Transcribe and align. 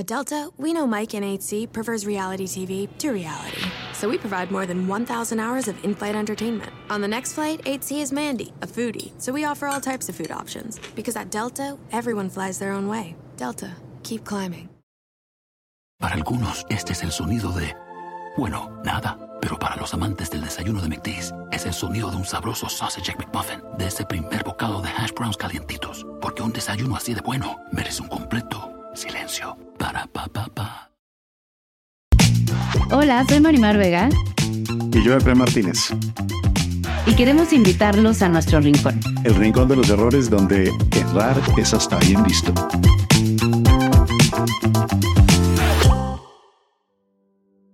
At 0.00 0.06
Delta, 0.06 0.48
we 0.56 0.72
know 0.72 0.86
Mike 0.86 1.12
in 1.12 1.22
8C 1.22 1.70
prefers 1.70 2.06
reality 2.06 2.46
TV 2.46 2.88
to 3.00 3.10
reality. 3.10 3.60
So 3.92 4.08
we 4.08 4.16
provide 4.16 4.50
more 4.50 4.64
than 4.64 4.88
1,000 4.88 5.38
hours 5.38 5.68
of 5.68 5.76
in 5.84 5.94
flight 5.94 6.14
entertainment. 6.14 6.72
On 6.88 7.02
the 7.02 7.06
next 7.06 7.34
flight, 7.34 7.62
8C 7.66 8.00
is 8.00 8.10
Mandy, 8.10 8.50
a 8.62 8.66
foodie. 8.66 9.12
So 9.18 9.30
we 9.30 9.44
offer 9.44 9.66
all 9.66 9.78
types 9.78 10.08
of 10.08 10.16
food 10.16 10.30
options. 10.30 10.80
Because 10.94 11.16
at 11.16 11.30
Delta, 11.30 11.76
everyone 11.92 12.30
flies 12.30 12.58
their 12.58 12.72
own 12.72 12.88
way. 12.88 13.14
Delta, 13.36 13.76
keep 14.02 14.24
climbing. 14.24 14.70
Para 15.98 16.14
algunos, 16.14 16.64
este 16.70 16.92
es 16.92 17.02
el 17.02 17.12
sonido 17.12 17.52
de. 17.52 17.76
Bueno, 18.38 18.70
nada. 18.82 19.18
Pero 19.42 19.58
para 19.58 19.76
los 19.76 19.92
amantes 19.92 20.30
del 20.30 20.40
desayuno 20.40 20.80
de 20.80 20.88
McDee's, 20.88 21.34
es 21.52 21.66
el 21.66 21.74
sonido 21.74 22.10
de 22.10 22.16
un 22.16 22.24
sabroso 22.24 22.70
sausage 22.70 23.14
McMuffin, 23.18 23.60
de 23.76 23.88
ese 23.88 24.06
primer 24.06 24.44
bocado 24.44 24.80
de 24.80 24.88
hash 24.88 25.12
browns 25.12 25.36
calientitos. 25.36 26.06
Porque 26.22 26.40
un 26.40 26.54
desayuno 26.54 26.96
así 26.96 27.12
de 27.12 27.20
bueno 27.20 27.58
merece 27.70 28.00
un 28.00 28.08
completo 28.08 28.79
silencio. 28.94 29.56
Para 29.78 30.06
pa 30.06 30.26
pa 30.28 30.46
pa. 30.54 30.90
Hola, 32.92 33.24
soy 33.28 33.40
Marimar 33.40 33.76
Vega. 33.76 34.08
Y 34.92 35.02
yo, 35.02 35.14
Epe 35.16 35.34
Martínez. 35.34 35.90
Y 37.06 37.14
queremos 37.14 37.52
invitarlos 37.52 38.22
a 38.22 38.28
nuestro 38.28 38.60
rincón. 38.60 39.00
El 39.24 39.34
rincón 39.34 39.68
de 39.68 39.76
los 39.76 39.88
errores 39.88 40.28
donde 40.28 40.72
errar 40.92 41.40
es 41.56 41.72
hasta 41.72 41.98
bien 41.98 42.22
visto. 42.24 42.52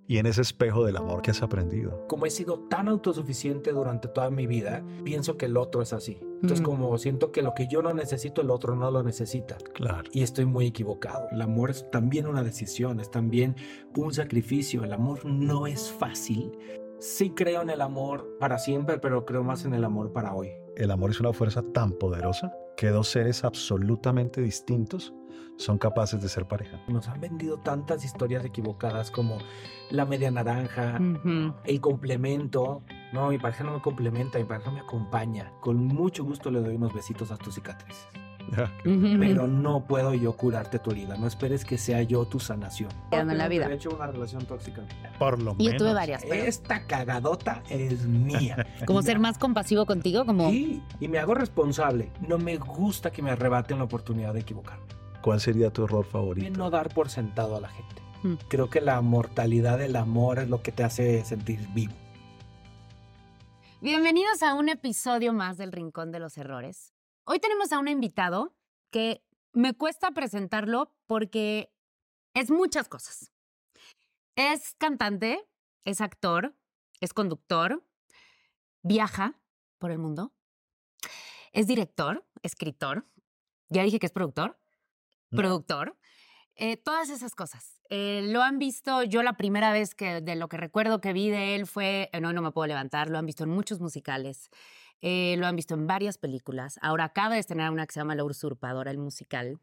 Y 0.09 0.19
en 0.19 0.27
ese 0.27 0.43
espejo 0.43 0.85
del 0.85 0.97
amor 0.97 1.23
que 1.23 1.31
has 1.31 1.43
aprendido. 1.43 2.07
Como 2.09 2.27
he 2.27 2.31
sido 2.31 2.61
tan 2.69 2.89
autosuficiente 2.89 3.73
durante 3.73 4.09
toda 4.09 4.31
mi 4.31 4.47
vida, 4.47 4.85
pienso 5.05 5.37
que 5.37 5.47
el 5.47 5.57
otro 5.57 5.83
es 5.83 5.93
así. 5.93 6.19
Entonces, 6.43 6.61
como 6.61 6.97
siento 6.99 7.33
que 7.33 7.43
lo 7.43 7.55
que 7.55 7.67
yo 7.67 7.83
no 7.83 7.95
necesito, 7.95 8.43
el 8.43 8.51
otro 8.51 8.77
no 8.77 8.91
lo 8.91 9.03
necesita. 9.03 9.57
Claro. 9.75 10.09
Y 10.13 10.23
estoy 10.23 10.45
muy 10.45 10.67
equivocado. 10.67 11.27
El 11.33 11.41
amor 11.41 11.71
es 11.71 11.91
también 11.91 12.27
una 12.27 12.43
decisión, 12.43 13.01
es 13.01 13.11
también 13.11 13.57
un 13.97 14.13
sacrificio. 14.13 14.85
El 14.85 14.93
amor 14.93 15.25
no 15.25 15.67
es 15.67 15.91
fácil. 15.91 16.53
Sí 16.99 17.31
creo 17.31 17.63
en 17.63 17.71
el 17.71 17.81
amor 17.81 18.37
para 18.39 18.59
siempre, 18.59 18.99
pero 18.99 19.25
creo 19.25 19.43
más 19.43 19.65
en 19.65 19.75
el 19.75 19.85
amor 19.85 20.13
para 20.13 20.35
hoy. 20.35 20.51
El 20.77 20.91
amor 20.91 21.11
es 21.11 21.21
una 21.21 21.33
fuerza 21.33 21.63
tan 21.73 21.93
poderosa 21.93 22.53
que 22.77 22.89
dos 22.89 23.09
seres 23.09 23.43
absolutamente 23.43 24.43
distintos 24.43 25.15
son 25.59 25.79
capaces 25.79 26.21
de 26.21 26.29
ser 26.29 26.47
pareja. 26.47 26.79
Nos 26.89 27.09
han 27.09 27.21
vendido 27.21 27.59
tantas 27.59 28.05
historias 28.05 28.45
equivocadas 28.45 29.11
como 29.11 29.39
la 29.91 30.05
media 30.05 30.31
naranja, 30.31 30.99
el 31.65 31.81
complemento. 31.81 32.83
No, 33.13 33.29
mi 33.31 33.39
pareja 33.39 33.65
no 33.65 33.73
me 33.73 33.81
complementa, 33.83 34.39
mi 34.39 34.45
pareja 34.45 34.71
me 34.71 34.81
acompaña. 34.81 35.53
Con 35.61 35.77
mucho 35.85 36.25
gusto 36.25 36.51
le 36.51 36.61
doy 36.61 36.75
unos 36.77 36.93
besitos 36.95 37.31
a 37.31 37.37
tus 37.37 37.55
cicatrices. 37.55 38.07
Pero 38.85 39.49
no 39.49 39.87
puedo 39.87 40.15
yo 40.15 40.33
curarte 40.37 40.79
tu 40.79 40.91
herida. 40.93 41.17
No 41.17 41.27
esperes 41.27 41.65
que 41.65 41.79
sea 41.79 42.03
yo 42.03 42.27
tu 42.27 42.39
sanación. 42.39 42.91
en 43.11 43.37
la 43.37 43.49
vida. 43.49 43.67
He 43.69 43.75
hecho 43.75 43.91
una 43.91 44.07
relación 44.07 44.45
tóxica. 44.45 44.83
Por 45.19 45.43
lo 45.43 45.55
menos. 45.55 45.73
yo 45.73 45.79
tuve 45.79 45.93
varias. 45.95 46.23
pero- 46.23 46.45
Esta 46.45 46.87
cagadota 46.87 47.63
es 47.69 48.07
mía. 48.07 48.65
Como 48.87 49.03
ser 49.03 49.19
más 49.19 49.39
compasivo 49.39 49.85
contigo, 49.87 50.25
como 50.25 50.51
Sí, 50.51 50.83
y 51.01 51.09
me 51.09 51.19
hago 51.19 51.35
responsable. 51.35 52.11
No 52.29 52.39
me 52.39 52.57
gusta 52.57 53.11
que 53.11 53.21
me 53.23 53.31
arrebaten 53.31 53.79
la 53.79 53.85
oportunidad 53.85 54.33
de 54.33 54.41
equivocarme. 54.41 54.85
¿Cuál 55.27 55.41
sería 55.41 55.73
tu 55.73 55.83
error 55.83 56.05
favorito? 56.05 56.57
no 56.57 56.71
dar 56.71 56.95
por 56.95 57.11
sentado 57.11 57.57
a 57.57 57.61
la 57.61 57.69
gente. 57.69 58.01
Mm. 58.23 58.35
Creo 58.49 58.71
que 58.71 58.81
la 58.81 59.01
mortalidad 59.01 59.77
del 59.77 59.97
amor 59.97 60.39
es 60.39 60.49
lo 60.49 60.63
que 60.63 60.71
te 60.71 60.85
hace 60.85 61.25
sentir 61.25 61.67
vivo. 61.75 61.93
Bienvenidos 63.81 64.45
a 64.45 64.55
un 64.55 64.69
episodio 64.69 65.33
más 65.33 65.57
del 65.57 65.73
Rincón 65.73 66.13
de 66.13 66.21
los 66.21 66.39
Errores. 66.39 66.95
Hoy 67.25 67.41
tenemos 67.41 67.73
a 67.73 67.81
un 67.81 67.89
invitado 67.89 68.55
que 68.93 69.21
me 69.53 69.75
cuesta 69.75 70.13
presentarlo 70.13 70.95
porque 71.09 71.73
es 72.33 72.53
muchas 72.53 72.87
cosas. 72.87 73.33
Es 74.37 74.77
cantante, 74.79 75.45
es 75.85 76.01
actor, 76.01 76.55
es 77.01 77.13
conductor, 77.13 77.85
viaja 78.85 79.35
por 79.79 79.91
el 79.91 79.99
mundo, 79.99 80.33
es 81.51 81.67
director, 81.67 82.25
escritor, 82.45 83.09
ya 83.69 83.83
dije 83.83 83.99
que 83.99 84.07
es 84.07 84.13
productor. 84.13 84.57
Productor, 85.31 85.97
eh, 86.57 86.77
todas 86.77 87.11
esas 87.11 87.35
cosas. 87.35 87.81
Eh, 87.91 88.23
lo 88.25 88.43
han 88.43 88.59
visto, 88.59 89.03
yo 89.03 89.23
la 89.23 89.37
primera 89.37 89.73
vez 89.73 89.95
que 89.95 90.21
de 90.21 90.37
lo 90.37 90.49
que 90.49 90.57
recuerdo 90.57 91.01
que 91.01 91.13
vi 91.13 91.31
de 91.31 91.55
él 91.55 91.67
fue 91.67 92.09
en 92.13 92.25
Hoy 92.25 92.35
no 92.35 92.43
me 92.43 92.51
puedo 92.51 92.67
levantar, 92.67 93.11
lo 93.11 93.19
han 93.19 93.27
visto 93.27 93.45
en 93.45 93.51
muchos 93.51 93.81
musicales, 93.81 94.51
eh, 95.01 95.37
lo 95.39 95.47
han 95.47 95.55
visto 95.55 95.75
en 95.75 95.87
varias 95.87 96.19
películas. 96.19 96.79
Ahora 96.83 97.05
acaba 97.05 97.35
de 97.35 97.41
estrenar 97.41 97.71
una 97.71 97.87
que 97.87 97.93
se 97.93 98.01
llama 98.01 98.15
La 98.15 98.25
Usurpadora, 98.25 98.91
el 98.91 98.99
musical. 98.99 99.61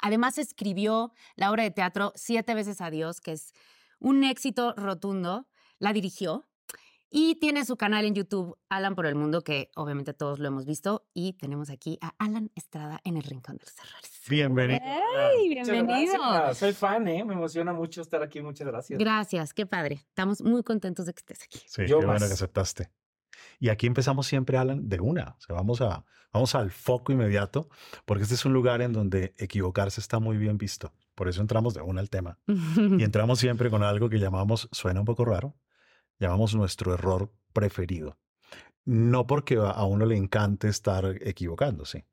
Además 0.00 0.38
escribió 0.38 1.12
la 1.36 1.50
obra 1.50 1.62
de 1.62 1.70
teatro 1.70 2.12
Siete 2.16 2.54
veces 2.54 2.80
a 2.80 2.90
Dios, 2.90 3.20
que 3.20 3.32
es 3.32 3.52
un 3.98 4.24
éxito 4.24 4.74
rotundo. 4.76 5.46
La 5.78 5.92
dirigió 5.92 6.46
y 7.16 7.36
tiene 7.36 7.64
su 7.64 7.76
canal 7.76 8.04
en 8.06 8.16
YouTube, 8.16 8.58
Alan 8.68 8.96
por 8.96 9.06
el 9.06 9.14
Mundo, 9.14 9.42
que 9.42 9.70
obviamente 9.76 10.14
todos 10.14 10.40
lo 10.40 10.48
hemos 10.48 10.66
visto. 10.66 11.06
Y 11.14 11.34
tenemos 11.34 11.70
aquí 11.70 11.96
a 12.00 12.12
Alan 12.18 12.50
Estrada 12.56 13.00
en 13.04 13.16
el 13.16 13.22
Rincón 13.22 13.56
de 13.56 13.64
los 13.66 13.78
Errores. 13.78 14.10
Bienvenido. 14.28 14.80
¡Ey, 14.84 15.50
Muchas 15.50 15.70
bienvenido! 15.70 16.54
Soy 16.54 16.72
fan, 16.72 17.06
¿eh? 17.06 17.24
Me 17.24 17.34
emociona 17.34 17.72
mucho 17.72 18.02
estar 18.02 18.20
aquí. 18.20 18.42
Muchas 18.42 18.66
gracias. 18.66 18.98
Gracias, 18.98 19.54
qué 19.54 19.64
padre. 19.64 20.04
Estamos 20.08 20.42
muy 20.42 20.64
contentos 20.64 21.06
de 21.06 21.14
que 21.14 21.20
estés 21.20 21.44
aquí. 21.44 21.60
Sí, 21.68 21.82
Yo 21.86 22.00
qué 22.00 22.06
bueno 22.06 22.18
más. 22.18 22.28
que 22.28 22.34
aceptaste. 22.34 22.90
Y 23.60 23.68
aquí 23.68 23.86
empezamos 23.86 24.26
siempre, 24.26 24.58
Alan, 24.58 24.88
de 24.88 24.98
una. 24.98 25.36
O 25.38 25.40
sea, 25.40 25.54
vamos, 25.54 25.82
a, 25.82 26.04
vamos 26.32 26.56
al 26.56 26.72
foco 26.72 27.12
inmediato, 27.12 27.68
porque 28.06 28.24
este 28.24 28.34
es 28.34 28.44
un 28.44 28.54
lugar 28.54 28.82
en 28.82 28.92
donde 28.92 29.34
equivocarse 29.38 30.00
está 30.00 30.18
muy 30.18 30.36
bien 30.36 30.58
visto. 30.58 30.92
Por 31.14 31.28
eso 31.28 31.40
entramos 31.40 31.74
de 31.74 31.80
una 31.80 32.00
al 32.00 32.10
tema. 32.10 32.40
Y 32.98 33.04
entramos 33.04 33.38
siempre 33.38 33.70
con 33.70 33.84
algo 33.84 34.08
que 34.08 34.18
llamamos, 34.18 34.68
suena 34.72 34.98
un 34.98 35.06
poco 35.06 35.24
raro, 35.24 35.54
llamamos 36.18 36.54
nuestro 36.54 36.94
error 36.94 37.32
preferido. 37.52 38.18
No 38.84 39.26
porque 39.26 39.56
a 39.56 39.84
uno 39.84 40.04
le 40.06 40.16
encante 40.16 40.68
estar 40.68 41.04
equivocándose, 41.22 42.06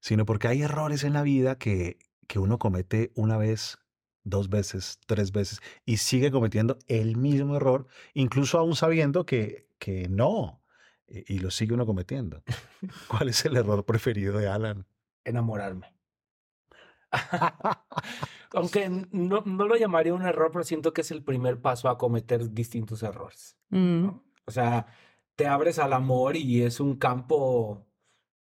sino 0.00 0.24
porque 0.24 0.48
hay 0.48 0.62
errores 0.62 1.04
en 1.04 1.12
la 1.12 1.22
vida 1.22 1.58
que, 1.58 1.98
que 2.26 2.38
uno 2.38 2.58
comete 2.58 3.12
una 3.14 3.36
vez, 3.36 3.78
dos 4.24 4.48
veces, 4.48 4.98
tres 5.06 5.32
veces 5.32 5.60
y 5.84 5.98
sigue 5.98 6.30
cometiendo 6.30 6.78
el 6.88 7.16
mismo 7.16 7.56
error, 7.56 7.86
incluso 8.14 8.58
aún 8.58 8.76
sabiendo 8.76 9.26
que, 9.26 9.68
que 9.78 10.08
no, 10.08 10.62
y, 11.06 11.34
y 11.34 11.38
lo 11.38 11.50
sigue 11.50 11.74
uno 11.74 11.86
cometiendo. 11.86 12.42
¿Cuál 13.08 13.28
es 13.28 13.44
el 13.44 13.56
error 13.56 13.84
preferido 13.84 14.38
de 14.38 14.48
Alan? 14.48 14.86
Enamorarme. 15.24 15.95
Aunque 18.52 18.88
no, 18.88 19.42
no 19.44 19.66
lo 19.66 19.76
llamaría 19.76 20.14
un 20.14 20.22
error, 20.22 20.50
pero 20.52 20.64
siento 20.64 20.92
que 20.92 21.02
es 21.02 21.10
el 21.10 21.22
primer 21.22 21.60
paso 21.60 21.88
a 21.88 21.98
cometer 21.98 22.52
distintos 22.52 23.02
errores. 23.02 23.56
Mm, 23.70 24.02
¿no? 24.02 24.24
O 24.46 24.50
sea, 24.50 24.86
te 25.34 25.46
abres 25.46 25.78
al 25.78 25.92
amor 25.92 26.36
y 26.36 26.62
es 26.62 26.80
un 26.80 26.96
campo 26.96 27.86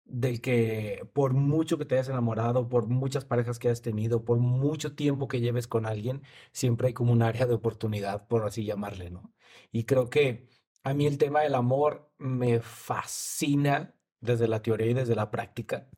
del 0.06 0.42
que 0.42 1.08
por 1.14 1.34
mucho 1.34 1.78
que 1.78 1.86
te 1.86 1.96
hayas 1.96 2.10
enamorado, 2.10 2.70
por 2.70 2.88
muchas 2.88 3.26
parejas 3.26 3.60
que 3.60 3.70
hayas 3.70 3.82
tenido, 3.82 4.26
por 4.26 4.38
mucho 4.38 4.96
tiempo 4.96 5.28
que 5.28 5.40
lleves 5.42 5.68
con 5.68 5.86
alguien, 5.86 6.22
siempre 6.52 6.88
hay 6.88 6.94
como 6.94 7.14
un 7.14 7.22
área 7.22 7.46
de 7.46 7.54
oportunidad, 7.54 8.28
por 8.28 8.46
así 8.46 8.66
llamarle, 8.66 9.10
¿no? 9.10 9.34
Y 9.72 9.86
creo 9.86 10.10
que 10.10 10.48
a 10.84 10.94
mí 10.94 11.06
el 11.08 11.18
tema 11.18 11.42
del 11.42 11.56
amor 11.56 12.12
me 12.18 12.60
fascina 12.60 13.96
desde 14.20 14.48
la 14.48 14.62
teoría 14.62 14.88
y 14.88 14.94
desde 14.94 15.16
la 15.16 15.32
práctica, 15.32 15.90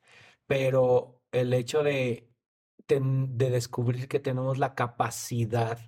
pero 0.47 1.21
el 1.31 1.53
hecho 1.53 1.83
de, 1.83 2.31
ten- 2.85 3.37
de 3.37 3.49
descubrir 3.49 4.07
que 4.07 4.19
tenemos 4.19 4.57
la 4.57 4.75
capacidad 4.75 5.79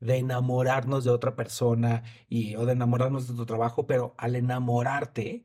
de 0.00 0.16
enamorarnos 0.16 1.04
de 1.04 1.10
otra 1.10 1.36
persona 1.36 2.02
y, 2.28 2.56
o 2.56 2.66
de 2.66 2.72
enamorarnos 2.72 3.28
de 3.28 3.34
tu 3.34 3.46
trabajo, 3.46 3.86
pero 3.86 4.14
al 4.18 4.34
enamorarte, 4.34 5.44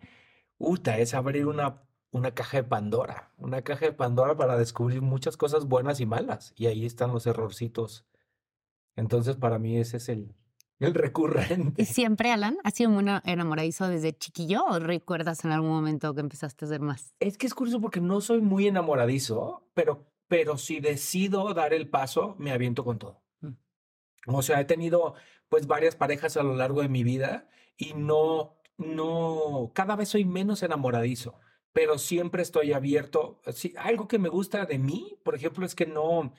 uta, 0.57 0.97
es 0.97 1.13
abrir 1.13 1.45
una, 1.45 1.83
una 2.09 2.33
caja 2.33 2.57
de 2.57 2.63
Pandora, 2.63 3.31
una 3.37 3.61
caja 3.61 3.85
de 3.85 3.93
Pandora 3.93 4.35
para 4.35 4.57
descubrir 4.57 5.01
muchas 5.01 5.37
cosas 5.37 5.65
buenas 5.65 5.99
y 5.99 6.07
malas, 6.07 6.53
y 6.55 6.65
ahí 6.65 6.85
están 6.85 7.11
los 7.13 7.27
errorcitos. 7.27 8.07
Entonces, 8.95 9.35
para 9.35 9.59
mí 9.59 9.77
ese 9.77 9.97
es 9.97 10.09
el, 10.09 10.33
el 10.79 10.95
recurrente. 10.95 11.79
¿Y 11.79 11.85
siempre, 11.85 12.31
Alan, 12.31 12.57
has 12.63 12.73
sido 12.73 12.89
muy 12.89 13.03
ena- 13.03 13.21
enamoradizo 13.25 13.87
desde 13.87 14.17
chiquillo 14.17 14.65
o 14.65 14.79
recuerdas 14.79 15.45
en 15.45 15.51
algún 15.51 15.69
momento 15.69 16.15
que 16.15 16.21
empezaste 16.21 16.65
a 16.65 16.67
ser 16.67 16.81
más? 16.81 17.13
Es 17.19 17.37
que 17.37 17.45
es 17.45 17.53
curioso 17.53 17.79
porque 17.79 18.01
no 18.01 18.21
soy 18.21 18.41
muy 18.41 18.67
enamoradizo, 18.67 19.69
pero, 19.75 20.07
pero 20.27 20.57
si 20.57 20.79
decido 20.79 21.53
dar 21.53 21.73
el 21.73 21.89
paso, 21.89 22.35
me 22.37 22.51
aviento 22.51 22.83
con 22.83 22.99
todo. 22.99 23.21
Mm. 23.41 23.53
O 24.27 24.41
sea, 24.41 24.59
he 24.59 24.65
tenido 24.65 25.15
pues 25.49 25.67
varias 25.67 25.95
parejas 25.95 26.37
a 26.37 26.43
lo 26.43 26.55
largo 26.55 26.81
de 26.81 26.89
mi 26.89 27.03
vida 27.03 27.49
y 27.77 27.93
no, 27.93 28.57
no, 28.77 29.71
cada 29.73 29.95
vez 29.95 30.09
soy 30.09 30.25
menos 30.25 30.63
enamoradizo, 30.63 31.39
pero 31.71 31.97
siempre 31.97 32.41
estoy 32.41 32.73
abierto. 32.73 33.41
Sí, 33.53 33.73
algo 33.77 34.07
que 34.07 34.19
me 34.19 34.29
gusta 34.29 34.65
de 34.65 34.79
mí, 34.79 35.17
por 35.23 35.35
ejemplo, 35.35 35.65
es 35.65 35.75
que 35.75 35.85
no, 35.85 36.33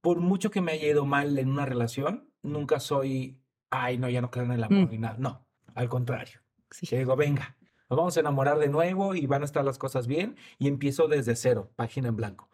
por 0.00 0.20
mucho 0.20 0.50
que 0.50 0.60
me 0.60 0.72
haya 0.72 0.88
ido 0.88 1.04
mal 1.04 1.38
en 1.38 1.48
una 1.50 1.66
relación, 1.66 2.30
nunca 2.42 2.78
soy, 2.80 3.40
ay, 3.70 3.98
no, 3.98 4.08
ya 4.08 4.20
no 4.20 4.30
creo 4.30 4.44
en 4.44 4.52
el 4.52 4.64
amor 4.64 4.86
Mm. 4.86 4.90
ni 4.90 4.98
nada. 4.98 5.16
No, 5.18 5.46
al 5.74 5.88
contrario. 5.88 6.40
Sí. 6.70 6.96
Digo, 6.96 7.16
venga, 7.16 7.56
nos 7.90 7.96
vamos 7.98 8.16
a 8.16 8.20
enamorar 8.20 8.58
de 8.58 8.68
nuevo 8.68 9.14
y 9.14 9.26
van 9.26 9.42
a 9.42 9.44
estar 9.44 9.64
las 9.64 9.78
cosas 9.78 10.06
bien 10.06 10.36
y 10.58 10.68
empiezo 10.68 11.08
desde 11.08 11.34
cero, 11.36 11.72
página 11.76 12.08
en 12.08 12.16
blanco. 12.16 12.48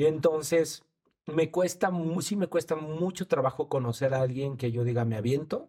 Y 0.00 0.06
entonces, 0.06 0.82
me 1.26 1.50
cuesta, 1.50 1.90
sí 2.22 2.34
me 2.34 2.46
cuesta 2.46 2.74
mucho 2.74 3.26
trabajo 3.26 3.68
conocer 3.68 4.14
a 4.14 4.22
alguien 4.22 4.56
que 4.56 4.72
yo 4.72 4.82
diga 4.82 5.04
me 5.04 5.14
aviento, 5.14 5.68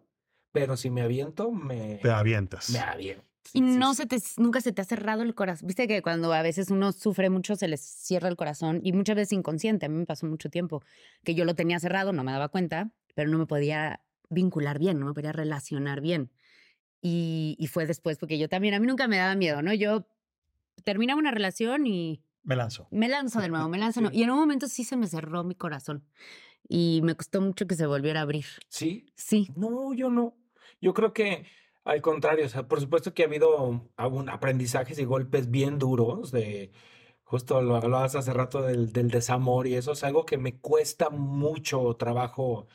pero 0.52 0.78
si 0.78 0.88
me 0.88 1.02
aviento, 1.02 1.52
me, 1.52 1.96
Te 1.96 2.10
avientas. 2.10 2.70
me 2.70 2.78
aviento. 2.78 3.26
Y 3.52 3.60
no 3.60 3.92
sí. 3.92 3.98
se 3.98 4.06
te, 4.06 4.16
nunca 4.38 4.62
se 4.62 4.72
te 4.72 4.80
ha 4.80 4.86
cerrado 4.86 5.20
el 5.20 5.34
corazón. 5.34 5.66
Viste 5.66 5.86
que 5.86 6.00
cuando 6.00 6.32
a 6.32 6.40
veces 6.40 6.70
uno 6.70 6.92
sufre 6.92 7.28
mucho 7.28 7.56
se 7.56 7.68
les 7.68 7.82
cierra 7.82 8.30
el 8.30 8.36
corazón 8.36 8.80
y 8.82 8.94
muchas 8.94 9.16
veces 9.16 9.34
inconsciente. 9.34 9.84
A 9.84 9.90
mí 9.90 9.96
me 9.96 10.06
pasó 10.06 10.24
mucho 10.24 10.48
tiempo 10.48 10.82
que 11.24 11.34
yo 11.34 11.44
lo 11.44 11.54
tenía 11.54 11.78
cerrado, 11.78 12.14
no 12.14 12.24
me 12.24 12.32
daba 12.32 12.48
cuenta, 12.48 12.90
pero 13.14 13.28
no 13.28 13.36
me 13.36 13.44
podía 13.44 14.00
vincular 14.30 14.78
bien, 14.78 14.98
no 14.98 15.04
me 15.04 15.12
podía 15.12 15.32
relacionar 15.32 16.00
bien. 16.00 16.30
Y, 17.02 17.54
y 17.58 17.66
fue 17.66 17.84
después, 17.84 18.16
porque 18.16 18.38
yo 18.38 18.48
también, 18.48 18.72
a 18.72 18.80
mí 18.80 18.86
nunca 18.86 19.08
me 19.08 19.18
daba 19.18 19.34
miedo, 19.34 19.60
¿no? 19.60 19.74
Yo 19.74 20.06
terminaba 20.84 21.18
una 21.20 21.32
relación 21.32 21.86
y 21.86 22.22
Me 22.44 22.56
lanzo. 22.56 22.88
me 22.90 23.08
lanzo 23.08 23.40
de 23.40 23.48
nuevo, 23.48 23.68
me 23.68 23.78
lanzo. 23.78 24.00
de 24.00 24.04
nuevo. 24.04 24.16
Y 24.18 24.22
en 24.22 24.30
un 24.30 24.38
momento 24.38 24.66
sí 24.68 24.84
se 24.84 24.96
me 24.96 25.06
cerró 25.06 25.44
mi 25.44 25.54
corazón 25.54 26.04
y 26.68 27.00
me 27.04 27.14
costó 27.14 27.40
mucho 27.40 27.66
que 27.66 27.74
se 27.74 27.86
volviera 27.86 28.20
a 28.20 28.22
abrir. 28.24 28.46
Sí, 28.68 29.06
Sí. 29.14 29.48
No, 29.56 29.92
yo 29.94 30.10
no. 30.10 30.34
Yo 30.80 30.94
creo 30.94 31.12
que 31.12 31.44
al 31.84 32.00
contrario, 32.00 32.46
o 32.46 32.48
sea, 32.48 32.66
por 32.68 32.80
supuesto 32.80 33.12
que 33.14 33.22
ha 33.22 33.26
habido 33.26 33.90
aprendizajes 33.96 34.98
y 34.98 35.04
golpes 35.04 35.50
bien 35.50 35.78
duros 35.78 36.30
de, 36.30 36.70
justo 37.24 37.60
lo 37.62 37.76
hablabas 37.76 38.14
hace 38.14 38.32
rato 38.32 38.62
del, 38.62 38.92
del 38.92 39.10
desamor 39.10 39.66
y 39.66 39.74
eso 39.74 39.92
es 39.92 40.04
algo 40.04 40.24
que 40.24 40.38
me 40.38 40.58
cuesta 40.58 41.10
mucho 41.10 41.94
trabajo, 41.94 42.66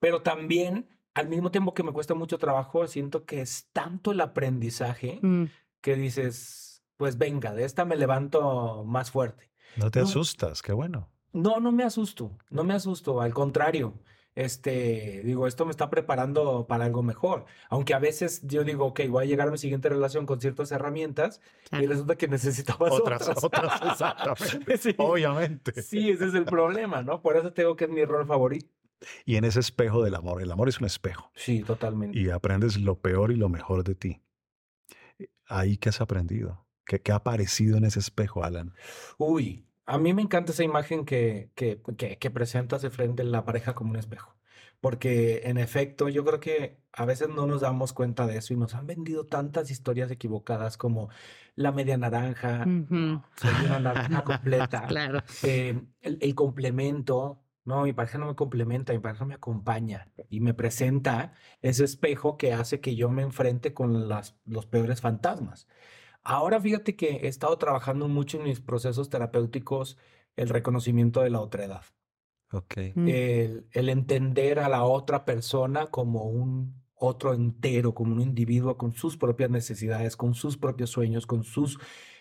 pero 0.00 0.22
también 0.22 0.88
al 1.14 1.28
mismo 1.28 1.50
tiempo 1.50 1.74
que 1.74 1.82
me 1.82 1.92
cuesta 1.92 2.14
mucho 2.14 2.38
trabajo, 2.38 2.86
siento 2.86 3.24
que 3.24 3.40
es 3.40 3.68
tanto 3.72 4.12
el 4.12 4.20
aprendizaje 4.20 5.18
Mm. 5.22 5.44
que 5.80 5.96
dices, 5.96 6.67
pues 6.98 7.16
venga, 7.16 7.54
de 7.54 7.64
esta 7.64 7.86
me 7.86 7.96
levanto 7.96 8.84
más 8.84 9.10
fuerte. 9.10 9.50
No 9.76 9.90
te 9.90 10.00
No. 10.00 10.04
asustas, 10.06 10.60
qué 10.60 10.72
bueno. 10.74 11.10
No, 11.32 11.60
no 11.60 11.72
me 11.72 11.84
asusto, 11.84 12.36
no 12.50 12.64
me 12.64 12.74
asusto, 12.74 13.20
al 13.22 13.32
contrario. 13.32 13.94
Este, 14.34 15.22
digo, 15.24 15.46
esto 15.48 15.64
me 15.64 15.72
está 15.72 15.90
preparando 15.90 16.66
para 16.68 16.84
algo 16.84 17.02
mejor. 17.02 17.44
Aunque 17.70 17.92
a 17.94 17.98
veces 17.98 18.40
yo 18.46 18.62
digo, 18.62 18.86
ok, 18.86 19.00
voy 19.08 19.24
a 19.24 19.26
llegar 19.26 19.48
a 19.48 19.50
mi 19.50 19.58
siguiente 19.58 19.88
relación 19.88 20.26
con 20.26 20.40
ciertas 20.40 20.70
herramientas 20.70 21.40
y 21.72 21.86
resulta 21.86 22.14
que 22.16 22.28
necesitaba 22.28 22.86
Otras, 22.92 23.28
otras. 23.28 23.44
otras, 23.44 23.82
exactamente. 23.92 24.76
Sí. 24.78 24.94
Obviamente. 24.96 25.82
Sí, 25.82 26.10
ese 26.10 26.26
es 26.26 26.34
el 26.34 26.44
problema, 26.44 27.02
¿no? 27.02 27.20
Por 27.20 27.36
eso 27.36 27.52
tengo 27.52 27.74
que 27.74 27.84
es 27.86 27.90
mi 27.90 28.04
rol 28.04 28.26
favorito. 28.26 28.68
Y 29.24 29.36
en 29.36 29.44
ese 29.44 29.58
espejo 29.60 30.02
del 30.04 30.14
amor, 30.14 30.40
el 30.42 30.50
amor 30.52 30.68
es 30.68 30.78
un 30.80 30.86
espejo 30.86 31.30
Sí, 31.34 31.62
totalmente. 31.64 32.16
y 32.18 32.30
aprendes 32.30 32.76
lo 32.78 33.00
peor 33.00 33.32
y 33.32 33.36
lo 33.36 33.48
mejor 33.48 33.82
de 33.84 33.94
ti. 33.96 34.22
Ahí 35.48 35.78
que 35.78 35.88
has 35.88 36.00
aprendido, 36.00 36.64
¿Qué, 36.88 37.00
qué 37.02 37.12
ha 37.12 37.16
aparecido 37.16 37.76
en 37.78 37.84
ese 37.84 38.00
espejo, 38.00 38.42
Alan? 38.44 38.74
Uy, 39.18 39.66
a 39.86 39.98
mí 39.98 40.14
me 40.14 40.22
encanta 40.22 40.52
esa 40.52 40.64
imagen 40.64 41.04
que, 41.04 41.50
que, 41.54 41.80
que, 41.96 42.18
que 42.18 42.30
presentas 42.30 42.82
de 42.82 42.90
frente 42.90 43.24
la 43.24 43.44
pareja 43.44 43.74
como 43.74 43.90
un 43.90 43.96
espejo. 43.96 44.36
Porque 44.80 45.42
en 45.44 45.58
efecto, 45.58 46.08
yo 46.08 46.24
creo 46.24 46.40
que 46.40 46.80
a 46.92 47.04
veces 47.04 47.28
no 47.28 47.46
nos 47.46 47.62
damos 47.62 47.92
cuenta 47.92 48.26
de 48.26 48.38
eso 48.38 48.54
y 48.54 48.56
nos 48.56 48.74
han 48.74 48.86
vendido 48.86 49.26
tantas 49.26 49.70
historias 49.70 50.10
equivocadas 50.10 50.76
como 50.76 51.08
la 51.56 51.72
media 51.72 51.96
naranja, 51.98 52.64
Ujú. 52.66 53.22
soy 53.36 53.64
una 53.64 53.80
naranja 53.80 54.22
completa, 54.24 54.86
Claro. 54.88 55.22
eh, 55.42 55.82
el, 56.00 56.18
el 56.20 56.34
complemento, 56.36 57.42
no, 57.64 57.82
mi 57.84 57.92
pareja 57.92 58.18
no 58.18 58.26
me 58.26 58.36
complementa, 58.36 58.92
mi 58.92 59.00
pareja 59.00 59.24
me 59.24 59.34
acompaña 59.34 60.12
y 60.30 60.40
me 60.40 60.54
presenta 60.54 61.34
ese 61.62 61.84
espejo 61.84 62.36
que 62.36 62.52
hace 62.54 62.80
que 62.80 62.94
yo 62.96 63.10
me 63.10 63.22
enfrente 63.22 63.74
con 63.74 64.08
las, 64.08 64.36
los 64.46 64.66
peores 64.66 65.00
fantasmas. 65.00 65.66
Ahora 66.30 66.60
fíjate 66.60 66.94
que 66.94 67.08
he 67.22 67.26
estado 67.28 67.56
trabajando 67.56 68.06
mucho 68.06 68.36
en 68.36 68.44
mis 68.44 68.60
procesos 68.60 69.08
terapéuticos 69.08 69.96
el 70.36 70.50
reconocimiento 70.50 71.22
de 71.22 71.30
la 71.30 71.40
otredad, 71.40 71.82
Ok. 72.52 72.74
Mm. 72.94 73.08
el, 73.08 73.66
el 73.72 73.88
entender 73.88 74.58
a 74.58 74.68
la 74.68 74.84
otra 74.84 75.24
persona 75.24 75.86
como 75.86 76.24
un 76.24 76.82
otro 76.94 77.32
entero, 77.32 77.94
como 77.94 78.12
un 78.12 78.20
individuo 78.20 78.76
con 78.76 78.92
sus 78.92 79.16
propias 79.16 79.48
necesidades, 79.48 80.16
con 80.16 80.34
sus 80.34 80.58
propios 80.58 80.90
sueños, 80.90 81.26
con 81.26 81.44
sus 81.44 81.78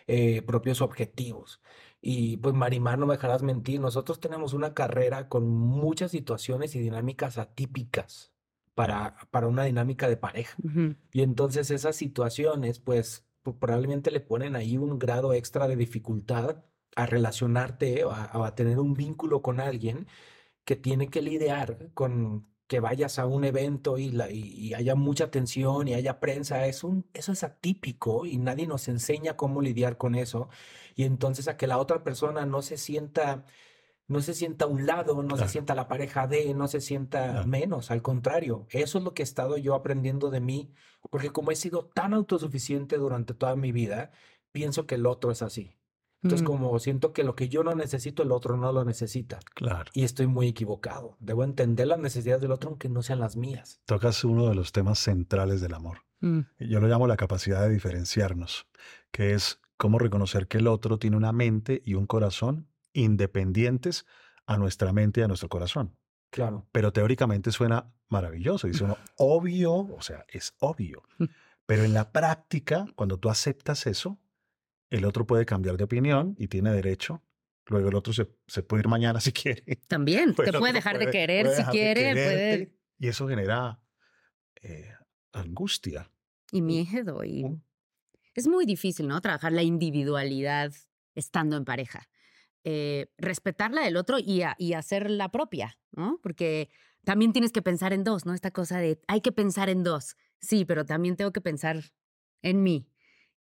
eh, 0.07 0.41
propios 0.43 0.81
objetivos. 0.81 1.61
Y 1.99 2.37
pues 2.37 2.55
Marimar, 2.55 2.97
no 2.97 3.07
me 3.07 3.15
dejarás 3.15 3.43
mentir, 3.43 3.81
nosotros 3.81 4.21
tenemos 4.21 4.53
una 4.53 4.73
carrera 4.73 5.27
con 5.27 5.49
muchas 5.49 6.11
situaciones 6.11 6.75
y 6.75 6.79
dinámicas 6.79 7.37
atípicas 7.37 8.31
para, 8.73 9.17
para 9.31 9.47
una 9.47 9.63
dinámica 9.65 10.07
de 10.07 10.15
pareja. 10.15 10.55
Ujú. 10.63 10.95
Y 11.11 11.23
entonces 11.23 11.71
esas 11.71 11.95
situaciones, 11.97 12.79
pues, 12.79 13.25
pu- 13.25 13.26
probablemente 13.59 14.11
le 14.11 14.19
ponen 14.19 14.55
ahí 14.55 14.77
un 14.77 14.99
grado 14.99 15.33
extra 15.33 15.67
de 15.67 15.75
dificultad 15.75 16.63
a 16.95 17.05
relacionarte 17.05 18.03
o 18.05 18.11
a, 18.11 18.55
tener 18.55 18.79
un 18.79 18.93
vínculo 18.93 19.41
con 19.41 19.59
alguien 19.59 20.07
que 20.65 20.75
tiene 20.75 21.09
que 21.09 21.21
lidiar 21.21 21.91
con 21.93 22.47
que 22.67 22.79
vayas 22.81 23.19
a 23.19 23.25
un 23.27 23.45
evento 23.45 23.97
y 23.97 24.73
haya 24.73 24.95
mucha 24.95 25.31
tensión 25.31 25.87
y 25.87 25.93
haya 25.93 26.19
prensa. 26.19 26.67
Es 26.67 26.83
un, 26.83 27.05
eso 27.13 27.31
es 27.31 27.43
atípico 27.43 28.25
y 28.25 28.37
nadie 28.37 28.67
nos 28.67 28.87
enseña 28.89 29.37
cómo 29.37 29.61
lidiar 29.61 29.97
con 29.97 30.15
eso. 30.15 30.49
Y 30.95 31.03
entonces 31.03 31.47
a 31.47 31.57
que 31.57 31.67
la 31.67 31.77
otra 31.77 32.03
persona 32.03 32.45
no 32.45 32.61
se 32.61 32.77
sienta 32.77 33.45
no 34.07 34.21
se 34.21 34.33
sienta 34.33 34.65
a 34.65 34.67
un 34.67 34.85
lado, 34.85 35.21
no 35.23 35.35
se 35.37 35.47
sienta 35.49 35.75
la 35.75 35.87
pareja 35.87 36.27
de, 36.27 36.53
no 36.53 36.67
se 36.67 36.79
sienta 36.81 37.31
Claro. 37.31 37.47
menos, 37.47 37.91
al 37.91 38.01
contrario, 38.01 38.65
eso 38.69 38.97
es 38.97 39.03
lo 39.03 39.13
que 39.13 39.21
he 39.21 39.25
estado 39.25 39.57
yo 39.57 39.75
aprendiendo 39.75 40.29
de 40.29 40.39
mí, 40.39 40.71
porque 41.09 41.29
como 41.31 41.51
he 41.51 41.55
sido 41.55 41.85
tan 41.93 42.13
autosuficiente 42.13 42.97
durante 42.97 43.33
toda 43.33 43.55
mi 43.55 43.71
vida, 43.71 44.11
pienso 44.51 44.85
que 44.87 44.95
el 44.95 45.05
otro 45.05 45.31
es 45.31 45.41
así. 45.41 45.73
Entonces, 46.23 46.41
Mm. 46.43 46.45
como 46.47 46.79
siento 46.79 47.13
que 47.13 47.23
lo 47.23 47.35
que 47.35 47.47
yo 47.47 47.63
no 47.63 47.75
necesito, 47.75 48.23
el 48.23 48.31
otro 48.31 48.57
no 48.57 48.71
lo 48.71 48.83
necesita. 48.83 49.39
Claro. 49.53 49.91
Y 49.93 50.03
estoy 50.03 50.25
muy 50.25 50.47
equivocado. 50.47 51.15
Debo 51.19 51.43
entender 51.43 51.87
las 51.87 51.99
necesidades 51.99 52.41
del 52.41 52.51
otro, 52.51 52.69
aunque 52.71 52.89
no 52.89 53.03
sean 53.03 53.19
las 53.19 53.35
mías. 53.37 53.81
Tocas 53.85 54.23
uno 54.23 54.47
de 54.49 54.55
los 54.55 54.71
temas 54.71 54.97
centrales 54.99 55.61
del 55.61 55.75
amor. 55.75 55.99
Mm. 56.21 56.39
Yo 56.59 56.79
lo 56.79 56.87
llamo 56.87 57.05
la 57.05 57.17
capacidad 57.17 57.61
de 57.61 57.69
diferenciarnos, 57.69 58.65
que 59.11 59.33
es 59.33 59.59
cómo 59.77 59.99
reconocer 59.99 60.47
que 60.47 60.57
el 60.57 60.67
otro 60.67 60.97
tiene 60.97 61.17
una 61.17 61.31
mente 61.33 61.83
y 61.85 61.93
un 61.93 62.07
corazón 62.07 62.67
independientes 62.93 64.05
a 64.45 64.57
nuestra 64.57 64.93
mente 64.93 65.21
y 65.21 65.23
a 65.23 65.27
nuestro 65.27 65.49
corazón. 65.49 65.95
Claro. 66.29 66.67
Pero 66.71 66.91
teóricamente 66.91 67.51
suena 67.51 67.91
maravilloso. 68.09 68.67
Dice 68.67 68.83
uno, 68.83 68.97
obvio, 69.17 69.73
o 69.73 70.01
sea, 70.01 70.25
es 70.29 70.55
obvio. 70.59 71.03
Pero 71.65 71.83
en 71.83 71.93
la 71.93 72.11
práctica, 72.11 72.85
cuando 72.95 73.19
tú 73.19 73.29
aceptas 73.29 73.87
eso, 73.87 74.19
el 74.89 75.03
otro 75.05 75.27
puede 75.27 75.45
cambiar 75.45 75.77
de 75.77 75.83
opinión 75.83 76.35
y 76.37 76.47
tiene 76.47 76.71
derecho. 76.71 77.23
Luego 77.65 77.89
el 77.89 77.95
otro 77.95 78.13
se, 78.13 78.29
se 78.47 78.63
puede 78.63 78.81
ir 78.81 78.87
mañana 78.87 79.19
si 79.21 79.31
quiere. 79.31 79.63
También, 79.87 80.33
Pues 80.33 80.49
te 80.49 80.57
puede 80.57 80.73
dejar 80.73 80.97
de 80.97 81.09
querer 81.09 81.45
puede 81.45 81.57
si 81.57 81.63
quiere, 81.65 82.11
puede... 82.13 82.73
Y 82.99 83.07
eso 83.09 83.27
genera 83.27 83.79
eh, 84.61 84.93
angustia. 85.33 86.09
Y 86.51 86.61
miedo. 86.61 87.23
Y... 87.23 87.45
Es 88.33 88.47
muy 88.47 88.65
difícil, 88.65 89.07
¿no? 89.07 89.19
Trabajar 89.19 89.51
la 89.51 89.63
individualidad 89.63 90.71
estando 91.15 91.57
en 91.57 91.65
pareja. 91.65 92.07
Eh, 92.63 93.07
respetar 93.17 93.71
la 93.71 93.81
del 93.83 93.97
otro 93.97 94.17
y, 94.19 94.41
a- 94.41 94.55
y 94.57 94.73
hacer 94.73 95.09
la 95.09 95.29
propia, 95.31 95.77
¿no? 95.91 96.19
Porque 96.21 96.69
también 97.05 97.31
tienes 97.31 97.51
que 97.51 97.61
pensar 97.61 97.93
en 97.93 98.03
dos, 98.03 98.25
¿no? 98.25 98.33
Esta 98.33 98.51
cosa 98.51 98.79
de 98.79 98.99
hay 99.07 99.21
que 99.21 99.31
pensar 99.31 99.69
en 99.69 99.83
dos. 99.83 100.17
Sí, 100.41 100.65
pero 100.65 100.85
también 100.85 101.15
tengo 101.15 101.31
que 101.31 101.41
pensar 101.41 101.77
en 102.41 102.63
mí. 102.63 102.89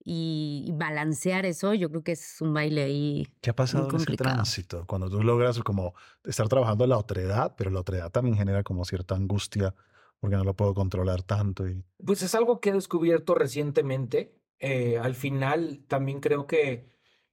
Y, 0.02 0.72
balancear 0.76 1.46
eso, 1.46 1.74
yo 1.74 1.90
creo 1.90 2.04
que 2.04 2.14
es 2.14 2.38
un 2.40 2.54
baile 2.54 2.84
ahí. 2.84 3.28
¿Qué 3.42 3.50
ha 3.50 3.56
pasado 3.56 3.90
en 3.90 3.96
ese 3.98 4.16
tránsito? 4.16 4.86
Cuando 4.88 5.10
tú 5.10 5.22
logras 5.22 5.60
como 5.60 5.94
estar 6.24 6.48
trabajando 6.48 6.88
la 6.88 6.98
otredad, 6.98 7.54
pero 7.58 7.70
la 7.70 7.82
otredad 7.82 8.10
también 8.10 8.38
genera 8.38 8.64
como 8.64 8.86
cierta 8.86 9.16
angustia 9.16 9.76
porque 10.20 10.38
no 10.38 10.44
lo 10.46 10.56
puedo 10.56 10.74
controlar 10.74 11.22
tanto. 11.24 11.68
Y... 11.68 11.84
Pues 12.06 12.22
es 12.24 12.34
algo 12.36 12.60
que 12.62 12.70
he 12.70 12.74
descubierto 12.74 13.36
recientemente. 13.36 14.34
Eh, 14.60 14.98
al 14.98 15.16
final, 15.16 15.84
también 15.88 16.22
creo 16.22 16.48
que 16.48 16.88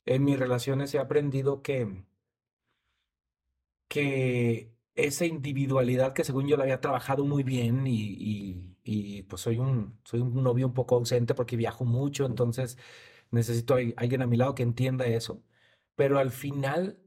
en 0.07 0.25
mis 0.25 0.39
relaciones 0.39 0.95
he 0.95 0.99
aprendido 0.99 1.63
que, 1.63 2.05
que 3.89 4.75
esa 4.95 5.27
individualidad 5.27 6.13
que 6.15 6.25
según 6.25 6.47
yo 6.49 6.57
la 6.57 6.65
había 6.65 6.81
trabajado 6.81 7.25
muy 7.25 7.43
bien 7.43 7.87
y, 7.87 7.93
y- 8.19 8.77
y, 8.89 9.23
pues 9.25 9.43
soy 9.43 9.59
un, 9.59 9.99
soy 10.05 10.21
un 10.21 10.43
novio 10.43 10.67
un 10.67 10.75
poco 10.75 10.95
ausente 10.97 11.35
porque 11.35 11.57
viajo 11.57 11.85
mucho, 11.85 12.25
entonces 12.27 12.79
necesito 13.31 13.75
a 13.77 13.79
alguien 13.97 14.23
a 14.23 14.27
mi 14.29 14.37
lado 14.37 14.55
que 14.55 14.63
entienda 14.63 15.07
eso. 15.07 15.43
Pero 15.97 16.19
al 16.19 16.31
final 16.33 17.01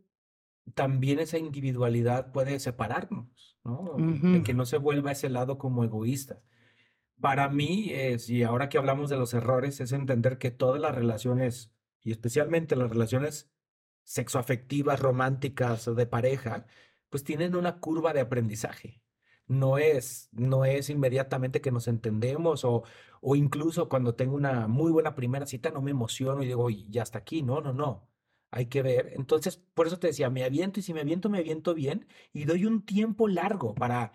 también 0.76 1.20
esa 1.20 1.38
individualidad 1.40 2.32
puede 2.34 2.60
separarnos, 2.60 3.60
¿no? 3.66 4.12
De 4.32 4.44
que 4.44 4.54
no 4.56 4.66
se 4.66 4.78
vuelva 4.78 5.12
ese 5.14 5.30
lado 5.30 5.58
como 5.60 5.84
egoísta. 5.86 6.42
Para 7.20 7.50
mí, 7.50 7.90
es, 7.94 8.30
y 8.30 8.44
ahora 8.44 8.70
que 8.70 8.78
hablamos 8.78 9.10
de 9.10 9.18
los 9.18 9.34
errores, 9.34 9.82
es 9.82 9.92
entender 9.92 10.38
que 10.38 10.52
todas 10.52 10.80
las 10.82 10.96
relaciones, 10.96 11.74
y 12.04 12.12
especialmente 12.12 12.76
las 12.76 12.90
relaciones 12.90 13.50
sexoafectivas, 14.04 15.00
románticas 15.00 15.88
o 15.88 15.96
de 15.96 16.06
pareja, 16.08 16.66
pues 17.10 17.24
tienen 17.24 17.56
una 17.56 17.80
curva 17.80 18.14
de 18.14 18.22
aprendizaje. 18.22 19.02
No 19.48 19.78
es, 19.78 20.30
no 20.32 20.66
es 20.66 20.90
inmediatamente 20.90 21.62
que 21.62 21.72
nos 21.72 21.88
entendemos 21.88 22.64
o, 22.66 22.84
o 23.22 23.36
incluso 23.36 23.90
cuando 23.90 24.16
tengo 24.16 24.36
una 24.36 24.68
muy 24.68 24.92
buena 24.92 25.16
primera 25.16 25.46
cita 25.48 25.72
no 25.72 25.82
me 25.82 25.92
emociono 25.92 26.44
y 26.44 26.48
digo, 26.48 26.64
"Oye, 26.64 26.86
ya 26.90 27.02
hasta 27.04 27.18
aquí. 27.20 27.42
No, 27.44 27.60
no, 27.62 27.74
no. 27.74 28.08
hay 28.52 28.68
que 28.68 28.82
ver. 28.82 29.14
Entonces, 29.16 29.58
por 29.58 29.88
eso 29.88 30.00
te 30.00 30.08
decía, 30.08 30.30
me 30.30 30.44
aviento 30.44 30.80
y 30.80 30.84
si 30.84 30.94
me 30.94 31.02
aviento, 31.02 31.30
me 31.30 31.40
aviento 31.40 31.74
bien 31.74 32.08
y 32.34 32.46
doy 32.46 32.66
un 32.66 32.84
tiempo 32.86 33.28
largo 33.28 33.76
para, 33.76 34.14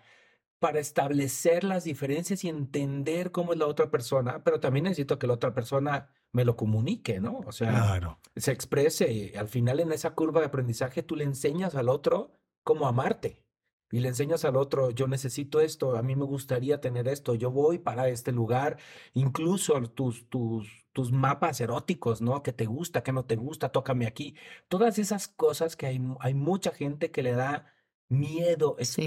para 0.59 0.79
establecer 0.79 1.63
las 1.63 1.83
diferencias 1.83 2.43
y 2.43 2.49
entender 2.49 3.31
cómo 3.31 3.53
es 3.53 3.59
la 3.59 3.67
otra 3.67 3.91
persona, 3.91 4.43
pero 4.43 4.59
también 4.59 4.85
necesito 4.85 5.19
que 5.19 5.27
la 5.27 5.33
otra 5.33 5.53
persona 5.53 6.09
me 6.31 6.45
lo 6.45 6.55
comunique, 6.55 7.19
¿no? 7.19 7.39
O 7.45 7.51
sea, 7.51 7.69
Claro. 7.69 8.19
se 8.35 8.51
exprese. 8.51 9.33
Al 9.37 9.47
final 9.47 9.79
en 9.79 9.91
esa 9.91 10.15
curva 10.15 10.39
de 10.41 10.47
aprendizaje 10.47 11.03
tú 11.03 11.15
le 11.15 11.23
enseñas 11.23 11.75
al 11.75 11.89
otro 11.89 12.31
cómo 12.63 12.87
amarte. 12.87 13.43
Y 13.91 13.99
le 13.99 14.07
enseñas 14.09 14.43
al 14.45 14.55
otro, 14.57 14.89
yo 14.89 15.07
necesito 15.07 15.61
esto, 15.61 15.95
a 15.95 16.01
mí 16.01 16.15
me 16.15 16.25
gustaría 16.25 16.81
tener 16.81 17.07
esto, 17.07 17.35
yo 17.35 17.51
voy 17.51 17.77
para 17.77 18.09
este 18.09 18.31
lugar, 18.31 18.77
incluso 19.13 19.79
tus, 19.83 20.27
tus, 20.27 20.87
tus 20.91 21.11
mapas 21.11 21.61
eróticos, 21.61 22.19
¿no? 22.21 22.41
Que 22.41 22.51
te 22.51 22.65
gusta, 22.65 23.03
que 23.03 23.13
no 23.13 23.25
te 23.25 23.35
gusta, 23.35 23.69
tócame 23.69 24.07
aquí. 24.07 24.35
Todas 24.69 24.97
esas 24.97 25.27
cosas 25.27 25.75
que 25.75 25.85
hay, 25.85 26.01
hay 26.19 26.33
mucha 26.33 26.71
gente 26.71 27.11
que 27.11 27.21
le 27.23 27.33
da 27.33 27.67
miedo 28.09 28.75
Sí. 28.81 29.03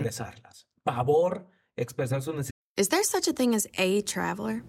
Pavor 0.93 1.43
expresar 1.77 2.23
sus 2.23 2.35
necesidades. 2.35 2.51
Is 2.77 2.89
there 2.89 3.03
such 3.03 3.29
a 3.29 3.33
thing 3.33 3.55
as 3.55 3.67
a 3.77 4.03
traveler? 4.03 4.63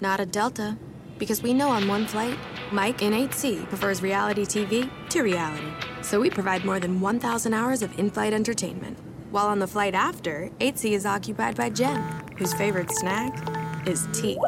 Not 0.00 0.20
a 0.20 0.26
Delta. 0.26 0.78
Because 1.18 1.42
we 1.42 1.54
know 1.54 1.70
on 1.70 1.88
one 1.88 2.06
flight, 2.06 2.38
Mike 2.72 3.02
in 3.02 3.12
8C 3.12 3.68
prefers 3.68 4.02
reality 4.02 4.44
TV 4.44 4.90
to 5.08 5.22
reality. 5.22 5.72
So 6.02 6.20
we 6.20 6.28
provide 6.28 6.64
more 6.64 6.78
than 6.78 7.00
1,000 7.00 7.54
hours 7.54 7.82
of 7.82 7.98
in 7.98 8.10
flight 8.10 8.32
entertainment. 8.32 8.98
While 9.30 9.46
on 9.46 9.58
the 9.58 9.66
flight 9.66 9.94
after, 9.94 10.50
8C 10.60 10.92
is 10.92 11.06
occupied 11.06 11.56
by 11.56 11.70
Jen, 11.70 12.02
whose 12.36 12.54
favorite 12.54 12.90
snack 12.90 13.88
is 13.88 14.06
tea. 14.12 14.38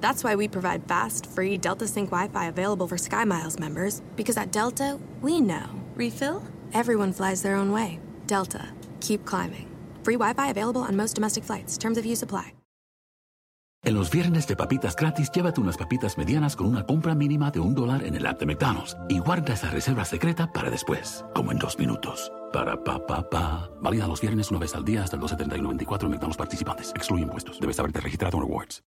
That's 0.00 0.22
why 0.22 0.36
we 0.36 0.46
provide 0.46 0.86
fast, 0.86 1.26
free 1.26 1.56
Delta 1.56 1.88
Sync 1.88 2.10
Wi 2.10 2.28
Fi 2.28 2.46
available 2.46 2.86
for 2.86 2.96
SkyMiles 2.96 3.58
members. 3.58 4.02
Because 4.14 4.36
at 4.36 4.52
Delta, 4.52 4.98
we 5.22 5.40
know. 5.40 5.68
Refill? 5.96 6.42
Everyone 6.72 7.12
flies 7.12 7.42
their 7.42 7.56
own 7.56 7.72
way. 7.72 7.98
Delta. 8.26 8.68
Keep 9.00 9.24
climbing. 9.24 9.67
Free 10.08 10.16
Wi 10.16 10.32
Fi 10.32 10.50
available 10.50 10.80
on 10.80 10.96
most 10.96 11.14
domestic 11.14 11.44
flights. 11.44 11.76
Terms 11.76 11.98
of 11.98 12.06
use 12.06 12.24
apply. 12.24 12.54
En 13.84 13.94
los 13.94 14.10
viernes 14.10 14.46
de 14.48 14.56
papitas 14.56 14.96
gratis, 14.96 15.30
llévate 15.30 15.60
unas 15.60 15.76
papitas 15.76 16.18
medianas 16.18 16.56
con 16.56 16.66
una 16.66 16.84
compra 16.84 17.14
mínima 17.14 17.50
de 17.50 17.60
un 17.60 17.74
dólar 17.74 18.02
en 18.04 18.16
el 18.16 18.26
app 18.26 18.40
de 18.40 18.46
McDonald's 18.46 18.96
y 19.08 19.18
guarda 19.18 19.52
esa 19.52 19.70
reserva 19.70 20.04
secreta 20.04 20.50
para 20.52 20.70
después, 20.70 21.24
como 21.34 21.52
en 21.52 21.58
dos 21.58 21.78
minutos. 21.78 22.32
Para 22.52 22.82
pa 22.82 23.06
pa 23.06 23.28
pa. 23.28 23.70
Válida 23.82 24.08
los 24.08 24.20
viernes 24.20 24.50
una 24.50 24.58
vez 24.60 24.74
al 24.74 24.84
día 24.84 25.04
hasta 25.04 25.16
el 25.16 25.22
12.31.24 25.22 26.04
en 26.04 26.10
McDonald's 26.10 26.36
participantes. 26.38 26.90
Excluye 26.96 27.22
impuestos. 27.22 27.60
Debes 27.60 27.78
haberte 27.78 28.00
registrado 28.00 28.38
en 28.38 28.44
Rewards. 28.44 28.82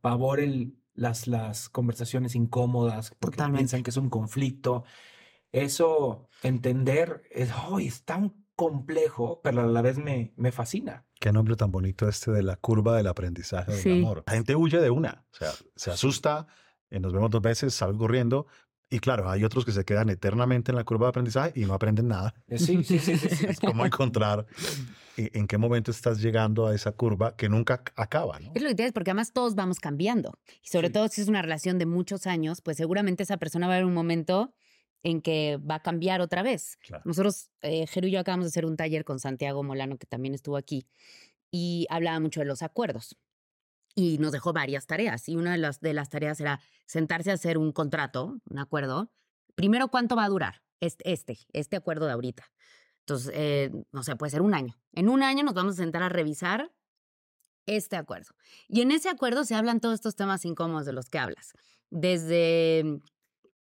pavor 0.00 0.40
el, 0.40 0.76
las, 0.94 1.28
las 1.28 1.68
conversaciones 1.68 2.34
incómodas 2.34 3.14
porque 3.18 3.36
Totalmente. 3.36 3.60
piensan 3.60 3.82
que 3.84 3.90
es 3.90 3.96
un 3.96 4.10
conflicto. 4.10 4.84
Eso, 5.52 6.28
entender, 6.42 7.22
es, 7.30 7.50
¡ay! 7.72 7.86
es 7.86 8.04
tan 8.04 8.39
complejo, 8.64 9.40
pero 9.42 9.62
a 9.62 9.66
la 9.66 9.80
vez 9.80 9.96
me, 9.96 10.34
me 10.36 10.52
fascina. 10.52 11.06
Qué 11.18 11.32
nombre 11.32 11.56
tan 11.56 11.72
bonito 11.72 12.06
este 12.06 12.30
de 12.30 12.42
la 12.42 12.56
curva 12.56 12.94
del 12.96 13.06
aprendizaje 13.06 13.72
del 13.72 13.80
Sí. 13.80 13.90
amor. 13.98 14.22
La 14.26 14.34
gente 14.34 14.54
huye 14.54 14.78
de 14.80 14.90
una, 14.90 15.24
o 15.32 15.34
sea, 15.36 15.50
se 15.76 15.90
asusta, 15.90 16.46
eh, 16.90 17.00
nos 17.00 17.12
vemos 17.14 17.30
dos 17.30 17.40
veces, 17.40 17.72
salgo 17.72 17.98
corriendo. 18.00 18.46
Y 18.90 18.98
claro, 18.98 19.30
hay 19.30 19.44
otros 19.44 19.64
que 19.64 19.72
se 19.72 19.84
quedan 19.84 20.10
eternamente 20.10 20.72
en 20.72 20.76
la 20.76 20.84
curva 20.84 21.06
de 21.06 21.10
aprendizaje 21.10 21.52
y 21.54 21.64
no 21.64 21.72
aprenden 21.74 22.08
nada. 22.08 22.34
Eh, 22.48 22.58
Sí, 22.58 22.84
sí, 22.84 22.98
sí, 22.98 23.16
sí. 23.16 23.46
Es 23.48 23.60
como 23.60 23.86
encontrar 23.86 24.46
eh, 25.16 25.30
en 25.32 25.46
qué 25.46 25.56
momento 25.58 25.90
estás 25.90 26.20
llegando 26.20 26.66
a 26.66 26.74
esa 26.74 26.92
curva 26.92 27.34
que 27.36 27.48
nunca 27.48 27.82
ac- 27.82 27.92
acaba, 27.96 28.38
¿no? 28.40 28.52
Es 28.54 28.60
lo 28.62 28.68
que 28.68 28.74
tienes, 28.74 28.92
porque 28.92 29.10
además 29.12 29.32
todos 29.32 29.54
vamos 29.54 29.78
cambiando. 29.80 30.38
Y 30.62 30.68
sobre 30.68 30.88
Sí. 30.88 30.92
todo 30.92 31.08
si 31.08 31.22
es 31.22 31.28
una 31.28 31.40
relación 31.40 31.78
de 31.78 31.86
muchos 31.86 32.26
años, 32.26 32.60
pues 32.60 32.76
seguramente 32.76 33.22
esa 33.22 33.36
persona 33.38 33.68
va 33.68 33.72
a 33.74 33.76
haber 33.76 33.86
un 33.86 33.94
momento 33.94 34.52
en 35.02 35.22
que 35.22 35.58
va 35.58 35.76
a 35.76 35.82
cambiar 35.82 36.20
otra 36.20 36.42
vez. 36.42 36.76
Claro. 36.82 37.02
Nosotros, 37.06 37.50
eh, 37.62 37.86
Jero 37.86 38.06
y 38.06 38.12
yo 38.12 38.20
acabamos 38.20 38.46
de 38.46 38.48
hacer 38.48 38.66
un 38.66 38.76
taller 38.76 39.04
con 39.04 39.18
Santiago 39.18 39.62
Molano, 39.62 39.98
que 39.98 40.06
también 40.06 40.34
estuvo 40.34 40.56
aquí, 40.56 40.86
y 41.50 41.86
hablaba 41.90 42.20
mucho 42.20 42.40
de 42.40 42.46
los 42.46 42.62
acuerdos. 42.62 43.16
Y 43.94 44.18
nos 44.18 44.32
dejó 44.32 44.52
varias 44.52 44.86
tareas. 44.86 45.28
Y 45.28 45.36
una 45.36 45.52
de 45.52 45.58
las, 45.58 45.80
de 45.80 45.94
las 45.94 46.08
tareas 46.10 46.40
era 46.40 46.60
sentarse 46.86 47.30
a 47.30 47.34
hacer 47.34 47.58
un 47.58 47.72
contrato, 47.72 48.40
un 48.48 48.58
acuerdo. 48.58 49.12
Primero, 49.56 49.88
¿cuánto 49.88 50.14
va 50.14 50.24
a 50.24 50.28
durar 50.28 50.62
este, 50.78 51.12
este, 51.12 51.38
este 51.52 51.76
acuerdo 51.76 52.06
de 52.06 52.12
ahorita? 52.12 52.44
Entonces, 53.00 53.32
eh, 53.34 53.70
no 53.90 54.02
sé, 54.04 54.14
puede 54.14 54.30
ser 54.30 54.42
un 54.42 54.54
año. 54.54 54.78
En 54.92 55.08
un 55.08 55.22
año 55.22 55.42
nos 55.42 55.54
vamos 55.54 55.74
a 55.74 55.76
sentar 55.78 56.02
a 56.02 56.08
revisar 56.08 56.72
este 57.66 57.96
acuerdo. 57.96 58.30
Y 58.68 58.82
en 58.82 58.92
ese 58.92 59.08
acuerdo 59.08 59.44
se 59.44 59.54
hablan 59.54 59.80
todos 59.80 59.96
estos 59.96 60.14
temas 60.14 60.44
incómodos 60.44 60.86
de 60.86 60.92
los 60.92 61.10
que 61.10 61.18
hablas. 61.18 61.52
Desde 61.90 63.00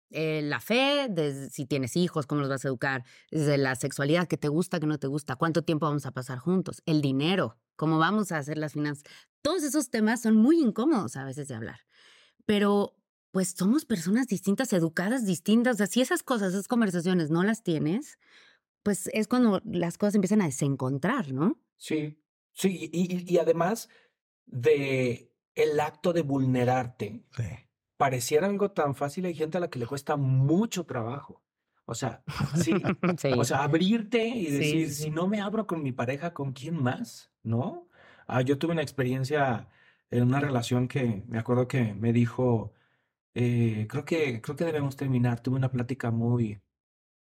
eh, 0.09 0.41
la 0.43 0.59
fe, 0.59 1.07
desde 1.09 1.49
si 1.49 1.65
tienes 1.65 1.95
hijos, 1.95 2.25
cómo 2.25 2.41
los 2.41 2.49
vas 2.49 2.65
a 2.65 2.67
educar, 2.67 3.03
desde 3.31 3.57
la 3.57 3.75
sexualidad, 3.75 4.27
que 4.27 4.37
te 4.37 4.47
gusta, 4.47 4.79
que 4.79 4.87
no 4.87 4.97
te 4.97 5.07
gusta, 5.07 5.35
cuánto 5.35 5.63
tiempo 5.63 5.85
vamos 5.85 6.05
a 6.05 6.11
pasar 6.11 6.39
juntos, 6.39 6.81
el 6.85 7.01
dinero, 7.01 7.57
cómo 7.75 7.97
vamos 7.97 8.31
a 8.31 8.37
hacer 8.37 8.57
las 8.57 8.73
finanzas. 8.73 9.03
Todos 9.41 9.63
esos 9.63 9.89
temas 9.89 10.21
son 10.21 10.35
muy 10.35 10.59
incómodos 10.59 11.15
a 11.15 11.25
veces 11.25 11.47
de 11.47 11.55
hablar. 11.55 11.79
Pero 12.45 12.95
pues 13.31 13.53
somos 13.57 13.85
personas 13.85 14.27
distintas, 14.27 14.73
educadas 14.73 15.25
distintas. 15.25 15.79
Así 15.81 16.01
esas 16.01 16.23
cosas, 16.23 16.53
esas 16.53 16.67
conversaciones 16.67 17.29
no 17.29 17.43
las 17.43 17.61
tienes, 17.61 18.17
pues 18.83 19.09
es 19.13 19.27
cuando 19.27 19.61
las 19.65 19.97
cosas 19.97 20.15
empiezan 20.15 20.41
a 20.41 20.45
desencontrar, 20.45 21.33
¿no? 21.33 21.61
Sí, 21.75 22.23
sí, 22.53 22.89
y 22.91 23.37
además 23.37 23.89
de 24.45 25.31
el 25.57 25.79
acto 25.79 26.13
de 26.13 26.21
vulnerarte, 26.21 27.23
Sí. 27.35 27.43
Pareciera 27.97 28.47
algo 28.47 28.71
tan 28.71 28.95
fácil, 28.95 29.25
hay 29.25 29.33
gente 29.35 29.57
a 29.57 29.61
la 29.61 29.69
que 29.69 29.79
le 29.79 29.85
cuesta 29.87 30.15
mucho 30.15 30.85
trabajo. 30.85 31.41
O 31.85 31.95
sea, 31.95 32.23
sí, 32.55 32.73
Sí. 33.17 33.29
o 33.35 33.43
sea, 33.43 33.63
abrirte 33.63 34.27
y 34.27 34.51
decir, 34.51 34.89
sí, 34.89 35.03
si 35.05 35.09
no 35.09 35.27
me 35.27 35.41
abro 35.41 35.67
con 35.67 35.81
mi 35.83 35.91
pareja, 35.91 36.33
¿con 36.33 36.51
quién 36.53 36.81
más? 36.81 37.31
¿No? 37.43 37.87
Ah, 38.27 38.41
yo 38.41 38.57
tuve 38.57 38.73
una 38.73 38.81
experiencia 38.81 39.67
en 40.11 40.23
una 40.23 40.39
relación 40.39 40.87
que 40.87 41.23
me 41.27 41.39
acuerdo 41.39 41.67
que 41.67 41.93
me 41.93 42.11
dijo, 42.13 42.73
eh, 43.33 43.87
creo 43.89 44.03
que, 44.05 44.41
creo 44.41 44.55
que 44.55 44.65
debemos 44.65 44.95
terminar. 44.97 45.39
Tuve 45.41 45.55
una 45.55 45.71
plática 45.71 46.11
muy, 46.11 46.59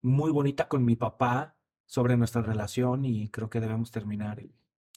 muy 0.01 0.32
bonita 0.32 0.68
con 0.68 0.86
mi 0.86 0.96
papá 0.96 1.56
sobre 1.86 2.16
nuestra 2.18 2.42
relación 2.42 3.04
y 3.06 3.30
creo 3.30 3.50
que 3.50 3.60
debemos 3.60 3.92
terminar. 3.92 4.42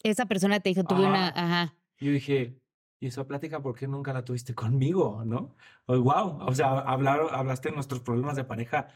Esa 0.02 0.26
persona 0.26 0.60
te 0.60 0.68
dijo, 0.68 0.84
tuve 0.84 1.06
una, 1.06 1.28
Ajá. 1.28 1.62
ajá, 1.62 1.74
yo 1.98 2.12
dije, 2.12 2.60
¿y 3.04 3.08
esa 3.08 3.26
plática 3.26 3.60
por 3.60 3.74
qué 3.74 3.86
nunca 3.86 4.12
la 4.12 4.24
tuviste 4.24 4.54
conmigo? 4.54 5.22
¿No? 5.24 5.54
O, 5.86 6.00
wow, 6.00 6.38
o 6.40 6.54
sea, 6.54 6.78
hablar, 6.80 7.20
hablaste 7.32 7.68
de 7.68 7.74
nuestros 7.74 8.00
problemas 8.00 8.36
de 8.36 8.44
pareja 8.44 8.88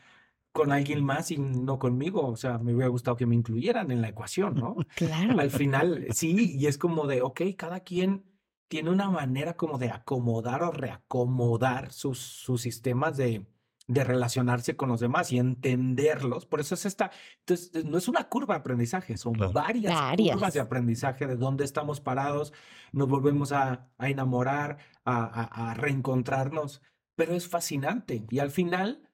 con 0.53 0.73
alguien 0.73 1.05
más 1.05 1.31
y 1.31 1.39
no 1.39 1.79
conmigo. 1.79 2.27
O 2.27 2.37
sea, 2.37 2.59
me 2.59 2.75
hubiera 2.75 2.89
gustado 2.89 3.17
que 3.17 3.27
me 3.27 3.35
incluyeran 3.35 3.91
en 3.91 4.01
la 4.01 4.09
ecuación, 4.09 4.55
¿no? 4.55 4.77
claro. 4.97 5.39
Al 5.39 5.51
final, 5.51 6.07
sí, 6.11 6.57
y 6.57 6.67
es 6.67 6.79
como 6.79 7.07
de, 7.07 7.23
ok, 7.23 7.43
cada 7.57 7.81
quien 7.81 8.25
tiene 8.69 8.91
una 8.91 9.11
manera 9.11 9.57
como 9.57 9.79
de 9.79 9.91
acomodar 9.91 10.63
o 10.63 10.71
reacomodar 10.71 11.93
sus, 11.93 12.19
sus 12.19 12.63
sistemas 12.63 13.17
de, 13.17 13.47
de 13.89 14.05
relacionarse 14.05 14.77
con 14.77 14.91
los 14.91 15.01
demás 15.01 15.33
y 15.33 15.39
entenderlos. 15.39 16.47
Por 16.47 16.61
eso 16.61 16.75
es 16.75 16.85
esta, 16.87 17.11
entonces, 17.41 17.85
no 17.87 17.99
es 17.99 18.07
una 18.07 18.29
curva 18.29 18.55
de 18.55 18.61
aprendizaje, 18.61 19.17
son 19.17 19.33
Claro. 19.35 19.53
varias, 19.53 19.93
Varias. 19.95 20.35
curvas 20.37 20.55
de 20.55 20.61
aprendizaje 20.61 21.27
de 21.27 21.37
dónde 21.37 21.65
estamos 21.65 22.01
parados, 22.01 22.53
nos 22.93 23.09
volvemos 23.09 23.51
a, 23.53 23.89
a 23.99 24.09
enamorar, 24.11 24.79
a, 25.05 25.25
a- 25.25 25.71
a 25.71 25.75
reencontrarnos, 25.75 26.83
pero 27.17 27.33
es 27.35 27.49
fascinante. 27.49 28.25
Y 28.31 28.39
al 28.39 28.51
final, 28.51 29.09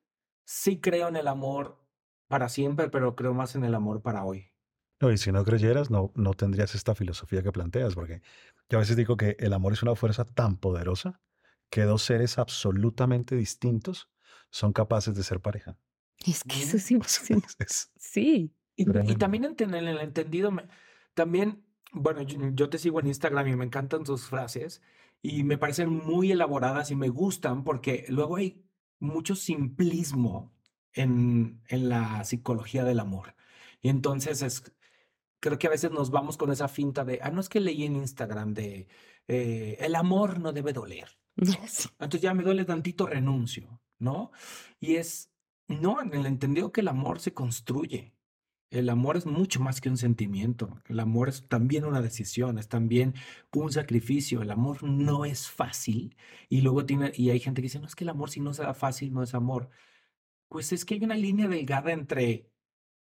sí 0.44 0.80
creo 0.80 1.08
en 1.08 1.16
el 1.16 1.28
amor 1.28 1.80
para 2.28 2.48
siempre, 2.48 2.88
pero 2.90 3.14
creo 3.14 3.32
más 3.32 3.54
en 3.54 3.64
el 3.64 3.74
amor 3.74 4.02
para 4.02 4.24
hoy. 4.24 4.50
No, 5.00 5.10
y 5.12 5.18
si 5.18 5.30
no 5.32 5.44
creyeras, 5.44 5.90
no, 5.90 6.12
no 6.16 6.34
tendrías 6.34 6.74
esta 6.74 6.94
filosofía 6.94 7.42
que 7.42 7.52
planteas, 7.52 7.94
porque 7.94 8.22
yo 8.68 8.78
a 8.78 8.80
veces 8.80 8.96
digo 8.96 9.16
que 9.16 9.36
el 9.38 9.52
amor 9.52 9.72
es 9.72 9.82
una 9.82 9.94
fuerza 9.94 10.24
tan 10.24 10.56
poderosa 10.56 11.20
que 11.70 11.82
dos 11.82 12.02
seres 12.02 12.38
absolutamente 12.38 13.36
distintos 13.36 14.08
son 14.54 14.72
capaces 14.72 15.16
de 15.16 15.24
ser 15.24 15.40
pareja. 15.40 15.76
Es 16.24 16.44
que 16.44 16.62
eso 16.62 16.78
sea, 16.78 16.94
imposible. 16.94 17.42
es- 17.44 17.56
es- 17.58 17.90
Sí. 17.98 18.54
Y, 18.76 18.84
y 19.10 19.16
también 19.16 19.44
en, 19.44 19.56
en 19.74 19.74
el 19.88 19.98
entendido, 19.98 20.52
también, 21.14 21.64
bueno, 21.92 22.22
yo, 22.22 22.38
yo 22.52 22.68
te 22.70 22.78
sigo 22.78 23.00
en 23.00 23.08
Instagram 23.08 23.48
y 23.48 23.56
me 23.56 23.64
encantan 23.64 24.04
tus 24.04 24.26
frases 24.28 24.80
y 25.22 25.42
me 25.42 25.58
parecen 25.58 25.90
muy 25.90 26.30
elaboradas 26.30 26.90
y 26.92 26.96
me 26.96 27.08
gustan 27.08 27.64
porque 27.64 28.04
luego 28.08 28.36
hay 28.36 28.64
mucho 29.00 29.34
simplismo 29.34 30.52
en, 30.92 31.60
en 31.68 31.88
la 31.88 32.22
psicología 32.24 32.84
del 32.84 33.00
amor. 33.00 33.34
Y 33.80 33.88
entonces 33.88 34.40
es, 34.42 34.72
creo 35.40 35.58
que 35.58 35.66
a 35.66 35.70
veces 35.70 35.90
nos 35.90 36.10
vamos 36.10 36.36
con 36.36 36.50
esa 36.52 36.68
finta 36.68 37.04
de, 37.04 37.18
ah, 37.22 37.30
no 37.30 37.40
es 37.40 37.48
que 37.48 37.58
leí 37.60 37.84
en 37.84 37.96
Instagram 37.96 38.54
de, 38.54 38.86
eh, 39.28 39.76
el 39.80 39.94
amor 39.96 40.38
no 40.38 40.52
debe 40.52 40.72
doler. 40.72 41.08
Sí. 41.68 41.88
Entonces 41.98 42.20
ya 42.22 42.32
me 42.34 42.44
duele 42.44 42.64
tantito, 42.64 43.06
renuncio, 43.06 43.80
¿no? 44.04 44.30
Y 44.80 44.96
es, 44.96 45.32
no, 45.68 46.00
en 46.02 46.14
el 46.14 46.26
entendido 46.26 46.72
que 46.72 46.82
el 46.82 46.88
amor 46.88 47.20
se 47.20 47.34
construye. 47.34 48.14
El 48.70 48.88
amor 48.90 49.16
es 49.16 49.26
mucho 49.26 49.60
más 49.60 49.80
que 49.80 49.88
un 49.88 49.96
sentimiento. 49.96 50.78
El 50.86 50.98
amor 51.00 51.28
es 51.28 51.46
también 51.48 51.84
una 51.84 52.02
decisión, 52.02 52.58
es 52.58 52.68
también 52.68 53.14
un 53.52 53.70
sacrificio. 53.72 54.42
El 54.42 54.50
amor 54.50 54.82
no 54.82 55.24
es 55.24 55.48
fácil. 55.50 56.16
Y 56.48 56.60
luego 56.62 56.84
tiene, 56.86 57.12
y 57.14 57.30
hay 57.30 57.40
gente 57.40 57.62
que 57.62 57.66
dice, 57.66 57.78
no 57.80 57.86
es 57.86 57.94
que 57.94 58.04
el 58.04 58.10
amor 58.10 58.30
si 58.30 58.40
no 58.40 58.52
sea 58.54 58.74
fácil 58.74 59.12
no 59.12 59.22
es 59.22 59.34
amor. 59.34 59.70
Pues 60.48 60.72
es 60.72 60.84
que 60.84 60.94
hay 60.94 61.04
una 61.04 61.16
línea 61.16 61.48
delgada 61.48 61.92
entre 61.92 62.50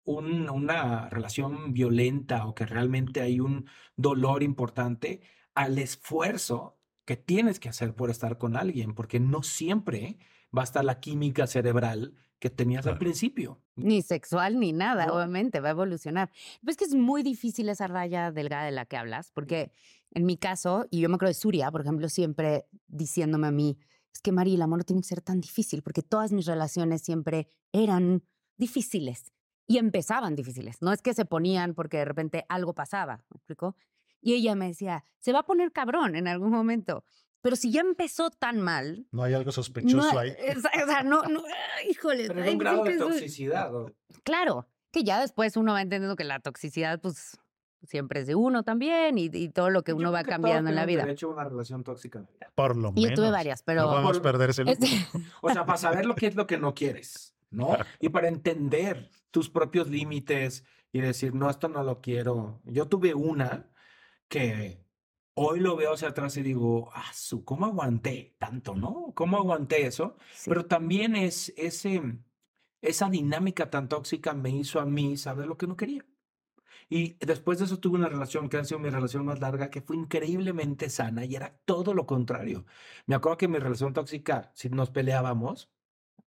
un- 0.06 0.50
una 0.50 1.10
relación 1.10 1.74
violenta 1.74 2.46
o 2.48 2.56
que 2.56 2.66
realmente 2.66 3.22
hay 3.22 3.40
un 3.40 3.68
dolor 3.96 4.44
importante 4.44 5.22
al 5.56 5.78
esfuerzo 5.80 6.80
que 7.06 7.18
tienes 7.18 7.60
que 7.60 7.70
hacer 7.70 7.96
por 7.96 8.10
estar 8.10 8.38
con 8.38 8.56
alguien, 8.58 8.94
porque 8.96 9.20
no 9.20 9.44
siempre 9.44 10.18
va 10.56 10.62
a 10.62 10.66
estar 10.66 10.84
la 10.86 11.00
química 11.00 11.48
cerebral 11.48 12.14
que 12.40 12.50
tenías 12.50 12.86
al 12.88 12.98
principio. 12.98 13.62
Ni 13.76 14.02
sexual 14.02 14.60
ni 14.60 14.74
nada, 14.74 15.06
No. 15.08 15.14
obviamente, 15.16 15.62
va 15.62 15.70
a 15.70 15.72
evolucionar. 15.72 16.30
Pues 16.64 16.76
que 16.76 16.84
es 16.86 16.94
muy 16.94 17.24
difícil 17.24 17.70
esa 17.70 17.88
raya 17.88 18.32
delgada 18.32 18.66
de 18.66 18.72
la 18.72 18.86
que 18.86 18.98
hablas, 18.98 19.32
porque 19.32 19.72
en 20.12 20.26
mi 20.26 20.38
caso, 20.38 20.86
y 20.92 21.00
yo 21.00 21.10
me 21.10 21.16
acuerdo 21.16 21.30
de 21.30 21.36
Surya, 21.36 21.72
por 21.72 21.82
ejemplo, 21.82 22.10
siempre 22.10 22.66
diciéndome 22.88 23.48
a 23.48 23.52
mí, 23.52 23.78
es 24.14 24.22
que 24.22 24.32
María, 24.32 24.56
el 24.56 24.62
amor 24.62 24.80
no 24.80 24.84
tiene 24.84 25.02
que 25.02 25.08
ser 25.08 25.22
tan 25.22 25.40
difícil, 25.42 25.82
porque 25.82 26.04
todas 26.04 26.32
mis 26.34 26.46
relaciones 26.46 27.02
siempre 27.02 27.48
eran 27.72 28.24
difíciles 28.58 29.32
y 29.66 29.78
empezaban 29.78 30.36
difíciles. 30.36 30.82
No 30.82 30.92
es 30.92 31.02
que 31.02 31.14
se 31.14 31.26
ponían 31.26 31.74
porque 31.74 31.98
de 31.98 32.06
repente 32.06 32.46
algo 32.50 32.74
pasaba, 32.76 33.24
¿me 33.30 33.38
explico? 33.38 33.76
Y 34.22 34.34
ella 34.34 34.54
me 34.56 34.68
decía, 34.68 35.04
se 35.20 35.32
va 35.34 35.40
a 35.40 35.44
poner 35.46 35.72
cabrón 35.72 36.16
en 36.16 36.28
algún 36.28 36.52
momento, 36.52 37.04
pero 37.44 37.56
si 37.56 37.72
ya 37.72 37.82
empezó 37.82 38.32
tan 38.32 38.60
mal, 38.60 39.06
No 39.12 39.22
hay 39.22 39.36
algo 39.36 39.52
sospechoso 39.52 40.12
no, 40.14 40.18
ahí. 40.20 40.34
es- 40.40 40.58
o 40.58 40.88
sea, 40.88 41.04
no, 41.04 41.22
no, 41.24 41.44
híjole. 41.88 42.28
Pero 42.28 42.44
es 42.44 42.52
un 42.54 42.58
grado 42.58 42.84
de 42.86 42.98
toxicidad. 42.98 43.76
¿o? 43.76 43.92
Claro, 44.24 44.68
que 44.92 45.04
ya 45.04 45.20
después 45.22 45.56
uno 45.58 45.74
va 45.74 45.82
entendiendo 45.84 46.16
que 46.16 46.24
la 46.24 46.40
toxicidad, 46.40 47.00
pues, 47.00 47.38
siempre 47.84 48.22
es 48.22 48.28
de 48.28 48.36
uno 48.36 48.64
también 48.64 49.18
y, 49.18 49.30
y 49.34 49.50
todo 49.50 49.70
lo 49.70 49.84
que 49.84 49.92
Yo 49.92 49.98
uno 49.98 50.12
creo 50.12 50.14
va 50.14 50.24
cambiando 50.24 50.70
en 50.70 50.76
la 50.78 50.86
vida. 50.86 51.04
derecho 51.04 51.28
a 51.30 51.34
una 51.34 51.44
relación 51.44 51.84
tóxica. 51.84 52.20
en 52.20 52.26
la 52.26 52.32
vida. 52.32 52.52
Por 52.56 52.78
lo 52.78 52.90
Y 52.96 53.02
menos. 53.04 53.10
yo 53.10 53.16
tuve 53.18 53.32
varias, 53.32 53.62
pero... 53.62 53.82
No 53.82 53.88
podemos 53.90 54.14
Por- 54.14 54.22
perder 54.24 54.50
ese 54.52 54.64
Este, 54.66 54.88
O 55.42 55.50
sea, 55.52 55.66
para 55.66 55.78
saber 55.78 56.06
lo 56.06 56.16
que 56.16 56.28
es 56.28 56.36
lo 56.36 56.48
que 56.48 56.58
no 56.58 56.74
quieres, 56.74 57.36
¿no? 57.52 57.76
Y 58.00 58.08
para 58.10 58.30
entender 58.30 59.10
tus 59.32 59.50
propios 59.50 59.90
límites 59.90 60.64
y 60.94 61.02
decir, 61.02 61.34
no, 61.36 61.50
esto 61.50 61.68
no 61.68 61.84
lo 61.84 62.00
quiero. 62.00 62.62
Yo 62.64 62.88
tuve 62.88 63.14
una 63.16 63.68
que 64.30 64.83
hoy 65.36 65.60
lo 65.60 65.76
veo 65.76 65.94
hacia 65.94 66.10
atrás 66.10 66.38
y 66.38 66.44
digo, 66.44 66.90
ah, 66.94 67.12
su, 67.14 67.44
¿cómo 67.46 67.66
aguanté 67.66 68.36
tanto, 68.40 68.76
no? 68.76 69.14
¿Cómo 69.16 69.38
aguanté 69.38 69.86
eso? 69.88 70.18
sí. 70.32 70.50
Pero 70.50 70.66
también 70.66 71.16
es 71.16 71.54
ese, 71.58 72.20
esa 72.82 73.10
dinámica 73.10 73.70
tan 73.70 73.90
tóxica 73.90 74.34
me 74.34 74.50
hizo 74.52 74.80
a 74.80 74.86
mí 74.86 75.18
saber 75.18 75.48
lo 75.48 75.58
que 75.58 75.68
no 75.68 75.76
quería. 75.78 76.06
Y 76.90 77.14
después 77.26 77.60
de 77.60 77.66
eso 77.66 77.80
tuve 77.80 77.98
una 77.98 78.10
relación 78.10 78.50
que 78.50 78.58
ha 78.58 78.64
sido 78.66 78.80
mi 78.80 78.90
relación 78.90 79.26
más 79.26 79.40
larga, 79.40 79.70
que 79.70 79.82
fue 79.82 79.96
increíblemente 79.96 80.90
sana 80.90 81.26
y 81.26 81.36
era 81.36 81.58
todo 81.66 81.94
lo 81.94 82.06
contrario. 82.06 82.66
Me 83.08 83.16
acuerdo 83.16 83.38
que 83.38 83.48
mi 83.48 83.58
relación 83.60 83.94
tóxica, 83.94 84.52
si 84.54 84.70
nos 84.70 84.92
peleábamos, 84.92 85.72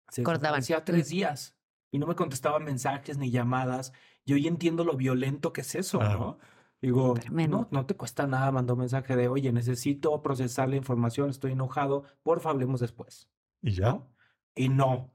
se 0.08 0.22
Cortaban. 0.22 0.60
hacía 0.60 0.84
tres 0.84 1.08
días 1.08 1.56
y 1.90 1.98
no 1.98 2.06
me 2.06 2.14
contestaban 2.16 2.64
mensajes 2.64 3.18
ni 3.18 3.30
llamadas. 3.30 3.92
Y 4.24 4.32
hoy 4.34 4.46
entiendo 4.48 4.82
lo 4.84 4.96
violento 4.96 5.52
que 5.52 5.60
es 5.60 5.74
eso, 5.74 5.98
Claro. 5.98 6.18
¿no? 6.18 6.38
Digo, 6.86 7.14
no, 7.48 7.66
no 7.72 7.84
te 7.84 7.96
cuesta 7.96 8.28
nada, 8.28 8.52
mandó 8.52 8.74
un 8.74 8.78
mensaje 8.78 9.16
de, 9.16 9.26
oye, 9.26 9.50
necesito 9.50 10.22
procesar 10.22 10.68
la 10.68 10.76
información, 10.76 11.30
estoy 11.30 11.50
enojado, 11.50 12.04
porfa, 12.22 12.50
hablemos 12.50 12.78
después. 12.78 13.28
Y 13.60 13.72
ya. 13.72 13.86
¿no? 13.94 14.08
Y 14.54 14.68
no. 14.68 15.10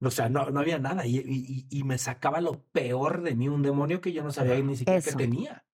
O 0.00 0.10
sea, 0.10 0.30
no, 0.30 0.48
no 0.48 0.58
había 0.60 0.78
nada. 0.78 1.04
Y, 1.04 1.18
y- 1.18 1.66
y- 1.68 1.84
me 1.84 1.98
sacaba 1.98 2.40
lo 2.40 2.62
peor 2.72 3.20
de 3.20 3.34
mí, 3.34 3.46
un 3.46 3.60
demonio 3.62 4.00
que 4.00 4.14
yo 4.14 4.22
no 4.22 4.32
sabía 4.32 4.58
ni 4.62 4.74
siquiera 4.74 5.02
que 5.02 5.10
Eso. 5.10 5.18
tenía. 5.18 5.66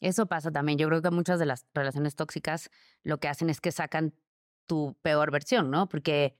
Eso 0.00 0.24
pasa 0.24 0.50
también. 0.50 0.78
Yo 0.78 0.88
creo 0.88 1.02
que 1.02 1.10
muchas 1.10 1.38
de 1.38 1.44
las 1.44 1.66
relaciones 1.74 2.16
tóxicas 2.16 2.70
lo 3.02 3.18
que 3.18 3.28
hacen 3.28 3.50
es 3.50 3.60
que 3.60 3.70
sacan 3.70 4.14
tu 4.66 4.96
peor 5.02 5.30
versión, 5.30 5.70
¿no? 5.70 5.90
Porque 5.90 6.38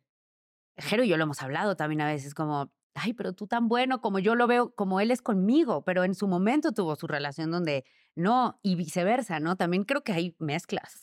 Jero 0.78 1.04
y 1.04 1.08
yo 1.08 1.18
lo 1.18 1.24
hemos 1.24 1.42
hablado 1.42 1.76
también 1.76 2.00
a 2.00 2.06
veces, 2.06 2.32
como, 2.34 2.72
ay, 2.94 3.12
pero 3.12 3.32
tú 3.32 3.46
tan 3.46 3.68
bueno 3.68 4.00
como 4.00 4.18
yo 4.18 4.34
lo 4.34 4.46
veo, 4.46 4.74
como 4.74 5.00
él 5.00 5.10
es 5.10 5.22
conmigo, 5.22 5.82
pero 5.84 6.04
en 6.04 6.14
su 6.14 6.28
momento 6.28 6.72
tuvo 6.72 6.96
su 6.96 7.06
relación 7.06 7.50
donde 7.50 7.84
no, 8.14 8.58
y 8.62 8.76
viceversa, 8.76 9.40
¿no? 9.40 9.56
También 9.56 9.84
creo 9.84 10.02
que 10.02 10.12
hay 10.12 10.36
mezclas. 10.38 11.02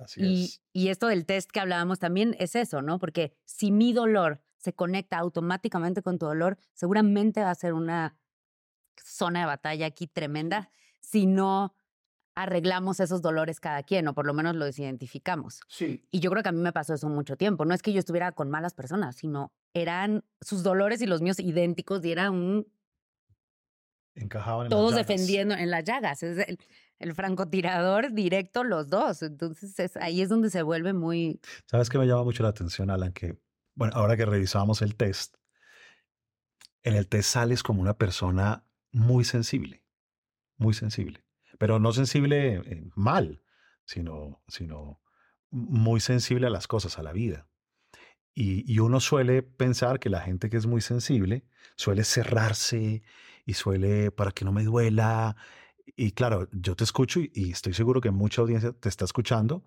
Así 0.00 0.20
Y, 0.22 0.44
es. 0.44 0.62
y 0.72 0.88
esto 0.88 1.06
del 1.08 1.26
test 1.26 1.50
que 1.50 1.60
hablábamos 1.60 1.98
también 1.98 2.36
es 2.38 2.54
eso, 2.54 2.82
¿no? 2.82 2.98
Porque 2.98 3.32
si 3.44 3.72
mi 3.72 3.92
dolor 3.92 4.42
se 4.56 4.72
conecta 4.74 5.18
automáticamente 5.18 6.02
con 6.02 6.18
tu 6.18 6.26
dolor, 6.26 6.58
seguramente 6.74 7.42
va 7.42 7.50
a 7.50 7.54
ser 7.54 7.72
una 7.72 8.16
zona 9.02 9.40
de 9.40 9.46
batalla 9.46 9.86
aquí 9.86 10.06
tremenda 10.06 10.70
si 11.00 11.26
no 11.26 11.74
arreglamos 12.34 13.00
esos 13.00 13.22
dolores 13.22 13.60
cada 13.60 13.82
quien, 13.82 14.06
o 14.08 14.14
por 14.14 14.26
lo 14.26 14.34
menos 14.34 14.54
los 14.56 14.78
identificamos. 14.78 15.60
Sí. 15.68 16.06
Y 16.10 16.20
yo 16.20 16.30
creo 16.30 16.42
que 16.42 16.50
a 16.50 16.52
mí 16.52 16.60
me 16.60 16.72
pasó 16.72 16.92
eso 16.92 17.08
mucho 17.08 17.36
tiempo. 17.36 17.64
No 17.64 17.72
es 17.74 17.80
que 17.80 17.92
yo 17.94 17.98
estuviera 17.98 18.32
con 18.32 18.50
malas 18.50 18.74
personas, 18.74 19.16
sino 19.16 19.52
eran 19.80 20.24
sus 20.40 20.62
dolores 20.62 21.00
y 21.02 21.06
los 21.06 21.20
míos 21.22 21.38
idénticos 21.38 22.04
y 22.04 22.12
era 22.12 22.30
un 22.30 22.66
Encajaban 24.14 24.66
en 24.66 24.70
todos 24.70 24.94
defendiendo 24.94 25.54
en 25.54 25.70
las 25.70 25.84
llagas. 25.84 26.22
Es 26.22 26.38
el, 26.48 26.58
el 26.98 27.14
francotirador 27.14 28.12
directo 28.12 28.64
los 28.64 28.88
dos. 28.88 29.22
Entonces 29.22 29.78
es- 29.78 29.96
ahí 29.98 30.22
es 30.22 30.30
donde 30.30 30.48
se 30.48 30.62
vuelve 30.62 30.94
muy... 30.94 31.38
¿Sabes 31.66 31.90
qué 31.90 31.98
me 31.98 32.06
llama 32.06 32.24
mucho 32.24 32.42
la 32.42 32.48
atención, 32.48 32.88
Alan? 32.90 33.12
Que, 33.12 33.38
bueno, 33.74 33.92
ahora 33.94 34.16
que 34.16 34.24
revisábamos 34.24 34.80
el 34.80 34.96
test, 34.96 35.36
en 36.82 36.94
el 36.94 37.08
test 37.08 37.28
sales 37.30 37.62
como 37.62 37.82
una 37.82 37.98
persona 37.98 38.64
muy 38.90 39.24
sensible, 39.24 39.84
muy 40.56 40.72
sensible, 40.72 41.22
pero 41.58 41.78
no 41.78 41.92
sensible 41.92 42.54
eh, 42.54 42.88
mal, 42.94 43.42
sino, 43.84 44.42
sino 44.48 45.02
muy 45.50 46.00
sensible 46.00 46.46
a 46.46 46.50
las 46.50 46.66
cosas, 46.66 46.98
a 46.98 47.02
la 47.02 47.12
vida. 47.12 47.46
Y, 48.36 48.70
y 48.72 48.80
uno 48.80 49.00
suele 49.00 49.42
pensar 49.42 49.98
que 49.98 50.10
la 50.10 50.20
gente 50.20 50.50
que 50.50 50.58
es 50.58 50.66
muy 50.66 50.82
sensible 50.82 51.44
suele 51.74 52.04
cerrarse 52.04 53.02
y 53.46 53.54
suele 53.54 54.10
para 54.12 54.30
que 54.32 54.44
no 54.44 54.52
me 54.52 54.62
duela. 54.62 55.36
Y 55.96 56.12
claro, 56.12 56.48
yo 56.52 56.76
te 56.76 56.84
escucho 56.84 57.20
y, 57.20 57.32
y 57.34 57.50
estoy 57.52 57.72
seguro 57.74 58.00
que 58.02 58.10
mucha 58.10 58.42
audiencia 58.42 58.72
te 58.72 58.90
está 58.90 59.06
escuchando 59.06 59.64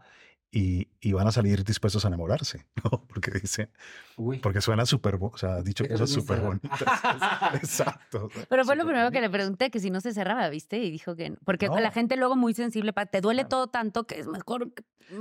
y, 0.52 0.88
y 1.00 1.12
van 1.14 1.28
a 1.28 1.32
salir 1.32 1.64
dispuestos 1.64 2.04
a 2.06 2.08
enamorarse, 2.08 2.66
¿no? 2.84 3.06
Porque 3.08 3.32
dice, 3.32 3.70
Uy. 4.18 4.40
porque 4.40 4.62
suena 4.62 4.86
súper, 4.86 5.18
o 5.22 5.38
sea, 5.38 5.56
ha 5.56 5.62
dicho 5.62 5.88
cosas 5.88 6.10
súper 6.10 6.40
bonitas. 6.42 6.80
Exacto. 7.54 8.30
Pero 8.50 8.66
fue 8.66 8.76
lo 8.76 8.86
primero 8.86 9.12
que 9.12 9.22
le 9.22 9.30
pregunté, 9.30 9.70
que 9.70 9.80
si 9.80 9.90
no 9.90 10.02
se 10.02 10.14
cerraba, 10.14 10.50
¿viste? 10.50 10.78
Y 10.80 10.92
dijo 10.92 11.16
que 11.16 11.30
no. 11.32 11.38
Porque 11.46 11.68
No. 11.68 11.80
la 11.80 11.92
gente 11.92 12.16
luego 12.18 12.36
muy 12.36 12.54
sensible, 12.54 12.94
pa- 12.94 13.06
te 13.06 13.22
duele 13.22 13.42
Claro. 13.44 13.50
todo 13.50 13.68
tanto 13.68 14.06
que 14.06 14.20
es 14.20 14.28
mejor... 14.28 14.74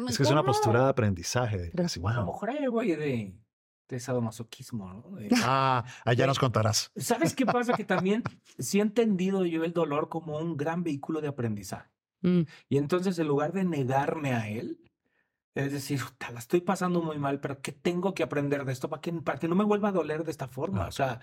Es 0.08 0.16
que 0.16 0.22
es 0.22 0.30
una 0.30 0.42
postura 0.42 0.84
de 0.84 0.88
aprendizaje. 0.90 1.58
de 1.58 1.70
Pero- 1.70 1.86
así, 1.86 2.00
A 2.04 2.12
lo 2.14 2.26
mejor 2.26 2.50
hay 2.50 2.58
algo 2.58 2.80
ahí 2.80 2.94
de, 2.96 3.34
de 3.88 4.00
sadomasoquismo, 4.00 4.92
¿no? 4.92 5.16
De- 5.16 5.28
Ah, 5.42 5.84
allá 6.04 6.26
nos 6.26 6.38
contarás. 6.38 6.90
¿Sabes 6.96 7.34
qué 7.34 7.44
pasa? 7.46 7.74
Que 7.74 7.84
también 7.84 8.22
sí 8.58 8.78
he 8.78 8.82
entendido 8.82 9.44
yo 9.46 9.64
el 9.64 9.72
dolor 9.72 10.08
como 10.08 10.38
un 10.38 10.56
gran 10.56 10.82
vehículo 10.84 11.20
de 11.20 11.28
aprendizaje. 11.28 11.90
Mm, 12.22 12.42
Y 12.68 12.78
entonces, 12.78 13.18
en 13.18 13.28
lugar 13.28 13.52
de 13.52 13.64
negarme 13.64 14.32
a 14.34 14.48
él, 14.48 14.80
es 15.64 15.72
decir, 15.72 16.00
"Puta, 16.04 16.30
la 16.30 16.38
estoy 16.38 16.60
pasando 16.60 17.02
muy 17.02 17.18
mal, 17.18 17.40
pero 17.40 17.60
¿qué 17.60 17.72
tengo 17.72 18.14
que 18.14 18.22
aprender 18.22 18.64
de 18.64 18.72
esto 18.72 18.88
para 18.88 19.00
que, 19.02 19.12
para 19.12 19.38
que 19.38 19.48
no 19.48 19.54
me 19.56 19.64
vuelva 19.64 19.88
a 19.88 19.92
doler 19.92 20.24
de 20.24 20.30
esta 20.30 20.48
forma? 20.48 20.86
O 20.86 20.92
sea, 20.92 21.20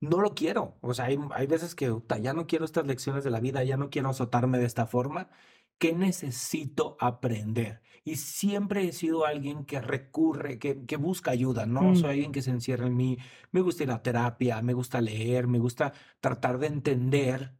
no 0.00 0.20
lo 0.20 0.34
quiero. 0.34 0.76
O 0.80 0.94
sea, 0.94 1.06
hay, 1.06 1.18
hay 1.32 1.46
veces 1.46 1.74
que 1.74 1.90
"Puta, 1.90 2.18
ya 2.18 2.32
no 2.32 2.46
quiero 2.46 2.64
estas 2.64 2.86
lecciones 2.86 3.24
de 3.24 3.30
la 3.30 3.40
vida, 3.40 3.62
ya 3.64 3.76
no 3.76 3.90
quiero 3.90 4.08
azotarme 4.10 4.58
de 4.58 4.66
esta 4.66 4.86
forma. 4.86 5.30
¿Qué 5.78 5.92
necesito 5.92 6.96
aprender? 7.00 7.82
Y 8.04 8.16
siempre 8.16 8.86
he 8.86 8.92
sido 8.92 9.24
alguien 9.26 9.64
que 9.64 9.80
recurre, 9.80 10.58
que, 10.58 10.84
que 10.86 10.96
busca 10.96 11.30
ayuda, 11.30 11.66
¿no? 11.66 11.82
Mm. 11.82 11.96
Soy 11.96 12.10
alguien 12.10 12.32
que 12.32 12.42
se 12.42 12.50
encierra 12.50 12.86
en 12.86 12.96
mí. 12.96 13.18
Me 13.50 13.60
gusta 13.60 13.82
ir 13.84 13.90
a 13.90 14.02
terapia, 14.02 14.60
me 14.62 14.74
gusta 14.74 15.00
leer, 15.00 15.46
me 15.48 15.58
gusta 15.58 15.92
tratar 16.20 16.58
de 16.58 16.66
entender. 16.68 17.54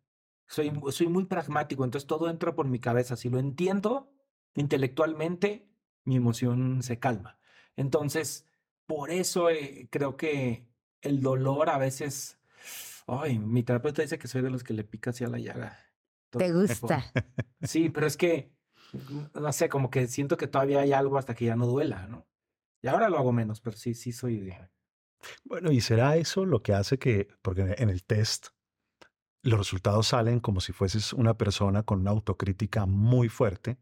Soy, 0.46 0.72
soy 0.90 1.08
muy 1.08 1.24
pragmático, 1.24 1.84
entonces 1.84 2.06
todo 2.06 2.28
entra 2.30 2.54
por 2.54 2.68
mi 2.68 2.78
cabeza. 2.78 3.16
Si 3.16 3.30
lo 3.30 3.38
entiendo 3.38 4.12
intelectualmente, 4.54 5.73
mi 6.04 6.16
emoción 6.16 6.82
se 6.82 6.98
calma. 6.98 7.38
Entonces, 7.76 8.46
por 8.86 9.10
eso 9.10 9.50
eh, 9.50 9.88
creo 9.90 10.16
que 10.16 10.66
el 11.00 11.20
dolor 11.20 11.70
a 11.70 11.78
veces... 11.78 12.38
Ay, 13.06 13.38
mi 13.38 13.62
terapeuta 13.62 14.02
dice 14.02 14.18
que 14.18 14.28
soy 14.28 14.42
de 14.42 14.50
los 14.50 14.64
que 14.64 14.72
le 14.72 14.84
pica 14.84 15.10
hacia 15.10 15.28
la 15.28 15.38
llaga. 15.38 15.78
¿Te 16.30 16.52
gusta? 16.52 17.12
Sí, 17.62 17.88
pero 17.88 18.06
es 18.06 18.16
que, 18.16 18.52
mm, 18.92 19.40
no 19.40 19.52
sé, 19.52 19.68
como 19.68 19.90
que 19.90 20.06
siento 20.06 20.36
que 20.36 20.46
todavía 20.46 20.80
hay 20.80 20.92
algo 20.92 21.18
hasta 21.18 21.34
que 21.34 21.46
ya 21.46 21.56
no 21.56 21.66
duela, 21.66 22.06
¿no? 22.08 22.26
Y 22.82 22.88
ahora 22.88 23.08
lo 23.08 23.18
hago 23.18 23.32
menos, 23.32 23.60
pero 23.60 23.76
sí, 23.76 23.94
sí 23.94 24.12
soy 24.12 24.40
de... 24.40 24.70
Bueno, 25.44 25.72
y 25.72 25.80
será 25.80 26.16
eso 26.16 26.44
lo 26.44 26.62
que 26.62 26.74
hace 26.74 26.98
que, 26.98 27.28
porque 27.40 27.74
en 27.78 27.88
el 27.88 28.04
test 28.04 28.48
los 29.42 29.58
resultados 29.58 30.08
salen 30.08 30.40
como 30.40 30.60
si 30.60 30.72
fueses 30.72 31.12
una 31.12 31.36
persona 31.36 31.82
con 31.82 32.00
una 32.00 32.10
autocrítica 32.10 32.86
muy 32.86 33.28
fuerte, 33.28 33.78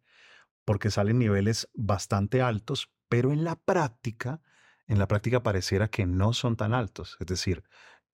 porque 0.64 0.90
salen 0.90 1.18
niveles 1.18 1.68
bastante 1.74 2.42
altos, 2.42 2.92
pero 3.08 3.32
en 3.32 3.44
la 3.44 3.56
práctica, 3.56 4.40
en 4.86 4.98
la 4.98 5.08
práctica 5.08 5.42
pareciera 5.42 5.88
que 5.88 6.06
no 6.06 6.32
son 6.32 6.56
tan 6.56 6.74
altos. 6.74 7.16
Es 7.20 7.26
decir, 7.26 7.64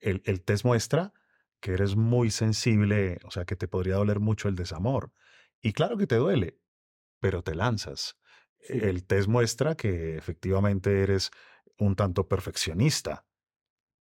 el, 0.01 0.23
el 0.25 0.43
test 0.43 0.65
muestra 0.65 1.13
que 1.61 1.73
eres 1.73 1.97
muy 1.97 2.31
sensible, 2.31 3.19
o 3.25 3.31
sea, 3.31 3.45
que 3.45 3.57
te 3.57 3.69
podría 3.69 3.97
doler 3.97 4.21
mucho 4.21 4.49
el 4.49 4.55
desamor. 4.55 5.13
Y 5.61 5.73
claro 5.73 5.97
que 5.97 6.07
te 6.07 6.17
duele, 6.17 6.59
pero 7.21 7.43
te 7.43 7.55
lanzas. 7.55 8.17
Sí. 8.61 8.79
El 8.81 9.05
test 9.05 9.29
muestra 9.29 9.77
que 9.77 10.17
efectivamente 10.17 11.03
eres 11.03 11.31
un 11.79 11.97
tanto 11.97 12.29
perfeccionista, 12.29 13.27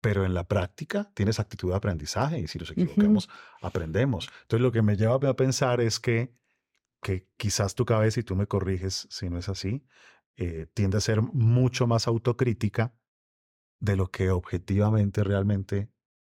pero 0.01 0.25
en 0.25 0.33
la 0.33 0.47
práctica 0.47 1.11
tienes 1.13 1.39
actitud 1.39 1.69
de 1.69 1.77
aprendizaje 1.77 2.39
y 2.39 2.47
si 2.47 2.59
nos 2.59 2.71
equivocamos, 2.71 3.29
aprendemos. 3.61 4.29
Entonces 4.43 4.61
lo 4.61 4.71
que 4.71 4.81
me 4.81 4.95
lleva 4.95 5.15
a 5.15 5.35
pensar 5.35 5.81
es 5.81 5.99
que, 5.99 6.33
que 7.05 7.27
quizás 7.37 7.75
tu 7.75 7.85
cabeza, 7.85 8.19
y 8.19 8.23
tú 8.23 8.35
me 8.35 8.47
corriges 8.47 9.07
si 9.11 9.29
no 9.29 9.37
es 9.37 9.47
así, 9.47 9.85
eh, 10.37 10.65
tiende 10.73 10.97
a 10.97 11.01
ser 11.01 11.21
mucho 11.21 11.85
más 11.85 12.07
autocrítica 12.07 12.95
de 13.79 13.95
lo 13.95 14.07
que 14.07 14.31
objetivamente 14.31 15.23
realmente 15.23 15.91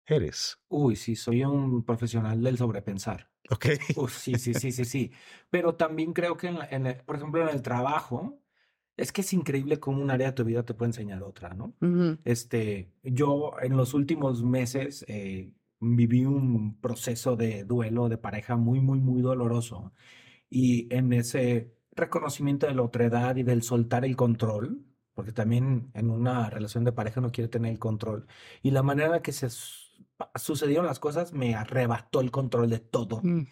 eres. 0.06 0.60
Uy, 0.68 0.94
sí, 0.94 1.16
soy 1.16 1.42
un 1.42 1.84
profesional 1.84 2.40
del 2.40 2.56
sobrepensar. 2.56 3.32
Ok. 3.50 3.66
Uf, 3.96 4.16
sí, 4.16 4.38
sí, 4.38 4.54
sí, 4.54 4.70
sí, 4.70 4.84
sí. 4.84 5.10
Pero 5.50 5.74
también 5.74 6.12
creo 6.12 6.36
que, 6.36 6.46
en 6.46 6.58
la- 6.60 6.68
en 6.70 6.86
el- 6.86 6.96
por 7.04 7.16
ejemplo, 7.16 7.42
en 7.42 7.48
el 7.48 7.62
trabajo, 7.62 8.38
es 8.96 9.10
que 9.10 9.22
es 9.22 9.32
increíble 9.32 9.80
cómo 9.80 10.00
un 10.00 10.10
área 10.12 10.28
de 10.28 10.34
tu 10.34 10.44
vida 10.44 10.62
te 10.64 10.74
puede 10.74 10.90
enseñar 10.90 11.24
otra, 11.24 11.52
¿no? 11.54 11.74
Este, 12.24 12.92
yo 13.02 13.54
en 13.60 13.76
los 13.76 13.92
últimos 13.94 14.44
meses 14.44 15.04
eh, 15.08 15.52
viví 15.80 16.26
un 16.26 16.78
proceso 16.80 17.34
de 17.34 17.64
duelo 17.64 18.08
de 18.08 18.18
pareja 18.18 18.54
muy, 18.56 18.80
muy, 18.80 19.00
muy 19.00 19.20
doloroso. 19.20 19.92
Y 20.50 20.92
en 20.94 21.12
ese 21.14 21.74
reconocimiento 21.92 22.66
de 22.66 22.74
la 22.74 22.82
otredad 22.82 23.36
y 23.36 23.44
del 23.44 23.62
soltar 23.62 24.04
el 24.04 24.16
control, 24.16 24.84
porque 25.14 25.32
también 25.32 25.90
en 25.94 26.10
una 26.10 26.50
relación 26.50 26.84
de 26.84 26.92
pareja 26.92 27.20
no 27.22 27.32
quiere 27.32 27.48
tener 27.48 27.72
el 27.72 27.78
control, 27.78 28.26
y 28.62 28.70
la 28.72 28.82
manera 28.82 29.06
en 29.06 29.12
la 29.14 29.22
que 29.22 29.32
se 29.32 29.50
su- 29.50 30.04
sucedieron 30.36 30.86
las 30.86 31.00
cosas 31.00 31.32
me 31.32 31.54
arrebató 31.54 32.20
el 32.20 32.30
control 32.30 32.70
de 32.70 32.80
todo. 32.80 33.20
Mm. 33.22 33.46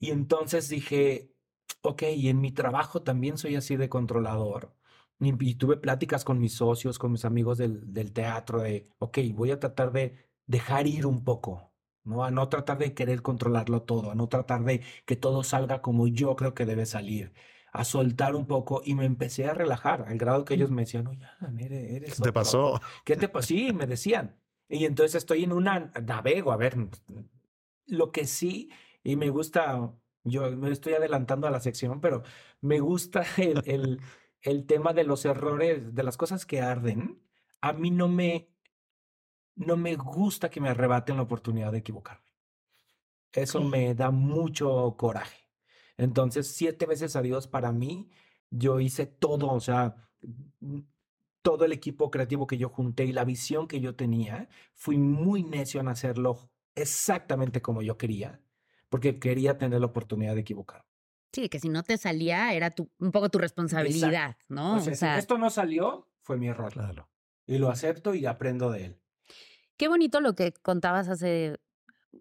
Y 0.00 0.10
entonces 0.10 0.68
dije, 0.68 1.34
ok, 1.82 2.02
y 2.16 2.28
en 2.28 2.40
mi 2.40 2.52
trabajo 2.52 3.02
también 3.02 3.38
soy 3.38 3.56
así 3.56 3.76
de 3.76 3.88
controlador. 3.88 4.74
Y, 5.20 5.50
y 5.50 5.54
tuve 5.56 5.76
pláticas 5.76 6.24
con 6.24 6.38
mis 6.38 6.54
socios, 6.54 6.98
con 6.98 7.12
mis 7.12 7.24
amigos 7.24 7.58
del, 7.58 7.92
del 7.92 8.12
teatro, 8.12 8.60
de, 8.62 8.90
ok, 8.98 9.18
voy 9.34 9.50
a 9.50 9.58
tratar 9.60 9.92
de 9.92 10.28
dejar 10.46 10.86
ir 10.86 11.06
un 11.06 11.24
poco, 11.24 11.67
¿no? 12.08 12.24
A 12.24 12.30
no 12.30 12.48
tratar 12.48 12.78
de 12.78 12.94
querer 12.94 13.22
controlarlo 13.22 13.82
todo, 13.82 14.10
a 14.10 14.14
no 14.14 14.28
tratar 14.28 14.64
de 14.64 14.82
que 15.06 15.16
todo 15.16 15.42
salga 15.44 15.82
como 15.82 16.08
yo 16.08 16.36
creo 16.36 16.54
que 16.54 16.66
debe 16.66 16.86
salir, 16.86 17.32
a 17.72 17.84
soltar 17.84 18.34
un 18.34 18.46
poco 18.46 18.82
y 18.84 18.94
me 18.94 19.04
empecé 19.04 19.46
a 19.46 19.54
relajar, 19.54 20.06
al 20.08 20.18
grado 20.18 20.44
que 20.44 20.54
ellos 20.54 20.70
me 20.70 20.82
decían, 20.82 21.06
oye, 21.06 21.24
Alan, 21.40 21.58
eres, 21.60 21.92
eres 21.92 22.10
¿Qué 22.16 22.22
te 22.22 22.30
otro". 22.30 22.32
pasó? 22.32 22.80
¿Qué 23.04 23.16
te 23.16 23.28
pasó? 23.28 23.48
Sí, 23.48 23.72
me 23.72 23.86
decían. 23.86 24.36
Y 24.68 24.84
entonces 24.84 25.14
estoy 25.14 25.44
en 25.44 25.52
una 25.52 25.92
navego, 26.04 26.52
a 26.52 26.56
ver, 26.56 26.76
lo 27.86 28.12
que 28.12 28.26
sí, 28.26 28.70
y 29.02 29.16
me 29.16 29.30
gusta, 29.30 29.92
yo 30.24 30.50
me 30.56 30.70
estoy 30.70 30.94
adelantando 30.94 31.46
a 31.46 31.50
la 31.50 31.60
sección, 31.60 32.00
pero 32.00 32.22
me 32.60 32.80
gusta 32.80 33.24
el, 33.38 33.62
el, 33.66 34.00
el 34.42 34.66
tema 34.66 34.92
de 34.92 35.04
los 35.04 35.24
errores, 35.24 35.94
de 35.94 36.02
las 36.02 36.16
cosas 36.16 36.46
que 36.46 36.60
arden. 36.60 37.22
A 37.60 37.72
mí 37.72 37.90
no 37.90 38.08
me, 38.08 38.50
no 39.58 39.76
me 39.76 39.96
gusta 39.96 40.48
que 40.48 40.60
me 40.60 40.68
arrebaten 40.68 41.16
la 41.16 41.22
oportunidad 41.22 41.72
de 41.72 41.78
equivocarme. 41.78 42.26
Eso 43.32 43.60
me 43.60 43.94
da 43.94 44.10
mucho 44.10 44.94
coraje. 44.96 45.48
Entonces, 45.96 46.48
siete 46.48 46.86
veces 46.86 47.16
a 47.16 47.22
Dios 47.22 47.46
para 47.48 47.72
mí, 47.72 48.08
yo 48.50 48.80
hice 48.80 49.06
todo, 49.06 49.50
o 49.50 49.60
sea, 49.60 49.96
mm, 50.60 50.78
todo 51.42 51.64
el 51.64 51.72
equipo 51.72 52.10
creativo 52.10 52.46
que 52.46 52.56
yo 52.56 52.68
junté 52.68 53.04
y 53.04 53.12
la 53.12 53.24
visión 53.24 53.66
que 53.66 53.80
yo 53.80 53.96
tenía, 53.96 54.48
fui 54.74 54.96
muy 54.96 55.42
necio 55.42 55.80
en 55.80 55.88
hacerlo 55.88 56.50
exactamente 56.74 57.60
como 57.60 57.82
yo 57.82 57.98
quería, 57.98 58.40
porque 58.88 59.18
quería 59.18 59.58
tener 59.58 59.80
la 59.80 59.86
oportunidad 59.86 60.34
de 60.34 60.40
equivocar. 60.40 60.86
Sí, 61.32 61.48
que 61.48 61.60
si 61.60 61.68
no 61.68 61.82
te 61.82 61.98
salía 61.98 62.54
era 62.54 62.70
tu, 62.70 62.90
un 62.98 63.12
poco 63.12 63.28
tu 63.28 63.38
responsabilidad, 63.38 64.36
¿no? 64.48 64.76
O 64.76 64.80
sea, 64.80 64.94
si 64.94 65.18
esto 65.18 65.36
no 65.36 65.50
salió, 65.50 66.08
fue 66.22 66.38
mi 66.38 66.48
error. 66.48 66.72
Claro. 66.72 67.08
Y 67.46 67.58
lo 67.58 67.70
acepto 67.70 68.14
y 68.14 68.24
aprendo 68.24 68.70
de 68.70 68.86
él. 68.86 69.00
Qué 69.78 69.88
bonito 69.88 70.20
lo 70.20 70.34
que 70.34 70.52
contabas 70.52 71.08
hace 71.08 71.58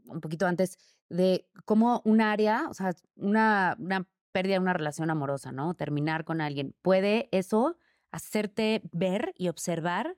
un 0.05 0.21
poquito 0.21 0.47
antes 0.47 0.77
de 1.09 1.49
cómo 1.65 2.01
un 2.05 2.21
área, 2.21 2.67
o 2.69 2.73
sea, 2.73 2.93
una, 3.15 3.75
una 3.79 4.07
pérdida 4.31 4.53
de 4.53 4.59
una 4.59 4.73
relación 4.73 5.09
amorosa, 5.09 5.51
¿no? 5.51 5.73
Terminar 5.73 6.23
con 6.23 6.39
alguien, 6.39 6.75
puede 6.81 7.27
eso 7.31 7.77
hacerte 8.11 8.81
ver 8.91 9.33
y 9.37 9.49
observar, 9.49 10.17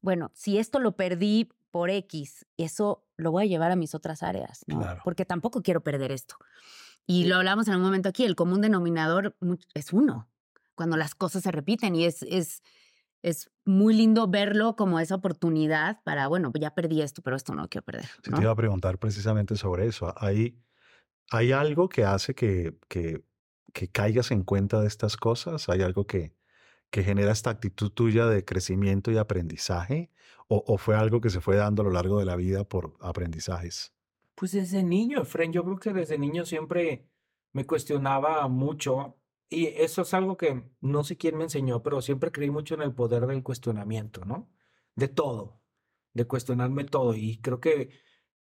bueno, 0.00 0.30
si 0.34 0.58
esto 0.58 0.80
lo 0.80 0.96
perdí 0.96 1.50
por 1.70 1.90
X, 1.90 2.46
eso 2.56 3.06
lo 3.16 3.30
voy 3.30 3.44
a 3.44 3.46
llevar 3.46 3.70
a 3.70 3.76
mis 3.76 3.94
otras 3.94 4.22
áreas, 4.22 4.64
¿no? 4.66 4.78
Claro. 4.78 5.02
Porque 5.04 5.24
tampoco 5.24 5.62
quiero 5.62 5.82
perder 5.82 6.12
esto. 6.12 6.36
Y 7.06 7.26
lo 7.26 7.36
hablamos 7.36 7.68
en 7.68 7.76
un 7.76 7.82
momento 7.82 8.08
aquí, 8.08 8.24
el 8.24 8.34
común 8.34 8.60
denominador 8.60 9.36
es 9.74 9.92
uno, 9.92 10.28
cuando 10.74 10.96
las 10.96 11.14
cosas 11.14 11.42
se 11.42 11.52
repiten 11.52 11.94
y 11.94 12.04
es, 12.04 12.22
es, 12.22 12.62
es 13.26 13.50
muy 13.64 13.92
lindo 13.92 14.28
verlo 14.28 14.76
como 14.76 15.00
esa 15.00 15.16
oportunidad 15.16 16.00
para, 16.04 16.28
bueno, 16.28 16.52
ya 16.60 16.76
perdí 16.76 17.02
esto, 17.02 17.22
pero 17.22 17.34
esto 17.34 17.52
no 17.56 17.62
lo 17.62 17.68
quiero 17.68 17.84
perder. 17.84 18.04
Sí, 18.22 18.30
¿no? 18.30 18.36
te 18.36 18.44
iba 18.44 18.52
a 18.52 18.56
preguntar 18.56 18.98
precisamente 18.98 19.56
sobre 19.56 19.88
eso. 19.88 20.14
Hay, 20.16 20.62
hay 21.32 21.50
algo 21.50 21.88
que 21.88 22.04
hace 22.04 22.36
que, 22.36 22.78
que, 22.88 23.24
que 23.72 23.88
caigas 23.88 24.30
en 24.30 24.44
cuenta 24.44 24.80
de 24.80 24.86
estas 24.86 25.16
cosas. 25.16 25.68
Hay 25.68 25.82
algo 25.82 26.06
que, 26.06 26.36
que 26.90 27.02
genera 27.02 27.32
esta 27.32 27.50
actitud 27.50 27.90
tuya 27.90 28.26
de 28.26 28.44
crecimiento 28.44 29.10
y 29.10 29.16
aprendizaje. 29.16 30.12
O, 30.46 30.62
o 30.64 30.78
fue 30.78 30.94
algo 30.94 31.20
que 31.20 31.30
se 31.30 31.40
fue 31.40 31.56
dando 31.56 31.82
a 31.82 31.86
lo 31.86 31.90
largo 31.90 32.20
de 32.20 32.26
la 32.26 32.36
vida 32.36 32.62
por 32.62 32.94
aprendizajes. 33.00 33.92
Pues 34.36 34.52
desde 34.52 34.84
niño, 34.84 35.24
Fren, 35.24 35.52
yo 35.52 35.64
creo 35.64 35.78
que 35.80 35.92
desde 35.92 36.16
niño 36.16 36.44
siempre 36.44 37.08
me 37.52 37.66
cuestionaba 37.66 38.46
mucho 38.46 39.15
y 39.48 39.66
eso 39.68 40.02
es 40.02 40.14
algo 40.14 40.36
que 40.36 40.64
no 40.80 41.04
sé 41.04 41.16
quién 41.16 41.36
me 41.36 41.44
enseñó, 41.44 41.82
pero 41.82 42.02
siempre 42.02 42.32
creí 42.32 42.50
mucho 42.50 42.74
en 42.74 42.82
el 42.82 42.94
poder 42.94 43.26
del 43.26 43.42
cuestionamiento, 43.42 44.24
¿no? 44.24 44.50
De 44.96 45.08
todo, 45.08 45.62
de 46.14 46.26
cuestionarme 46.26 46.84
todo 46.84 47.14
y 47.14 47.38
creo 47.38 47.60
que, 47.60 47.90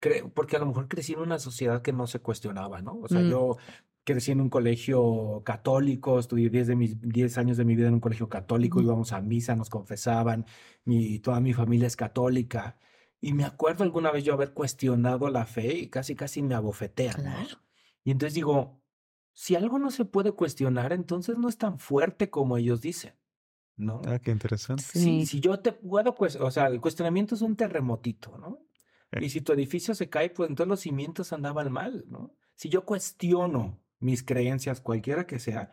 creo, 0.00 0.32
porque 0.32 0.56
a 0.56 0.60
lo 0.60 0.66
mejor 0.66 0.88
crecí 0.88 1.12
en 1.14 1.20
una 1.20 1.38
sociedad 1.38 1.82
que 1.82 1.92
no 1.92 2.06
se 2.06 2.20
cuestionaba, 2.20 2.82
¿no? 2.82 2.98
O 3.00 3.08
sea, 3.08 3.22
Mm. 3.22 3.30
yo 3.30 3.56
crecí 4.04 4.32
en 4.32 4.40
un 4.40 4.48
colegio 4.50 5.42
católico, 5.44 6.18
estudié 6.18 6.48
10 6.50 6.66
de 6.66 6.76
mis 6.76 7.00
10 7.00 7.36
años 7.38 7.56
de 7.58 7.64
mi 7.64 7.76
vida 7.76 7.88
en 7.88 7.94
un 7.94 8.00
colegio 8.00 8.28
católico, 8.28 8.78
Ujú. 8.78 8.86
íbamos 8.88 9.12
a 9.12 9.20
misa, 9.20 9.54
nos 9.54 9.68
confesaban, 9.70 10.46
mi, 10.84 11.18
toda 11.20 11.40
mi 11.40 11.52
familia 11.52 11.86
es 11.86 11.96
católica. 11.96 12.78
Y 13.20 13.34
me 13.34 13.44
acuerdo 13.44 13.84
alguna 13.84 14.10
vez 14.12 14.24
yo 14.24 14.32
haber 14.32 14.54
cuestionado 14.54 15.28
la 15.30 15.44
fe 15.46 15.74
y 15.76 15.88
casi 15.90 16.14
casi 16.16 16.42
me 16.42 16.54
abofetean, 16.54 17.16
¿no? 17.16 17.44
Claro. 17.44 17.58
Y 18.04 18.10
entonces 18.12 18.34
digo, 18.34 18.80
si 19.40 19.54
algo 19.54 19.78
no 19.78 19.92
se 19.92 20.04
puede 20.04 20.32
cuestionar, 20.32 20.92
entonces 20.92 21.38
no 21.38 21.48
es 21.48 21.56
tan 21.58 21.78
fuerte 21.78 22.28
como 22.28 22.56
ellos 22.56 22.80
dicen, 22.80 23.14
¿no? 23.76 24.02
Ah, 24.04 24.18
qué 24.18 24.32
interesante. 24.32 24.82
Si, 24.82 24.98
Sí. 24.98 25.26
si 25.26 25.38
yo 25.38 25.60
te 25.60 25.70
puedo, 25.70 26.12
pues, 26.16 26.34
o 26.34 26.50
sea, 26.50 26.66
el 26.66 26.80
cuestionamiento 26.80 27.36
es 27.36 27.42
un 27.42 27.54
terremotito, 27.54 28.36
¿no? 28.36 28.66
Eh. 29.12 29.24
Y 29.24 29.30
si 29.30 29.40
tu 29.40 29.52
edificio 29.52 29.94
se 29.94 30.10
cae, 30.10 30.30
pues 30.30 30.50
entonces 30.50 30.68
los 30.68 30.80
cimientos 30.80 31.32
andaban 31.32 31.70
mal, 31.70 32.04
¿no? 32.08 32.34
Si 32.56 32.68
yo 32.68 32.84
cuestiono 32.84 33.78
mis 34.00 34.24
creencias, 34.24 34.80
cualquiera 34.80 35.24
que 35.28 35.38
sea, 35.38 35.70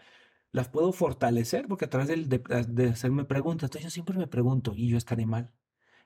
las 0.51 0.69
puedo 0.69 0.91
fortalecer 0.91 1.67
porque 1.67 1.85
a 1.85 1.89
través 1.89 2.29
de 2.29 2.87
hacerme 2.87 3.25
preguntas, 3.25 3.63
entonces 3.69 3.85
yo 3.85 3.89
siempre 3.89 4.15
me 4.15 4.27
pregunto, 4.27 4.73
¿y 4.75 4.89
yo 4.89 4.97
estaré 4.99 5.25
mal? 5.25 5.55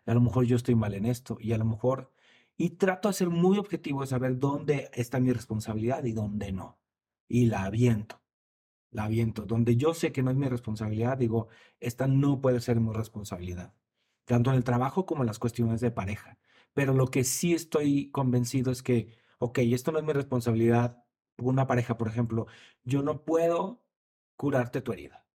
A 0.06 0.14
lo 0.14 0.22
mejor 0.22 0.46
yo 0.46 0.56
estoy 0.56 0.76
mal 0.76 0.94
en 0.94 1.06
esto 1.06 1.38
y 1.42 1.52
a 1.52 1.58
lo 1.58 1.66
mejor, 1.66 2.14
y 2.56 2.70
trato 2.72 3.10
de 3.10 3.14
ser 3.16 3.30
muy 3.30 3.58
objetivo 3.58 4.00
de 4.00 4.08
saber 4.08 4.40
dónde 4.40 4.90
está 4.94 5.20
mi 5.20 5.34
responsabilidad 5.34 6.06
y 6.06 6.14
dónde 6.14 6.54
no. 6.54 6.79
Y 7.30 7.46
la 7.46 7.64
aviento, 7.64 8.22
la 8.92 9.06
aviento. 9.06 9.46
Donde 9.46 9.78
yo 9.78 9.94
sé 9.94 10.12
que 10.12 10.24
no 10.24 10.32
es 10.32 10.38
mi 10.38 10.50
responsabilidad, 10.50 11.18
digo, 11.18 11.48
esta 11.80 12.08
no 12.08 12.42
puede 12.42 12.60
ser 12.60 12.82
mi 12.82 12.92
responsabilidad, 12.92 13.74
tanto 14.26 14.50
en 14.50 14.58
el 14.58 14.66
trabajo 14.66 15.06
como 15.06 15.24
en 15.24 15.28
las 15.28 15.40
cuestiones 15.40 15.80
de 15.80 15.92
pareja. 15.92 16.40
Pero 16.74 16.94
lo 16.94 17.08
que 17.08 17.24
sí 17.24 17.54
estoy 17.54 18.10
convencido 18.12 18.72
es 18.72 18.84
que, 18.84 19.18
ok, 19.38 19.60
esto 19.60 19.92
no 19.92 20.00
es 20.00 20.06
mi 20.06 20.14
responsabilidad, 20.14 21.06
una 21.38 21.68
pareja, 21.68 21.98
por 21.98 22.10
ejemplo, 22.10 22.48
yo 22.84 23.02
no 23.04 23.24
puedo 23.24 23.82
curarte 24.36 24.82
tu 24.82 24.92
herida. 24.92 25.26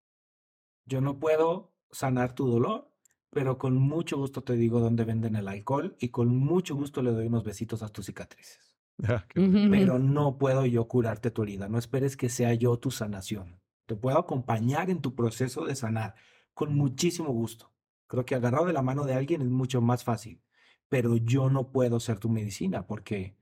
Yo 0.85 1.01
no 1.01 1.19
puedo 1.19 1.73
sanar 1.91 2.35
tu 2.35 2.47
dolor, 2.47 2.91
pero 3.29 3.57
con 3.57 3.75
mucho 3.77 4.17
gusto 4.17 4.43
te 4.43 4.53
digo 4.53 4.79
dónde 4.79 5.03
venden 5.03 5.35
el 5.35 5.47
alcohol 5.47 5.95
y 5.99 6.09
con 6.09 6.35
mucho 6.35 6.75
gusto 6.75 7.01
le 7.01 7.11
doy 7.11 7.27
unos 7.27 7.43
besitos 7.43 7.83
a 7.83 7.89
tus 7.89 8.05
cicatrices. 8.05 8.64
Ah. 9.03 9.25
Pero 9.33 9.99
no 9.99 10.37
puedo 10.37 10.65
yo 10.65 10.87
curarte 10.87 11.31
tu 11.31 11.43
herida. 11.43 11.67
No 11.67 11.77
esperes 11.77 12.15
que 12.15 12.29
sea 12.29 12.53
yo 12.53 12.77
tu 12.77 12.91
sanación. 12.91 13.59
Te 13.85 13.95
puedo 13.95 14.17
acompañar 14.17 14.89
en 14.89 15.01
tu 15.01 15.15
proceso 15.15 15.65
de 15.65 15.75
sanar 15.75 16.15
con 16.53 16.75
muchísimo 16.75 17.29
gusto. 17.31 17.71
Creo 18.07 18.25
que 18.25 18.35
agarrado 18.35 18.65
de 18.65 18.73
la 18.73 18.81
mano 18.81 19.05
de 19.05 19.13
alguien 19.13 19.41
es 19.41 19.49
mucho 19.49 19.81
más 19.81 20.03
fácil. 20.03 20.41
Pero 20.89 21.17
yo 21.17 21.49
no 21.49 21.71
puedo 21.71 21.99
ser 21.99 22.19
tu 22.19 22.29
medicina 22.29 22.87
porque 22.87 23.35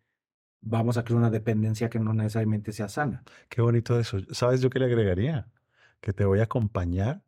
vamos 0.61 0.97
a 0.97 1.03
crear 1.03 1.19
una 1.19 1.29
dependencia 1.29 1.89
que 1.89 1.99
no 1.99 2.13
necesariamente 2.13 2.71
sea 2.71 2.89
sana. 2.89 3.23
Qué 3.49 3.61
bonito 3.61 3.99
eso. 3.99 4.19
¿Sabes 4.31 4.61
yo 4.61 4.69
qué 4.69 4.79
le 4.79 4.85
agregaría? 4.85 5.47
Que 6.01 6.13
te 6.13 6.25
voy 6.25 6.39
a 6.39 6.43
acompañar, 6.43 7.23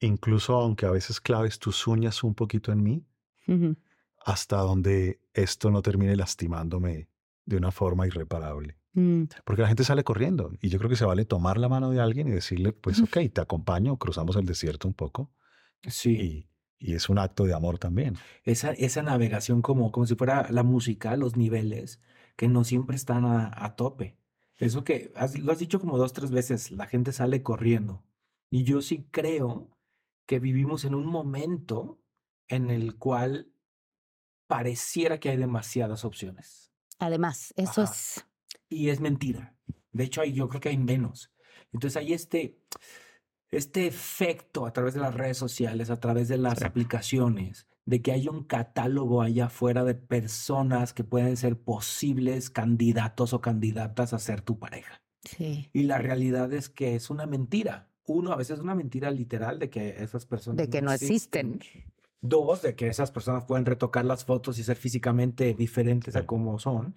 incluso 0.00 0.54
aunque 0.54 0.86
a 0.86 0.90
veces 0.90 1.20
claves 1.20 1.58
tus 1.58 1.86
uñas 1.86 2.24
un 2.24 2.34
poquito 2.34 2.72
en 2.72 2.82
mí, 2.82 3.04
hasta 4.24 4.56
donde 4.58 5.20
esto 5.34 5.70
no 5.70 5.82
termine 5.82 6.16
lastimándome 6.16 7.08
de 7.46 7.56
una 7.56 7.70
forma 7.70 8.06
irreparable. 8.06 8.76
Mm. 8.92 9.24
Porque 9.44 9.62
la 9.62 9.68
gente 9.68 9.84
sale 9.84 10.04
corriendo 10.04 10.52
y 10.60 10.68
yo 10.68 10.78
creo 10.78 10.90
que 10.90 10.96
se 10.96 11.04
vale 11.04 11.24
tomar 11.24 11.58
la 11.58 11.68
mano 11.68 11.90
de 11.90 12.00
alguien 12.00 12.28
y 12.28 12.32
decirle, 12.32 12.72
pues 12.72 13.00
ok, 13.00 13.18
te 13.32 13.40
acompaño, 13.40 13.96
cruzamos 13.98 14.36
el 14.36 14.44
desierto 14.46 14.88
un 14.88 14.94
poco 14.94 15.32
Sí. 15.82 16.10
y, 16.20 16.48
Y 16.78 16.94
es 16.94 17.08
un 17.08 17.18
acto 17.18 17.44
de 17.44 17.54
amor 17.54 17.78
también. 17.78 18.16
Esa, 18.44 18.72
esa 18.72 19.02
navegación 19.02 19.62
como, 19.62 19.92
como 19.92 20.06
si 20.06 20.14
fuera 20.14 20.46
la 20.50 20.62
música, 20.62 21.16
los 21.16 21.36
niveles, 21.36 22.00
que 22.36 22.48
no 22.48 22.64
siempre 22.64 22.96
están 22.96 23.24
a, 23.24 23.50
a 23.54 23.76
tope. 23.76 24.18
Eso 24.58 24.84
que 24.84 25.12
has- 25.16 25.38
lo 25.38 25.52
has 25.52 25.58
dicho 25.58 25.78
como 25.80 25.96
dos, 25.98 26.12
tres 26.12 26.30
veces, 26.30 26.70
la 26.72 26.86
gente 26.86 27.12
sale 27.12 27.42
corriendo. 27.42 28.02
Y 28.50 28.64
yo 28.64 28.80
sí 28.82 29.06
creo 29.10 29.70
que 30.26 30.38
vivimos 30.40 30.84
en 30.84 30.94
un 30.94 31.06
momento 31.06 31.98
en 32.48 32.70
el 32.70 32.96
cual 32.96 33.52
pareciera 34.46 35.18
que 35.20 35.30
hay 35.30 35.36
demasiadas 35.36 36.04
opciones. 36.04 36.72
Además, 36.98 37.52
eso 37.56 37.82
Ajá. 37.82 37.92
es... 37.92 38.24
Y 38.68 38.88
es 38.88 39.00
mentira. 39.00 39.54
De 39.92 40.04
hecho, 40.04 40.20
hay, 40.22 40.32
yo 40.32 40.48
creo 40.48 40.60
que 40.60 40.70
hay 40.70 40.78
menos. 40.78 41.32
Entonces 41.72 41.96
hay 41.96 42.12
este, 42.12 42.58
este 43.50 43.86
efecto 43.86 44.66
a 44.66 44.72
través 44.72 44.94
de 44.94 45.00
las 45.00 45.14
redes 45.14 45.36
sociales, 45.38 45.90
a 45.90 46.00
través 46.00 46.28
de 46.28 46.36
las 46.38 46.58
Sí. 46.58 46.64
aplicaciones, 46.64 47.66
de 47.84 48.02
que 48.02 48.12
hay 48.12 48.28
un 48.28 48.44
catálogo 48.44 49.22
allá 49.22 49.46
afuera 49.46 49.84
de 49.84 49.94
personas 49.94 50.92
que 50.92 51.04
pueden 51.04 51.36
ser 51.36 51.58
posibles 51.60 52.50
candidatos 52.50 53.32
o 53.32 53.40
candidatas 53.40 54.12
a 54.12 54.18
ser 54.18 54.40
tu 54.40 54.58
pareja. 54.58 55.02
Sí. 55.22 55.70
Y 55.72 55.84
la 55.84 55.98
realidad 55.98 56.52
es 56.52 56.68
que 56.68 56.94
es 56.96 57.10
una 57.10 57.26
mentira. 57.26 57.90
Uno, 58.06 58.32
a 58.32 58.36
veces 58.36 58.58
es 58.58 58.62
una 58.64 58.74
mentira 58.74 59.10
literal 59.10 59.58
de 59.58 59.70
que 59.70 60.02
esas 60.02 60.26
personas 60.26 60.56
De 60.58 60.70
que 60.70 60.82
no 60.82 60.92
existen. 60.92 61.60
Dos, 62.28 62.62
de 62.62 62.74
que 62.74 62.88
esas 62.88 63.10
personas 63.10 63.44
pueden 63.44 63.66
retocar 63.66 64.04
las 64.04 64.24
fotos 64.24 64.58
y 64.58 64.64
ser 64.64 64.76
físicamente 64.76 65.54
diferentes 65.54 66.16
a 66.16 66.20
Sí. 66.20 66.26
como 66.26 66.58
son. 66.58 66.94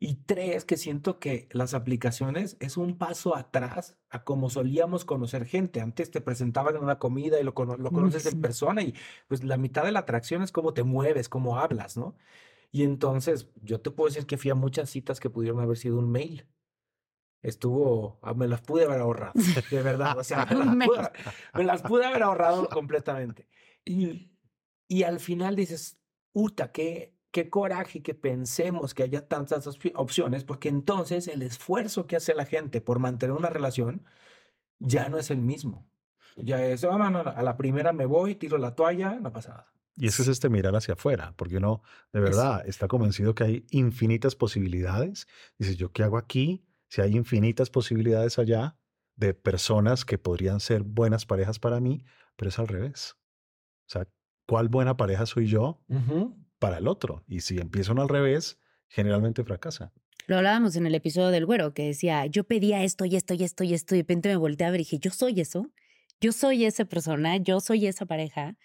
Y 0.00 0.14
tres, 0.26 0.64
que 0.64 0.76
siento 0.76 1.18
que 1.18 1.48
las 1.50 1.74
aplicaciones 1.74 2.56
es 2.60 2.76
un 2.76 2.96
paso 2.98 3.34
atrás 3.34 3.96
a 4.10 4.22
como 4.22 4.48
solíamos 4.48 5.04
conocer 5.04 5.44
gente. 5.44 5.80
Antes 5.80 6.10
te 6.12 6.20
presentaban 6.20 6.76
en 6.76 6.84
una 6.84 6.98
comida 7.00 7.40
y 7.40 7.42
lo, 7.42 7.52
cono- 7.52 7.76
lo 7.76 7.90
conoces 7.90 8.24
en 8.26 8.32
sí. 8.32 8.38
persona 8.38 8.82
y 8.82 8.94
pues 9.26 9.42
la 9.42 9.56
mitad 9.56 9.82
de 9.84 9.90
la 9.90 9.98
atracción 10.00 10.42
es 10.42 10.52
cómo 10.52 10.72
te 10.72 10.84
mueves, 10.84 11.28
cómo 11.28 11.58
hablas, 11.58 11.96
¿no? 11.96 12.14
Y 12.70 12.84
entonces 12.84 13.48
yo 13.62 13.80
te 13.80 13.90
puedo 13.90 14.08
decir 14.08 14.26
que 14.26 14.36
fui 14.36 14.50
a 14.50 14.54
muchas 14.54 14.88
citas 14.88 15.18
que 15.18 15.30
pudieron 15.30 15.58
haber 15.60 15.76
sido 15.76 15.98
un 15.98 16.08
mail. 16.10 16.46
Estuvo, 17.42 18.18
ah, 18.22 18.34
me 18.34 18.48
las 18.48 18.60
pude 18.60 18.84
haber 18.84 19.00
ahorrado, 19.00 19.32
de 19.70 19.82
verdad. 19.82 20.18
O 20.18 20.24
sea, 20.24 20.44
me 20.46 20.54
las 20.64 20.86
pude, 20.88 21.10
me 21.54 21.64
las 21.64 21.82
pude 21.82 22.04
haber 22.06 22.22
ahorrado 22.22 22.68
completamente. 22.68 23.48
Y, 23.84 24.30
y 24.88 25.02
al 25.04 25.20
final 25.20 25.56
dices, 25.56 25.98
puta, 26.32 26.72
qué, 26.72 27.14
qué 27.30 27.50
coraje 27.50 28.02
que 28.02 28.14
pensemos 28.14 28.94
que 28.94 29.02
haya 29.04 29.28
tantas 29.28 29.66
opci- 29.66 29.92
opciones, 29.94 30.44
porque 30.44 30.68
entonces 30.68 31.28
el 31.28 31.42
esfuerzo 31.42 32.06
que 32.06 32.16
hace 32.16 32.34
la 32.34 32.46
gente 32.46 32.80
por 32.80 32.98
mantener 32.98 33.36
una 33.36 33.50
relación 33.50 34.04
ya 34.78 35.08
no 35.08 35.18
es 35.18 35.30
el 35.30 35.38
mismo. 35.38 35.86
Ya 36.36 36.64
es, 36.64 36.84
"Ah, 36.84 36.96
mano, 36.98 37.20
a 37.20 37.42
la 37.42 37.56
primera 37.56 37.92
me 37.92 38.06
voy, 38.06 38.34
tiro 38.36 38.58
la 38.58 38.74
toalla, 38.74 39.18
no 39.20 39.32
pasa 39.32 39.50
nada. 39.50 39.72
Y 39.96 40.06
ese 40.06 40.22
es 40.22 40.28
este 40.28 40.48
mirar 40.48 40.76
hacia 40.76 40.94
afuera, 40.94 41.34
porque 41.36 41.56
uno 41.56 41.82
de 42.12 42.20
verdad 42.20 42.62
está 42.66 42.86
convencido 42.86 43.34
que 43.34 43.44
hay 43.44 43.66
infinitas 43.70 44.36
posibilidades. 44.36 45.26
Dices, 45.58 45.76
¿yo 45.76 45.90
qué 45.92 46.04
hago 46.04 46.16
aquí? 46.18 46.64
Si 46.88 47.00
hay 47.00 47.16
infinitas 47.16 47.68
posibilidades 47.70 48.38
allá 48.38 48.78
de 49.16 49.34
personas 49.34 50.04
que 50.04 50.16
podrían 50.16 50.60
ser 50.60 50.84
buenas 50.84 51.26
parejas 51.26 51.58
para 51.58 51.80
mí, 51.80 52.04
pero 52.36 52.50
es 52.50 52.58
al 52.60 52.68
revés. 52.68 53.16
O 53.88 53.90
sea, 53.90 54.06
¿cuál 54.48 54.68
buena 54.68 54.96
pareja 54.96 55.26
soy 55.26 55.46
yo 55.46 55.80
Ujú. 55.88 56.34
para 56.58 56.78
el 56.78 56.88
otro? 56.88 57.22
Y 57.28 57.40
si 57.40 57.58
empiezo 57.58 57.92
uno 57.92 58.02
al 58.02 58.08
revés, 58.08 58.58
generalmente 58.88 59.44
fracasa. 59.44 59.92
Lo 60.26 60.36
hablábamos 60.38 60.74
en 60.76 60.86
el 60.86 60.94
episodio 60.94 61.28
del 61.28 61.46
güero, 61.46 61.72
que 61.74 61.84
decía, 61.86 62.26
yo 62.26 62.44
pedía 62.44 62.82
esto 62.82 63.04
y 63.04 63.14
esto 63.16 63.34
y 63.34 63.44
esto 63.44 63.62
y 63.64 63.74
esto, 63.74 63.94
y 63.94 63.98
de 63.98 64.02
repente 64.02 64.28
me 64.30 64.36
volteé 64.36 64.66
a 64.66 64.70
ver 64.70 64.80
y 64.80 64.84
dije, 64.84 64.98
yo 64.98 65.10
soy 65.10 65.40
eso, 65.40 65.70
yo 66.20 66.32
soy 66.32 66.64
esa 66.64 66.84
persona, 66.86 67.36
yo 67.36 67.60
soy 67.60 67.86
esa 67.86 68.06
pareja. 68.06 68.56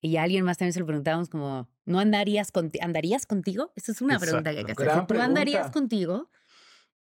Y 0.00 0.16
a 0.16 0.22
alguien 0.24 0.44
más 0.44 0.58
también 0.58 0.72
se 0.74 0.80
lo 0.80 0.86
preguntábamos 0.86 1.28
como, 1.28 1.68
¿no 1.84 1.98
andarías, 1.98 2.52
conti- 2.52 2.80
andarías 2.82 3.24
contigo? 3.26 3.72
Esa 3.76 3.92
es 3.92 4.02
una 4.02 4.18
pregunta 4.18 4.52
que 4.52 4.58
hay 4.58 4.64
que 4.64 4.72
Exacto. 4.72 5.14
¿Tú 5.14 5.20
andarías 5.20 5.70
contigo? 5.70 6.28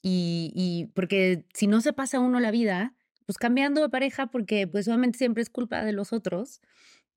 Y, 0.02 0.52
y 0.56 0.88
porque 0.96 1.46
si 1.54 1.68
no 1.68 1.82
se 1.82 1.94
pasa 1.94 2.20
uno 2.20 2.40
la 2.40 2.52
vida, 2.52 2.94
pues 3.26 3.38
cambiando 3.38 3.82
de 3.82 3.90
pareja, 3.90 4.28
porque 4.28 4.68
pues 4.68 4.88
obviamente 4.88 5.18
siempre 5.18 5.44
es 5.44 5.50
culpa 5.50 5.84
de 5.84 5.92
los 5.94 6.14
otros 6.14 6.62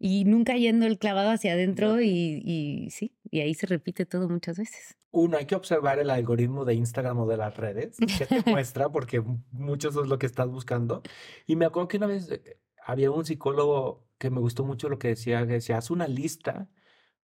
y 0.05 0.25
nunca 0.25 0.57
yendo 0.57 0.85
el 0.85 0.99
clavado 0.99 1.31
hacia 1.31 1.53
adentro 1.53 2.01
y, 2.01 2.43
y 2.45 2.91
sí, 2.91 3.15
y 3.31 3.39
ahí 3.39 3.55
se 3.55 3.69
repite 3.69 4.05
todo 4.05 4.29
muchas 4.29 4.59
veces. 4.59 4.97
Uno, 5.13 5.37
hay 5.37 5.47
que 5.47 5.55
observar 5.55 6.01
el 6.01 6.11
algoritmo 6.11 6.65
de 6.65 6.75
Instagram 6.75 7.21
o 7.21 7.27
de 7.29 7.37
las 7.37 7.57
redes 7.57 7.99
que 8.19 8.27
te 8.27 8.43
muestra, 8.51 8.89
porque 8.89 9.23
mucho 9.53 9.91
eso 9.91 10.03
es 10.03 10.09
lo 10.09 10.19
que 10.19 10.27
estás 10.27 10.49
buscando. 10.49 11.03
Y 11.47 11.55
me 11.55 11.67
acuerdo 11.67 11.87
que 11.87 11.99
una 11.99 12.09
vez 12.09 12.29
eh, 12.33 12.59
había 12.85 13.13
un 13.13 13.25
psicólogo 13.25 14.09
que 14.19 14.31
me 14.31 14.41
gustó 14.41 14.65
mucho 14.65 14.89
lo 14.89 14.99
que 14.99 15.07
decía, 15.07 15.47
que 15.47 15.53
decía, 15.53 15.79
haz 15.79 15.89
una 15.93 16.09
lista 16.09 16.69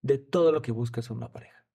de 0.01 0.19
todo 0.19 0.53
lo 0.53 0.62
que 0.62 0.71
buscas 0.71 1.11
en 1.11 1.17
una 1.17 1.33
pareja. 1.33 1.67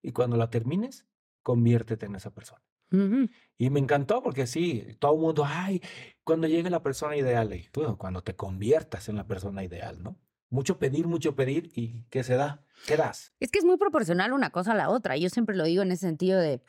Y 0.00 0.12
cuando 0.12 0.36
la 0.36 0.48
termines, 0.48 1.08
conviértete 1.42 2.06
en 2.06 2.14
esa 2.14 2.32
persona. 2.32 2.62
Ujú. 2.92 3.28
Y 3.58 3.70
me 3.70 3.80
encantó 3.80 4.22
porque 4.22 4.46
sí, 4.46 4.96
todo 5.00 5.14
el 5.14 5.20
mundo, 5.20 5.42
ay, 5.44 5.82
cuando 6.22 6.46
llegue 6.46 6.70
la 6.70 6.84
persona 6.84 7.16
ideal, 7.16 7.52
y 7.52 7.68
tú, 7.70 7.96
cuando 7.98 8.22
te 8.22 8.36
conviertas 8.36 9.08
en 9.08 9.16
la 9.16 9.26
persona 9.26 9.64
ideal, 9.64 10.00
¿no? 10.00 10.20
Mucho 10.56 10.78
pedir, 10.78 11.06
mucho 11.06 11.36
pedir, 11.36 11.70
¿y 11.74 12.02
qué 12.08 12.24
se 12.24 12.34
da? 12.34 12.64
¿Qué 12.86 12.96
das? 12.96 13.34
Es 13.40 13.50
que 13.50 13.58
es 13.58 13.64
muy 13.66 13.76
proporcional 13.76 14.32
una 14.32 14.48
cosa 14.48 14.72
a 14.72 14.74
la 14.74 14.88
otra. 14.88 15.14
Yo 15.18 15.28
siempre 15.28 15.54
lo 15.54 15.64
digo 15.64 15.82
en 15.82 15.92
ese 15.92 16.06
sentido 16.06 16.40
de 16.40 16.62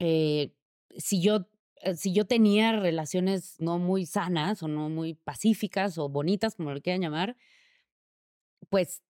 eh, 0.00 0.54
si 0.98 1.22
yo 1.22 1.48
eh, 1.76 1.96
si 1.96 2.12
yo 2.12 2.26
tenía 2.26 2.78
relaciones 2.78 3.56
no 3.58 3.78
muy 3.78 4.04
sanas 4.04 4.62
o 4.62 4.68
no 4.68 4.90
muy 4.90 5.14
pacíficas 5.14 5.96
o 5.96 6.10
bonitas, 6.10 6.56
como 6.56 6.72
lo 6.72 6.82
quieran 6.82 7.00
llamar, 7.00 7.38
pues, 8.68 9.02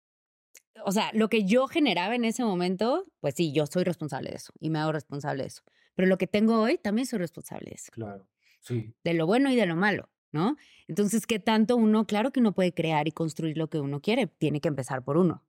o 0.84 0.92
sea, 0.92 1.10
lo 1.14 1.28
que 1.28 1.44
yo 1.44 1.66
generaba 1.66 2.14
en 2.14 2.24
ese 2.24 2.44
momento, 2.44 3.04
pues 3.18 3.34
sí, 3.34 3.52
yo 3.52 3.66
soy 3.66 3.82
responsable 3.82 4.30
de 4.30 4.36
eso 4.36 4.52
y 4.60 4.70
me 4.70 4.78
hago 4.78 4.92
responsable 4.92 5.42
de 5.42 5.48
eso. 5.48 5.62
Pero 5.96 6.06
lo 6.06 6.16
que 6.16 6.28
tengo 6.28 6.60
hoy, 6.62 6.78
también 6.78 7.06
soy 7.06 7.18
responsable 7.18 7.70
de 7.70 7.74
eso, 7.74 7.90
Claro, 7.90 8.28
sí. 8.60 8.94
de 9.02 9.14
lo 9.14 9.26
bueno 9.26 9.50
y 9.50 9.56
de 9.56 9.66
lo 9.66 9.74
malo, 9.74 10.08
¿no? 10.32 10.56
Entonces, 10.88 11.26
¿qué 11.26 11.38
tanto 11.38 11.76
uno, 11.76 12.06
claro 12.06 12.32
que 12.32 12.40
uno 12.40 12.52
puede 12.52 12.72
crear 12.74 13.06
y 13.08 13.12
construir 13.12 13.56
lo 13.56 13.68
que 13.68 13.78
uno 13.80 14.00
quiere, 14.00 14.26
tiene 14.26 14.60
que 14.60 14.68
empezar 14.68 15.02
por 15.04 15.16
uno. 15.16 15.44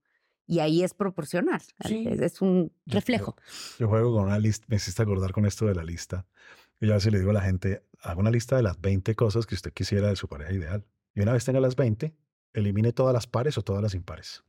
Y 0.45 0.59
ahí 0.59 0.83
es 0.83 0.93
proporcional, 0.93 1.61
Sí. 1.85 2.05
es, 2.07 2.19
es 2.19 2.41
un 2.41 2.71
reflejo. 2.85 3.35
Yo 3.79 3.87
juego 3.87 4.13
con 4.13 4.25
una 4.25 4.37
lista, 4.39 4.65
me 4.69 4.75
hiciste 4.75 5.01
acordar 5.01 5.31
con 5.31 5.45
esto 5.45 5.65
de 5.65 5.73
la 5.75 5.83
lista. 5.83 6.25
Y 6.81 6.87
yo 6.87 6.91
a 6.93 6.95
veces 6.95 7.13
le 7.13 7.19
digo 7.19 7.31
a 7.31 7.33
la 7.33 7.41
gente, 7.41 7.81
haga 8.01 8.19
una 8.19 8.29
lista 8.29 8.57
de 8.57 8.63
las 8.63 8.79
20 8.81 9.15
cosas 9.15 9.45
que 9.45 9.55
usted 9.55 9.71
quisiera 9.71 10.09
de 10.09 10.17
su 10.17 10.27
pareja 10.27 10.51
ideal. 10.51 10.85
Y 11.15 11.21
una 11.21 11.31
vez 11.31 11.45
tenga 11.45 11.61
las 11.61 11.77
20, 11.77 12.13
elimine 12.53 12.91
todas 12.91 13.13
las 13.13 13.25
pares 13.25 13.57
o 13.57 13.61
todas 13.61 13.81
las 13.81 13.93
impares. 13.95 14.43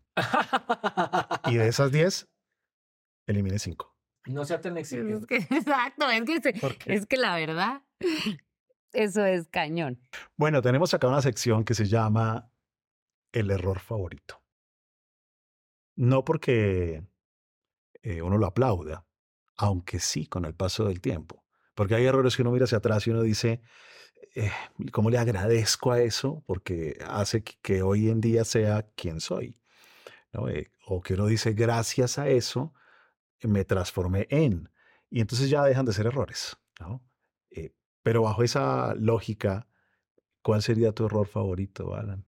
Y 1.47 1.55
de 1.57 1.69
esas 1.69 1.93
10, 1.93 2.29
elimine 3.29 3.59
5. 3.61 3.95
No 4.27 4.45
sea 4.45 4.61
tan 4.61 4.77
Es 4.79 4.91
exigente. 4.93 5.27
que- 5.27 5.37
exacto, 5.55 6.11
es 6.11 6.25
que, 6.25 6.61
es 6.87 7.07
que 7.07 7.17
la 7.19 7.37
verdad, 7.37 7.83
eso 8.95 9.25
es 9.25 9.49
cañón. 9.49 10.01
Bueno, 10.37 10.63
tenemos 10.63 10.95
acá 10.95 11.09
una 11.09 11.23
sección 11.23 11.65
que 11.65 11.75
se 11.75 11.87
llama 11.87 12.51
el 13.33 13.51
error 13.51 13.81
favorito. 13.81 14.41
No 15.97 16.25
porque 16.25 17.05
eh, 18.03 18.23
uno 18.23 18.39
lo 18.39 18.47
aplauda, 18.47 19.07
aunque 19.57 20.01
sí 20.01 20.27
con 20.27 20.45
el 20.45 20.55
paso 20.55 20.87
del 20.87 21.01
tiempo. 21.01 21.45
Porque 21.75 21.95
hay 21.95 22.05
errores 22.05 22.37
que 22.37 22.43
uno 22.43 22.53
mira 22.53 22.65
hacia 22.65 22.79
atrás 22.79 23.07
y 23.07 23.11
uno 23.11 23.23
dice, 23.23 23.61
eh, 24.35 24.51
¿cómo 24.93 25.11
le 25.11 25.19
agradezco 25.19 25.93
a 25.93 26.01
eso? 26.01 26.43
Porque 26.47 26.99
hace 27.07 27.43
que, 27.43 27.83
hoy 27.83 28.09
en 28.09 28.21
día 28.21 28.45
sea 28.45 28.87
quien 28.95 29.21
soy. 29.21 29.61
¿no? 30.33 30.49
Eh, 30.49 30.71
o 30.87 31.01
que 31.01 31.15
uno 31.15 31.27
dice, 31.27 31.53
gracias 31.53 32.19
a 32.19 32.29
eso 32.29 32.75
me 33.43 33.65
transformé 33.65 34.27
en. 34.31 34.71
Y 35.11 35.21
entonces 35.21 35.51
ya 35.51 35.63
dejan 35.65 35.85
de 35.85 35.93
ser 35.93 36.07
errores. 36.07 36.57
¿no? 36.81 37.03
Pero 38.05 38.23
bajo 38.23 38.43
esa 38.43 38.95
lógica, 38.95 39.67
¿cuál 40.43 40.61
sería 40.61 40.93
tu 40.93 41.07
error 41.07 41.27
favorito, 41.27 41.95
Alan? 41.95 42.27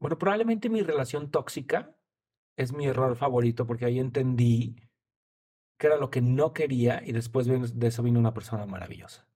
Bueno, 0.00 0.18
probablemente 0.18 0.68
mi 0.68 0.82
relación 0.82 1.30
tóxica 1.30 1.96
es 2.56 2.72
mi 2.72 2.86
error 2.86 3.14
favorito 3.14 3.68
porque 3.68 3.84
ahí 3.84 4.00
entendí 4.00 4.76
que 5.78 5.86
era 5.86 5.96
lo 5.96 6.10
que 6.10 6.22
no 6.22 6.52
quería 6.52 7.02
y 7.06 7.12
después 7.12 7.46
de 7.46 7.86
eso 7.86 8.02
vino 8.02 8.18
una 8.18 8.34
persona 8.34 8.66
maravillosa. 8.66 9.28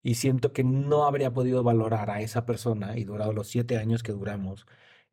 Y 0.00 0.14
siento 0.14 0.52
que 0.52 0.62
no 0.62 1.06
habría 1.06 1.32
podido 1.32 1.64
valorar 1.64 2.10
a 2.10 2.20
esa 2.20 2.46
persona 2.46 2.96
y 2.96 3.02
durado 3.02 3.32
los 3.32 3.48
siete 3.48 3.78
años 3.78 4.04
que 4.04 4.12
duramos 4.12 4.64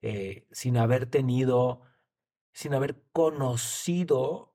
eh, 0.04 0.46
sin 0.52 0.78
haber 0.78 1.08
tenido, 1.08 1.82
sin 2.54 2.76
haber 2.76 3.02
conocido 3.14 4.51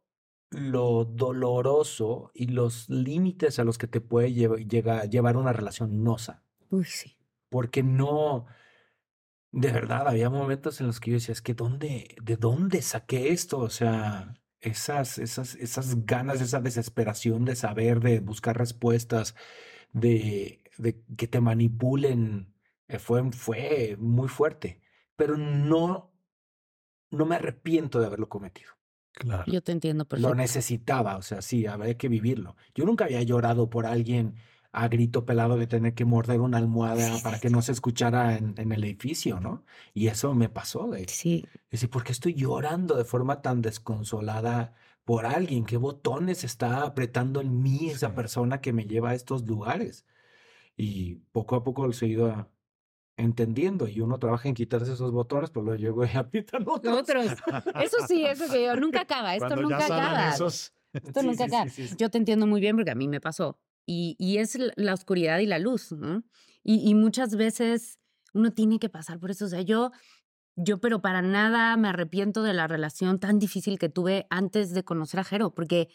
lo 0.51 1.05
doloroso 1.05 2.31
y 2.35 2.49
los 2.49 2.89
límites 2.89 3.59
a 3.59 3.65
los 3.65 3.79
que 3.79 3.89
te 3.89 4.01
puede 4.01 4.33
llevar 4.33 5.37
una 5.37 5.53
relación 5.53 6.05
nosa 6.05 6.45
Uy, 6.71 6.85
sí. 6.85 7.19
porque 7.49 7.83
no, 7.83 8.47
de 9.53 9.73
verdad, 9.73 10.07
había 10.07 10.31
momentos 10.31 10.81
en 10.81 10.87
los 10.87 11.01
que 11.01 11.11
yo 11.11 11.17
decía, 11.17 11.33
es 11.33 11.43
que 11.43 11.55
¿dónde, 11.55 12.15
de 12.23 12.37
dónde 12.37 12.83
saqué 12.83 13.33
esto? 13.33 13.59
O 13.59 13.71
sea, 13.71 14.35
esas, 14.61 15.19
esas, 15.19 15.55
esas 15.55 16.05
ganas, 16.05 16.41
esa 16.41 16.61
desesperación 16.61 17.45
de 17.45 17.57
saber, 17.57 18.01
de 18.01 18.21
buscar 18.21 18.59
respuestas, 18.59 19.35
de, 19.93 20.63
de 20.79 21.03
que 21.17 21.27
te 21.27 21.41
manipulen, 21.41 22.55
eh, 22.89 22.99
fue, 22.99 23.31
fue 23.33 23.97
muy 23.99 24.29
fuerte, 24.29 24.81
pero 25.17 25.37
no, 25.37 26.13
no 27.11 27.27
me 27.27 27.37
arrepiento 27.37 28.01
de 28.01 28.07
haberlo 28.07 28.29
cometido. 28.29 28.76
Claro. 29.19 29.51
Yo 29.51 29.63
te 29.63 29.73
entiendo 29.73 30.07
Lo 30.13 30.35
necesitaba, 30.35 31.17
o 31.17 31.23
sea, 31.23 31.43
sí, 31.43 31.67
había 31.67 31.97
que 31.97 32.09
vivirlo. 32.09 32.57
Yo 32.75 32.85
nunca 32.85 33.05
había 33.07 33.23
llorado 33.23 33.71
por 33.71 33.87
alguien 33.87 34.37
a 34.73 34.89
grito 34.89 35.25
pelado 35.25 35.57
de 35.57 35.67
tener 35.67 35.95
que 35.95 36.05
morder 36.05 36.41
una 36.41 36.59
almohada 36.59 37.23
para 37.23 37.41
que 37.41 37.51
no 37.51 37.63
se 37.63 37.73
escuchara 37.73 38.37
en, 38.37 38.55
en 38.59 38.73
el 38.73 38.85
edificio, 38.85 39.41
¿no? 39.41 39.65
Y 39.95 40.09
eso 40.09 40.35
me 40.35 40.49
pasó. 40.51 40.89
De 40.91 41.07
Sí, 41.07 41.51
decir, 41.71 41.91
¿por 41.91 42.05
qué 42.05 42.13
estoy 42.13 42.35
llorando 42.35 42.97
de 42.97 43.05
forma 43.05 43.43
tan 43.43 43.63
desconsolada 43.63 44.75
por 45.05 45.27
alguien? 45.27 45.65
¿Qué 45.67 45.77
botones 45.79 46.45
está 46.45 46.83
apretando 46.85 47.41
en 47.41 47.63
mí 47.63 47.89
esa 47.91 48.09
Sí. 48.11 48.15
persona 48.15 48.61
que 48.61 48.73
me 48.75 48.87
lleva 48.87 49.11
a 49.11 49.15
estos 49.15 49.47
lugares? 49.47 50.07
Y 50.77 51.17
poco 51.33 51.57
a 51.57 51.65
poco 51.65 51.87
lo 51.87 51.93
he 52.01 52.07
ido 52.07 52.51
entendiendo. 53.17 53.89
Y 53.89 54.01
uno 54.01 54.19
trabaja 54.19 54.49
en 54.49 54.55
quitarse 54.55 54.93
esos 54.93 55.13
botones, 55.13 55.51
pero 55.51 55.65
luego 55.65 55.79
llego 55.81 56.05
y 56.05 56.09
aprietan 56.17 56.65
otros. 56.67 56.99
otros. 56.99 57.27
Eso 57.83 57.97
sí, 58.07 58.25
eso 58.25 58.51
que 58.51 58.65
yo 58.65 58.77
nunca 58.77 59.03
acaba. 59.03 59.35
Esto 59.35 59.47
Cuando 59.49 59.63
nunca 59.63 59.85
acaba. 59.85 60.29
esos, 60.31 60.73
Esto 60.93 61.21
Sí, 61.21 61.27
nunca 61.27 61.45
sí, 61.45 61.55
acaba. 61.55 61.65
sí, 61.71 61.83
sí, 61.83 61.89
sí. 61.89 61.97
Yo 61.99 62.11
te 62.11 62.19
entiendo 62.19 62.47
muy 62.47 62.61
bien 62.61 62.77
porque 62.77 62.91
a 62.91 62.95
mí 62.95 63.09
me 63.09 63.21
pasó. 63.21 63.59
Y, 63.87 64.17
y 64.19 64.39
es 64.39 64.59
la 64.77 64.95
oscuridad 64.95 65.39
y 65.39 65.47
la 65.47 65.59
luz, 65.59 65.93
¿no? 65.93 66.25
Y, 66.63 66.89
y 66.89 66.95
muchas 66.95 67.37
veces 67.37 68.01
uno 68.35 68.53
tiene 68.53 68.79
que 68.79 68.89
pasar 68.89 69.19
por 69.21 69.31
eso. 69.31 69.45
O 69.45 69.49
sea, 69.49 69.61
yo, 69.63 69.93
yo, 70.57 70.79
pero 70.79 71.01
para 71.01 71.23
nada 71.23 71.77
me 71.77 71.89
arrepiento 71.89 72.43
de 72.43 72.53
la 72.55 72.67
relación 72.67 73.21
tan 73.21 73.39
difícil 73.39 73.79
que 73.79 73.89
tuve 73.89 74.27
antes 74.31 74.73
de 74.75 74.85
conocer 74.85 75.21
a 75.21 75.25
Jero, 75.25 75.55
porque 75.55 75.89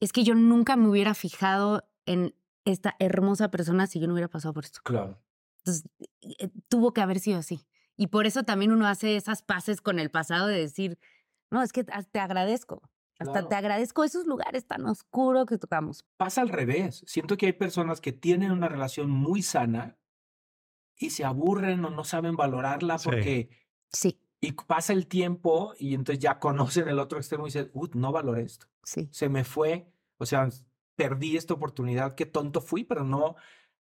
es 0.00 0.12
que 0.12 0.22
yo 0.24 0.34
nunca 0.34 0.76
me 0.76 0.88
hubiera 0.88 1.14
fijado 1.14 1.88
en 2.04 2.34
esta 2.64 2.94
hermosa 2.98 3.50
persona 3.50 3.86
si 3.86 3.98
yo 3.98 4.06
no 4.06 4.12
hubiera 4.12 4.28
pasado 4.28 4.54
por 4.54 4.64
esto. 4.64 4.80
Claro. 4.84 5.18
Entonces, 5.66 5.84
eh, 6.38 6.48
tuvo 6.68 6.92
que 6.92 7.00
haber 7.00 7.18
sido 7.18 7.38
así. 7.38 7.66
Y 7.96 8.06
por 8.08 8.26
eso 8.26 8.44
también 8.44 8.70
uno 8.72 8.86
hace 8.86 9.16
esas 9.16 9.42
paces 9.42 9.80
con 9.80 9.98
el 9.98 10.10
pasado 10.10 10.46
de 10.46 10.58
decir, 10.58 10.98
no, 11.50 11.62
es 11.62 11.72
que 11.72 11.82
te 11.84 12.20
agradezco. 12.20 12.82
Hasta 13.18 13.32
Claro. 13.32 13.48
te 13.48 13.54
agradezco 13.56 14.04
esos 14.04 14.26
lugares 14.26 14.66
tan 14.66 14.84
oscuros 14.86 15.46
que 15.46 15.56
tocamos. 15.58 16.04
Pasa 16.18 16.42
al 16.42 16.50
revés. 16.50 17.02
Siento 17.06 17.36
que 17.38 17.46
hay 17.46 17.52
personas 17.54 18.00
que 18.00 18.12
tienen 18.12 18.52
una 18.52 18.68
relación 18.68 19.10
muy 19.10 19.42
sana 19.42 19.96
y 20.98 21.10
se 21.10 21.24
aburren 21.24 21.84
o 21.84 21.90
no 21.90 22.04
saben 22.04 22.36
valorarla 22.36 22.98
Sí. 22.98 23.04
porque 23.08 23.48
Sí, 23.90 24.20
y 24.40 24.52
pasa 24.52 24.92
el 24.92 25.06
tiempo 25.06 25.72
y 25.78 25.94
entonces 25.94 26.18
ya 26.22 26.38
conocen 26.78 26.88
el 26.88 26.98
otro 26.98 27.18
extremo 27.18 27.46
y 27.46 27.48
dicen, 27.48 27.70
"Ut, 27.72 27.94
no 27.94 28.12
valoré 28.12 28.42
esto. 28.42 28.66
sí. 28.84 29.08
Se 29.10 29.28
me 29.30 29.42
fue, 29.44 29.90
o 30.18 30.26
sea, 30.26 30.48
perdí 30.94 31.36
esta 31.36 31.54
oportunidad, 31.54 32.14
qué 32.14 32.26
tonto 32.26 32.60
fui, 32.60 32.84
pero 32.84 33.02
no 33.04 33.36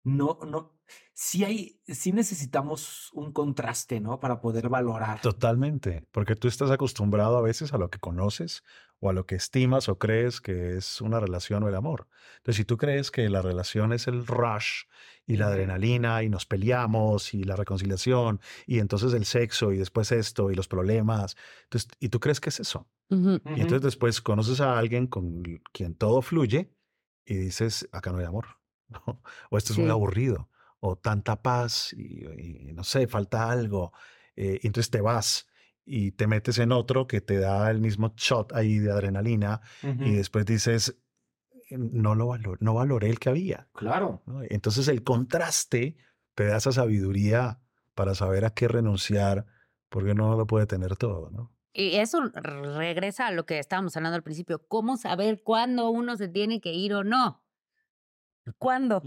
no 0.04 0.40
no 0.46 0.78
sí 1.14 1.44
hay 1.44 1.82
sí 1.88 2.12
necesitamos 2.14 3.10
un 3.14 3.32
contraste, 3.34 4.00
¿no? 4.00 4.20
Para 4.20 4.42
poder 4.42 4.70
valorar. 4.70 5.20
Totalmente, 5.22 6.04
porque 6.12 6.36
tú 6.36 6.48
estás 6.48 6.72
acostumbrado 6.72 7.38
a 7.38 7.42
veces 7.44 7.74
a 7.74 7.78
lo 7.78 7.92
que 7.92 8.00
conoces 8.00 8.64
o 9.00 9.12
a 9.12 9.14
lo 9.14 9.28
que 9.28 9.36
estimas 9.36 9.88
o 9.88 10.00
crees 10.00 10.42
que 10.42 10.78
es 10.78 11.00
una 11.00 11.20
relación 11.20 11.62
o 11.62 11.70
el 11.70 11.76
amor. 11.76 12.08
Entonces, 12.38 12.56
si 12.58 12.66
tú 12.66 12.76
crees 12.78 13.12
que 13.12 13.30
la 13.30 13.44
relación 13.44 13.94
es 13.94 14.08
el 14.08 14.26
rush 14.26 14.86
y 15.28 15.38
la 15.38 15.48
adrenalina 15.48 16.24
y 16.24 16.30
nos 16.30 16.48
peleamos 16.48 17.36
y 17.36 17.44
la 17.44 17.56
reconciliación 17.56 18.42
y 18.66 18.80
entonces 18.80 19.14
el 19.14 19.26
sexo 19.26 19.72
y 19.72 19.78
después 19.78 20.12
esto 20.12 20.50
y 20.50 20.56
los 20.56 20.68
problemas, 20.68 21.36
entonces, 21.66 21.90
y 22.00 22.10
tú 22.10 22.20
crees 22.20 22.40
que 22.40 22.50
es 22.50 22.60
eso. 22.60 22.90
Ujú. 23.12 23.42
Y 23.54 23.62
entonces 23.62 23.84
después 23.84 24.22
conoces 24.22 24.62
a 24.62 24.78
alguien 24.80 25.08
con 25.08 25.44
quien 25.74 25.96
todo 25.96 26.22
fluye 26.22 26.74
y 27.26 27.36
dices, 27.38 27.90
acá 27.92 28.12
no 28.12 28.20
hay 28.20 28.26
amor, 28.26 28.48
¿no? 28.90 29.22
o 29.52 29.58
esto 29.58 29.74
es 29.74 29.80
muy 29.80 29.90
Sí. 29.90 29.92
aburrido, 29.92 30.51
o 30.82 30.98
tanta 30.98 31.42
paz 31.42 31.94
y, 31.94 32.26
y 32.26 32.74
no 32.74 32.84
sé, 32.84 33.08
falta 33.08 33.50
algo. 33.50 33.94
eh, 34.36 34.60
y 34.62 34.68
entonces 34.68 34.92
te 34.92 35.00
vas 35.00 35.48
y 35.86 36.12
te 36.12 36.28
metes 36.28 36.60
en 36.60 36.72
otro 36.72 37.08
que 37.08 37.22
te 37.22 37.40
da 37.40 37.70
el 37.72 37.80
mismo 37.80 38.14
shot 38.18 38.54
ahí 38.54 38.80
de 38.80 38.92
adrenalina 38.92 39.62
y 39.82 40.14
después 40.14 40.46
dices, 40.46 40.98
no 41.70 42.16
lo 42.16 42.28
valor, 42.28 42.58
no 42.62 42.74
valoré 42.74 43.10
el 43.10 43.20
que 43.20 43.30
había. 43.30 43.68
Claro. 43.74 44.22
¿no? 44.26 44.42
Entonces 44.44 44.88
el 44.88 45.04
contraste 45.04 45.98
te 46.36 46.46
da 46.46 46.58
esa 46.58 46.72
sabiduría 46.72 47.60
para 47.96 48.16
saber 48.16 48.46
a 48.46 48.54
qué 48.54 48.68
renunciar 48.68 49.46
porque 49.90 50.12
uno 50.12 50.30
no 50.30 50.38
lo 50.38 50.48
puede 50.48 50.66
tener 50.66 50.96
todo, 50.96 51.30
¿no? 51.32 51.52
Y 51.74 51.96
eso 51.96 52.20
regresa 52.34 53.28
a 53.28 53.32
lo 53.32 53.46
que 53.46 53.58
estábamos 53.60 53.96
hablando 53.96 54.16
al 54.18 54.24
principio. 54.24 54.66
¿Cómo 54.68 54.98
saber 54.98 55.42
cuándo 55.42 55.90
uno 55.90 56.18
se 56.18 56.28
tiene 56.28 56.60
que 56.60 56.74
ir 56.74 56.94
o 56.94 57.04
no? 57.04 57.41
¿Cuándo? 58.58 59.02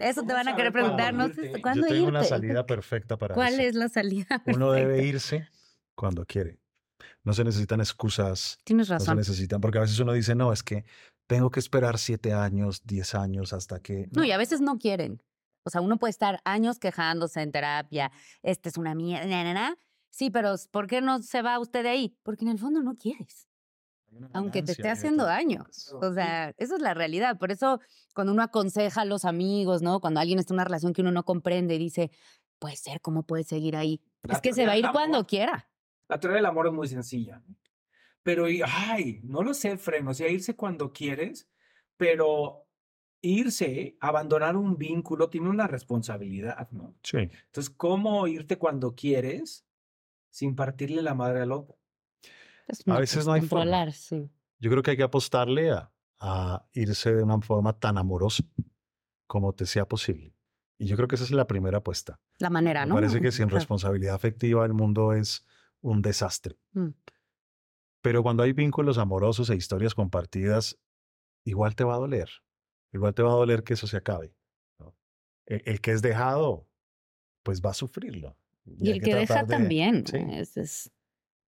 Eso 0.00 0.22
te 0.22 0.26
¿Cómo 0.28 0.34
van 0.34 0.48
a 0.48 0.56
querer 0.56 0.72
preguntar. 0.72 1.12
No 1.14 1.26
irte? 1.26 1.42
sé 1.42 1.52
Yo 1.52 1.62
¿cuándo 1.62 1.82
tengo 1.86 1.96
irte? 1.96 2.08
una 2.08 2.24
salida 2.24 2.66
perfecta 2.66 3.18
para 3.18 3.34
¿Cuál 3.34 3.54
eso. 3.54 3.62
es 3.62 3.74
la 3.74 3.88
salida? 3.88 4.42
Uno 4.46 4.72
debe 4.72 4.94
perfecta? 4.94 5.08
irse 5.08 5.48
cuando 5.94 6.24
quiere. 6.24 6.58
No 7.24 7.32
se 7.34 7.44
necesitan 7.44 7.80
excusas, 7.80 8.58
Tienes 8.64 8.88
no 8.88 8.98
se 8.98 9.04
razón. 9.04 9.16
necesitan, 9.18 9.60
porque 9.60 9.78
a 9.78 9.82
veces 9.82 9.98
uno 10.00 10.12
dice, 10.12 10.34
no, 10.34 10.52
es 10.52 10.62
que 10.62 10.84
tengo 11.28 11.50
que 11.50 11.60
esperar 11.60 11.98
siete 11.98 12.32
años, 12.32 12.82
diez 12.84 13.14
años 13.14 13.52
hasta 13.52 13.80
que... 13.80 14.08
No, 14.12 14.24
y 14.24 14.32
a 14.32 14.36
veces 14.38 14.60
no 14.60 14.78
quieren. 14.78 15.22
O 15.64 15.70
sea, 15.70 15.80
uno 15.80 15.98
puede 15.98 16.10
estar 16.10 16.40
años 16.44 16.78
quejándose 16.80 17.40
en 17.42 17.52
terapia, 17.52 18.10
este 18.42 18.68
es 18.68 18.76
una 18.76 18.94
mierda, 18.94 19.26
na, 19.26 19.44
na, 19.44 19.54
na. 19.54 19.76
Sí, 20.10 20.30
pero 20.30 20.54
¿por 20.72 20.88
qué 20.88 21.00
no 21.00 21.22
se 21.22 21.42
va 21.42 21.58
usted 21.60 21.84
de 21.84 21.90
ahí? 21.90 22.18
Porque 22.24 22.44
en 22.44 22.50
el 22.50 22.58
fondo 22.58 22.82
no 22.82 22.96
quieres, 22.96 23.48
aunque 24.32 24.62
te 24.62 24.72
esté 24.72 24.88
haciendo 24.88 25.24
daño. 25.24 25.66
O 26.00 26.12
sea, 26.12 26.54
esa 26.56 26.76
es 26.76 26.82
la 26.82 26.94
realidad. 26.94 27.38
Por 27.38 27.50
eso, 27.50 27.80
cuando 28.14 28.32
uno 28.32 28.42
aconseja 28.42 29.02
a 29.02 29.04
los 29.04 29.24
amigos, 29.24 29.82
¿no? 29.82 30.00
Cuando 30.00 30.20
alguien 30.20 30.38
está 30.38 30.52
en 30.52 30.56
una 30.56 30.64
relación 30.64 30.92
que 30.92 31.02
uno 31.02 31.12
no 31.12 31.24
comprende 31.24 31.74
y 31.74 31.78
dice, 31.78 32.10
puede 32.58 32.76
ser, 32.76 33.00
¿cómo 33.00 33.24
puede 33.24 33.44
seguir 33.44 33.76
ahí? 33.76 34.00
La 34.22 34.34
Es 34.34 34.40
que 34.40 34.52
se 34.52 34.66
va 34.66 34.72
a 34.72 34.76
ir 34.76 34.86
cuando 34.92 35.18
amor. 35.18 35.26
quiera. 35.26 35.68
La 36.08 36.20
teoría 36.20 36.36
del 36.36 36.46
amor 36.46 36.66
es 36.66 36.72
muy 36.72 36.88
sencilla. 36.88 37.42
Pero, 38.22 38.46
ay, 38.64 39.20
no 39.24 39.42
lo 39.42 39.52
sé, 39.52 39.76
Fren, 39.78 40.06
o 40.06 40.14
sea, 40.14 40.28
irse 40.28 40.54
cuando 40.54 40.92
quieres, 40.92 41.48
pero 41.96 42.66
irse, 43.20 43.96
abandonar 44.00 44.56
un 44.56 44.76
vínculo 44.76 45.28
tiene 45.28 45.48
una 45.48 45.66
responsabilidad, 45.66 46.70
¿no? 46.70 46.94
Sí, 47.02 47.18
Entonces, 47.18 47.70
¿cómo 47.70 48.26
irte 48.26 48.58
cuando 48.58 48.94
quieres 48.94 49.64
sin 50.30 50.54
partirle 50.54 51.02
la 51.02 51.14
madre 51.14 51.40
al 51.40 51.52
otro? 51.52 51.76
Es 52.72 52.88
A 52.88 52.98
veces 52.98 53.18
cosa, 53.18 53.28
no 53.28 53.32
hay 53.34 53.40
forma. 53.42 53.64
controlar, 53.64 53.92
sí. 53.92 54.28
yo 54.58 54.70
creo 54.70 54.82
que 54.82 54.90
hay 54.92 54.96
que 54.96 55.02
apostarle 55.02 55.70
a, 55.70 55.92
a 56.18 56.66
irse 56.72 57.14
de 57.14 57.22
una 57.22 57.40
forma 57.42 57.78
tan 57.78 57.98
amorosa 57.98 58.42
como 59.26 59.52
te 59.52 59.66
sea 59.66 59.86
posible. 59.86 60.34
Y 60.78 60.86
yo 60.86 60.96
creo 60.96 61.06
que 61.06 61.14
esa 61.16 61.24
es 61.24 61.30
la 61.30 61.46
primera 61.46 61.78
apuesta. 61.78 62.18
La 62.38 62.50
manera, 62.50 62.80
Me 62.84 62.88
¿no? 62.88 62.94
parece 62.96 63.20
que 63.20 63.30
sin 63.30 63.48
responsabilidad 63.50 64.14
afectiva 64.14 64.64
el 64.66 64.72
mundo 64.72 65.12
es 65.12 65.44
un 65.80 66.02
desastre. 66.02 66.56
Mm. 66.72 66.88
Pero 68.00 68.22
cuando 68.22 68.42
hay 68.42 68.52
vínculos 68.52 68.98
amorosos 68.98 69.48
e 69.50 69.54
historias 69.54 69.94
compartidas, 69.94 70.78
igual 71.44 71.76
te 71.76 71.84
va 71.84 71.94
a 71.94 71.98
doler. 71.98 72.28
Igual 72.92 73.14
te 73.14 73.22
va 73.22 73.30
a 73.30 73.36
doler 73.36 73.62
que 73.62 73.74
eso 73.74 73.86
se 73.86 73.96
acabe. 73.96 74.34
¿no? 74.78 74.94
El, 75.46 75.62
el 75.66 75.80
que 75.80 75.92
es 75.92 76.02
dejado, 76.02 76.66
pues 77.42 77.60
va 77.60 77.70
a 77.70 77.74
sufrirlo. 77.74 78.36
Y 78.64 78.88
hay 78.90 78.98
el 78.98 79.02
que 79.04 79.14
deja 79.14 79.26
tratar 79.34 79.46
de- 79.46 79.54
también. 79.56 80.06
sí. 80.06 80.16
Es- 80.30 80.56
es- 80.56 80.90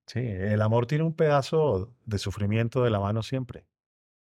Sí, 0.06 0.20
el 0.20 0.60
amor 0.62 0.86
tiene 0.86 1.04
un 1.04 1.14
pedazo 1.14 1.92
de 2.04 2.18
sufrimiento 2.18 2.82
de 2.84 2.90
la 2.90 3.00
mano 3.00 3.22
siempre. 3.22 3.66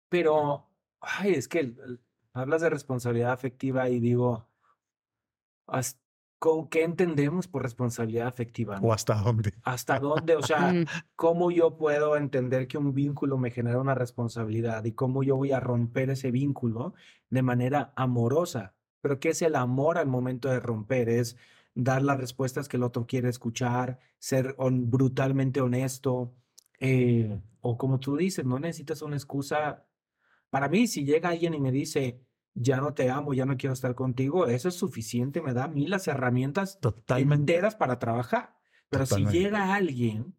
Pero, 0.09 0.69
ay, 1.01 1.33
es 1.33 1.47
que 1.47 1.59
el- 1.59 1.79
el- 1.85 1.99
hablas 2.33 2.61
de 2.61 2.69
responsabilidad 2.69 3.31
afectiva 3.33 3.89
y 3.89 3.99
digo, 3.99 4.47
¿has- 5.67 5.99
¿con 6.39 6.67
qué 6.69 6.83
entendemos 6.83 7.47
por 7.47 7.63
responsabilidad 7.63 8.27
afectiva? 8.27 8.79
¿O 8.81 8.93
hasta 8.93 9.15
dónde? 9.15 9.53
¿Hasta 9.63 9.99
dónde? 9.99 10.35
O 10.35 10.41
sea, 10.41 10.71
Mm. 10.73 10.85
¿cómo 11.15 11.51
yo 11.51 11.77
puedo 11.77 12.15
entender 12.15 12.67
que 12.67 12.77
un 12.77 12.93
vínculo 12.93 13.37
me 13.37 13.51
genera 13.51 13.79
una 13.79 13.95
responsabilidad 13.95 14.85
y 14.85 14.93
cómo 14.93 15.23
yo 15.23 15.35
voy 15.35 15.51
a 15.51 15.59
romper 15.59 16.09
ese 16.11 16.31
vínculo 16.31 16.93
de 17.29 17.41
manera 17.41 17.91
amorosa? 17.95 18.75
Pero 19.01 19.19
¿qué 19.19 19.29
es 19.29 19.41
el 19.41 19.55
amor 19.55 19.97
al 19.97 20.07
momento 20.07 20.49
de 20.49 20.59
romper? 20.59 21.09
Es 21.09 21.37
dar 21.77 22.01
las 22.01 22.17
respuestas 22.17 22.67
que 22.67 22.77
el 22.77 22.83
otro 22.83 23.05
quiere 23.05 23.29
escuchar, 23.29 23.99
ser 24.17 24.55
brutalmente 24.57 25.61
honesto, 25.61 26.33
eh, 26.79 27.39
o 27.61 27.77
como 27.77 27.99
tú 27.99 28.17
dices, 28.17 28.43
no 28.45 28.59
necesitas 28.59 29.03
una 29.03 29.15
excusa. 29.15 29.85
Para 30.49 30.69
mí, 30.69 30.87
si 30.87 31.05
llega 31.05 31.29
alguien 31.29 31.53
y 31.53 31.59
me 31.59 31.71
dice, 31.71 32.19
ya 32.55 32.77
no 32.77 32.95
te 32.95 33.11
amo, 33.11 33.33
ya 33.35 33.45
no 33.45 33.57
quiero 33.57 33.73
estar 33.73 33.93
contigo, 33.93 34.47
eso 34.47 34.69
es 34.69 34.75
suficiente, 34.75 35.39
me 35.41 35.53
da 35.53 35.65
a 35.65 35.67
mí 35.67 35.85
las 35.85 36.07
herramientas 36.07 36.79
Totalmente. 36.79 37.53
enteras 37.53 37.75
para 37.75 37.99
trabajar. 37.99 38.57
Pero 38.89 39.03
Totalmente. 39.03 39.37
si 39.37 39.43
llega 39.43 39.75
alguien 39.75 40.35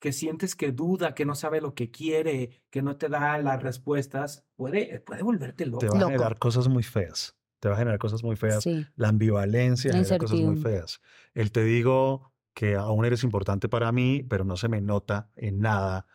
que 0.00 0.12
sientes 0.12 0.54
que 0.54 0.72
duda, 0.72 1.14
que 1.14 1.24
no 1.24 1.34
sabe 1.34 1.62
lo 1.62 1.74
que 1.74 1.90
quiere, 1.90 2.62
que 2.68 2.82
no 2.82 2.96
te 2.96 3.08
da 3.08 3.38
las 3.38 3.62
respuestas, 3.62 4.44
puede, 4.56 5.00
puede 5.00 5.22
volverte 5.22 5.64
loco. 5.64 5.78
Te 5.78 5.88
va 5.88 5.98
a 5.98 6.04
generar 6.06 6.38
cosas 6.38 6.68
muy 6.68 6.82
feas. 6.82 7.38
Te 7.62 7.68
va 7.68 7.76
a 7.76 7.78
generar 7.78 8.00
cosas 8.00 8.24
muy 8.24 8.34
feas. 8.34 8.64
Sí. 8.64 8.84
La 8.96 9.06
ambivalencia 9.06 9.92
genera 9.92 10.18
cosas 10.18 10.40
muy 10.40 10.56
feas. 10.56 11.00
El 11.32 11.52
te 11.52 11.62
digo 11.62 12.32
que 12.54 12.74
aún 12.74 13.04
eres 13.04 13.22
importante 13.22 13.68
para 13.68 13.92
mí, 13.92 14.24
pero 14.28 14.42
no 14.42 14.56
se 14.56 14.66
me 14.68 14.80
nota 14.80 15.30
en 15.36 15.60
nada. 15.60 16.06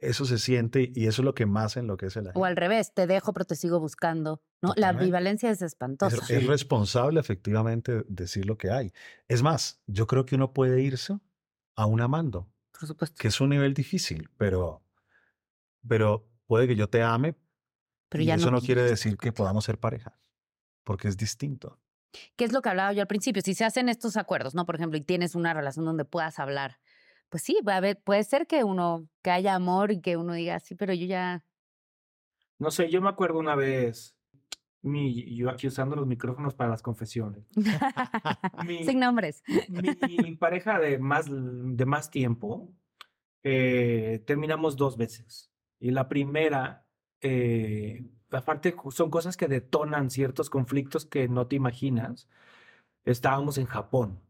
Eso 0.00 0.24
se 0.24 0.38
siente 0.38 0.90
y 0.92 1.06
eso 1.06 1.22
es 1.22 1.24
lo 1.24 1.34
que 1.36 1.46
más 1.46 1.76
enloquece 1.76 2.18
a 2.18 2.22
la 2.22 2.30
O 2.30 2.32
gente. 2.32 2.48
al 2.48 2.56
revés, 2.56 2.92
te 2.94 3.06
dejo, 3.06 3.32
pero 3.32 3.44
te 3.44 3.54
sigo 3.54 3.78
buscando. 3.78 4.42
¿no? 4.60 4.72
La 4.76 4.88
ambivalencia 4.88 5.50
es 5.52 5.58
Es, 5.58 5.62
espantosa. 5.68 6.16
es 6.16 6.24
Sí. 6.26 6.38
responsable 6.40 7.20
efectivamente 7.20 8.02
decir 8.08 8.44
lo 8.46 8.58
que 8.58 8.72
hay. 8.72 8.92
Es 9.28 9.44
más, 9.44 9.80
yo 9.86 10.08
creo 10.08 10.26
que 10.26 10.34
uno 10.34 10.52
puede 10.52 10.82
irse 10.82 11.16
aún 11.76 12.00
amando. 12.00 12.50
Por 12.72 12.88
supuesto. 12.88 13.16
que 13.20 13.28
es 13.28 13.40
un 13.40 13.50
nivel 13.50 13.72
difícil, 13.72 14.30
pero, 14.36 14.82
pero 15.86 16.28
puede 16.48 16.66
que 16.66 16.74
yo 16.74 16.88
te 16.88 17.02
ame 17.04 17.36
Pero 18.08 18.22
y 18.24 18.26
ya 18.26 18.34
eso 18.34 18.46
no, 18.50 18.56
no 18.58 18.60
quiere 18.60 18.82
decir 18.82 19.16
que 19.16 19.30
podamos 19.32 19.64
ser 19.64 19.78
pareja, 19.78 20.18
porque 20.88 21.06
es 21.06 21.18
distinto. 21.18 21.78
¿Qué 22.34 22.46
es 22.46 22.52
lo 22.54 22.62
que 22.62 22.70
hablaba 22.70 22.94
yo 22.94 23.02
al 23.02 23.06
principio? 23.08 23.42
Si 23.44 23.52
se 23.52 23.66
hacen 23.66 23.90
estos 23.90 24.16
acuerdos, 24.16 24.54
¿no? 24.54 24.64
Por 24.64 24.76
ejemplo, 24.76 24.96
y 24.96 25.02
tienes 25.02 25.34
una 25.34 25.52
relación 25.52 25.84
donde 25.84 26.06
puedas 26.06 26.38
hablar, 26.38 26.78
pues 27.28 27.42
sí, 27.42 27.58
va 27.68 27.74
a 27.74 27.76
haber, 27.76 28.00
puede 28.00 28.24
ser 28.24 28.46
que 28.46 28.64
uno, 28.64 29.06
que 29.20 29.30
haya 29.30 29.54
amor 29.54 29.92
y 29.92 30.00
que 30.00 30.16
uno 30.16 30.32
diga, 30.32 30.58
sí, 30.60 30.74
pero 30.76 30.94
yo 30.94 31.04
ya. 31.04 31.44
No 32.58 32.70
sé, 32.70 32.88
yo 32.88 33.02
me 33.02 33.10
acuerdo 33.10 33.38
una 33.38 33.54
vez, 33.54 34.16
mi, 34.80 35.36
yo 35.36 35.50
aquí 35.50 35.66
usando 35.66 35.94
los 35.94 36.06
micrófonos 36.06 36.54
para 36.54 36.70
las 36.70 36.80
confesiones. 36.80 37.44
Mi- 38.66 38.84
Sin 38.86 38.98
nombres. 38.98 39.42
Mi 39.68 40.36
pareja 40.36 40.78
de 40.78 40.98
más, 40.98 41.26
de 41.28 41.84
más 41.84 42.10
tiempo, 42.10 42.72
eh, 43.42 44.22
terminamos 44.26 44.74
dos 44.78 44.96
veces. 44.96 45.52
Y 45.78 45.90
la 45.90 46.08
primera, 46.08 46.86
eh, 47.20 48.06
aparte, 48.30 48.74
son 48.90 49.10
cosas 49.10 49.36
que 49.36 49.48
detonan 49.48 50.10
ciertos 50.10 50.50
conflictos 50.50 51.06
que 51.06 51.28
no 51.28 51.46
te 51.46 51.56
imaginas. 51.56 52.28
Estábamos 53.04 53.58
en 53.58 53.66
Japón. 53.66 54.20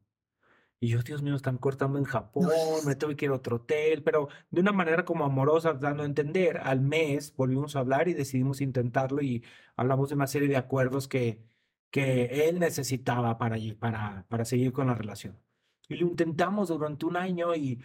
Y 0.80 0.88
yo, 0.90 1.02
Dios 1.02 1.22
mío, 1.22 1.34
están 1.34 1.58
cortando 1.58 1.98
en 1.98 2.04
Japón, 2.04 2.48
me 2.86 2.94
tengo 2.94 3.16
que 3.16 3.24
ir 3.24 3.32
a 3.32 3.34
otro 3.34 3.56
hotel, 3.56 4.04
pero 4.04 4.28
de 4.50 4.60
una 4.60 4.70
manera 4.70 5.04
como 5.04 5.24
amorosa, 5.24 5.72
dando 5.72 6.04
a 6.04 6.06
entender. 6.06 6.58
Al 6.58 6.80
mes 6.80 7.34
volvimos 7.34 7.74
a 7.74 7.80
hablar 7.80 8.06
y 8.06 8.14
decidimos 8.14 8.60
intentarlo 8.60 9.20
y 9.20 9.42
hablamos 9.74 10.08
de 10.08 10.14
una 10.14 10.28
serie 10.28 10.46
de 10.48 10.56
acuerdos 10.56 11.08
que, 11.08 11.42
que 11.90 12.48
él 12.48 12.60
necesitaba 12.60 13.38
para, 13.38 13.58
ir- 13.58 13.76
para, 13.76 14.24
para 14.28 14.44
seguir 14.44 14.72
con 14.72 14.86
la 14.86 14.94
relación. 14.94 15.36
Y 15.88 15.96
lo 15.96 16.06
intentamos 16.06 16.68
durante 16.68 17.06
un 17.06 17.16
año 17.16 17.56
y 17.56 17.82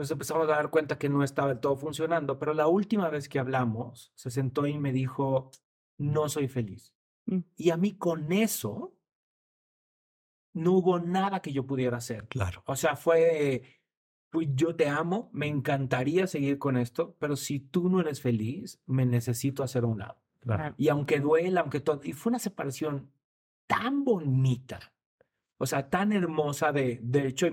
nos 0.00 0.10
empezamos 0.10 0.48
a 0.48 0.52
dar 0.52 0.70
cuenta 0.70 0.98
que 0.98 1.08
no 1.08 1.22
estaba 1.22 1.48
del 1.48 1.60
todo 1.60 1.76
funcionando, 1.76 2.38
pero 2.38 2.54
la 2.54 2.66
última 2.66 3.08
vez 3.08 3.28
que 3.28 3.38
hablamos, 3.38 4.12
se 4.14 4.30
sentó 4.30 4.66
y 4.66 4.78
me 4.78 4.92
dijo, 4.92 5.50
no 5.98 6.28
soy 6.28 6.48
feliz. 6.48 6.94
Mm. 7.26 7.40
Y 7.56 7.70
a 7.70 7.76
mí 7.76 7.92
con 7.96 8.32
eso 8.32 8.96
no 10.54 10.72
hubo 10.72 10.98
nada 10.98 11.40
que 11.40 11.52
yo 11.52 11.66
pudiera 11.66 11.98
hacer. 11.98 12.26
Claro. 12.28 12.62
O 12.66 12.76
sea, 12.76 12.96
fue, 12.96 13.62
pues 14.30 14.48
yo 14.54 14.74
te 14.74 14.88
amo, 14.88 15.30
me 15.32 15.46
encantaría 15.46 16.26
seguir 16.26 16.58
con 16.58 16.76
esto, 16.76 17.16
pero 17.18 17.36
si 17.36 17.60
tú 17.60 17.88
no 17.88 18.00
eres 18.00 18.22
feliz, 18.22 18.82
me 18.86 19.04
necesito 19.04 19.62
hacer 19.62 19.84
a 19.84 19.88
un 19.88 19.98
lado. 19.98 20.20
Claro. 20.40 20.74
Y 20.78 20.88
aunque 20.88 21.20
duela, 21.20 21.60
aunque 21.60 21.80
todo, 21.80 22.00
y 22.02 22.14
fue 22.14 22.30
una 22.30 22.38
separación 22.38 23.12
tan 23.66 24.02
bonita, 24.04 24.94
o 25.58 25.66
sea, 25.66 25.90
tan 25.90 26.12
hermosa 26.12 26.72
de, 26.72 27.00
de 27.02 27.26
hecho, 27.26 27.44
hay 27.44 27.52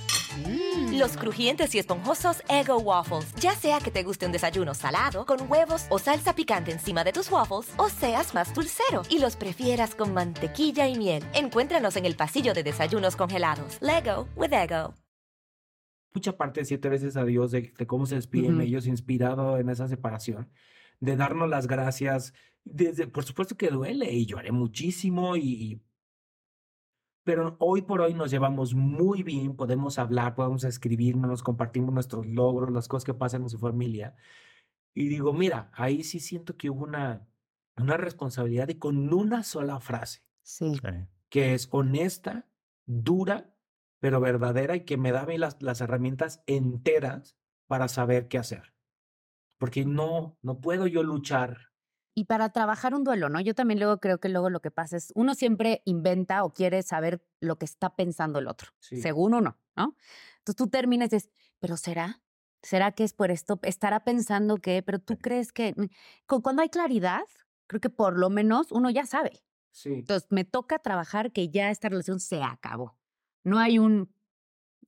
Los 0.97 1.17
crujientes 1.17 1.73
y 1.75 1.79
esponjosos 1.79 2.41
Ego 2.47 2.77
Waffles. 2.77 3.33
Ya 3.35 3.53
sea 3.55 3.79
que 3.79 3.91
te 3.91 4.03
guste 4.03 4.25
un 4.25 4.31
desayuno 4.31 4.73
salado, 4.73 5.25
con 5.25 5.51
huevos 5.51 5.85
o 5.89 5.99
salsa 5.99 6.33
picante 6.35 6.71
encima 6.71 7.03
de 7.03 7.11
tus 7.11 7.29
waffles, 7.31 7.73
o 7.77 7.89
seas 7.89 8.33
más 8.33 8.53
dulcero 8.53 9.01
y 9.09 9.19
los 9.19 9.35
prefieras 9.35 9.95
con 9.95 10.13
mantequilla 10.13 10.87
y 10.87 10.97
miel. 10.97 11.23
Encuéntranos 11.33 11.95
en 11.95 12.05
el 12.05 12.15
pasillo 12.15 12.53
de 12.53 12.63
desayunos 12.63 13.15
congelados. 13.15 13.77
Lego 13.81 14.27
with 14.35 14.53
Ego. 14.53 14.93
mucha 16.13 16.35
parte 16.37 16.61
de 16.61 16.65
siete 16.65 16.89
veces 16.89 17.15
a 17.17 17.23
Dios 17.25 17.51
de, 17.51 17.73
de 17.77 17.87
cómo 17.87 18.05
se 18.05 18.15
despiden 18.15 18.59
ellos, 18.61 18.85
inspirado 18.87 19.57
en 19.57 19.69
esa 19.69 19.87
separación, 19.87 20.49
de 20.99 21.15
darnos 21.15 21.49
las 21.49 21.67
gracias. 21.67 22.33
Desde, 22.63 23.07
por 23.07 23.23
supuesto 23.23 23.55
que 23.57 23.69
duele 23.69 24.11
y 24.13 24.25
lloré 24.27 24.51
muchísimo 24.51 25.35
y, 25.35 25.41
y- 25.41 25.81
pero 27.23 27.55
hoy 27.59 27.81
por 27.83 28.01
hoy 28.01 28.13
nos 28.13 28.31
llevamos 28.31 28.73
muy 28.73 29.23
bien, 29.23 29.55
podemos 29.55 29.99
hablar, 29.99 30.35
podemos 30.35 30.63
escribirnos, 30.63 31.29
nos 31.29 31.43
compartimos 31.43 31.93
nuestros 31.93 32.25
logros, 32.25 32.71
las 32.71 32.87
cosas 32.87 33.05
que 33.05 33.13
pasan 33.13 33.43
en 33.43 33.49
su 33.49 33.59
familia. 33.59 34.15
Y 34.93 35.07
digo, 35.07 35.33
mira, 35.33 35.71
ahí 35.73 36.03
sí 36.03 36.19
siento 36.19 36.57
que 36.57 36.69
hubo 36.69 36.83
una, 36.83 37.27
una 37.77 37.97
responsabilidad 37.97 38.69
y 38.69 38.75
con 38.75 39.13
una 39.13 39.43
sola 39.43 39.79
frase 39.79 40.23
Sí. 40.43 40.73
Sí. 40.75 40.81
que 41.29 41.53
es 41.53 41.69
honesta, 41.71 42.47
dura, 42.85 43.55
pero 43.99 44.19
verdadera 44.19 44.75
y 44.75 44.85
que 44.85 44.97
me 44.97 45.11
da 45.11 45.21
a 45.21 45.25
mí 45.27 45.37
las, 45.37 45.61
las 45.61 45.79
herramientas 45.81 46.43
enteras 46.47 47.37
para 47.67 47.87
saber 47.87 48.27
qué 48.27 48.37
hacer. 48.39 48.73
Porque 49.59 49.85
no, 49.85 50.37
no 50.41 50.59
puedo 50.59 50.87
yo 50.87 51.03
luchar. 51.03 51.70
Y 52.13 52.25
para 52.25 52.49
trabajar 52.49 52.93
un 52.93 53.03
duelo, 53.05 53.29
¿no? 53.29 53.39
Yo 53.39 53.55
también 53.55 53.79
luego 53.79 53.99
creo 53.99 54.19
que 54.19 54.27
luego 54.29 54.49
lo 54.49 54.59
que 54.61 54.69
pasa 54.71 54.97
es, 54.97 55.13
uno 55.15 55.33
siempre 55.33 55.81
inventa 55.85 56.43
o 56.43 56.53
quiere 56.53 56.83
saber 56.83 57.23
lo 57.39 57.57
que 57.57 57.65
está 57.65 57.95
pensando 57.95 58.39
el 58.39 58.47
otro, 58.47 58.71
Sí. 58.79 59.01
según 59.01 59.33
uno, 59.33 59.57
¿no? 59.77 59.95
Entonces 60.39 60.55
tú 60.57 60.67
terminas 60.69 61.07
y 61.13 61.15
dices, 61.15 61.31
pero 61.59 61.77
¿será? 61.77 62.21
¿Será 62.63 62.91
que 62.91 63.03
es 63.05 63.13
por 63.13 63.31
esto? 63.31 63.59
¿Estará 63.63 64.03
pensando 64.03 64.57
que? 64.57 64.83
Pero 64.83 64.99
tú 64.99 65.17
crees 65.17 65.51
que... 65.53 65.73
cu- 66.27 66.41
Cuando 66.41 66.61
hay 66.61 66.69
claridad, 66.69 67.23
creo 67.67 67.79
que 67.79 67.89
por 67.89 68.17
lo 68.19 68.29
menos 68.29 68.71
uno 68.71 68.89
ya 68.89 69.05
sabe. 69.05 69.41
Sí. 69.71 69.93
Entonces 69.93 70.27
me 70.31 70.43
toca 70.43 70.79
trabajar 70.79 71.31
que 71.31 71.49
ya 71.49 71.71
esta 71.71 71.87
relación 71.89 72.19
se 72.19 72.43
acabó. 72.43 72.97
No 73.43 73.57
hay 73.57 73.79
un... 73.79 74.13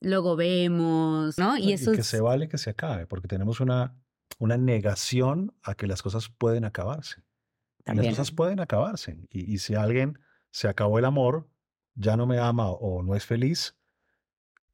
Luego 0.01 0.35
vemos, 0.35 1.37
¿no? 1.39 1.57
Y 1.57 1.71
eso 1.71 1.93
que 1.93 2.01
es... 2.01 2.07
se 2.07 2.19
vale 2.19 2.49
que 2.49 2.57
se 2.57 2.69
acabe, 2.71 3.07
porque 3.07 3.27
tenemos 3.29 3.61
una, 3.61 3.95
una 4.43 4.57
negación 4.57 5.55
a 5.63 5.73
que 5.75 5.87
las 5.87 6.01
cosas 6.01 6.29
pueden 6.29 6.65
acabarse. 6.65 7.23
También. 7.85 8.07
Las 8.07 8.17
cosas 8.17 8.31
pueden 8.31 8.59
acabarse. 8.59 9.17
Y, 9.29 9.53
y 9.53 9.57
si 9.59 9.75
alguien 9.75 10.19
se 10.51 10.67
acabó 10.67 10.99
el 10.99 11.05
amor, 11.05 11.49
ya 11.95 12.17
no 12.17 12.25
me 12.27 12.39
ama 12.39 12.69
o 12.69 13.03
no 13.03 13.15
es 13.15 13.25
feliz, 13.25 13.75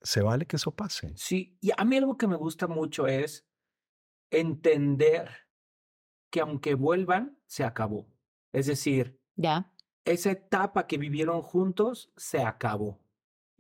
se 0.02 0.22
vale 0.22 0.46
que 0.46 0.56
eso 0.56 0.72
pase. 0.76 1.14
Sí, 1.16 1.58
y 1.62 1.70
a 1.78 1.86
mí 1.86 1.98
algo 1.98 2.18
que 2.18 2.28
me 2.28 2.36
gusta 2.36 2.68
mucho 2.68 3.06
es 3.08 3.46
entender 4.32 5.30
que 6.32 6.42
aunque 6.42 6.76
vuelvan, 6.76 7.40
se 7.48 7.64
acabó. 7.64 8.08
Es 8.54 8.68
decir, 8.68 9.20
Ya. 9.36 9.72
esa 10.06 10.32
etapa 10.32 10.88
que 10.88 10.98
vivieron 10.98 11.42
juntos 11.42 12.12
se 12.18 12.42
acabó. 12.44 13.00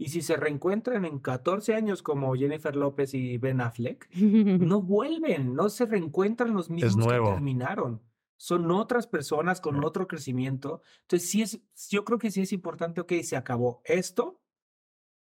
Y 0.02 0.08
si 0.10 0.22
se 0.22 0.38
reencuentran 0.38 1.04
en 1.04 1.20
14 1.20 1.76
años 1.76 2.02
como 2.02 2.34
Jennifer 2.34 2.74
López 2.74 3.14
y 3.14 3.38
Ben 3.38 3.60
Affleck, 3.60 4.10
no 4.16 4.82
vuelven, 4.82 5.54
no 5.54 5.68
se 5.70 5.86
reencuentran 5.86 6.54
los 6.54 6.70
mismos 6.70 6.95
que 6.95 7.02
nuevo. 7.04 7.34
terminaron. 7.34 8.02
Son 8.38 8.72
otras 8.72 9.08
personas 9.08 9.60
con 9.60 9.84
otro 9.84 10.08
crecimiento. 10.08 10.82
Entonces, 11.02 11.30
sí 11.30 11.41
es, 11.41 11.60
yo 11.89 12.06
creo 12.06 12.18
que 12.18 12.32
sí 12.32 12.41
es 12.41 12.54
importante, 12.54 13.02
ok, 13.02 13.12
se 13.24 13.36
acabó. 13.36 13.82
Esto 13.84 14.41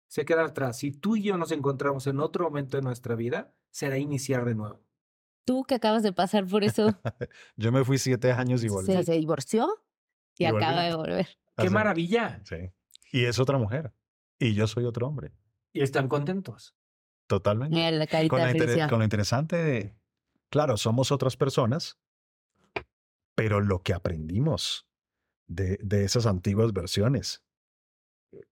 se 0.08 0.24
queda 0.24 0.44
atrás. 0.44 0.78
Si 0.78 0.90
tú 0.90 1.14
y 1.14 1.22
yo 1.22 1.38
nos 1.38 1.52
encontramos 1.52 2.08
en 2.08 2.18
otro 2.18 2.42
momento 2.44 2.76
de 2.76 2.82
nuestra 2.82 3.14
vida, 3.14 3.54
será 3.70 3.96
iniciar 3.98 4.44
de 4.44 4.56
nuevo. 4.56 4.80
Tú 5.44 5.62
que 5.62 5.76
acabas 5.76 6.02
de 6.02 6.12
pasar 6.12 6.46
por 6.48 6.64
eso, 6.64 6.88
Yo 7.56 7.70
me 7.70 7.84
fui 7.84 7.98
siete 7.98 8.32
años 8.32 8.64
y 8.64 8.68
volví. 8.68 8.86
se, 8.86 9.04
se 9.04 9.12
divorció 9.12 9.68
y, 10.36 10.46
Y 10.46 10.50
volví. 10.50 10.64
acaba 10.64 10.82
de 10.82 10.96
volver. 10.96 11.26
¡Qué 11.56 11.66
Así. 11.66 11.70
maravilla! 11.72 12.40
Sí. 12.44 12.56
Y 13.12 13.24
es 13.26 13.38
otra 13.38 13.56
mujer. 13.58 13.92
Y 14.38 14.54
yo 14.54 14.66
soy 14.66 14.84
otro 14.84 15.06
hombre. 15.06 15.32
Y 15.72 15.82
están 15.82 16.08
contentos. 16.08 16.74
Totalmente. 17.26 17.74
Mira 17.74 17.90
la 17.90 18.06
carita 18.06 18.30
Con, 18.30 18.40
la 18.40 18.88
con 18.88 18.98
lo 18.98 19.04
interesante 19.04 19.56
de, 19.56 19.96
claro, 20.50 20.76
somos 20.76 21.10
otras 21.10 21.36
personas, 21.36 21.98
pero 23.34 23.60
lo 23.60 23.82
que 23.82 23.94
aprendimos 23.94 24.86
de, 25.46 25.78
de 25.82 26.04
esas 26.04 26.26
antiguas 26.26 26.72
versiones, 26.72 27.42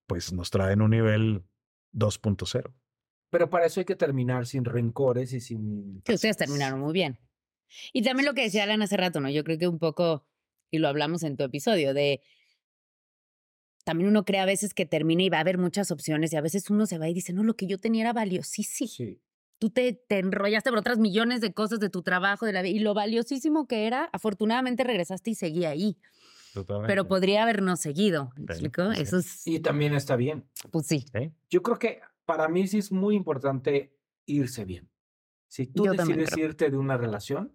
pues 0.06 0.32
nos 0.32 0.50
traen 0.50 0.82
un 0.82 0.90
nivel 0.90 1.44
2.0. 1.92 2.72
Pero 3.30 3.50
para 3.50 3.66
eso 3.66 3.80
hay 3.80 3.86
que 3.86 3.96
terminar 3.96 4.46
sin 4.46 4.64
rencores 4.64 5.32
y 5.32 5.40
sin... 5.40 6.02
Que 6.02 6.14
ustedes 6.14 6.36
terminaron 6.36 6.80
muy 6.80 6.92
bien. 6.92 7.18
Y 7.92 8.02
también 8.02 8.26
lo 8.26 8.34
que 8.34 8.42
decía 8.42 8.64
Alan 8.64 8.82
hace 8.82 8.96
rato, 8.96 9.20
¿no? 9.20 9.30
Yo 9.30 9.44
creo 9.44 9.58
que 9.58 9.68
un 9.68 9.78
poco, 9.78 10.26
y 10.70 10.78
lo 10.78 10.88
hablamos 10.88 11.22
en 11.22 11.36
tu 11.36 11.44
episodio, 11.44 11.94
de 11.94 12.20
también 13.84 14.08
uno 14.08 14.24
cree 14.24 14.40
a 14.40 14.44
veces 14.46 14.74
que 14.74 14.86
termina 14.86 15.22
y 15.22 15.28
va 15.28 15.38
a 15.38 15.40
haber 15.40 15.58
muchas 15.58 15.90
opciones 15.90 16.32
y 16.32 16.36
a 16.36 16.40
veces 16.40 16.70
uno 16.70 16.86
se 16.86 16.98
va 16.98 17.08
y 17.08 17.14
dice, 17.14 17.32
no, 17.32 17.42
lo 17.44 17.54
que 17.56 17.66
yo 17.66 17.78
tenía 17.78 18.02
era 18.02 18.12
valiosísimo. 18.12 18.88
Sí. 18.88 19.20
Tú 19.58 19.70
te, 19.70 19.92
te 19.92 20.18
enrollaste 20.18 20.70
por 20.70 20.78
otras 20.80 20.98
millones 20.98 21.40
de 21.40 21.52
cosas 21.52 21.78
de 21.78 21.88
tu 21.88 22.02
trabajo, 22.02 22.46
de 22.46 22.52
la 22.52 22.62
vida, 22.62 22.76
y 22.76 22.80
lo 22.80 22.94
valiosísimo 22.94 23.66
que 23.68 23.86
era, 23.86 24.04
afortunadamente 24.12 24.82
regresaste 24.82 25.30
y 25.30 25.34
seguí 25.36 25.64
ahí. 25.64 25.96
Totalmente. 26.52 26.88
Pero 26.92 27.06
podría 27.08 27.44
habernos 27.44 27.80
seguido. 27.80 28.30
¿me 28.36 28.40
Sí, 28.54 28.64
explico? 28.64 28.82
así 28.82 29.02
Eso 29.02 29.18
es, 29.18 29.46
Y 29.46 29.60
también 29.60 29.94
está 29.94 30.16
bien. 30.16 30.44
pues 30.70 30.86
sí. 30.86 31.04
Yo 31.48 31.62
creo 31.62 31.78
que 31.78 32.00
para 32.24 32.48
mí 32.48 32.66
sí 32.66 32.78
es 32.78 32.92
muy 32.92 33.14
importante 33.16 33.96
irse 34.26 34.64
bien. 34.64 34.90
Si 35.48 35.66
tú 35.66 35.84
Yo 35.86 35.92
decides 35.92 36.36
irte 36.36 36.70
de 36.70 36.76
una 36.76 36.96
relación, 36.96 37.54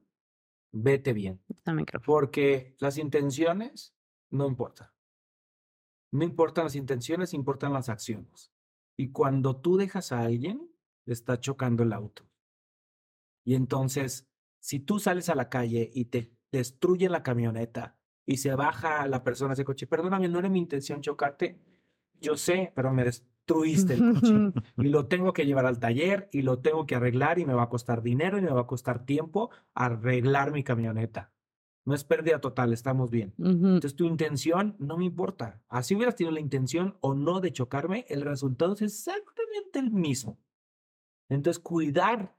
vete 0.71 1.13
bien. 1.13 1.41
También 1.63 1.85
creo. 1.85 2.01
Porque 2.05 2.75
las 2.79 2.97
intenciones 2.97 3.93
no 4.29 4.47
importan. 4.47 4.87
No 6.17 6.23
importan 6.23 6.63
las 6.63 6.75
intenciones, 6.75 7.35
importan 7.35 7.73
las 7.73 7.89
acciones. 7.89 8.51
Y 8.97 9.11
cuando 9.11 9.57
tú 9.57 9.77
dejas 9.77 10.11
a 10.11 10.21
alguien, 10.21 10.67
le 11.05 11.13
está 11.13 11.39
chocando 11.39 11.83
el 11.83 11.93
auto. 11.93 12.23
Y 13.45 13.53
entonces, 13.53 14.27
si 14.59 14.79
tú 14.79 14.99
sales 14.99 15.29
a 15.29 15.35
la 15.35 15.47
calle 15.47 15.91
y 15.93 16.05
te 16.05 16.33
destruyen 16.51 17.11
la 17.11 17.21
camioneta 17.21 17.97
y 18.25 18.37
se 18.37 18.55
baja 18.55 19.05
la 19.07 19.23
persona 19.23 19.49
de 19.49 19.53
ese 19.53 19.63
coche, 19.63 19.85
perdóname, 19.85 20.27
no 20.27 20.39
era 20.39 20.49
mi 20.49 20.57
intención 20.57 21.01
chocarte, 21.01 21.59
yo 22.19 22.35
sé, 22.35 22.73
pero 22.75 22.91
me 22.91 23.03
destruiste 23.03 23.93
el 23.93 24.13
coche. 24.15 24.63
y 24.77 24.89
lo 24.89 25.05
tengo 25.05 25.33
que 25.33 25.45
llevar 25.45 25.67
al 25.67 25.79
taller 25.79 26.29
y 26.31 26.41
lo 26.41 26.59
tengo 26.59 26.87
que 26.87 26.95
arreglar 26.95 27.37
y 27.37 27.45
me 27.45 27.53
va 27.53 27.63
a 27.63 27.69
costar 27.69 28.01
dinero 28.01 28.39
y 28.39 28.41
me 28.41 28.51
va 28.51 28.61
a 28.61 28.67
costar 28.67 29.05
tiempo 29.05 29.51
arreglar 29.75 30.51
mi 30.51 30.63
camioneta. 30.63 31.31
No 31.87 31.95
es 31.95 32.03
pérdida 32.03 32.39
total, 32.41 32.73
estamos 32.73 33.09
bien. 33.11 33.33
Ujú. 33.37 33.49
Entonces 33.49 33.95
tu 33.95 34.03
intención 34.05 34.75
no 34.77 34.97
me 34.97 35.05
importa. 35.05 35.63
Así 35.69 35.95
hubieras 35.95 36.15
tenido 36.17 36.33
la 36.33 36.41
intención 36.41 36.97
o 36.99 37.13
no 37.13 37.39
de 37.39 37.53
chocarme, 37.53 38.05
el 38.09 38.21
resultado 38.23 38.73
es 38.73 38.81
exactamente 38.81 39.79
el 39.79 39.91
mismo. 39.91 40.37
Entonces 41.29 41.59
cuidar 41.59 42.35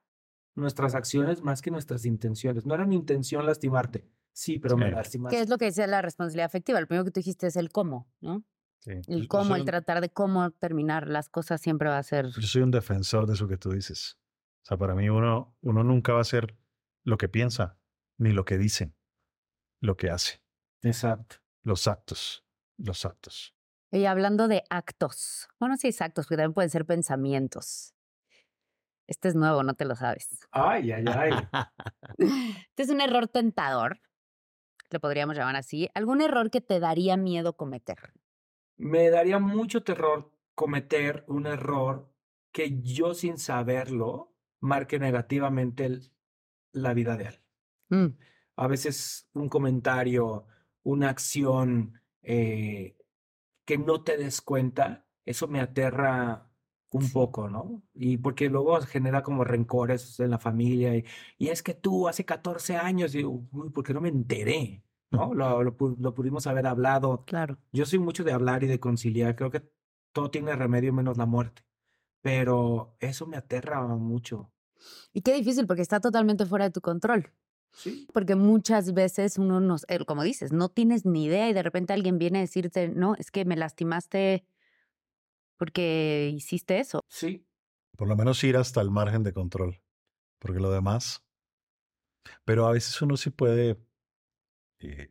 nuestras 0.55 0.94
acciones 0.94 1.42
más 1.42 1.62
que 1.62 1.70
nuestras 1.70 2.05
intenciones. 2.05 2.66
No 2.66 2.74
era 2.74 2.84
mi 2.84 2.94
intención 2.96 3.46
lastimarte. 3.46 4.07
Sí, 4.32 4.59
pero 4.59 4.76
me 4.76 4.90
lastimaste. 4.90 5.36
¿Qué 5.36 5.42
es 5.42 5.49
lo 5.49 5.57
que 5.59 5.64
dice 5.66 5.86
la 5.86 6.03
responsabilidad 6.03 6.46
afectiva? 6.46 6.80
Lo 6.80 6.86
primero 6.86 7.05
que 7.05 7.11
tú 7.11 7.20
dijiste 7.20 7.46
es 7.46 7.57
el 7.57 7.70
cómo, 7.70 8.09
¿no? 8.20 8.44
Sí. 8.80 8.92
El 9.09 9.28
cómo, 9.28 9.55
el 9.57 9.62
un- 9.62 9.66
tratar 9.66 10.01
de 10.01 10.11
cómo 10.11 10.51
terminar 10.53 11.09
las 11.09 11.28
cosas 11.28 11.61
siempre 11.61 11.88
va 11.88 11.99
a 11.99 12.03
ser. 12.03 12.26
Yo 12.26 12.42
soy 12.46 12.62
un 12.62 12.70
defensor 12.70 13.26
de 13.26 13.32
eso 13.34 13.49
que 13.49 13.57
tú 13.57 13.70
dices. 13.72 14.18
O 14.62 14.66
sea, 14.66 14.76
para 14.76 14.94
mí 14.94 15.09
uno, 15.09 15.57
uno 15.62 15.82
nunca 15.84 16.12
va 16.12 16.20
a 16.20 16.24
ser 16.24 16.57
lo 17.03 17.16
que 17.18 17.28
piensa, 17.28 17.78
ni 18.18 18.30
lo 18.32 18.44
que 18.44 18.59
dice, 18.59 18.92
lo 19.81 19.97
que 19.97 20.11
hace, 20.11 20.43
Exacto. 20.83 21.37
los 21.62 21.87
actos, 21.89 22.45
los 22.76 23.05
actos. 23.05 23.55
Y 23.91 24.05
hablando 24.05 24.49
de 24.49 24.64
actos. 24.70 25.49
Bueno, 25.59 25.76
sí 25.76 25.89
es 25.89 26.01
actos, 26.03 26.26
pero 26.29 26.39
también 26.41 26.55
pueden 26.55 26.70
ser 26.70 26.85
pensamientos. 26.85 27.95
Este 29.07 29.29
es 29.29 29.35
nuevo, 29.35 29.62
no 29.62 29.74
te 29.74 29.87
lo 29.87 29.97
sabes. 29.97 30.41
Ay, 30.51 30.93
ay, 30.93 31.05
ay. 31.09 31.33
Este 32.18 32.83
es 32.83 32.91
un 32.91 33.01
error 33.01 33.29
tentador, 33.29 34.01
le 34.91 35.01
podríamos 35.01 35.37
llamar 35.37 35.57
así. 35.57 35.89
¿Algún 35.95 36.20
error 36.20 36.51
que 36.51 36.61
te 36.61 36.81
daría 36.81 37.16
miedo 37.16 37.57
cometer? 37.57 38.12
Me 38.76 39.11
daría 39.11 39.39
mucho 39.39 39.83
terror 39.83 40.31
cometer 40.55 41.24
un 41.29 41.47
error 41.47 42.12
que 42.53 42.81
yo 42.83 43.14
sin 43.14 43.39
saberlo 43.39 44.35
marque 44.61 44.99
negativamente 44.99 45.85
el- 45.87 46.12
la 46.72 46.95
vida 46.95 47.16
de 47.16 47.26
alguien. 47.29 47.45
Mm, 47.91 48.18
A 48.59 48.67
veces 48.67 49.29
un 49.35 49.49
comentario, 49.49 50.47
una 50.83 51.11
acción 51.11 52.01
eh, 52.23 52.97
que 53.65 53.79
no 53.79 54.03
te 54.03 54.17
des 54.17 54.41
cuenta, 54.41 55.07
eso 55.25 55.47
me 55.47 55.61
aterra 55.61 56.51
un 56.91 57.11
poco, 57.13 57.49
¿no? 57.49 57.83
Y 57.95 58.17
porque 58.19 58.49
luego 58.49 58.81
genera 58.81 59.23
como 59.23 59.45
rencores 59.45 60.19
en 60.21 60.31
la 60.31 60.39
familia. 60.39 60.97
Y, 60.97 61.05
y 61.37 61.49
es 61.49 61.63
que 61.63 61.75
tú 61.75 62.09
hace 62.09 62.25
14 62.25 62.77
años, 62.77 63.15
y, 63.15 63.25
uy, 63.25 63.71
¿por 63.71 63.85
qué 63.85 63.95
no 63.95 64.01
me 64.01 64.09
enteré? 64.09 64.83
¿No? 65.11 65.35
Lo, 65.35 65.63
lo 65.63 65.77
lo 65.99 66.15
pudimos 66.15 66.47
haber 66.47 66.67
hablado. 66.67 67.25
claro. 67.27 67.59
Yo 67.73 67.87
soy 67.87 67.99
mucho 67.99 68.25
de 68.25 68.33
hablar 68.33 68.65
y 68.65 68.67
de 68.67 68.81
conciliar. 68.81 69.37
Creo 69.37 69.51
que 69.51 69.63
todo 70.13 70.31
tiene 70.31 70.55
remedio 70.57 70.93
menos 70.93 71.17
la 71.17 71.27
muerte. 71.27 71.63
Pero 72.21 72.97
eso 73.01 73.27
me 73.27 73.37
aterra 73.37 73.87
mucho. 73.87 74.51
Y 75.13 75.23
qué 75.23 75.35
difícil 75.35 75.67
porque 75.67 75.83
está 75.83 76.01
totalmente 76.01 76.45
fuera 76.47 76.65
de 76.67 76.73
tu 76.73 76.81
control. 76.81 77.33
Sí. 77.73 78.07
Porque 78.12 78.35
muchas 78.35 78.93
veces 78.95 79.39
uno 79.39 79.61
nos, 79.61 79.87
como 80.07 80.23
dices, 80.25 80.53
no 80.53 80.69
tienes 80.69 81.05
ni 81.07 81.25
idea 81.27 81.49
y 81.49 81.53
de 81.53 81.62
repente 81.62 81.93
alguien 81.93 82.19
viene 82.19 82.39
a 82.39 82.43
decirte, 82.43 82.89
no, 82.89 83.14
es 83.14 83.31
que 83.31 83.45
me 83.45 83.57
lastimaste 83.57 84.45
porque 85.57 86.33
hiciste 86.35 86.79
eso. 86.81 87.01
Sí. 87.09 87.45
Por 87.97 88.09
lo 88.09 88.16
menos 88.16 88.43
ir 88.45 88.57
hasta 88.57 88.81
el 88.81 88.91
margen 88.91 89.23
de 89.23 89.33
control, 89.33 89.81
porque 90.39 90.61
lo 90.61 90.71
demás. 90.71 91.25
Pero 92.45 92.66
a 92.66 92.73
veces 92.73 93.01
uno 93.03 93.16
sí 93.16 93.31
puede 93.31 93.77
eh, 94.81 95.11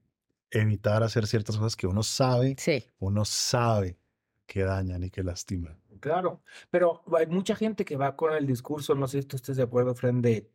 evitar 0.52 1.04
hacer 1.04 1.28
ciertas 1.28 1.58
cosas 1.58 1.76
que 1.76 1.88
uno 1.88 2.04
sabe, 2.04 2.56
Sí. 2.58 2.84
uno 3.00 3.26
sabe 3.26 3.98
que 4.46 4.64
dañan 4.64 5.04
y 5.04 5.10
que 5.10 5.24
lastiman. 5.24 5.82
Claro, 6.00 6.42
pero 6.70 7.04
hay 7.18 7.28
mucha 7.28 7.56
gente 7.56 7.84
que 7.84 7.98
va 7.98 8.16
con 8.16 8.34
el 8.34 8.46
discurso, 8.46 8.96
no 8.96 9.08
sé 9.08 9.22
si 9.22 9.28
tú 9.28 9.36
estés 9.36 9.58
de 9.58 9.64
acuerdo, 9.64 9.94
Fren, 9.96 10.22
de 10.22 10.50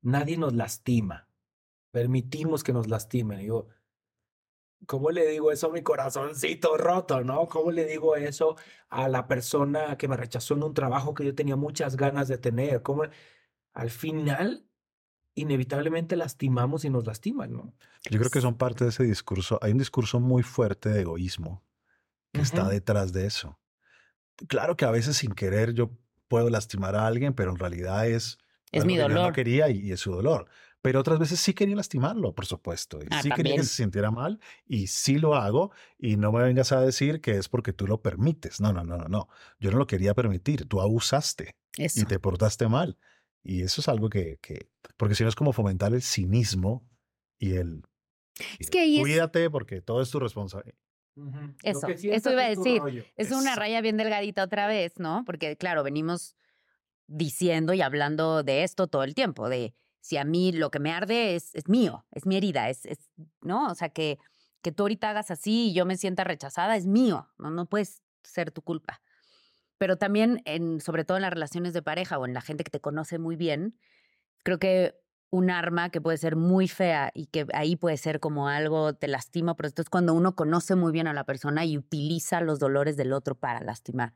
nadie 0.00 0.38
nos 0.38 0.54
lastima, 0.54 1.28
permitimos 1.96 2.62
que 2.62 2.74
nos 2.74 2.88
lastimen. 2.88 3.38
Y 3.38 3.44
Digo, 3.44 3.68
¿cómo 4.86 5.10
le 5.10 5.26
digo 5.26 5.50
eso 5.50 5.68
a 5.68 5.72
mi 5.72 5.80
corazoncito 5.80 6.76
roto, 6.76 7.24
no? 7.24 7.48
¿Cómo 7.48 7.70
le 7.70 7.86
digo 7.86 8.16
eso 8.16 8.56
a 8.90 9.08
la 9.08 9.26
persona 9.26 9.96
que 9.96 10.06
me 10.06 10.18
rechazó 10.18 10.52
en 10.52 10.62
un 10.62 10.74
trabajo 10.74 11.14
que 11.14 11.24
yo 11.24 11.34
tenía 11.34 11.56
muchas 11.56 11.96
ganas 11.96 12.28
de 12.28 12.36
tener? 12.36 12.82
¿Cómo? 12.82 13.04
Al 13.72 13.88
final, 13.88 14.66
inevitablemente 15.34 16.16
lastimamos 16.16 16.84
y 16.84 16.90
nos 16.90 17.06
lastiman, 17.06 17.54
¿no? 17.54 17.72
Yo 18.10 18.18
creo 18.18 18.30
que 18.30 18.42
son 18.42 18.58
parte 18.58 18.84
de 18.84 18.90
ese 18.90 19.04
discurso. 19.04 19.58
Hay 19.62 19.72
un 19.72 19.78
discurso 19.78 20.20
muy 20.20 20.42
fuerte 20.42 20.90
de 20.90 21.00
egoísmo 21.00 21.64
que 22.34 22.42
está 22.42 22.68
detrás 22.68 23.14
de 23.14 23.24
eso. 23.24 23.58
Claro 24.48 24.76
que 24.76 24.84
a 24.84 24.90
veces 24.90 25.16
sin 25.16 25.32
querer 25.32 25.72
yo 25.72 25.96
puedo 26.28 26.50
lastimar 26.50 26.94
a 26.94 27.06
alguien, 27.06 27.32
pero 27.32 27.52
en 27.52 27.58
realidad 27.58 28.06
es, 28.06 28.36
Es 28.70 28.84
mi 28.84 28.96
que 28.96 28.98
yo 28.98 29.08
no 29.08 29.14
dolor. 29.14 29.32
quería 29.32 29.70
y, 29.70 29.78
y 29.78 29.92
es 29.92 30.00
su 30.00 30.12
dolor. 30.12 30.46
Pero 30.86 31.00
otras 31.00 31.18
veces 31.18 31.40
sí 31.40 31.52
quería 31.52 31.74
lastimarlo, 31.76 32.32
por 32.34 32.46
supuesto. 32.46 32.98
Y 33.02 33.06
Ah, 33.10 33.20
sí 33.22 33.28
quería 33.30 33.36
también. 33.36 33.56
que 33.56 33.62
se 33.64 33.74
sintiera 33.74 34.10
mal 34.10 34.38
y 34.66 34.86
sí 34.86 35.18
lo 35.18 35.34
hago. 35.34 35.72
Y 35.98 36.16
no 36.16 36.30
me 36.32 36.42
vengas 36.42 36.70
a 36.72 36.80
decir 36.80 37.20
que 37.20 37.32
es 37.32 37.48
porque 37.48 37.72
tú 37.72 37.86
lo 37.86 38.00
permites. 38.02 38.60
No, 38.60 38.72
no, 38.72 38.84
no, 38.84 38.96
no, 38.96 39.08
no. 39.08 39.28
Yo 39.58 39.70
no 39.72 39.78
lo 39.78 39.86
quería 39.86 40.14
permitir. 40.14 40.66
Tú 40.68 40.80
abusaste 40.80 41.56
Eso. 41.76 42.00
y 42.00 42.04
te 42.04 42.18
portaste 42.20 42.68
mal. 42.68 42.98
Y 43.42 43.62
eso 43.62 43.80
es 43.80 43.88
algo 43.88 44.08
que, 44.08 44.38
que 44.40 44.70
porque 44.96 45.14
si 45.14 45.22
no 45.24 45.28
es 45.28 45.34
como 45.34 45.52
fomentar 45.52 45.92
el 45.92 46.02
cinismo 46.02 46.88
y 47.38 47.54
el... 47.56 47.82
y 48.38 48.42
Es 48.62 48.66
el 48.66 48.70
que 48.70 48.78
ahí 48.80 48.96
es- 48.96 49.02
Cuídate 49.02 49.50
porque 49.50 49.80
todo 49.82 50.02
es 50.02 50.10
tu 50.10 50.20
responsabilidad. 50.20 50.78
Ujú. 51.16 51.30
Lo 51.30 51.54
Eso, 51.62 51.88
eso 51.88 52.30
iba 52.32 52.42
a 52.44 52.48
decir. 52.48 52.80
rollo. 52.80 53.04
Es 53.16 53.30
una 53.32 53.54
raya 53.56 53.80
bien 53.80 53.96
delgadita 53.96 54.44
otra 54.44 54.66
vez, 54.66 54.98
¿no? 54.98 55.24
Porque, 55.24 55.56
claro, 55.56 55.82
venimos 55.82 56.36
diciendo 57.06 57.72
y 57.72 57.80
hablando 57.82 58.42
de 58.42 58.62
esto 58.64 58.86
todo 58.86 59.02
el 59.04 59.14
tiempo, 59.14 59.48
de 59.48 59.74
si 60.00 60.16
a 60.16 60.24
mí 60.24 60.52
lo 60.52 60.70
que 60.70 60.78
me 60.78 60.92
arde 60.92 61.34
es, 61.34 61.54
es 61.54 61.68
mío, 61.68 62.06
es 62.12 62.26
mi 62.26 62.36
herida, 62.36 62.68
es, 62.68 62.86
es, 62.86 62.98
¿no? 63.42 63.68
O 63.68 63.74
sea, 63.74 63.88
que, 63.88 64.18
que 64.62 64.72
tú 64.72 64.84
ahorita 64.84 65.10
hagas 65.10 65.30
así 65.30 65.68
y 65.68 65.74
yo 65.74 65.86
me 65.86 65.96
sienta 65.96 66.24
rechazada 66.24 66.76
es 66.76 66.86
mío, 66.86 67.28
no, 67.38 67.50
no 67.50 67.66
puedes 67.66 68.02
ser 68.22 68.50
tu 68.50 68.62
culpa. 68.62 69.02
Pero 69.78 69.96
también, 69.96 70.42
en, 70.44 70.80
sobre 70.80 71.04
todo 71.04 71.18
en 71.18 71.22
las 71.22 71.32
relaciones 71.32 71.72
de 71.74 71.82
pareja 71.82 72.18
o 72.18 72.26
en 72.26 72.34
la 72.34 72.40
gente 72.40 72.64
que 72.64 72.70
te 72.70 72.80
conoce 72.80 73.18
muy 73.18 73.36
bien, 73.36 73.78
creo 74.42 74.58
que 74.58 74.94
un 75.30 75.50
arma 75.50 75.90
que 75.90 76.00
puede 76.00 76.18
ser 76.18 76.36
muy 76.36 76.68
fea 76.68 77.10
y 77.14 77.26
que 77.26 77.46
ahí 77.52 77.76
puede 77.76 77.96
ser 77.96 78.20
como 78.20 78.48
algo 78.48 78.94
te 78.94 79.08
lastima, 79.08 79.56
pero 79.56 79.68
esto 79.68 79.82
es 79.82 79.90
cuando 79.90 80.14
uno 80.14 80.34
conoce 80.34 80.76
muy 80.76 80.92
bien 80.92 81.06
a 81.08 81.12
la 81.12 81.24
persona 81.24 81.64
y 81.64 81.76
utiliza 81.76 82.40
los 82.40 82.58
dolores 82.58 82.96
del 82.96 83.12
otro 83.12 83.34
para 83.34 83.60
lastimar. 83.60 84.14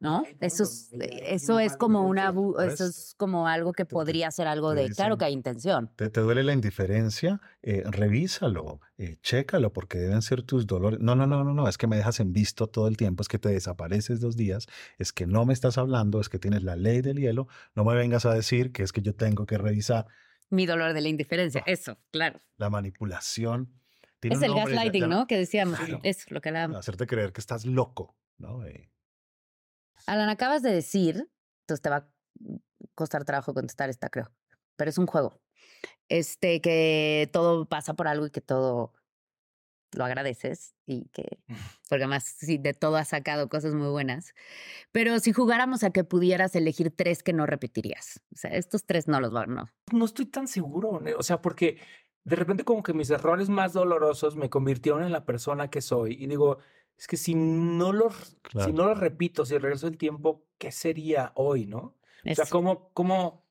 ¿No? 0.00 0.24
Ay, 0.26 0.36
Eso 0.40 0.64
es, 0.64 0.90
eso 0.98 1.78
como 1.78 2.06
una, 2.08 2.32
eso 2.66 2.86
es 2.86 3.14
como 3.16 3.46
algo 3.46 3.72
que 3.72 3.84
podría 3.84 4.30
ser 4.30 4.48
algo 4.48 4.74
de, 4.74 4.88
claro 4.90 5.18
que 5.18 5.26
hay 5.26 5.32
intención. 5.34 5.90
¿Te, 5.96 6.08
te 6.08 6.20
duele 6.20 6.42
la 6.42 6.52
indiferencia? 6.54 7.40
Eh, 7.62 7.82
revísalo, 7.86 8.80
eh, 8.98 9.18
chécalo, 9.22 9.72
porque 9.72 9.98
deben 9.98 10.22
ser 10.22 10.42
tus 10.42 10.66
dolores. 10.66 10.98
No, 11.00 11.14
no, 11.14 11.26
no, 11.26 11.44
no, 11.44 11.52
no, 11.52 11.68
es 11.68 11.76
que 11.78 11.86
me 11.86 11.96
dejas 11.96 12.18
en 12.20 12.32
visto 12.32 12.66
todo 12.66 12.88
el 12.88 12.96
tiempo, 12.96 13.22
es 13.22 13.28
que 13.28 13.38
te 13.38 13.50
desapareces 13.50 14.20
dos 14.20 14.36
días, 14.36 14.66
es 14.98 15.12
que 15.12 15.26
no 15.26 15.44
me 15.44 15.52
estás 15.52 15.78
hablando, 15.78 16.20
es 16.20 16.28
que 16.28 16.38
tienes 16.38 16.62
la 16.62 16.76
ley 16.76 17.02
del 17.02 17.18
hielo, 17.18 17.46
no 17.74 17.84
me 17.84 17.94
vengas 17.94 18.24
a 18.26 18.32
decir 18.34 18.72
que 18.72 18.82
es 18.82 18.92
que 18.92 19.02
yo 19.02 19.14
tengo 19.14 19.46
que 19.46 19.58
revisar 19.58 20.06
Mi 20.48 20.66
dolor 20.66 20.94
de 20.94 21.00
la 21.00 21.08
indiferencia, 21.08 21.60
Ah. 21.60 21.70
eso, 21.70 21.98
claro. 22.10 22.40
la 22.56 22.70
manipulación. 22.70 23.72
Tiene 24.18 24.36
Es 24.36 24.42
el 24.42 24.48
nombre, 24.48 24.74
gaslighting, 24.74 25.08
¿no? 25.08 25.26
Que 25.26 25.36
decíamos, 25.38 25.78
Claro. 25.78 26.00
eso, 26.02 26.26
lo 26.30 26.40
que 26.40 26.48
hablábamos. 26.50 26.76
Hacerte 26.78 27.06
creer 27.06 27.32
que 27.32 27.40
estás 27.40 27.64
loco, 27.64 28.16
¿no? 28.38 28.64
Eh, 28.66 28.90
Alan, 30.06 30.28
acabas 30.28 30.62
de 30.62 30.72
decir, 30.72 31.30
entonces 31.62 31.82
te 31.82 31.90
va 31.90 31.96
a 31.96 32.08
costar 32.94 33.24
trabajo 33.24 33.54
contestar 33.54 33.90
esta, 33.90 34.08
creo, 34.08 34.30
pero 34.76 34.90
es 34.90 34.98
un 34.98 35.06
juego. 35.06 35.40
Este, 36.08 36.60
que 36.60 37.30
todo 37.32 37.68
pasa 37.68 37.94
por 37.94 38.08
algo 38.08 38.26
y 38.26 38.30
que 38.30 38.40
todo 38.40 38.92
lo 39.92 40.04
agradeces 40.04 40.74
y 40.86 41.08
que, 41.08 41.38
porque 41.88 42.04
además 42.04 42.24
sí, 42.24 42.58
de 42.58 42.74
todo 42.74 42.96
has 42.96 43.08
sacado 43.08 43.48
cosas 43.48 43.74
muy 43.74 43.88
buenas. 43.88 44.34
Pero 44.92 45.18
si 45.20 45.32
jugáramos 45.32 45.82
a 45.84 45.90
que 45.90 46.04
pudieras 46.04 46.54
elegir 46.56 46.94
tres 46.94 47.22
que 47.22 47.32
no 47.32 47.46
repetirías, 47.46 48.22
o 48.32 48.36
sea, 48.36 48.50
estos 48.52 48.84
tres 48.84 49.08
no 49.08 49.20
los 49.20 49.32
van, 49.32 49.54
no. 49.54 49.70
no 49.92 50.04
estoy 50.04 50.26
tan 50.26 50.48
seguro, 50.48 51.00
o 51.16 51.22
sea, 51.22 51.40
porque 51.40 51.78
de 52.24 52.36
repente 52.36 52.64
como 52.64 52.82
que 52.82 52.92
mis 52.92 53.10
errores 53.10 53.48
más 53.48 53.72
dolorosos 53.72 54.36
me 54.36 54.50
convirtieron 54.50 55.04
en 55.04 55.12
la 55.12 55.24
persona 55.24 55.70
que 55.70 55.80
soy 55.80 56.22
y 56.22 56.26
digo, 56.26 56.58
es 57.00 57.06
que 57.06 57.16
si 57.16 57.34
no 57.34 57.92
los, 57.92 58.14
si 58.14 58.36
Claro. 58.42 58.72
no 58.74 58.84
los 58.88 59.00
repito, 59.00 59.46
si 59.46 59.56
regreso 59.56 59.86
el 59.88 59.96
tiempo, 59.96 60.44
¿qué 60.58 60.70
sería 60.70 61.32
hoy, 61.34 61.64
no? 61.66 61.78
O 61.78 62.34
sea, 62.34 62.44
Es- 62.44 62.50
¿cómo, 62.50 62.90
cómo, 62.92 63.46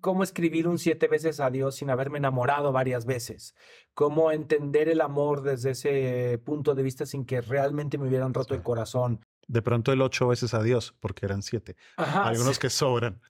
cómo 0.00 0.22
escribir 0.22 0.68
un 0.68 0.78
siete 0.78 1.08
veces 1.08 1.40
adiós 1.40 1.74
sin 1.74 1.90
haberme 1.90 2.18
enamorado 2.18 2.70
varias 2.70 3.06
veces? 3.06 3.56
¿Cómo 3.92 4.30
entender 4.30 4.88
el 4.88 5.00
amor 5.00 5.42
desde 5.42 5.70
ese 5.72 6.38
punto 6.44 6.76
de 6.76 6.84
vista 6.84 7.06
sin 7.06 7.24
que 7.26 7.40
realmente 7.40 7.98
me 7.98 8.06
hubieran 8.06 8.32
roto 8.32 8.54
el 8.54 8.62
corazón? 8.62 9.20
De 9.48 9.62
pronto 9.62 9.92
el 9.92 10.00
ocho 10.00 10.28
veces 10.28 10.54
adiós, 10.54 10.94
porque 11.00 11.26
eran 11.26 11.42
siete. 11.42 11.74
Ajá, 11.96 12.22
Algunos 12.28 12.54
sí. 12.54 12.60
que 12.60 12.70
sobran. 12.70 13.20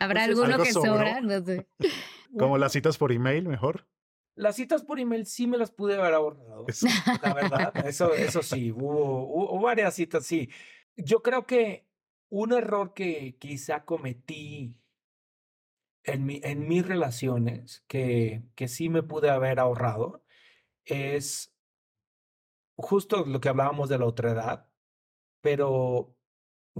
¿Habrá 0.00 0.24
Entonces, 0.24 0.44
alguno 0.44 0.54
algo 0.54 0.64
que 0.64 0.72
sobra? 0.72 1.20
No 1.20 1.44
sé. 1.44 1.68
Como 2.36 2.58
las 2.58 2.72
citas 2.72 2.98
por 2.98 3.12
email, 3.12 3.46
mejor. 3.48 3.86
Las 4.38 4.54
citas 4.54 4.84
por 4.84 5.00
email 5.00 5.26
sí 5.26 5.48
me 5.48 5.58
las 5.58 5.72
pude 5.72 5.96
haber 5.96 6.14
ahorrado. 6.14 6.64
Es- 6.68 6.84
La 7.22 7.34
verdad, 7.34 7.86
eso, 7.86 8.14
eso 8.14 8.40
sí, 8.42 8.70
hubo, 8.70 9.24
hubo 9.26 9.52
hubo 9.54 9.62
varias 9.62 9.94
citas, 9.94 10.24
sí. 10.24 10.48
Yo 10.96 11.22
creo 11.22 11.44
que 11.44 11.88
un 12.28 12.52
error 12.52 12.94
que 12.94 13.36
quizá 13.38 13.84
cometí 13.84 14.76
en, 16.04 16.24
mi, 16.24 16.40
en 16.44 16.68
mis 16.68 16.86
relaciones, 16.86 17.84
que, 17.88 18.44
que 18.54 18.68
sí 18.68 18.88
me 18.88 19.02
pude 19.02 19.28
haber 19.28 19.58
ahorrado, 19.58 20.22
es 20.84 21.52
justo 22.76 23.24
lo 23.26 23.40
que 23.40 23.48
hablábamos 23.48 23.88
de 23.88 23.98
la 23.98 24.06
otra 24.06 24.30
edad, 24.30 24.70
pero 25.40 26.16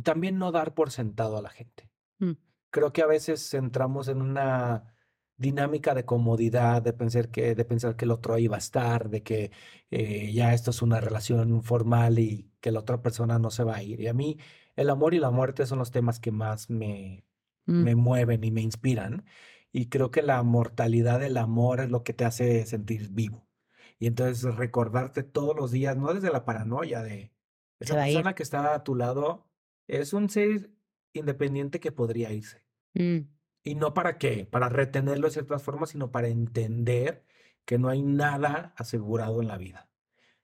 también 0.05 0.39
no 0.39 0.53
dar 0.53 0.75
por 0.75 0.93
sentado 0.93 1.37
a 1.37 1.43
la 1.43 1.51
gente. 1.51 1.91
Mm. 2.19 2.33
Creo 2.71 2.93
que 2.93 3.03
a 3.03 3.07
veces 3.07 3.53
entramos 3.55 4.07
en 4.09 4.23
una 4.23 4.95
dinámica 5.39 5.95
de 5.95 6.05
comodidad, 6.05 6.83
de 6.83 6.93
pensar 6.93 7.31
que, 7.31 7.55
de 7.55 7.65
pensar 7.65 7.97
que 7.97 8.05
el 8.05 8.11
otro 8.13 8.35
ahí 8.35 8.49
va 8.49 8.57
a 8.57 8.59
estar, 8.59 9.09
de 9.11 9.23
que 9.23 9.51
eh, 9.91 10.33
ya 10.33 10.55
esto 10.55 10.71
es 10.73 10.83
una 10.83 11.01
relación 11.01 11.63
formal 11.63 12.19
y 12.19 12.51
que 12.61 12.73
la 12.73 12.81
otra 12.81 13.03
persona 13.03 13.39
no 13.39 13.51
se 13.51 13.65
va 13.65 13.77
a 13.77 13.83
ir. 13.83 14.01
Y 14.01 14.09
a 14.09 14.15
mí 14.15 14.39
el 14.77 14.91
amor 14.91 15.15
y 15.15 15.21
la 15.21 15.31
muerte 15.31 15.67
son 15.67 15.79
los 15.79 15.91
temas 15.93 16.21
que 16.21 16.33
más 16.33 16.71
me, 16.71 17.25
Mm. 17.67 17.83
me 17.85 17.95
mueven 17.95 18.45
y 18.45 18.51
me 18.51 18.63
inspiran. 18.63 19.25
Y 19.73 19.89
creo 19.91 20.11
que 20.11 20.23
la 20.23 20.43
mortalidad 20.43 21.21
del 21.21 21.37
amor 21.37 21.81
es 21.81 21.91
lo 21.91 22.03
que 22.03 22.15
te 22.15 22.25
hace 22.25 22.65
sentir 22.67 23.11
vivo. 23.11 23.47
Y 23.99 24.07
entonces 24.07 24.55
recordarte 24.57 25.23
todos 25.23 25.55
los 25.57 25.71
días, 25.71 25.97
no 25.97 26.15
desde 26.15 26.31
la 26.33 26.45
paranoia 26.45 27.03
de 27.03 27.33
esa 27.81 28.09
ir. 28.09 28.15
persona 28.15 28.35
que 28.35 28.43
está 28.43 28.75
a 28.75 28.85
tu 28.85 28.95
lado, 28.95 29.47
es 29.87 30.13
un 30.15 30.31
ser 30.31 30.71
independiente 31.13 31.81
que 31.81 31.93
podría 31.93 32.33
irse. 32.33 32.65
Mm. 32.95 33.38
Y 33.63 33.75
no 33.75 33.95
para 33.95 34.19
qué, 34.19 34.47
para 34.47 34.69
retenerlo 34.69 35.27
de 35.27 35.33
ciertas 35.33 35.63
formas, 35.63 35.91
sino 35.91 36.11
para 36.11 36.29
entender 36.29 37.25
que 37.65 37.79
no 37.79 37.89
hay 37.89 38.03
nada 38.03 38.73
asegurado 38.77 39.43
en 39.43 39.49
la 39.49 39.59
vida. 39.59 39.91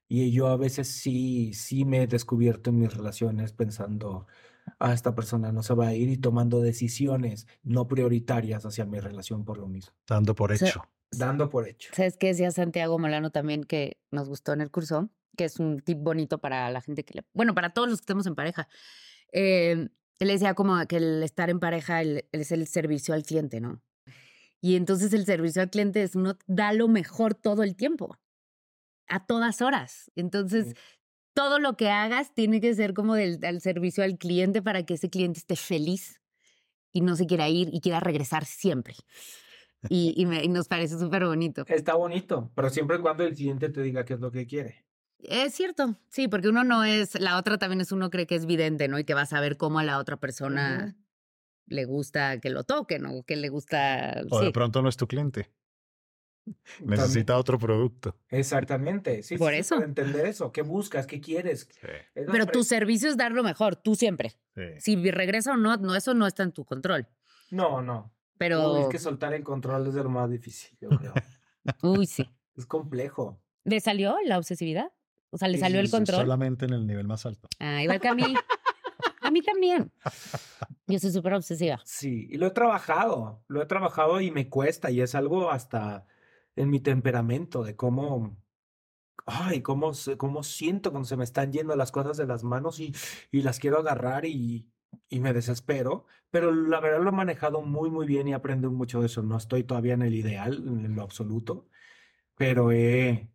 Y 0.08 0.30
yo 0.32 0.48
a 0.48 0.56
veces 0.56 0.88
sí, 0.88 1.54
sí 1.54 1.84
me 1.84 2.02
he 2.02 2.06
descubierto 2.06 2.70
en 2.70 2.78
mis 2.78 2.94
relaciones 2.94 3.52
pensando, 3.52 4.26
a 4.78 4.92
esta 4.92 5.14
persona 5.14 5.52
no 5.52 5.62
se 5.62 5.74
va 5.74 5.88
a 5.88 5.94
ir 5.94 6.08
y 6.08 6.16
tomando 6.16 6.60
decisiones 6.60 7.46
no 7.62 7.86
prioritarias 7.88 8.64
hacia 8.66 8.84
mi 8.84 9.00
relación 9.00 9.44
por 9.44 9.58
lo 9.58 9.66
mismo, 9.68 9.94
Dando 10.06 10.34
por 10.34 10.56
sea, 10.56 10.68
hecho. 10.68 10.84
dando 11.10 11.48
por 11.48 11.68
hecho. 11.68 11.90
¿Sabes 11.94 12.16
qué 12.16 12.28
decía 12.28 12.50
Santiago 12.50 12.98
Molano 12.98 13.30
también 13.30 13.64
que 13.64 13.98
nos 14.10 14.28
gustó 14.28 14.52
en 14.52 14.60
el 14.60 14.70
curso? 14.70 15.10
Que 15.36 15.44
es 15.44 15.58
un 15.58 15.80
tip 15.80 15.98
bonito 15.98 16.38
para 16.38 16.70
la 16.70 16.80
gente 16.80 17.04
que 17.04 17.14
le... 17.14 17.24
Bueno, 17.32 17.54
para 17.54 17.70
todos 17.70 17.88
los 17.88 18.00
que 18.00 18.04
estemos 18.04 18.26
en 18.26 18.34
pareja. 18.34 18.68
Eh, 19.32 19.88
él 20.24 20.30
decía 20.30 20.54
como 20.54 20.84
que 20.86 20.96
el 20.96 21.22
estar 21.22 21.50
en 21.50 21.60
pareja 21.60 22.00
el- 22.02 22.24
es 22.32 22.52
el 22.52 22.66
servicio 22.66 23.14
al 23.14 23.22
cliente, 23.22 23.60
¿no? 23.60 23.80
Y 24.60 24.76
entonces 24.76 25.12
el 25.12 25.26
servicio 25.26 25.62
al 25.62 25.70
cliente 25.70 26.02
es 26.02 26.16
uno 26.16 26.36
da 26.46 26.72
lo 26.72 26.88
mejor 26.88 27.34
todo 27.34 27.62
el 27.62 27.76
tiempo, 27.76 28.16
a 29.08 29.26
todas 29.26 29.60
horas. 29.62 30.10
Entonces, 30.16 30.68
Sí. 30.68 30.74
todo 31.34 31.58
lo 31.58 31.76
que 31.76 31.90
hagas 31.90 32.32
tiene 32.34 32.60
que 32.60 32.74
ser 32.74 32.94
como 32.94 33.14
del, 33.14 33.44
al 33.44 33.60
servicio 33.60 34.02
al 34.04 34.16
cliente 34.18 34.62
para 34.62 34.84
que 34.84 34.94
ese 34.94 35.10
cliente 35.10 35.38
esté 35.40 35.56
feliz 35.56 36.20
y 36.92 37.00
no 37.02 37.16
se 37.16 37.26
quiera 37.26 37.48
ir 37.48 37.68
y 37.72 37.80
quiera 37.80 38.00
regresar 38.00 38.44
siempre. 38.44 38.94
Y, 39.90 40.14
y 40.16 40.24
me- 40.24 40.42
y 40.42 40.48
nos 40.48 40.66
parece 40.66 40.98
súper 40.98 41.26
bonito. 41.26 41.64
Está 41.68 41.94
bonito, 41.94 42.50
pero 42.54 42.70
siempre 42.70 42.96
y 42.96 43.00
cuando 43.00 43.22
el 43.24 43.36
siguiente 43.36 43.68
te 43.68 43.82
diga 43.82 44.02
qué 44.06 44.14
es 44.14 44.20
lo 44.20 44.30
que 44.30 44.46
quiere. 44.46 44.86
Es 45.28 45.54
cierto, 45.54 45.96
sí, 46.08 46.28
porque 46.28 46.48
uno 46.48 46.64
no 46.64 46.84
es, 46.84 47.18
la 47.20 47.38
otra 47.38 47.58
también 47.58 47.80
es 47.80 47.92
uno 47.92 48.10
cree 48.10 48.26
que 48.26 48.34
es 48.34 48.46
vidente, 48.46 48.88
¿no? 48.88 48.98
Y 48.98 49.04
que 49.04 49.14
va 49.14 49.22
a 49.22 49.26
saber 49.26 49.56
cómo 49.56 49.78
a 49.78 49.84
la 49.84 49.98
otra 49.98 50.16
persona 50.18 50.96
le 51.66 51.84
gusta 51.84 52.40
que 52.40 52.50
lo 52.50 52.64
toquen 52.64 53.06
o 53.06 53.22
que 53.22 53.36
le 53.36 53.48
gusta... 53.48 54.22
O 54.30 54.40
sí. 54.40 54.46
de 54.46 54.52
pronto 54.52 54.82
no 54.82 54.88
es 54.88 54.96
tu 54.96 55.06
cliente. 55.06 55.50
También- 56.78 57.00
Necesita 57.00 57.38
otro 57.38 57.58
producto. 57.58 58.16
Exactamente, 58.28 59.22
sí, 59.22 59.38
Por 59.38 59.52
sí, 59.52 59.60
eso. 59.60 59.76
para 59.76 59.86
entender 59.86 60.26
eso, 60.26 60.52
qué 60.52 60.62
buscas, 60.62 61.06
qué 61.06 61.20
quieres. 61.20 61.68
Pero 62.14 62.46
tu 62.46 62.64
servicio 62.64 63.08
es 63.08 63.16
dar 63.16 63.32
lo 63.32 63.42
mejor, 63.42 63.76
tú 63.76 63.94
siempre. 63.94 64.36
Sí. 64.54 64.62
Si 64.78 65.10
regresa 65.10 65.52
o 65.52 65.56
no, 65.56 65.76
no, 65.78 65.94
eso 65.94 66.12
no 66.12 66.26
está 66.26 66.42
en 66.42 66.52
tu 66.52 66.64
control. 66.64 67.08
No, 67.50 67.80
no. 67.80 68.12
Pero, 68.36 68.74
Uy, 68.74 68.82
es 68.82 68.88
que 68.88 68.98
soltar 68.98 69.32
el 69.32 69.42
control 69.42 69.86
es 69.86 69.94
de 69.94 70.02
lo 70.02 70.10
más 70.10 70.28
difícil, 70.28 70.76
yo 70.80 70.90
creo. 70.90 71.14
uy, 71.82 72.06
sí. 72.06 72.28
es 72.56 72.66
complejo. 72.66 73.40
¿Le 73.64 73.80
salió 73.80 74.16
la 74.24 74.36
obsesividad? 74.36 74.92
O 75.34 75.36
sea, 75.36 75.48
¿le 75.48 75.58
salió 75.58 75.80
el 75.80 75.90
control? 75.90 76.20
Solamente 76.20 76.64
en 76.64 76.74
el 76.74 76.86
nivel 76.86 77.08
más 77.08 77.26
alto. 77.26 77.48
Ah, 77.58 77.82
igual 77.82 78.00
que 78.00 78.06
a 78.06 78.14
mí. 78.14 78.36
A 79.20 79.32
mí 79.32 79.42
también. 79.42 79.90
Yo 80.86 80.98
soy 81.00 81.10
súper 81.10 81.34
obsesiva. 81.34 81.80
Sí, 81.84 82.28
y 82.30 82.36
lo 82.36 82.46
he 82.46 82.50
trabajado, 82.52 83.42
lo 83.48 83.60
he 83.60 83.66
trabajado 83.66 84.20
y 84.20 84.30
me 84.30 84.48
cuesta, 84.48 84.92
y 84.92 85.00
es 85.00 85.16
algo 85.16 85.50
hasta 85.50 86.06
en 86.54 86.70
mi 86.70 86.78
temperamento, 86.78 87.64
de 87.64 87.74
cómo, 87.74 88.36
ay, 89.26 89.60
cómo, 89.60 89.90
cómo 90.18 90.44
siento 90.44 90.92
cuando 90.92 91.08
se 91.08 91.16
me 91.16 91.24
están 91.24 91.52
yendo 91.52 91.74
las 91.74 91.90
cosas 91.90 92.16
de 92.16 92.28
las 92.28 92.44
manos 92.44 92.78
y, 92.78 92.94
y 93.32 93.42
las 93.42 93.58
quiero 93.58 93.80
agarrar 93.80 94.26
y, 94.26 94.70
y 95.08 95.18
me 95.18 95.32
desespero, 95.32 96.06
pero 96.30 96.54
la 96.54 96.78
verdad 96.78 97.02
lo 97.02 97.08
he 97.08 97.12
manejado 97.12 97.60
muy, 97.60 97.90
muy 97.90 98.06
bien 98.06 98.28
y 98.28 98.34
aprendo 98.34 98.70
mucho 98.70 99.00
de 99.00 99.06
eso. 99.06 99.20
No 99.24 99.36
estoy 99.36 99.64
todavía 99.64 99.94
en 99.94 100.02
el 100.02 100.14
ideal, 100.14 100.62
en 100.64 100.94
lo 100.94 101.02
absoluto, 101.02 101.66
pero 102.36 102.70
eh, 102.70 103.33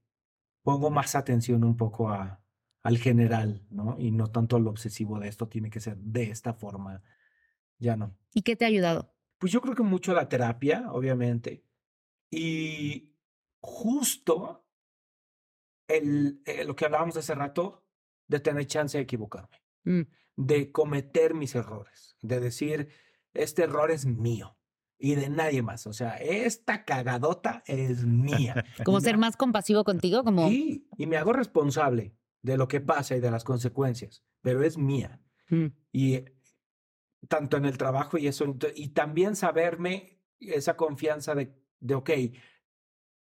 pongo 0.70 0.92
más 0.92 1.16
atención 1.16 1.64
un 1.64 1.76
poco 1.76 2.10
a, 2.10 2.44
al 2.84 3.00
general, 3.00 3.66
¿no? 3.72 3.96
Y 3.98 4.12
no 4.12 4.28
tanto 4.28 4.56
al 4.56 4.68
obsesivo 4.68 5.20
de 5.20 5.28
esto 5.28 5.48
tiene 5.48 5.72
que 5.72 5.80
ser 5.80 5.98
de 5.98 6.30
esta 6.30 6.54
forma. 6.54 7.02
Ya 7.80 7.96
no. 7.96 8.16
¿Y 8.36 8.44
qué 8.44 8.56
te 8.56 8.66
ha 8.66 8.68
ayudado? 8.68 9.12
Pues 9.40 9.52
yo 9.52 9.62
creo 9.62 9.74
que 9.74 9.82
mucho 9.82 10.14
la 10.14 10.30
terapia, 10.30 10.92
obviamente. 10.92 11.66
Y 12.30 13.16
justo 13.60 14.68
el, 15.88 16.44
eh, 16.46 16.66
lo 16.66 16.76
que 16.76 16.86
hablábamos 16.86 17.18
hace 17.18 17.34
rato, 17.34 17.84
de 18.28 18.40
tener 18.40 18.68
chance 18.68 18.96
de 18.96 19.06
equivocarme, 19.06 19.58
Mm. 19.86 20.02
de 20.36 20.72
cometer 20.72 21.34
mis 21.34 21.56
errores, 21.56 22.16
de 22.22 22.40
decir, 22.40 22.90
este 23.34 23.64
error 23.64 23.90
es 23.90 24.06
mío 24.06 24.59
y 25.00 25.16
de 25.16 25.30
nadie 25.30 25.64
más. 25.64 25.88
O 25.88 25.94
sea, 25.94 26.18
esta 26.18 26.84
cagadota 26.84 27.64
es 27.66 28.06
mía. 28.06 28.64
Como 28.86 29.00
ser 29.00 29.18
más 29.18 29.38
compasivo 29.38 29.84
contigo, 29.84 30.24
como... 30.24 30.50
Sí, 30.50 30.88
y 30.98 31.08
me 31.08 31.18
hago 31.18 31.34
responsable 31.34 32.14
de 32.42 32.58
lo 32.58 32.68
que 32.68 32.82
pasa 32.82 33.16
y 33.16 33.22
de 33.22 33.32
las 33.32 33.44
consecuencias, 33.44 34.24
pero 34.42 34.62
es 34.62 34.78
mía. 34.78 35.22
Mm. 35.50 35.68
Y 35.94 36.26
tanto 37.28 37.58
en 37.58 37.66
el 37.66 37.78
trabajo 37.78 38.18
y 38.18 38.28
eso, 38.28 38.46
y 38.76 38.90
también 38.90 39.36
saberme 39.36 40.22
esa 40.40 40.78
confianza 40.78 41.34
de, 41.34 41.56
de, 41.80 41.96
ok, 41.96 42.10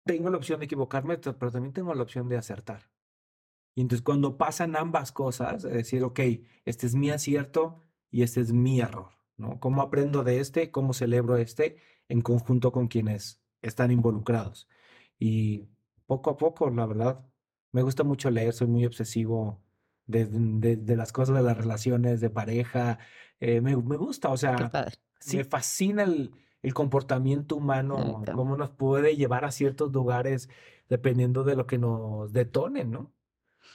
tengo 0.05 0.31
la 0.31 0.37
opción 0.37 0.59
de 0.59 0.67
equivocarme, 0.67 1.19
pero 1.19 1.53
también 1.53 1.73
tengo 1.73 1.95
la 1.95 2.03
opción 2.03 2.29
de 2.29 2.37
acertar. 2.37 2.91
Y 3.75 3.83
entonces 3.83 4.03
cuando 4.03 4.37
pasan 4.39 4.75
ambas 4.75 5.13
cosas, 5.13 5.65
es 5.65 5.73
decir, 5.73 6.03
ok, 6.03 6.21
este 6.65 6.87
es 6.87 6.95
mi 6.95 7.11
acierto 7.11 7.85
y 8.11 8.23
este 8.23 8.41
es 8.41 8.53
mi 8.53 8.81
error, 8.81 9.11
¿no? 9.39 9.59
¿Cómo 9.61 9.83
aprendo 9.83 10.25
de 10.25 10.41
este? 10.41 10.71
¿Cómo 10.71 10.93
celebro 10.93 11.37
este 11.37 11.79
en 12.09 12.21
conjunto 12.21 12.73
con 12.73 12.89
quienes 12.89 13.41
están 13.63 13.91
involucrados? 13.91 14.69
Y 15.19 15.69
poco 16.07 16.31
a 16.31 16.37
poco, 16.37 16.71
la 16.71 16.87
verdad, 16.87 17.25
me 17.73 17.83
gusta 17.83 18.05
mucho 18.05 18.31
leer, 18.31 18.53
soy 18.53 18.67
muy 18.69 18.85
obsesivo 18.87 19.63
de, 20.07 20.27
de- 20.27 20.77
de 20.77 20.97
las 20.97 21.13
cosas 21.13 21.37
de 21.37 21.43
las 21.43 21.57
relaciones 21.57 22.21
de 22.21 22.31
pareja. 22.31 22.99
eh, 23.41 23.61
me, 23.61 23.77
me 23.77 23.97
gusta, 23.97 24.31
o 24.31 24.37
sea, 24.37 24.57
padre. 24.71 24.97
me 25.35 25.45
fascina 25.45 26.03
el, 26.03 26.33
el 26.63 26.75
comportamiento 26.75 27.57
humano, 27.57 27.97
Bonito. 27.99 28.33
cómo 28.33 28.57
nos 28.57 28.71
puede 28.71 29.17
llevar 29.17 29.45
a 29.45 29.51
ciertos 29.53 29.93
lugares 29.93 30.49
dependiendo 30.89 31.45
de 31.45 31.55
lo 31.57 31.67
que 31.67 31.79
nos 31.79 32.33
detonen, 32.33 32.91
¿no? 32.91 33.13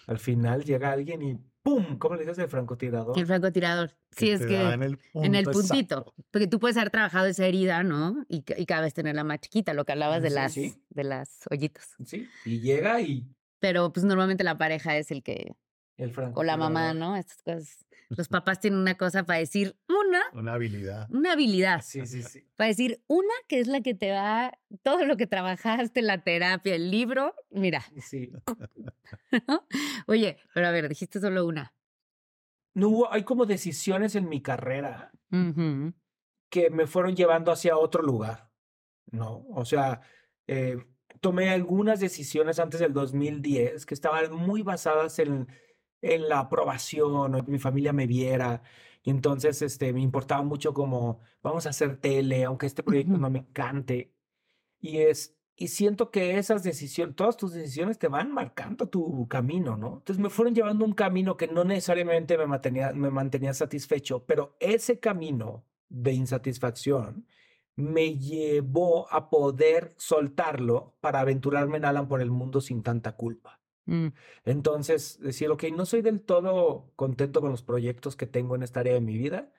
Al 0.08 0.20
final 0.20 0.64
llega 0.66 0.92
alguien 0.92 1.22
y 1.22 1.40
¡pum! 1.64 1.98
¿Cómo 1.98 2.16
le 2.16 2.22
dices 2.22 2.38
el 2.40 2.50
francotirador? 2.50 3.18
El 3.18 3.26
francotirador. 3.26 3.96
Sí, 4.12 4.30
es 4.30 4.46
que... 4.46 4.62
en 4.62 4.84
el, 4.84 5.00
En 5.14 5.34
el 5.34 5.46
puntito. 5.46 5.96
exacto. 6.00 6.14
Porque 6.30 6.48
tú 6.48 6.60
puedes 6.60 6.78
haber 6.78 6.92
trabajado 6.92 7.26
esa 7.26 7.46
herida, 7.48 7.82
¿no? 7.84 8.26
Y, 8.28 8.44
ca- 8.44 8.56
y 8.60 8.66
cada 8.66 8.82
vez 8.82 8.94
tenerla 8.94 9.24
más 9.24 9.40
chiquita, 9.40 9.74
lo 9.74 9.86
que 9.86 9.94
hablabas 9.94 10.22
de 10.22 10.30
las, 10.30 10.54
sí. 10.54 10.76
de 10.90 11.04
las 11.04 11.40
ollitas. 11.50 11.96
Sí, 12.06 12.28
y 12.46 12.60
llega 12.60 13.02
y 13.02 13.26
Pero 13.60 13.92
pues 13.94 14.04
normalmente 14.06 14.44
la 14.44 14.58
pareja 14.58 14.98
es 14.98 15.10
el 15.10 15.24
que, 15.24 15.56
el 15.98 16.10
o 16.10 16.14
francotirador. 16.14 16.46
la 16.46 16.58
mamá, 16.58 16.94
¿no? 16.94 17.16
Estas 17.16 17.42
cosas. 17.42 17.86
Los 18.10 18.28
papás 18.30 18.60
tienen 18.60 18.80
una 18.80 18.96
cosa 18.96 19.24
para 19.24 19.40
decir 19.40 19.76
una, 19.88 20.22
Una 20.34 20.54
habilidad. 20.54 21.08
una 21.12 21.34
habilidad. 21.34 21.82
Sí, 21.84 22.06
sí, 22.06 22.22
sí. 22.24 22.46
Para 22.56 22.68
decir 22.70 23.04
una 23.08 23.34
que 23.48 23.60
es 23.60 23.68
la 23.68 23.82
que 23.82 23.94
te 23.94 24.12
va, 24.12 24.58
todo 24.84 25.06
lo 25.06 25.18
que 25.18 25.28
trabajaste, 25.28 26.02
la 26.02 26.24
terapia, 26.24 26.76
el 26.76 26.92
libro, 26.92 27.34
mira. 27.52 27.84
Sí. 28.02 28.32
¿no? 29.48 29.68
Oye, 30.08 30.38
pero 30.54 30.68
a 30.68 30.72
ver, 30.72 30.90
dijiste 30.90 31.20
solo 31.20 31.46
una. 31.46 31.74
no 32.76 32.90
hubo, 32.90 33.12
hay 33.14 33.24
como 33.24 33.46
decisiones 33.46 34.16
en 34.16 34.28
mi 34.30 34.42
carrera 34.42 35.12
que 36.50 36.70
me 36.70 36.86
fueron 36.86 37.16
llevando 37.16 37.52
hacia 37.52 37.78
otro 37.78 38.04
lugar, 38.04 38.52
¿no? 39.12 39.46
O 39.50 39.66
sea, 39.66 40.02
eh, 40.46 40.78
tomé 41.20 41.50
algunas 41.50 42.00
decisiones 42.00 42.60
antes 42.60 42.80
del 42.80 42.94
2010 42.94 43.88
que 43.88 43.96
estaban 43.96 44.32
muy 44.32 44.62
basadas 44.62 45.18
en, 45.18 45.48
en 46.04 46.30
la 46.30 46.40
aprobación, 46.40 47.36
o 47.36 47.46
que 47.46 47.52
mi 47.52 47.60
familia 47.60 47.94
me 47.94 48.08
viera. 48.08 48.62
Y 49.04 49.10
entonces 49.10 49.62
este, 49.62 49.94
me 49.94 50.02
importaba 50.02 50.44
mucho 50.44 50.74
como, 50.74 51.22
vamos 51.42 51.66
a 51.66 51.70
hacer 51.72 51.98
tele, 51.98 52.44
aunque 52.46 52.68
este 52.68 52.84
proyecto 52.84 53.18
no 53.18 53.30
me 53.30 53.40
encante. 53.40 54.14
Y, 54.80 55.00
es, 55.00 55.38
y 55.56 55.70
siento 55.70 56.12
que 56.12 56.38
esas 56.38 56.64
decisiones, 56.64 57.16
todas 57.16 57.38
tus 57.38 57.54
decisiones 57.54 58.00
te 58.00 58.08
van 58.10 58.32
marcando 58.32 58.88
tu 58.90 59.28
camino, 59.28 59.78
¿no? 59.78 59.98
Entonces 60.00 60.20
me 60.20 60.30
fueron 60.30 60.56
llevando 60.56 60.86
un 60.86 60.94
camino 60.94 61.38
que 61.38 61.48
no 61.48 61.64
necesariamente 61.64 62.38
me 62.38 62.48
mantenía, 62.48 62.94
me 62.94 63.10
mantenía 63.10 63.54
satisfecho, 63.54 64.26
pero 64.26 64.56
ese 64.60 65.00
camino 65.00 65.66
de 65.90 66.14
insatisfacción 66.14 67.28
me 67.76 68.18
llevó 68.18 69.12
a 69.12 69.30
poder 69.30 69.94
soltarlo 69.98 70.96
para 71.02 71.22
aventurarme 71.22 71.78
en 71.78 71.86
Alan 71.86 72.08
por 72.08 72.22
el 72.22 72.32
mundo 72.32 72.62
sin 72.62 72.84
tanta 72.84 73.16
culpa. 73.16 73.63
Mm. 73.86 74.08
Entonces, 74.46 75.20
decir, 75.20 75.50
ok, 75.50 75.66
no 75.76 75.86
soy 75.86 76.02
del 76.02 76.22
todo 76.22 76.92
contento 76.96 77.42
con 77.42 77.52
los 77.52 77.64
proyectos 77.64 78.16
que 78.16 78.28
tengo 78.28 78.56
en 78.56 78.64
esta 78.64 78.80
área 78.80 78.94
de 78.94 79.02
mi 79.02 79.18
vida. 79.18 79.52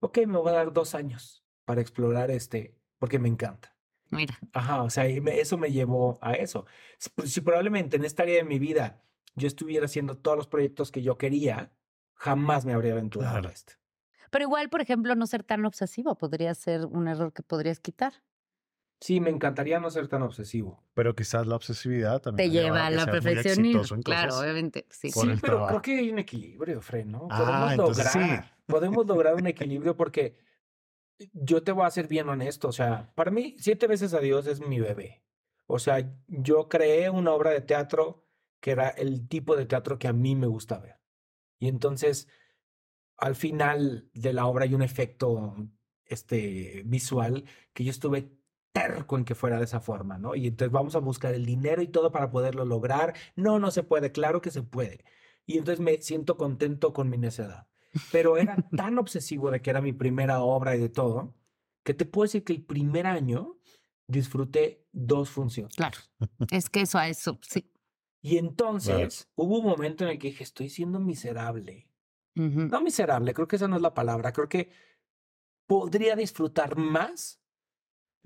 Ok, 0.00 0.18
me 0.26 0.38
voy 0.38 0.50
a 0.50 0.52
dar 0.56 0.72
dos 0.72 0.94
años 0.94 1.44
para 1.64 1.80
explorar 1.80 2.30
este, 2.30 2.78
porque 2.98 3.18
me 3.18 3.28
encanta. 3.28 3.76
Mira. 4.10 4.38
Ajá, 4.52 4.82
o 4.82 4.90
sea, 4.90 5.06
eso 5.06 5.58
me 5.58 5.72
llevó 5.72 6.18
a 6.20 6.34
eso. 6.34 6.66
Si, 6.98 7.10
pues, 7.10 7.32
si 7.32 7.40
probablemente 7.40 7.96
en 7.96 8.04
esta 8.04 8.22
área 8.22 8.36
de 8.36 8.44
mi 8.44 8.58
vida 8.58 9.02
yo 9.34 9.46
estuviera 9.46 9.86
haciendo 9.86 10.16
todos 10.16 10.36
los 10.36 10.46
proyectos 10.46 10.90
que 10.90 11.02
yo 11.02 11.18
quería, 11.18 11.72
jamás 12.14 12.64
me 12.64 12.72
habría 12.72 12.92
aventurado 12.92 13.32
Claro. 13.32 13.48
a 13.48 13.52
esto. 13.52 13.74
Pero 14.30 14.44
igual, 14.44 14.68
por 14.70 14.80
ejemplo, 14.80 15.14
no 15.14 15.26
ser 15.26 15.42
tan 15.44 15.64
obsesivo 15.66 16.16
podría 16.16 16.54
ser 16.54 16.86
un 16.86 17.08
error 17.08 17.32
que 17.32 17.42
podrías 17.42 17.80
quitar. 17.80 18.12
Sí, 19.00 19.20
me 19.20 19.30
encantaría 19.30 19.78
no 19.78 19.90
ser 19.90 20.08
tan 20.08 20.22
obsesivo. 20.22 20.82
Pero 20.94 21.14
quizás 21.14 21.46
la 21.46 21.56
obsesividad 21.56 22.20
también 22.22 22.50
Te 22.50 22.58
lleva 22.58 22.86
a 22.86 22.90
la 22.90 23.02
en 23.02 24.02
Claro, 24.02 24.38
obviamente. 24.38 24.86
Sí. 24.88 25.10
Sí, 25.10 25.20
pero 25.40 25.58
trabajo. 25.58 25.68
creo 25.68 25.82
que 25.82 25.98
hay 25.98 26.10
un 26.10 26.18
equilibrio, 26.18 26.80
Fred, 26.80 27.04
¿no? 27.04 27.28
Ah, 27.30 27.38
Podemos 27.38 27.70
entonces 27.72 28.12
sí. 28.12 28.18
lograr, 28.18 28.56
podemos 28.66 29.06
lograr 29.06 29.34
un 29.34 29.46
equilibrio 29.46 29.96
porque 29.96 30.38
yo 31.32 31.62
te 31.62 31.72
voy 31.72 31.86
a 31.86 31.90
ser 31.90 32.08
bien 32.08 32.28
honesto, 32.28 32.68
o 32.68 32.72
sea, 32.72 33.12
para 33.14 33.30
mí, 33.30 33.54
Siete 33.58 33.86
veces 33.86 34.14
a 34.14 34.20
Dios 34.20 34.46
es 34.46 34.60
mi 34.60 34.80
bebé. 34.80 35.22
O 35.66 35.78
sea, 35.78 35.98
yo 36.28 36.68
creé 36.68 37.10
una 37.10 37.32
obra 37.32 37.50
de 37.50 37.60
teatro 37.60 38.24
que 38.60 38.70
era 38.70 38.88
el 38.88 39.28
tipo 39.28 39.56
de 39.56 39.66
teatro 39.66 39.98
que 39.98 40.08
a 40.08 40.12
mí 40.12 40.34
me 40.34 40.46
gusta 40.46 40.78
ver. 40.78 41.00
Y 41.58 41.68
entonces, 41.68 42.28
al 43.16 43.34
final 43.34 44.10
de 44.14 44.32
la 44.32 44.46
obra 44.46 44.64
hay 44.64 44.74
un 44.74 44.82
efecto 44.82 45.54
este, 46.04 46.82
visual 46.86 47.44
que 47.72 47.84
yo 47.84 47.90
estuve 47.90 48.30
terco 48.76 49.16
en 49.16 49.24
que 49.24 49.34
fuera 49.34 49.58
de 49.58 49.64
esa 49.64 49.80
forma, 49.80 50.18
¿no? 50.18 50.34
Y 50.34 50.46
entonces 50.46 50.72
vamos 50.72 50.94
a 50.94 50.98
buscar 50.98 51.34
el 51.34 51.46
dinero 51.46 51.82
y 51.82 51.88
todo 51.88 52.12
para 52.12 52.30
poderlo 52.30 52.64
lograr. 52.64 53.14
No, 53.34 53.58
no 53.58 53.70
se 53.70 53.82
puede, 53.82 54.12
claro 54.12 54.40
que 54.40 54.50
se 54.50 54.62
puede. 54.62 55.04
Y 55.46 55.58
entonces 55.58 55.80
me 55.80 56.00
siento 56.02 56.36
contento 56.36 56.92
con 56.92 57.08
mi 57.08 57.16
necedad. 57.16 57.68
Pero 58.12 58.36
era 58.36 58.56
tan 58.76 58.98
obsesivo 58.98 59.50
de 59.50 59.62
que 59.62 59.70
era 59.70 59.80
mi 59.80 59.92
primera 59.92 60.40
obra 60.40 60.76
y 60.76 60.80
de 60.80 60.88
todo, 60.88 61.34
que 61.84 61.94
te 61.94 62.04
puedo 62.04 62.24
decir 62.24 62.44
que 62.44 62.52
el 62.52 62.62
primer 62.62 63.06
año 63.06 63.58
disfruté 64.06 64.84
dos 64.92 65.30
funciones. 65.30 65.74
Claro. 65.74 65.98
Es 66.50 66.68
que 66.68 66.82
eso 66.82 66.98
a 66.98 67.08
eso, 67.08 67.38
sí. 67.42 67.72
Y 68.20 68.38
entonces 68.38 69.30
hubo 69.36 69.58
un 69.58 69.66
momento 69.66 70.04
en 70.04 70.10
el 70.10 70.18
que 70.18 70.28
dije, 70.28 70.42
estoy 70.42 70.68
siendo 70.68 70.98
miserable. 70.98 71.88
Ujú. 72.34 72.66
No 72.66 72.82
miserable, 72.82 73.32
creo 73.32 73.46
que 73.48 73.56
esa 73.56 73.68
no 73.68 73.76
es 73.76 73.82
la 73.82 73.94
palabra. 73.94 74.32
Creo 74.32 74.48
que 74.48 74.70
podría 75.66 76.16
disfrutar 76.16 76.76
más 76.76 77.40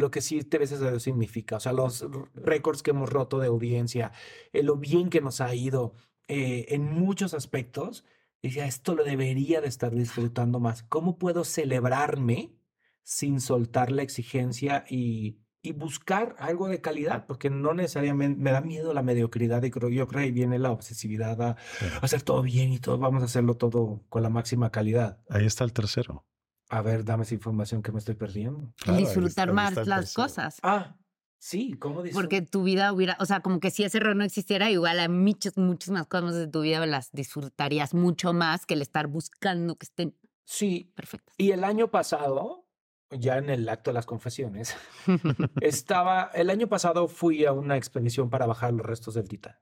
lo 0.00 0.10
que 0.10 0.20
siete 0.20 0.58
veces 0.58 0.82
a 0.82 0.90
Dios 0.90 1.02
significa. 1.02 1.56
O 1.56 1.60
sea, 1.60 1.72
los 1.72 2.04
récords 2.34 2.82
que 2.82 2.90
hemos 2.90 3.10
roto 3.10 3.38
de 3.38 3.46
audiencia, 3.48 4.10
eh, 4.52 4.62
lo 4.62 4.76
bien 4.76 5.10
que 5.10 5.20
nos 5.20 5.40
ha 5.40 5.54
ido 5.54 5.94
eh, 6.28 6.66
en 6.70 6.84
muchos 6.92 7.34
aspectos. 7.34 8.04
Decía, 8.42 8.64
esto 8.66 8.94
lo 8.94 9.04
debería 9.04 9.60
de 9.60 9.68
estar 9.68 9.94
disfrutando 9.94 10.60
más. 10.60 10.82
¿Cómo 10.84 11.18
puedo 11.18 11.44
celebrarme 11.44 12.54
sin 13.02 13.40
soltar 13.40 13.90
la 13.92 14.02
exigencia 14.02 14.84
y, 14.88 15.36
y 15.62 15.72
buscar 15.72 16.36
algo 16.38 16.66
de 16.68 16.80
calidad? 16.80 17.26
Porque 17.26 17.50
no 17.50 17.74
necesariamente 17.74 18.40
me 18.40 18.50
da 18.52 18.62
miedo 18.62 18.94
la 18.94 19.02
mediocridad 19.02 19.62
y 19.62 19.70
creo, 19.70 19.90
yo 19.90 20.06
creo 20.06 20.24
que 20.24 20.32
viene 20.32 20.58
la 20.58 20.70
obsesividad 20.72 21.40
a 21.42 21.56
Sí. 21.78 21.86
hacer 22.00 22.22
todo 22.22 22.40
bien 22.42 22.72
y 22.72 22.78
todo, 22.78 22.96
vamos 22.96 23.22
a 23.22 23.26
hacerlo 23.26 23.56
todo 23.58 24.02
con 24.08 24.22
la 24.22 24.30
máxima 24.30 24.70
calidad. 24.70 25.18
Ahí 25.28 25.44
está 25.44 25.64
el 25.64 25.72
tercero. 25.74 26.24
A 26.70 26.82
ver, 26.82 27.04
dame 27.04 27.24
esa 27.24 27.34
información 27.34 27.82
que 27.82 27.92
me 27.92 27.98
estoy 27.98 28.14
perdiendo. 28.14 28.72
Claro, 28.76 28.98
disfrutar 28.98 29.48
ahí 29.48 29.54
más 29.54 29.86
las 29.86 30.14
cosas. 30.14 30.58
Ah, 30.62 30.96
sí, 31.38 31.72
¿cómo 31.74 32.02
dices? 32.02 32.16
Porque 32.16 32.42
tu 32.42 32.62
vida 32.62 32.92
hubiera, 32.92 33.16
o 33.18 33.26
sea, 33.26 33.40
como 33.40 33.58
que 33.58 33.70
si 33.72 33.82
ese 33.82 33.98
error 33.98 34.14
no 34.14 34.22
existiera, 34.24 34.70
igual 34.70 35.00
a 35.00 35.08
muchas, 35.08 35.56
muchísimas 35.58 36.06
cosas 36.06 36.36
de 36.36 36.46
tu 36.46 36.60
vida 36.60 36.86
las 36.86 37.10
disfrutarías 37.10 37.92
mucho 37.92 38.32
más 38.32 38.66
que 38.66 38.74
el 38.74 38.82
estar 38.82 39.08
buscando 39.08 39.76
que 39.76 39.84
estén 39.86 40.16
Sí, 40.44 40.92
perfectas. 40.94 41.34
y 41.38 41.50
el 41.50 41.64
año 41.64 41.90
pasado, 41.90 42.68
ya 43.10 43.38
en 43.38 43.50
el 43.50 43.68
acto 43.68 43.90
de 43.90 43.94
las 43.94 44.06
confesiones, 44.06 44.76
estaba, 45.60 46.30
el 46.34 46.50
año 46.50 46.68
pasado 46.68 47.08
fui 47.08 47.44
a 47.46 47.52
una 47.52 47.76
expedición 47.76 48.30
para 48.30 48.46
bajar 48.46 48.72
los 48.72 48.86
restos 48.86 49.14
del 49.14 49.28
Titán. 49.28 49.56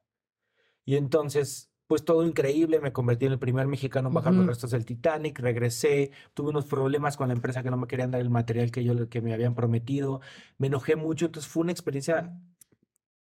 Y 0.84 0.96
entonces, 0.96 1.67
pues 1.88 2.04
todo 2.04 2.24
increíble, 2.26 2.80
me 2.80 2.92
convertí 2.92 3.26
en 3.26 3.32
el 3.32 3.38
primer 3.40 3.66
mexicano 3.66 4.08
en 4.08 4.14
bajar 4.14 4.34
los 4.34 4.44
Ujú. 4.44 4.50
restos 4.50 4.70
del 4.72 4.84
Titanic, 4.86 5.38
regresé, 5.40 6.12
tuve 6.34 6.50
unos 6.50 6.66
problemas 6.66 7.16
con 7.16 7.28
la 7.28 7.34
empresa 7.34 7.62
que 7.64 7.70
no 7.70 7.78
me 7.78 7.88
querían 7.88 8.10
dar 8.12 8.20
el 8.20 8.30
material 8.30 8.70
que 8.70 8.84
yo 8.84 9.08
que 9.08 9.22
me 9.22 9.34
habían 9.34 9.54
prometido, 9.56 10.20
me 10.58 10.68
enojé 10.68 10.96
mucho, 10.96 11.26
entonces 11.26 11.50
fue 11.50 11.62
una 11.64 11.72
experiencia 11.72 12.32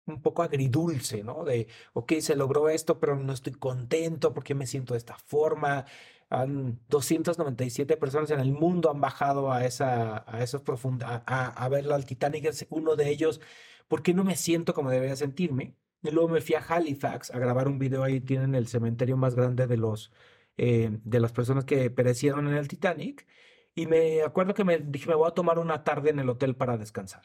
un 0.05 0.21
poco 0.21 0.43
agridulce, 0.43 1.23
¿no? 1.23 1.43
De, 1.45 1.67
ok, 1.93 2.13
se 2.19 2.35
logró 2.35 2.69
esto, 2.69 2.99
pero 2.99 3.15
no 3.15 3.33
estoy 3.33 3.53
contento 3.53 4.33
porque 4.33 4.55
me 4.55 4.67
siento 4.67 4.93
de 4.93 4.97
esta 4.99 5.17
forma. 5.17 5.85
Han 6.29 6.79
297 6.89 7.95
personas 7.97 8.31
en 8.31 8.39
el 8.39 8.51
mundo 8.51 8.89
han 8.91 8.99
bajado 9.01 9.51
a 9.51 9.65
esa, 9.65 10.23
a 10.27 10.43
esos 10.43 10.61
profunda, 10.61 11.23
a, 11.25 11.47
a 11.65 11.69
verlo 11.69 11.95
al 11.95 12.05
Titanic, 12.05 12.45
es 12.45 12.65
uno 12.69 12.95
de 12.95 13.09
ellos. 13.09 13.39
¿Por 13.87 14.03
qué 14.03 14.13
no 14.13 14.23
me 14.23 14.35
siento 14.35 14.73
como 14.73 14.89
debería 14.89 15.15
sentirme? 15.15 15.75
Y 16.03 16.11
luego 16.11 16.29
me 16.29 16.41
fui 16.41 16.55
a 16.55 16.59
Halifax 16.59 17.31
a 17.31 17.39
grabar 17.39 17.67
un 17.67 17.79
video 17.79 18.03
ahí, 18.03 18.19
tienen 18.19 18.55
el 18.55 18.67
cementerio 18.67 19.15
más 19.17 19.35
grande 19.35 19.67
de 19.67 19.77
los, 19.77 20.11
eh, 20.57 20.99
de 21.03 21.19
las 21.21 21.31
personas 21.31 21.65
que 21.65 21.89
perecieron 21.89 22.47
en 22.47 22.55
el 22.55 22.67
Titanic. 22.67 23.25
Y 23.73 23.87
me 23.87 24.21
acuerdo 24.21 24.53
que 24.53 24.65
me 24.65 24.77
dije, 24.79 25.07
me 25.09 25.15
voy 25.15 25.29
a 25.29 25.33
tomar 25.33 25.59
una 25.59 25.83
tarde 25.83 26.09
en 26.11 26.19
el 26.19 26.29
hotel 26.29 26.55
para 26.55 26.77
descansar. 26.77 27.23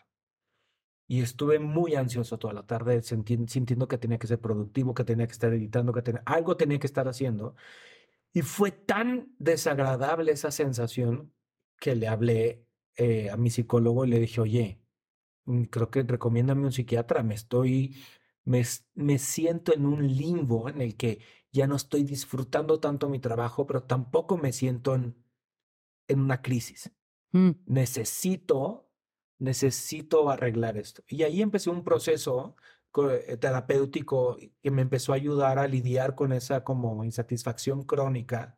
Y 1.08 1.22
estuve 1.22 1.58
muy 1.58 1.94
ansioso 1.96 2.38
toda 2.38 2.52
la 2.54 2.66
tarde, 2.66 3.02
sintiendo 3.02 3.88
que 3.88 3.98
tenía 3.98 4.18
que 4.18 4.26
ser 4.26 4.40
productivo, 4.40 4.94
que 4.94 5.04
tenía 5.04 5.26
que 5.26 5.32
estar 5.32 5.52
editando, 5.52 5.92
que 5.92 6.02
tenía, 6.02 6.22
algo 6.26 6.56
tenía 6.56 6.78
que 6.78 6.86
estar 6.86 7.08
haciendo. 7.08 7.56
Y 8.32 8.42
fue 8.42 8.70
tan 8.70 9.34
desagradable 9.38 10.32
esa 10.32 10.50
sensación 10.50 11.32
que 11.80 11.94
le 11.96 12.08
hablé 12.08 12.66
eh, 12.96 13.30
a 13.30 13.36
mi 13.36 13.50
psicólogo 13.50 14.04
y 14.04 14.08
le 14.08 14.20
dije, 14.20 14.40
oye, 14.40 14.80
mm, 15.46 15.64
creo 15.64 15.90
que 15.90 16.02
recomiéndame 16.02 16.64
un 16.66 16.72
psiquiatra, 16.72 17.22
me 17.22 17.34
estoy, 17.34 17.96
me, 18.48 18.64
me 18.94 19.18
siento 19.18 19.74
en 19.74 19.86
un 19.86 20.06
limbo 20.06 20.68
en 20.68 20.80
el 20.80 20.96
que 20.96 21.20
ya 21.52 21.66
no 21.66 21.76
estoy 21.76 22.04
disfrutando 22.04 22.80
tanto 22.80 23.08
mi 23.08 23.18
trabajo, 23.20 23.66
pero 23.66 23.82
tampoco 23.84 24.36
me 24.38 24.52
siento 24.52 24.94
en, 24.94 25.16
en 26.08 26.20
una 26.20 26.42
crisis 26.42 26.92
Mm, 27.32 27.50
necesito, 27.66 28.90
necesito 29.38 30.30
arreglar 30.30 30.76
esto. 30.78 31.02
Y 31.08 31.22
ahí 31.24 31.42
empecé 31.42 31.70
un 31.70 31.84
proceso 31.84 32.56
eh, 33.10 33.36
terapéutico 33.36 34.38
que 34.62 34.70
me 34.70 34.82
empezó 34.82 35.12
a 35.12 35.16
ayudar 35.16 35.58
a 35.58 35.68
lidiar 35.68 36.14
con 36.14 36.32
esa 36.32 36.64
como 36.64 37.04
insatisfacción 37.04 37.82
crónica. 37.84 38.56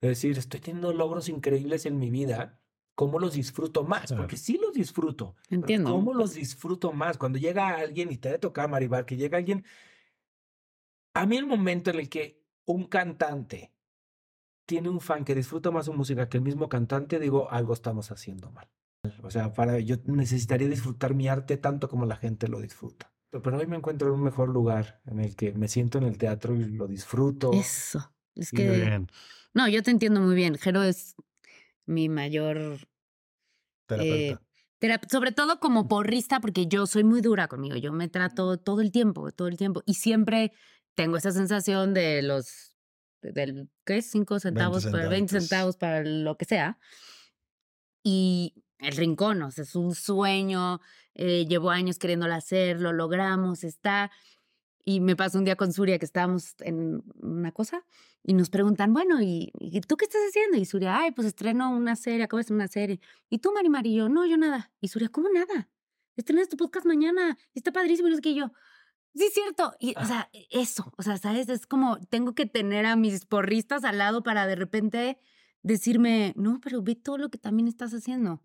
Es 0.00 0.10
decir, 0.10 0.38
estoy 0.38 0.60
teniendo 0.60 0.92
logros 0.92 1.28
increíbles 1.28 1.86
en 1.86 1.98
mi 1.98 2.10
vida, 2.10 2.60
¿cómo 2.94 3.18
los 3.18 3.34
disfruto 3.34 3.84
más? 3.84 4.06
Claro. 4.06 4.22
Porque 4.22 4.36
sí 4.36 4.58
los 4.60 4.72
disfruto. 4.72 5.36
Entiendo. 5.48 5.90
¿Cómo 5.90 6.14
los 6.14 6.34
disfruto 6.34 6.92
más? 6.92 7.18
Cuando 7.18 7.38
llega 7.38 7.76
alguien 7.76 8.10
y 8.12 8.18
te 8.18 8.28
debe 8.28 8.38
tocar, 8.38 8.68
Maribel, 8.68 9.04
que 9.04 9.16
llega 9.16 9.38
alguien... 9.38 9.64
A 11.14 11.26
mí 11.26 11.36
el 11.36 11.46
momento 11.46 11.90
en 11.90 12.00
el 12.00 12.08
que 12.08 12.42
un 12.64 12.86
cantante 12.86 13.72
tiene 14.66 14.88
un 14.88 15.00
fan 15.00 15.24
que 15.24 15.34
disfruta 15.34 15.70
más 15.70 15.86
su 15.86 15.92
música 15.92 16.28
que 16.28 16.38
el 16.38 16.42
mismo 16.42 16.68
cantante, 16.68 17.18
digo, 17.18 17.50
algo 17.50 17.74
estamos 17.74 18.10
haciendo 18.10 18.50
mal. 18.50 18.70
O 19.22 19.30
sea, 19.30 19.52
para 19.52 19.78
yo 19.80 19.96
necesitaría 20.06 20.68
disfrutar 20.68 21.14
mi 21.14 21.28
arte 21.28 21.56
tanto 21.56 21.88
como 21.88 22.06
la 22.06 22.16
gente 22.16 22.48
lo 22.48 22.60
disfruta. 22.60 23.12
Pero 23.30 23.58
hoy 23.58 23.66
me 23.66 23.76
encuentro 23.76 24.08
en 24.08 24.14
un 24.14 24.22
mejor 24.22 24.48
lugar 24.48 25.00
en 25.06 25.18
el 25.18 25.34
que 25.34 25.52
me 25.52 25.66
siento 25.66 25.98
en 25.98 26.04
el 26.04 26.18
teatro 26.18 26.54
y 26.54 26.64
lo 26.64 26.86
disfruto. 26.86 27.52
Eso. 27.52 28.14
Es 28.34 28.50
que. 28.50 28.70
Bien. 28.70 29.08
No, 29.54 29.68
yo 29.68 29.82
te 29.82 29.90
entiendo 29.90 30.20
muy 30.20 30.34
bien. 30.34 30.56
Jero 30.56 30.82
es 30.82 31.16
mi 31.86 32.08
mayor. 32.08 32.78
Terapeuta. 33.86 34.42
terap- 34.80 35.08
sobre 35.10 35.32
todo 35.32 35.60
como 35.60 35.86
porrista, 35.88 36.40
porque 36.40 36.66
yo 36.66 36.86
soy 36.86 37.04
muy 37.04 37.20
dura 37.20 37.46
conmigo. 37.48 37.76
Yo 37.76 37.92
me 37.92 38.08
trato 38.08 38.56
todo 38.58 38.80
el 38.80 38.90
tiempo, 38.90 39.30
todo 39.32 39.48
el 39.48 39.56
tiempo. 39.56 39.82
Y 39.86 39.94
siempre 39.94 40.52
tengo 40.94 41.16
esa 41.16 41.30
sensación 41.32 41.94
de 41.94 42.22
los 42.22 42.76
del, 43.22 43.68
¿qué 43.84 43.98
es? 43.98 44.10
5 44.10 44.40
centavos, 44.40 44.84
para 44.86 45.08
20 45.08 45.28
centavitos. 45.30 45.48
centavos 45.48 45.76
para 45.76 46.02
lo 46.02 46.36
que 46.36 46.44
sea. 46.44 46.78
Y 48.02 48.64
el 48.78 48.96
rincón, 48.96 49.42
o 49.42 49.50
sea, 49.50 49.62
es 49.64 49.76
un 49.76 49.94
sueño, 49.94 50.80
eh, 51.14 51.46
llevo 51.46 51.70
años 51.70 51.98
queriéndolo 51.98 52.34
hacer, 52.34 52.80
lo 52.80 52.92
logramos, 52.92 53.62
está. 53.64 54.10
Y 54.84 55.00
me 55.00 55.14
pasó 55.14 55.38
un 55.38 55.44
día 55.44 55.56
con 55.56 55.72
Surya 55.72 55.98
que 55.98 56.04
estábamos 56.04 56.54
en 56.60 57.04
una 57.20 57.52
cosa 57.52 57.84
y 58.24 58.34
nos 58.34 58.50
preguntan, 58.50 58.92
bueno, 58.92 59.22
¿y, 59.22 59.52
y 59.60 59.80
tú 59.82 59.96
qué 59.96 60.06
estás 60.06 60.22
haciendo? 60.28 60.56
Y 60.56 60.64
Surya, 60.64 60.98
ay, 60.98 61.12
pues 61.12 61.28
estreno 61.28 61.70
una 61.70 61.94
serie, 61.94 62.24
acabo 62.24 62.38
de 62.38 62.42
hacer 62.42 62.54
una 62.54 62.68
serie. 62.68 63.00
¿Y 63.30 63.38
tú, 63.38 63.52
Mari 63.52 63.68
Mari? 63.68 63.92
Y 63.92 63.96
yo, 63.96 64.08
no, 64.08 64.26
yo 64.26 64.36
nada. 64.36 64.72
Y 64.80 64.88
Surya, 64.88 65.08
¿cómo 65.08 65.28
nada? 65.28 65.68
Estrenas 66.16 66.48
tu 66.48 66.56
podcast 66.56 66.84
mañana, 66.84 67.38
y 67.54 67.60
está 67.60 67.72
padrísimo. 67.72 68.08
Y 68.08 68.20
qué, 68.20 68.30
y 68.30 68.34
yo, 68.34 68.52
sí, 69.14 69.24
es 69.24 69.34
cierto. 69.34 69.72
Y, 69.78 69.94
o 69.96 70.04
sea, 70.04 70.28
eso, 70.50 70.92
o 70.96 71.02
sea, 71.02 71.16
¿sabes? 71.16 71.48
Es 71.48 71.66
como, 71.66 71.98
tengo 72.06 72.34
que 72.34 72.46
tener 72.46 72.84
a 72.86 72.96
mis 72.96 73.24
porristas 73.24 73.84
al 73.84 73.98
lado 73.98 74.24
para 74.24 74.48
de 74.48 74.56
repente 74.56 75.18
decirme, 75.62 76.32
no, 76.36 76.60
pero 76.60 76.82
ve 76.82 76.96
todo 76.96 77.18
lo 77.18 77.30
que 77.30 77.38
también 77.38 77.68
estás 77.68 77.92
haciendo. 77.92 78.42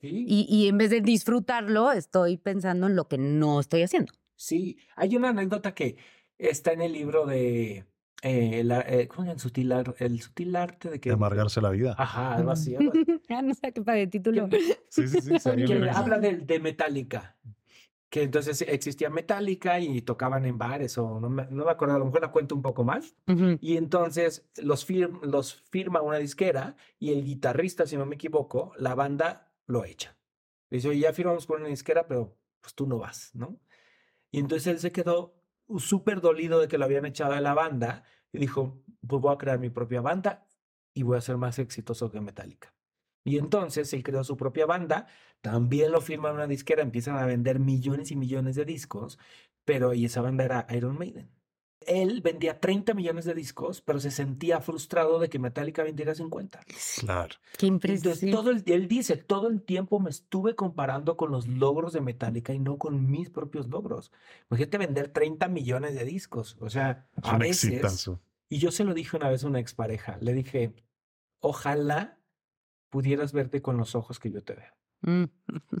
Sí. 0.00 0.24
Y, 0.28 0.46
y 0.48 0.68
en 0.68 0.78
vez 0.78 0.90
de 0.90 1.00
disfrutarlo, 1.00 1.92
estoy 1.92 2.36
pensando 2.36 2.88
en 2.88 2.96
lo 2.96 3.06
que 3.06 3.18
no 3.18 3.60
estoy 3.60 3.82
haciendo. 3.82 4.12
Sí, 4.38 4.78
hay 4.94 5.16
una 5.16 5.30
anécdota 5.30 5.74
que 5.74 5.96
está 6.38 6.72
en 6.72 6.80
el 6.80 6.92
libro 6.92 7.26
de 7.26 7.84
eh, 8.22 8.62
la- 8.64 8.80
eh, 8.82 9.08
¿cómo? 9.08 9.30
El 9.30 9.38
sutil, 9.40 9.72
ar- 9.72 9.96
el 9.98 10.20
sutil 10.20 10.54
arte 10.54 10.90
de 10.90 11.00
que 11.00 11.10
De 11.10 11.14
amargarse 11.14 11.60
la 11.60 11.70
vida. 11.70 11.94
Ajá, 11.98 12.34
algo 12.36 12.52
así. 12.52 12.74
algo 12.76 12.92
así. 12.92 13.04
ah, 13.30 13.42
no 13.42 13.52
sé 13.54 13.72
qué 13.72 13.82
para 13.82 13.98
de 13.98 14.06
título. 14.06 14.48
Sí, 14.88 15.06
sí, 15.08 15.20
sí. 15.20 15.64
que 15.66 15.90
habla 15.90 16.18
de, 16.18 16.36
de 16.38 16.60
Metallica. 16.60 17.36
Que 18.10 18.22
entonces 18.22 18.62
existía 18.62 19.10
Metallica 19.10 19.80
y 19.80 20.00
tocaban 20.02 20.46
en 20.46 20.56
bares 20.56 20.96
o 20.98 21.20
no 21.20 21.28
me, 21.28 21.46
no 21.50 21.64
me 21.66 21.70
acuerdo, 21.70 21.96
a 21.96 21.98
lo 21.98 22.06
mejor 22.06 22.22
la 22.22 22.30
cuento 22.30 22.54
un 22.54 22.62
poco 22.62 22.82
más. 22.84 23.14
Y 23.60 23.76
entonces 23.76 24.48
los, 24.62 24.88
fir- 24.88 25.20
los 25.22 25.62
firma 25.70 26.00
una 26.00 26.18
disquera 26.18 26.76
y 26.98 27.12
el 27.12 27.24
guitarrista, 27.24 27.86
si 27.86 27.96
no 27.96 28.06
me 28.06 28.14
equivoco, 28.14 28.72
la 28.78 28.94
banda 28.94 29.52
lo 29.66 29.84
echa. 29.84 30.16
Dice, 30.70 30.88
oye, 30.88 31.00
ya 31.00 31.12
firmamos 31.12 31.44
con 31.46 31.60
una 31.60 31.68
disquera, 31.68 32.06
pero 32.06 32.36
pues 32.62 32.74
tú 32.74 32.86
no 32.86 32.98
vas, 32.98 33.30
¿no? 33.34 33.58
Y 34.30 34.40
entonces 34.40 34.66
él 34.66 34.78
se 34.78 34.92
quedó 34.92 35.34
súper 35.78 36.20
dolido 36.20 36.60
de 36.60 36.68
que 36.68 36.78
lo 36.78 36.84
habían 36.84 37.06
echado 37.06 37.34
de 37.34 37.40
la 37.40 37.54
banda 37.54 38.04
y 38.32 38.38
dijo, 38.38 38.82
pues 39.06 39.22
voy 39.22 39.34
a 39.34 39.38
crear 39.38 39.58
mi 39.58 39.70
propia 39.70 40.00
banda 40.00 40.46
y 40.94 41.02
voy 41.02 41.18
a 41.18 41.20
ser 41.20 41.36
más 41.36 41.58
exitoso 41.58 42.10
que 42.10 42.20
Metallica. 42.20 42.74
Y 43.24 43.38
entonces 43.38 43.92
él 43.92 44.02
creó 44.02 44.24
su 44.24 44.36
propia 44.36 44.66
banda, 44.66 45.06
también 45.40 45.92
lo 45.92 46.00
firma 46.00 46.30
en 46.30 46.36
una 46.36 46.46
disquera, 46.46 46.82
empiezan 46.82 47.16
a 47.16 47.26
vender 47.26 47.58
millones 47.58 48.10
y 48.10 48.16
millones 48.16 48.56
de 48.56 48.64
discos, 48.64 49.18
pero 49.64 49.92
esa 49.92 50.22
banda 50.22 50.44
era 50.44 50.66
Iron 50.70 50.98
Maiden. 50.98 51.30
Él 51.86 52.20
vendía 52.22 52.60
30 52.60 52.92
millones 52.94 53.24
de 53.24 53.34
discos, 53.34 53.80
pero 53.80 54.00
se 54.00 54.10
sentía 54.10 54.60
frustrado 54.60 55.18
de 55.18 55.28
que 55.28 55.38
Metallica 55.38 55.82
vendiera 55.82 56.14
50. 56.14 56.60
Claro. 57.00 57.34
Qué 57.56 57.66
Entonces, 57.66 58.04
impresión. 58.22 58.30
todo 58.32 58.50
el, 58.50 58.62
él 58.66 58.88
dice, 58.88 59.16
todo 59.16 59.48
el 59.48 59.62
tiempo 59.62 60.00
me 60.00 60.10
estuve 60.10 60.54
comparando 60.54 61.16
con 61.16 61.30
los 61.30 61.46
logros 61.46 61.92
de 61.92 62.00
Metallica 62.00 62.52
y 62.52 62.58
no 62.58 62.78
con 62.78 63.10
mis 63.10 63.30
propios 63.30 63.68
logros. 63.68 64.12
Imagínate 64.50 64.78
vender 64.78 65.08
30 65.08 65.48
millones 65.48 65.94
de 65.94 66.04
discos. 66.04 66.56
O 66.60 66.68
sea, 66.68 67.08
Es 67.16 67.24
a 67.24 67.32
un 67.34 67.38
veces, 67.38 67.64
exitazo. 67.70 68.20
y 68.48 68.58
yo 68.58 68.70
se 68.72 68.84
lo 68.84 68.92
dije 68.92 69.16
una 69.16 69.28
vez 69.30 69.44
a 69.44 69.46
una 69.46 69.60
expareja, 69.60 70.18
le 70.20 70.32
dije, 70.34 70.74
ojalá 71.40 72.18
pudieras 72.90 73.32
verte 73.32 73.62
con 73.62 73.76
los 73.76 73.94
ojos 73.94 74.18
que 74.18 74.30
yo 74.30 74.42
te 74.42 74.54
veo. 74.54 74.72
Mm. 75.02 75.24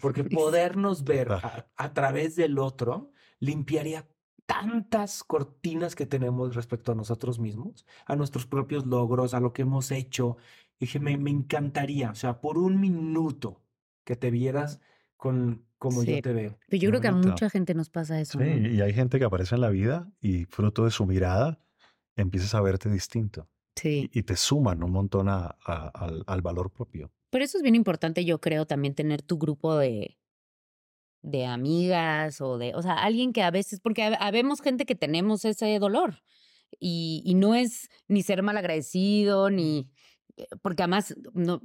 Porque 0.00 0.22
podernos 0.24 1.04
ver 1.04 1.32
Ah. 1.32 1.66
a, 1.76 1.84
a 1.84 1.92
través 1.92 2.36
del 2.36 2.58
otro 2.58 3.10
limpiaría 3.40 4.06
tantas 4.48 5.22
cortinas 5.24 5.94
que 5.94 6.06
tenemos 6.06 6.54
respecto 6.54 6.92
a 6.92 6.94
nosotros 6.94 7.38
mismos, 7.38 7.84
a 8.06 8.16
nuestros 8.16 8.46
propios 8.46 8.86
logros, 8.86 9.34
a 9.34 9.40
lo 9.40 9.52
que 9.52 9.62
hemos 9.62 9.90
hecho. 9.90 10.38
Dije, 10.80 10.98
me, 11.00 11.18
me 11.18 11.30
encantaría, 11.30 12.10
o 12.10 12.14
sea, 12.14 12.40
por 12.40 12.56
un 12.56 12.80
minuto 12.80 13.60
que 14.04 14.16
te 14.16 14.30
vieras 14.30 14.80
con 15.18 15.66
como 15.76 16.02
Sí. 16.02 16.16
yo 16.16 16.22
te 16.22 16.32
veo. 16.32 16.58
Pero 16.66 16.80
yo 16.80 16.86
Qué 16.86 16.90
creo 16.90 17.00
que 17.02 17.08
a 17.08 17.12
mucha 17.12 17.50
gente 17.50 17.74
nos 17.74 17.90
pasa 17.90 18.18
eso. 18.20 18.38
Sí, 18.38 18.44
¿no? 18.44 18.68
y 18.68 18.80
hay 18.80 18.92
gente 18.94 19.18
que 19.18 19.24
aparece 19.26 19.54
en 19.54 19.60
la 19.60 19.68
vida 19.70 20.10
y 20.20 20.44
fruto 20.46 20.84
de 20.84 20.90
su 20.90 21.04
mirada 21.06 21.60
empiezas 22.16 22.54
a 22.54 22.60
verte 22.62 22.88
distinto 22.90 23.48
Sí. 23.76 24.10
y, 24.12 24.18
y 24.20 24.22
te 24.24 24.34
suman 24.34 24.82
un 24.82 24.90
montón 24.90 25.28
a- 25.28 25.56
a- 25.64 25.88
al, 25.94 26.24
al 26.26 26.42
valor 26.42 26.70
propio. 26.72 27.12
Por 27.30 27.42
eso 27.42 27.58
es 27.58 27.62
bien 27.62 27.74
importante, 27.76 28.24
yo 28.24 28.40
creo, 28.40 28.66
también 28.66 28.94
tener 28.94 29.22
tu 29.22 29.36
grupo 29.38 29.76
de, 29.76 30.17
de 31.22 31.46
amigas 31.46 32.40
o 32.40 32.58
de, 32.58 32.74
o 32.74 32.82
sea, 32.82 32.94
alguien 32.94 33.32
que 33.32 33.42
a 33.42 33.50
veces, 33.50 33.80
porque 33.80 34.02
hab- 34.02 34.16
habemos 34.20 34.60
gente 34.60 34.86
que 34.86 34.94
tenemos 34.94 35.44
ese 35.44 35.78
dolor 35.78 36.22
y, 36.80 37.22
y 37.24 37.34
no 37.34 37.54
es 37.54 37.88
ni 38.08 38.22
ser 38.22 38.42
malagradecido, 38.42 39.50
ni, 39.50 39.90
eh, 40.36 40.46
porque 40.62 40.82
además, 40.82 41.14
no, 41.34 41.60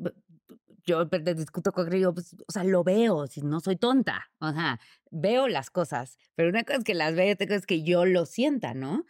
yo 0.85 1.05
discuto 1.05 1.71
con 1.71 1.89
digo, 1.89 2.13
pues, 2.13 2.35
o 2.47 2.51
sea, 2.51 2.63
lo 2.63 2.83
veo, 2.83 3.27
si 3.27 3.41
no 3.41 3.59
soy 3.59 3.75
tonta, 3.77 4.29
o 4.39 4.51
sea, 4.51 4.79
veo 5.11 5.47
las 5.47 5.69
cosas, 5.69 6.17
pero 6.35 6.49
una 6.49 6.63
cosa 6.63 6.79
es 6.79 6.83
que 6.83 6.93
las 6.93 7.15
veo, 7.15 7.33
otra 7.33 7.47
cosa 7.47 7.57
es 7.59 7.65
que 7.65 7.83
yo 7.83 8.05
lo 8.05 8.25
sienta, 8.25 8.73
¿no? 8.73 9.05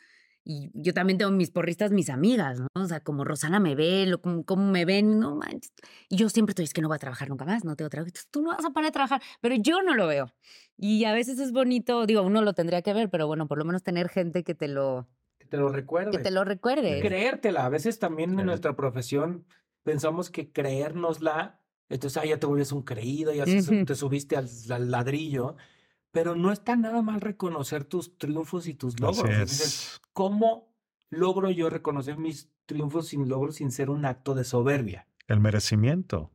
Y 0.46 0.70
yo 0.74 0.94
también 0.94 1.18
tengo 1.18 1.32
mis 1.32 1.52
porristas, 1.52 1.92
mis 1.92 2.10
amigas, 2.10 2.60
¿no? 2.60 2.68
O 2.76 2.86
sea, 2.86 3.00
como 3.00 3.24
Rosana 3.24 3.60
me 3.60 3.76
ve, 3.76 4.06
lo, 4.06 4.22
como, 4.22 4.44
como 4.44 4.70
me 4.70 4.84
ven, 4.86 5.20
no 5.20 5.36
manches. 5.36 5.72
Y 6.10 6.18
yo 6.18 6.28
siempre 6.30 6.52
estoy, 6.52 6.66
es 6.66 6.74
que 6.74 6.82
no 6.82 6.90
voy 6.90 6.96
a 6.96 7.00
trabajar 7.00 7.30
nunca 7.30 7.46
más, 7.46 7.64
no 7.64 7.76
tengo 7.78 7.90
trabajo. 7.90 8.08
Entonces, 8.10 8.30
tú 8.30 8.42
no 8.42 8.50
vas 8.50 8.66
a 8.66 8.72
parar 8.72 8.90
de 8.90 8.94
trabajar, 8.94 9.22
pero 9.42 9.56
yo 9.56 9.82
no 9.84 9.96
lo 9.96 10.06
veo. 10.08 10.34
Y 10.78 11.06
a 11.06 11.14
veces 11.14 11.40
es 11.40 11.52
bonito, 11.54 12.06
digo, 12.06 12.24
uno 12.24 12.42
lo 12.42 12.54
tendría 12.54 12.82
que 12.82 12.94
ver, 12.94 13.10
pero 13.10 13.26
bueno, 13.28 13.48
por 13.48 13.58
lo 13.58 13.64
menos 13.66 13.84
tener 13.84 14.10
gente 14.10 14.44
que 14.44 14.54
te 14.56 14.68
lo, 14.68 15.08
Que 15.40 15.46
te 15.48 15.58
lo 15.58 15.70
recuerde. 15.70 16.12
que 16.12 16.20
te 16.20 16.32
lo 16.32 16.44
recuerde. 16.44 17.00
creértela. 17.00 17.66
A 17.66 17.70
veces 17.70 18.00
también 18.00 18.38
en 18.38 18.46
nuestra 18.46 18.76
profesión 18.76 19.46
pensamos 19.84 20.30
que 20.30 20.52
creérnosla, 20.52 21.62
entonces 21.90 22.22
ah, 22.22 22.26
ya 22.26 22.40
te 22.40 22.48
vuelves 22.48 22.72
un 22.72 22.82
creído, 22.84 23.34
ya 23.34 23.46
se- 23.46 23.60
Ujú. 23.76 23.86
te 23.86 23.96
subiste 23.96 24.36
al, 24.36 24.50
al 24.72 24.92
ladrillo, 24.92 25.56
pero 26.14 26.36
no 26.36 26.52
está 26.52 26.76
nada 26.76 27.02
mal 27.02 27.20
reconocer 27.20 27.86
tus 27.86 28.18
triunfos 28.18 28.68
y 28.68 28.76
tus 28.76 29.00
logros. 29.00 29.28
Y 29.28 29.42
dices, 29.42 29.62
es. 29.62 30.02
¿cómo 30.14 30.72
logro 31.10 31.50
yo 31.50 31.70
reconocer 31.72 32.18
mis 32.18 32.50
triunfos 32.68 33.08
sin 33.08 33.28
logros 33.28 33.56
sin 33.56 33.72
ser 33.72 33.90
un 33.90 34.06
acto 34.06 34.36
de 34.36 34.44
soberbia? 34.44 35.08
El 35.28 35.40
merecimiento. 35.40 36.32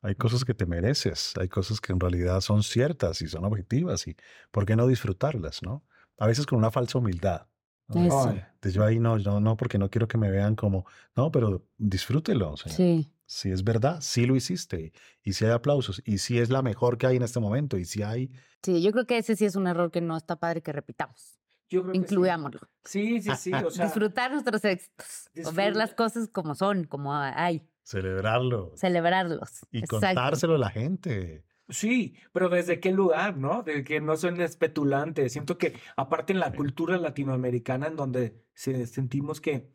Hay 0.00 0.14
cosas 0.14 0.44
que 0.46 0.54
te 0.54 0.64
mereces, 0.64 1.34
hay 1.38 1.48
cosas 1.48 1.80
que 1.80 1.92
en 1.92 2.00
realidad 2.00 2.40
son 2.40 2.62
ciertas 2.62 3.20
y 3.20 3.28
son 3.28 3.44
objetivas 3.44 4.06
y 4.08 4.16
¿por 4.50 4.64
qué 4.64 4.76
no 4.76 4.86
disfrutarlas, 4.86 5.62
no? 5.62 5.84
A 6.16 6.26
veces 6.26 6.46
con 6.46 6.58
una 6.58 6.70
falsa 6.70 6.98
humildad. 6.98 7.48
¿no? 7.88 8.00
Entonces 8.00 8.72
yo 8.72 8.82
ahí 8.82 8.98
no, 8.98 9.18
yo 9.18 9.40
no, 9.40 9.56
porque 9.58 9.76
no 9.76 9.90
quiero 9.90 10.08
que 10.08 10.16
me 10.16 10.30
vean 10.30 10.56
como, 10.56 10.86
no, 11.14 11.30
pero 11.30 11.66
disfrútelo. 11.76 12.56
Sí. 12.56 13.12
Si 13.30 13.50
es 13.50 13.62
verdad, 13.62 13.98
sí 14.00 14.24
lo 14.24 14.36
hiciste 14.36 14.92
y 15.22 15.34
si 15.34 15.44
hay 15.44 15.50
aplausos 15.50 16.00
y 16.06 16.16
si 16.16 16.38
es 16.38 16.48
la 16.48 16.62
mejor 16.62 16.96
que 16.96 17.06
hay 17.06 17.16
en 17.16 17.22
este 17.22 17.40
momento 17.40 17.76
y 17.76 17.84
si 17.84 18.02
hay, 18.02 18.30
Sí, 18.62 18.80
yo 18.82 18.90
creo 18.90 19.06
que 19.06 19.18
ese 19.18 19.36
sí 19.36 19.44
es 19.44 19.54
un 19.54 19.66
error 19.66 19.90
que 19.90 20.00
no 20.00 20.16
está 20.16 20.36
padre 20.36 20.62
que 20.62 20.72
repitamos. 20.72 21.38
yo 21.68 21.82
creo 21.82 21.92
que 21.92 21.98
sí. 21.98 22.04
Incluyámoslo. 22.04 22.60
Sí, 22.84 23.20
sí, 23.20 23.30
sí. 23.38 23.52
O 23.52 23.70
sea, 23.70 23.84
Disfrutar 23.84 24.30
nuestros 24.32 24.64
éxitos. 24.64 25.28
o 25.44 25.52
ver 25.52 25.76
las 25.76 25.90
disfruta. 25.90 25.96
cosas 25.96 26.28
como 26.30 26.54
son, 26.54 26.84
como 26.84 27.14
hay. 27.14 27.68
celebrarlo 27.82 28.72
Celebrarlos. 28.76 29.60
y 29.70 29.80
Exacto. 29.80 30.06
contárselo 30.06 30.54
a 30.54 30.58
la 30.58 30.70
gente. 30.70 31.44
Sí, 31.68 32.16
pero 32.32 32.48
¿desde 32.48 32.80
qué 32.80 32.92
lugar, 32.92 33.36
no? 33.36 33.62
De 33.62 33.84
que 33.84 34.00
no 34.00 34.16
son 34.16 34.40
espetulantes. 34.40 35.32
Siento 35.34 35.58
que, 35.58 35.74
aparte 35.96 36.32
en 36.32 36.40
la 36.40 36.52
cultura 36.54 36.96
latinoamericana, 36.96 37.88
en 37.88 37.96
donde 37.96 38.42
se, 38.54 38.86
sentimos 38.86 39.42
que, 39.42 39.68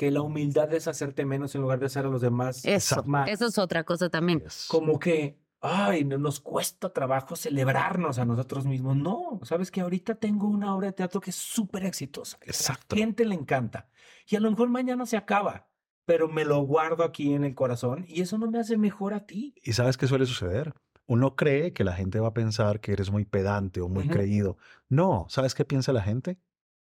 que 0.00 0.10
la 0.10 0.22
humildad 0.22 0.72
es 0.72 0.88
hacerte 0.88 1.26
menos 1.26 1.54
en 1.54 1.60
lugar 1.60 1.78
de 1.78 1.84
hacer 1.84 2.06
a 2.06 2.08
los 2.08 2.22
demás 2.22 2.64
Eso, 2.64 3.02
más. 3.04 3.28
eso 3.28 3.44
es 3.48 3.58
otra 3.58 3.84
cosa 3.84 4.08
también. 4.08 4.42
Es- 4.46 4.64
Como 4.66 4.98
que, 4.98 5.38
ay, 5.60 6.04
no- 6.06 6.16
nos 6.16 6.40
cuesta 6.40 6.90
trabajo 6.90 7.36
celebrarnos 7.36 8.18
a 8.18 8.24
nosotros 8.24 8.64
mismos. 8.64 8.96
No, 8.96 9.40
sabes 9.42 9.70
que 9.70 9.82
ahorita 9.82 10.14
tengo 10.14 10.46
una 10.48 10.74
obra 10.74 10.86
de 10.86 10.94
teatro 10.94 11.20
que 11.20 11.28
es 11.28 11.36
súper 11.36 11.84
exitosa. 11.84 12.38
Exacto. 12.40 12.94
A 12.94 12.98
la 12.98 13.04
gente 13.04 13.26
le 13.26 13.34
encanta. 13.34 13.90
Y 14.26 14.36
a 14.36 14.40
lo 14.40 14.50
mejor 14.50 14.70
mañana 14.70 15.04
se 15.04 15.18
acaba, 15.18 15.68
pero 16.06 16.28
me 16.28 16.46
lo 16.46 16.62
guardo 16.62 17.04
aquí 17.04 17.34
en 17.34 17.44
el 17.44 17.54
corazón 17.54 18.06
y 18.08 18.22
eso 18.22 18.38
no 18.38 18.50
me 18.50 18.58
hace 18.58 18.78
mejor 18.78 19.12
a 19.12 19.26
ti. 19.26 19.54
¿Y 19.62 19.74
sabes 19.74 19.98
qué 19.98 20.06
suele 20.06 20.24
suceder? 20.24 20.72
Uno 21.08 21.36
cree 21.36 21.74
que 21.74 21.84
la 21.84 21.92
gente 21.92 22.20
va 22.20 22.28
a 22.28 22.32
pensar 22.32 22.80
que 22.80 22.92
eres 22.92 23.10
muy 23.10 23.26
pedante 23.26 23.82
o 23.82 23.88
muy 23.90 24.08
creído. 24.08 24.56
No, 24.88 25.26
¿sabes 25.28 25.54
qué 25.54 25.66
piensa 25.66 25.92
la 25.92 26.00
gente? 26.00 26.38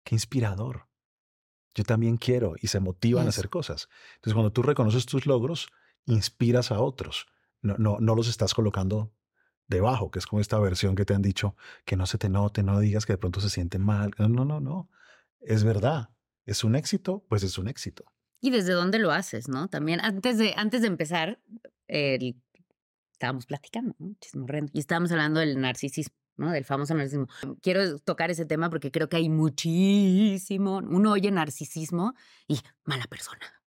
Qué 0.02 0.14
inspirador. 0.14 0.86
Yo 1.74 1.84
también 1.84 2.16
quiero 2.18 2.54
y 2.60 2.66
se 2.68 2.80
motivan 2.80 3.26
a 3.26 3.28
hacer 3.30 3.48
cosas. 3.48 3.88
Entonces, 4.16 4.34
cuando 4.34 4.52
tú 4.52 4.62
reconoces 4.62 5.06
tus 5.06 5.26
logros, 5.26 5.68
inspiras 6.06 6.70
a 6.70 6.80
otros. 6.80 7.26
No, 7.62 7.76
no, 7.78 7.98
no 8.00 8.14
los 8.14 8.28
estás 8.28 8.54
colocando 8.54 9.12
debajo, 9.68 10.10
que 10.10 10.18
es 10.18 10.26
como 10.26 10.40
esta 10.40 10.58
versión 10.58 10.94
que 10.96 11.04
te 11.04 11.14
han 11.14 11.22
dicho, 11.22 11.56
que 11.84 11.96
no 11.96 12.06
se 12.06 12.18
te 12.18 12.28
note, 12.28 12.62
no 12.62 12.78
digas 12.80 13.06
que 13.06 13.14
de 13.14 13.18
pronto 13.18 13.40
se 13.40 13.48
sienten 13.48 13.82
mal. 13.82 14.10
No, 14.18 14.28
no, 14.28 14.44
no, 14.44 14.60
no. 14.60 14.90
Es 15.40 15.64
verdad. 15.64 16.10
Es 16.44 16.64
un 16.64 16.74
éxito, 16.74 17.24
pues 17.28 17.42
es 17.42 17.56
un 17.56 17.68
éxito. 17.68 18.04
Y 18.40 18.50
desde 18.50 18.72
dónde 18.72 18.98
lo 18.98 19.12
haces, 19.12 19.48
¿no? 19.48 19.68
También 19.68 20.00
antes 20.00 20.36
de, 20.36 20.54
antes 20.56 20.82
de 20.82 20.88
empezar, 20.88 21.40
el- 21.86 22.36
estábamos 23.12 23.46
platicando, 23.46 23.94
¿no? 23.98 24.16
Y 24.72 24.78
estábamos 24.80 25.12
hablando 25.12 25.38
del 25.40 25.60
narcisismo, 25.60 26.16
¿no? 26.36 26.50
Del 26.50 26.64
famoso 26.64 26.94
narcisismo. 26.94 27.28
Quiero 27.60 27.98
tocar 27.98 28.30
ese 28.30 28.44
tema 28.46 28.70
porque 28.70 28.90
creo 28.90 29.08
que 29.08 29.16
hay 29.16 29.28
muchísimo. 29.28 30.78
Uno 30.78 31.12
oye 31.12 31.30
narcisismo 31.30 32.14
y 32.48 32.58
mala 32.84 33.04
persona, 33.06 33.60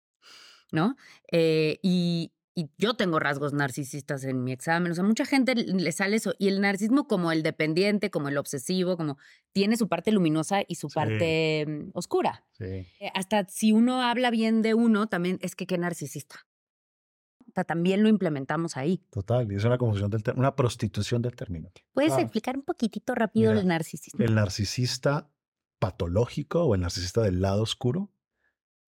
¿no? 0.73 0.97
Eh, 1.31 1.79
y, 1.83 2.33
y 2.55 2.71
yo 2.79 2.95
tengo 2.95 3.19
rasgos 3.19 3.53
narcisistas 3.53 4.25
en 4.25 4.45
mi 4.45 4.53
examen. 4.53 4.93
O 4.93 4.95
sea, 4.95 5.05
mucha 5.05 5.25
gente 5.25 5.55
le 5.55 5.93
sale 5.93 6.17
eso. 6.17 6.35
Y 6.39 6.49
el 6.49 6.61
narcisismo 6.61 7.07
como 7.09 7.33
el 7.33 7.43
dependiente, 7.43 8.11
como 8.11 8.29
el 8.29 8.39
obsesivo, 8.39 8.97
como 8.97 9.19
tiene 9.53 9.77
su 9.77 9.89
parte 9.89 10.13
luminosa 10.13 10.63
y 10.67 10.77
su 10.77 10.89
Sí. 10.89 10.95
parte 10.95 11.65
mm, 11.67 11.91
oscura. 11.95 12.45
Sí. 12.53 12.65
Eh, 12.65 13.11
Hasta 13.15 13.47
si 13.49 13.73
uno 13.73 14.03
habla 14.03 14.31
bien 14.31 14.63
de 14.63 14.75
uno, 14.75 15.07
también 15.09 15.39
es 15.43 15.57
que 15.57 15.67
qué 15.67 15.79
narcisista. 15.79 16.47
O 17.55 17.57
sea, 17.57 17.63
también 17.63 18.03
lo 18.03 18.09
implementamos 18.09 18.77
ahí. 18.77 19.01
Total, 19.11 19.51
y 19.53 19.55
es 19.55 19.65
una 19.65 19.79
confusión 19.79 20.11
del 20.11 20.25
término, 20.25 20.41
una 20.41 20.57
prostitución 20.57 21.23
del 21.23 21.37
término. 21.37 21.71
¿Puedes 21.93 22.11
Claro. 22.11 22.23
explicar 22.25 22.57
un 22.57 22.65
poquitito 22.65 23.15
rápido 23.15 23.53
Mira, 23.53 23.61
el 23.61 23.69
narcisismo? 23.69 24.25
El 24.25 24.35
narcisista 24.35 25.31
patológico 25.79 26.65
o 26.65 26.75
el 26.75 26.81
narcisista 26.81 27.21
del 27.23 27.41
lado 27.41 27.63
oscuro 27.63 28.11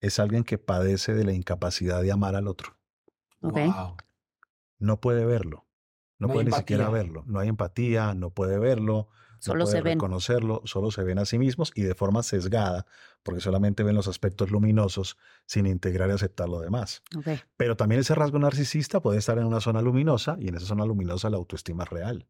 es 0.01 0.19
alguien 0.19 0.43
que 0.43 0.57
padece 0.57 1.13
de 1.13 1.23
la 1.23 1.31
incapacidad 1.31 2.01
de 2.01 2.11
amar 2.11 2.35
al 2.35 2.49
otro. 2.49 2.75
Ok. 3.39 3.53
Wow. 3.57 3.95
No 4.79 4.99
puede 4.99 5.25
verlo. 5.25 5.65
No, 6.19 6.27
puede 6.27 6.43
ni 6.45 6.51
siquiera 6.51 6.89
verlo. 6.89 7.23
No 7.25 7.39
hay 7.39 7.47
empatía, 7.47 8.15
no 8.15 8.31
puede 8.31 8.59
verlo, 8.59 9.07
Solo 9.39 9.59
no 9.59 9.67
se 9.67 9.81
ven. 9.81 9.95
reconocerlo, 9.95 10.61
solo 10.65 10.91
se 10.91 11.03
ven 11.03 11.19
a 11.19 11.25
sí 11.25 11.37
mismos 11.37 11.71
y 11.75 11.83
de 11.83 11.95
forma 11.95 12.23
sesgada, 12.23 12.85
porque 13.23 13.41
solamente 13.41 13.83
ven 13.83 13.95
los 13.95 14.07
aspectos 14.07 14.51
luminosos 14.51 15.17
sin 15.45 15.65
integrar 15.65 16.09
y 16.09 16.13
aceptar 16.13 16.49
lo 16.49 16.59
demás. 16.59 17.03
Ok. 17.17 17.27
Pero 17.55 17.75
también 17.77 18.01
ese 18.01 18.15
rasgo 18.15 18.39
narcisista 18.39 19.01
puede 19.01 19.19
estar 19.19 19.37
en 19.37 19.45
una 19.45 19.59
zona 19.59 19.81
luminosa 19.81 20.37
y 20.39 20.47
en 20.47 20.55
esa 20.55 20.65
zona 20.65 20.85
luminosa 20.85 21.29
la 21.29 21.37
autoestima 21.37 21.83
es 21.83 21.89
real. 21.89 22.27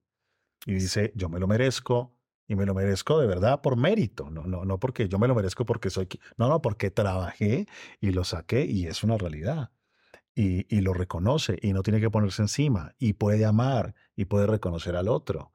Y 0.65 0.73
dice, 0.73 1.11
yo 1.15 1.29
me 1.29 1.39
lo 1.39 1.47
merezco 1.47 2.17
y 2.47 2.55
me 2.55 2.65
lo 2.65 2.73
merezco 2.73 3.19
de 3.19 3.27
verdad 3.27 3.61
por 3.61 3.77
mérito, 3.77 4.29
no, 4.29 4.43
no, 4.43 4.65
no 4.65 4.79
porque 4.79 5.07
yo 5.07 5.19
me 5.19 5.27
lo 5.27 5.35
merezco 5.35 5.65
porque 5.65 5.89
soy, 5.89 6.07
no, 6.37 6.47
no, 6.47 6.61
porque 6.61 6.91
trabajé 6.91 7.67
y 7.99 8.11
lo 8.11 8.23
saqué 8.23 8.65
y 8.65 8.87
es 8.87 9.03
una 9.03 9.17
realidad. 9.17 9.71
Y, 10.33 10.67
y 10.73 10.81
lo 10.81 10.93
reconoce 10.93 11.57
y 11.63 11.73
no 11.73 11.81
tiene 11.81 11.99
que 11.99 12.11
ponerse 12.11 12.43
encima 12.43 12.93
y 12.99 13.13
puede 13.13 13.43
amar 13.43 13.95
y 14.15 14.25
puede 14.25 14.45
reconocer 14.45 14.95
al 14.95 15.07
otro 15.07 15.51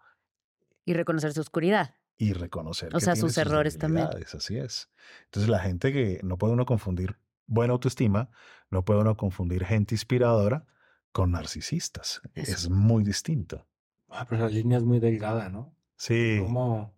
Y 0.84 0.94
reconocer 0.94 1.32
su 1.32 1.40
oscuridad. 1.40 1.94
y 2.18 2.32
reconocer 2.34 2.88
O 2.94 2.98
que 2.98 3.04
sea, 3.04 3.14
tiene 3.14 3.28
sus 3.28 3.38
errores 3.38 3.78
también. 3.78 4.08
Así 4.32 4.56
es. 4.56 4.90
Entonces 5.24 5.48
la 5.50 5.58
gente 5.58 5.92
que 5.92 6.20
no 6.22 6.38
puede 6.38 6.52
uno 6.52 6.64
confundir 6.66 7.18
buena 7.46 7.72
autoestima, 7.72 8.30
no 8.70 8.84
puede 8.84 9.00
uno 9.00 9.16
confundir 9.16 9.64
gente 9.64 9.94
inspiradora 9.94 10.64
con 11.10 11.32
narcisistas. 11.32 12.20
Eso. 12.34 12.52
Es 12.52 12.70
muy 12.70 13.02
distinto. 13.02 13.66
Ah, 14.08 14.26
pero 14.28 14.42
la 14.42 14.48
línea 14.50 14.78
es 14.78 14.84
muy 14.84 15.00
delgada, 15.00 15.48
¿no? 15.48 15.74
Sí. 15.96 16.38
¿Cómo, 16.42 16.94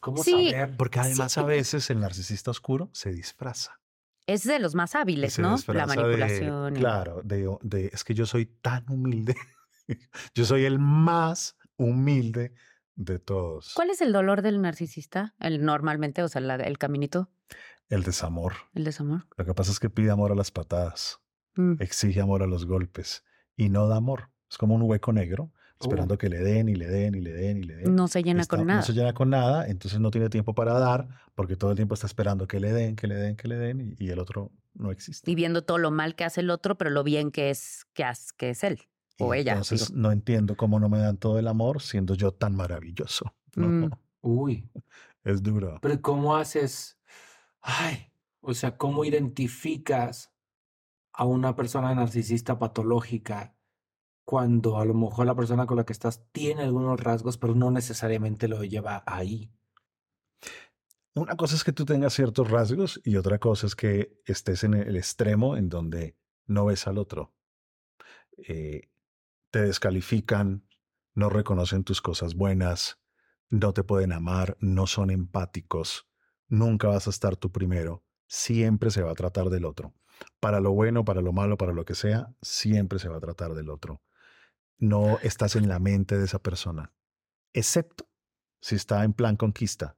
cómo 0.00 0.22
Sí, 0.22 0.50
saber? 0.52 0.76
Porque 0.76 1.00
además 1.00 1.32
Sí. 1.32 1.40
a 1.40 1.42
veces 1.44 1.90
el 1.90 2.00
narcisista 2.00 2.50
oscuro 2.50 2.90
se 2.92 3.10
disfraza. 3.12 3.80
Es 4.26 4.44
de 4.44 4.58
los 4.58 4.74
más 4.74 4.94
hábiles, 4.94 5.38
¿no? 5.38 5.56
La 5.68 5.86
de- 5.86 5.96
manipulación. 5.96 6.76
y- 6.76 6.80
claro, 6.80 7.22
de, 7.24 7.48
de- 7.62 7.90
es 7.92 8.04
que 8.04 8.14
yo 8.14 8.26
soy 8.26 8.46
tan 8.46 8.84
humilde. 8.90 9.36
yo 10.34 10.44
soy 10.44 10.64
el 10.64 10.78
más 10.78 11.56
humilde 11.76 12.52
de 12.94 13.18
todos. 13.18 13.72
¿Cuál 13.74 13.90
es 13.90 14.00
el 14.00 14.12
dolor 14.12 14.42
del 14.42 14.60
narcisista? 14.62 15.34
El 15.38 15.64
normalmente, 15.64 16.22
o 16.22 16.28
sea, 16.28 16.40
la- 16.40 16.54
el 16.56 16.78
caminito, 16.78 17.30
El 17.88 18.02
desamor. 18.02 18.54
el 18.74 18.84
desamor. 18.84 19.26
Lo 19.36 19.44
que 19.44 19.54
pasa 19.54 19.70
es 19.70 19.78
que 19.80 19.90
pide 19.90 20.10
amor 20.10 20.32
a 20.32 20.34
las 20.34 20.50
patadas. 20.50 21.20
Mm. 21.58 21.76
exige 21.80 22.20
amor 22.20 22.42
a 22.42 22.46
los 22.46 22.66
golpes 22.66 23.24
y 23.56 23.70
no 23.70 23.88
da 23.88 23.96
amor. 23.96 24.28
Es 24.50 24.58
como 24.58 24.74
un 24.74 24.82
hueco 24.82 25.14
negro, 25.14 25.52
esperando 25.80 26.18
que 26.18 26.28
le 26.28 26.38
den 26.40 26.68
y 26.68 26.74
le 26.74 26.86
den 26.86 27.14
y 27.14 27.20
le 27.22 27.32
den 27.32 27.56
y 27.56 27.62
le 27.62 27.76
den. 27.76 27.94
No 27.94 28.08
se 28.08 28.22
llena 28.22 28.42
Está- 28.42 28.58
con 28.58 28.66
nada. 28.66 28.80
No 28.80 28.84
se 28.86 28.92
llena 28.92 29.14
con 29.14 29.30
nada, 29.30 29.66
entonces 29.66 29.98
no 29.98 30.10
tiene 30.10 30.28
tiempo 30.28 30.54
para 30.54 30.74
dar, 30.78 31.08
porque 31.34 31.56
todo 31.56 31.70
el 31.70 31.76
tiempo 31.76 31.94
está 31.94 32.06
esperando 32.06 32.46
que 32.46 32.60
le 32.60 32.72
den, 32.74 32.94
que 32.94 33.06
le 33.06 33.14
den, 33.14 33.36
que 33.36 33.48
le 33.48 33.56
den, 33.56 33.80
y, 33.98 34.04
y 34.04 34.10
el 34.10 34.18
otro 34.18 34.52
no 34.74 34.90
existe. 34.90 35.30
Y 35.30 35.34
viendo 35.34 35.64
todo 35.64 35.78
lo 35.78 35.90
mal 35.90 36.14
que 36.14 36.24
hace 36.24 36.42
el 36.42 36.50
otro, 36.50 36.76
pero 36.76 36.90
lo 36.90 37.02
bien 37.04 37.30
que 37.30 37.48
es, 37.48 37.86
que, 37.94 38.04
has- 38.04 38.34
que 38.34 38.50
es 38.50 38.62
él. 38.62 38.80
O 39.18 39.34
ella. 39.34 39.52
Entonces 39.52 39.88
digo. 39.88 40.00
no 40.00 40.12
entiendo 40.12 40.56
cómo 40.56 40.78
no 40.78 40.88
me 40.88 40.98
dan 40.98 41.16
todo 41.16 41.38
el 41.38 41.48
amor 41.48 41.80
siendo 41.80 42.14
yo 42.14 42.32
tan 42.32 42.54
maravilloso. 42.54 43.34
¿no? 43.54 43.68
Mm. 43.68 43.90
Uy, 44.22 44.68
Es 45.24 45.42
duro. 45.42 45.78
pero 45.82 46.00
¿cómo 46.02 46.36
haces? 46.36 46.98
Ay, 47.60 48.12
o 48.40 48.54
sea, 48.54 48.76
¿cómo 48.76 49.04
identificas 49.04 50.32
a 51.12 51.24
una 51.24 51.56
persona 51.56 51.94
narcisista 51.94 52.58
patológica 52.58 53.56
cuando 54.24 54.78
a 54.78 54.84
lo 54.84 54.94
mejor 54.94 55.26
la 55.26 55.34
persona 55.34 55.66
con 55.66 55.78
la 55.78 55.84
que 55.84 55.92
estás 55.92 56.24
tiene 56.32 56.62
algunos 56.62 57.00
rasgos, 57.00 57.38
pero 57.38 57.54
no 57.54 57.70
necesariamente 57.70 58.46
lo 58.46 58.62
lleva 58.62 59.02
ahí? 59.06 59.50
Una 61.14 61.34
cosa 61.36 61.56
es 61.56 61.64
que 61.64 61.72
tú 61.72 61.84
tengas 61.86 62.12
ciertos 62.12 62.50
rasgos 62.50 63.00
y 63.02 63.16
otra 63.16 63.38
cosa 63.38 63.66
es 63.66 63.74
que 63.74 64.20
estés 64.26 64.64
en 64.64 64.74
el 64.74 64.96
extremo 64.96 65.56
en 65.56 65.68
donde 65.70 66.14
no 66.46 66.66
ves 66.66 66.86
al 66.86 66.98
otro. 66.98 67.32
Eh, 68.36 68.90
te 69.56 69.62
descalifican, 69.62 70.68
no 71.14 71.30
reconocen 71.30 71.82
tus 71.82 72.02
cosas 72.02 72.34
buenas, 72.34 73.00
no 73.48 73.72
te 73.72 73.84
pueden 73.84 74.12
amar, 74.12 74.58
no 74.60 74.86
son 74.86 75.08
empáticos, 75.08 76.06
nunca 76.46 76.88
vas 76.88 77.06
a 77.06 77.10
estar 77.10 77.36
tú 77.36 77.50
primero, 77.50 78.04
siempre 78.26 78.90
se 78.90 79.00
va 79.00 79.12
a 79.12 79.14
tratar 79.14 79.48
del 79.48 79.64
otro. 79.64 79.94
Para 80.40 80.60
lo 80.60 80.72
bueno, 80.72 81.06
para 81.06 81.22
lo 81.22 81.32
malo, 81.32 81.56
para 81.56 81.72
lo 81.72 81.86
que 81.86 81.94
sea, 81.94 82.34
siempre 82.42 82.98
se 82.98 83.08
va 83.08 83.16
a 83.16 83.20
tratar 83.20 83.54
del 83.54 83.70
otro. 83.70 84.02
No 84.76 85.18
estás 85.22 85.56
en 85.56 85.68
la 85.68 85.78
mente 85.78 86.18
de 86.18 86.26
esa 86.26 86.42
persona, 86.42 86.92
excepto 87.54 88.10
si 88.60 88.74
está 88.74 89.04
en 89.04 89.14
plan 89.14 89.36
conquista. 89.36 89.96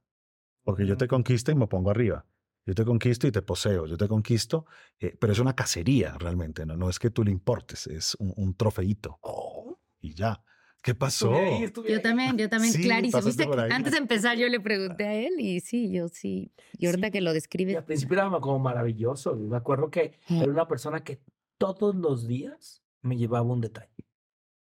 Porque 0.63 0.85
yo 0.85 0.95
te 0.95 1.09
conquisto 1.09 1.51
y 1.51 1.55
me 1.55 1.67
pongo 1.67 1.91
arriba. 1.91 2.28
Yo 2.69 2.75
te 2.75 2.85
conquisto 2.85 3.25
y 3.25 3.31
te 3.31 3.41
poseo. 3.41 3.87
Yo 3.87 3.97
te 3.97 4.07
conquisto, 4.07 4.67
eh, 4.99 5.17
pero 5.19 5.33
es 5.33 5.39
una 5.39 5.55
cacería 5.55 6.15
realmente. 6.19 6.67
¿no? 6.67 6.77
no 6.77 6.87
es 6.87 6.99
que 6.99 7.09
tú 7.09 7.23
le 7.23 7.31
importes, 7.31 7.87
es 7.87 8.13
un, 8.19 8.31
un 8.37 8.53
trofeíto. 8.53 9.17
Oh, 9.21 9.79
Y 10.01 10.13
ya. 10.13 10.43
¿Qué 10.83 10.93
pasó? 10.93 11.33
estuve 11.33 11.55
ahí, 11.55 11.63
estuve 11.63 11.91
Yo 11.91 12.01
también, 12.01 12.37
yo 12.37 12.47
también, 12.47 12.71
Sí, 12.71 12.83
clarísimo. 12.83 13.23
Antes 13.71 13.91
de 13.91 13.97
empezar 13.97 14.37
yo 14.37 14.47
le 14.47 14.59
pregunté 14.59 15.03
a 15.07 15.13
él 15.15 15.33
y 15.39 15.61
sí, 15.61 15.91
yo 15.91 16.09
sí. 16.09 16.53
Y 16.77 16.85
ahorita 16.85 17.07
Sí. 17.07 17.11
que 17.11 17.21
lo 17.21 17.31
Y 17.31 17.33
describe. 17.33 17.75
al 17.75 17.85
principio 17.85 18.13
era 18.19 18.29
como 18.39 18.59
maravilloso. 18.59 19.35
Me 19.35 19.57
acuerdo 19.57 19.89
que 19.89 20.19
era 20.29 20.45
una 20.51 20.67
persona 20.67 21.03
que 21.03 21.21
todos 21.57 21.95
los 21.95 22.27
días 22.27 22.83
me 23.01 23.17
llevaba 23.17 23.51
un 23.51 23.61
detalle. 23.61 24.05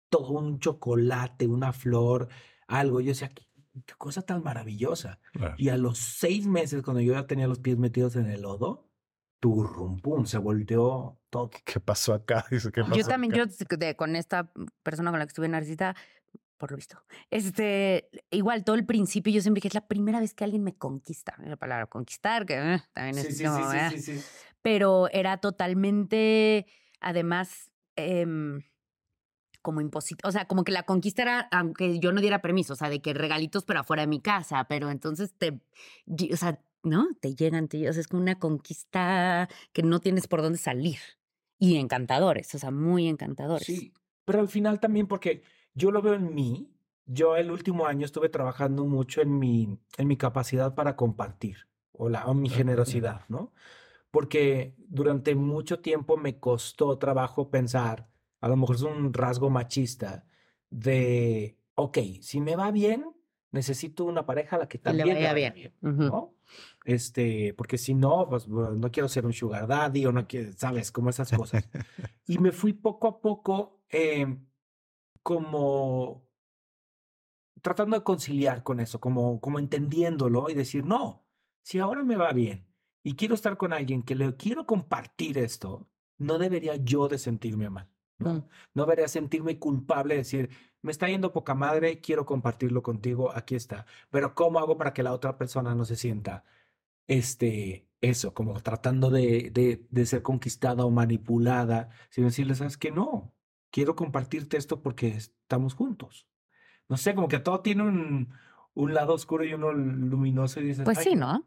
Todo 0.09 0.31
un 0.31 0.59
chocolate, 0.59 1.45
una 1.45 1.73
flor, 1.73 2.29
algo. 2.67 3.01
Yo 3.01 3.09
decía, 3.09 3.27
qué, 3.29 3.46
qué 3.85 3.93
cosa 3.97 4.21
tan 4.21 4.43
maravillosa. 4.43 5.19
Claro. 5.33 5.55
Y 5.57 5.69
a 5.69 5.77
los 5.77 5.97
seis 5.97 6.47
meses, 6.47 6.81
cuando 6.83 7.01
yo 7.01 7.13
ya 7.13 7.27
tenía 7.27 7.47
los 7.47 7.59
pies 7.59 7.77
metidos 7.77 8.15
en 8.15 8.27
el 8.27 8.41
lodo, 8.41 8.89
turrum, 9.39 9.99
pum, 9.99 10.25
se 10.25 10.37
volteó 10.39 11.19
todo. 11.29 11.49
¿Qué 11.63 11.79
pasó 11.79 12.13
acá? 12.13 12.45
Dice, 12.51 12.71
¿qué 12.71 12.81
Yo 12.81 12.87
pasó 12.89 13.07
también, 13.09 13.33
acá? 13.33 13.45
yo 13.69 13.77
de- 13.77 13.95
con 13.95 14.15
esta 14.15 14.51
persona 14.83 15.11
con 15.11 15.19
la 15.19 15.25
que 15.25 15.29
estuve 15.29 15.47
narcisista, 15.47 15.95
por 16.57 16.71
lo 16.71 16.77
visto, 16.77 16.97
este, 17.29 18.09
igual 18.31 18.63
todo 18.63 18.75
el 18.75 18.85
principio 18.85 19.31
yo 19.31 19.41
siempre 19.41 19.59
dije, 19.59 19.67
es 19.67 19.73
la 19.75 19.87
primera 19.87 20.19
vez 20.19 20.33
que 20.33 20.43
alguien 20.43 20.63
me 20.63 20.75
conquista. 20.75 21.35
La 21.45 21.55
palabra 21.55 21.85
conquistar, 21.85 22.45
que 22.47 22.55
eh, 22.55 22.81
también 22.93 23.15
Sí, 23.15 23.27
es 23.27 23.37
sí, 23.37 23.43
como, 23.43 23.71
sí, 23.71 23.77
sí, 23.91 24.01
sí, 24.01 24.19
sí. 24.19 24.25
pero 24.63 25.07
era 25.11 25.37
totalmente, 25.37 26.65
además, 26.99 27.69
em, 27.95 28.63
como 29.61 29.81
imposible, 29.81 30.21
o 30.23 30.31
sea, 30.31 30.45
como 30.45 30.63
que 30.63 30.71
la 30.71 30.83
conquista 30.83 31.21
era, 31.21 31.39
aunque 31.51 31.99
yo 31.99 32.11
no 32.11 32.21
diera 32.21 32.41
permiso, 32.41 32.73
o 32.73 32.75
sea, 32.75 32.89
de 32.89 33.01
que 33.01 33.13
regalitos 33.13 33.63
pero 33.65 33.81
afuera 33.81 34.01
de 34.01 34.07
mi 34.07 34.21
casa, 34.21 34.65
pero 34.69 34.89
entonces 34.89 35.33
te, 35.37 35.59
o 36.31 36.37
sea, 36.37 36.61
¿no? 36.83 37.07
Te 37.19 37.35
llegan, 37.35 37.67
te, 37.67 37.89
o 37.89 37.93
sea, 37.93 38.01
es 38.01 38.07
como 38.07 38.21
una 38.21 38.39
conquista 38.39 39.49
que 39.73 39.83
no 39.83 39.99
tienes 39.99 40.27
por 40.27 40.41
dónde 40.41 40.57
salir. 40.57 40.99
Y 41.59 41.77
encantadores, 41.77 42.53
o 42.53 42.59
sea, 42.59 42.69
muy 42.69 43.07
encantadores. 43.07 43.65
Sí, 43.65 43.91
pero 44.25 44.39
al 44.39 44.47
final 44.47 44.79
también 44.79 45.07
porque 45.07 45.41
yo 45.73 45.91
lo 45.91 46.01
veo 46.01 46.13
en 46.13 46.33
mí. 46.33 46.71
Yo 47.05 47.37
el 47.37 47.51
último 47.51 47.87
año 47.87 48.05
estuve 48.05 48.29
trabajando 48.29 48.85
mucho 48.85 49.21
en 49.21 49.39
mi, 49.39 49.79
en 49.97 50.07
mi 50.07 50.17
capacidad 50.17 50.75
para 50.75 50.95
compartir 50.95 51.67
o, 51.93 52.09
la, 52.09 52.25
o 52.25 52.33
mi 52.33 52.49
generosidad, 52.49 53.21
¿no? 53.29 53.53
Porque 54.11 54.75
durante 54.77 55.33
mucho 55.35 55.79
tiempo 55.79 56.17
me 56.17 56.39
costó 56.39 56.97
trabajo 56.97 57.49
pensar, 57.49 58.09
a 58.47 58.49
lo 58.49 58.57
mejor 58.57 58.77
es 58.77 58.81
un 58.81 59.13
rasgo 59.13 59.49
machista, 59.49 60.25
de, 60.69 61.57
ok, 61.75 61.97
si 62.21 62.41
me 62.41 62.55
va 62.55 62.71
bien, 62.71 63.05
necesito 63.51 64.05
una 64.05 64.25
pareja 64.25 64.55
a 64.55 64.59
la 64.59 64.67
que 64.67 64.79
Que 64.79 64.93
le 64.93 64.99
también 64.99 65.17
vaya 65.17 65.33
vaya 65.33 65.51
bien. 65.51 65.73
Este, 66.85 67.53
porque 67.53 67.77
si 67.77 67.93
no, 67.93 68.27
pues 68.29 68.47
no 68.47 68.91
quiero 68.91 69.09
ser 69.09 69.25
un 69.25 69.33
sugar 69.33 69.67
daddy 69.67 70.05
o 70.05 70.11
no 70.11 70.27
quiero, 70.27 70.53
sabes, 70.53 70.91
como 70.91 71.09
esas 71.09 71.31
cosas. 71.31 71.67
Y 72.27 72.39
me 72.39 72.51
fui 72.51 72.73
poco 72.73 73.07
a 73.07 73.21
poco 73.21 73.81
eh, 73.89 74.37
como 75.23 76.25
tratando 77.61 77.97
de 77.97 78.03
conciliar 78.03 78.63
con 78.63 78.79
eso, 78.79 78.99
como, 78.99 79.41
como 79.41 79.59
entendiéndolo 79.59 80.49
y 80.49 80.53
decir, 80.53 80.85
no, 80.85 81.25
si 81.61 81.79
ahora 81.79 82.03
me 82.03 82.15
va 82.15 82.31
bien 82.31 82.65
y 83.03 83.15
quiero 83.15 83.35
estar 83.35 83.57
con 83.57 83.73
alguien 83.73 84.03
que 84.03 84.15
le 84.15 84.35
quiero 84.35 84.65
compartir 84.65 85.37
esto, 85.37 85.89
no 86.17 86.37
debería 86.37 86.75
yo 86.75 87.07
de 87.07 87.17
sentirme 87.17 87.69
mal. 87.69 87.89
¿No? 88.17 88.47
No 88.73 88.83
debería 88.83 89.07
sentirme 89.07 89.59
culpable 89.59 90.15
de 90.15 90.19
decir, 90.19 90.49
me 90.81 90.91
está 90.91 91.07
yendo 91.07 91.33
poca 91.33 91.53
madre, 91.55 91.99
quiero 92.01 92.25
compartirlo 92.25 92.81
contigo, 92.83 93.31
aquí 93.35 93.55
está. 93.55 93.85
Pero 94.09 94.35
¿cómo 94.35 94.59
hago 94.59 94.77
para 94.77 94.93
que 94.93 95.03
la 95.03 95.13
otra 95.13 95.37
persona 95.37 95.75
no 95.75 95.85
se 95.85 95.95
sienta 95.95 96.43
este 97.07 97.87
eso, 98.01 98.33
como 98.33 98.61
tratando 98.61 99.09
de, 99.09 99.49
de, 99.51 99.87
de 99.89 100.05
ser 100.05 100.21
conquistada 100.21 100.85
o 100.85 100.91
manipulada, 100.91 101.89
sino 102.09 102.27
decirle, 102.27 102.53
¿sabes 102.53 102.77
qué? 102.77 102.91
No, 102.91 103.33
quiero 103.71 103.95
compartirte 103.95 104.57
esto 104.57 104.81
porque 104.81 105.07
estamos 105.07 105.73
juntos. 105.73 106.27
No 106.89 106.97
sé, 106.97 107.15
como 107.15 107.27
que 107.27 107.39
todo 107.39 107.61
tiene 107.61 107.83
un, 107.83 108.29
un 108.75 108.93
lado 108.93 109.13
oscuro 109.13 109.43
y 109.43 109.53
uno 109.53 109.73
luminoso 109.73 110.59
y 110.59 110.65
dices, 110.65 110.85
Pues 110.85 110.99
"Ay, 110.99 111.03
sí, 111.03 111.15
¿no? 111.15 111.43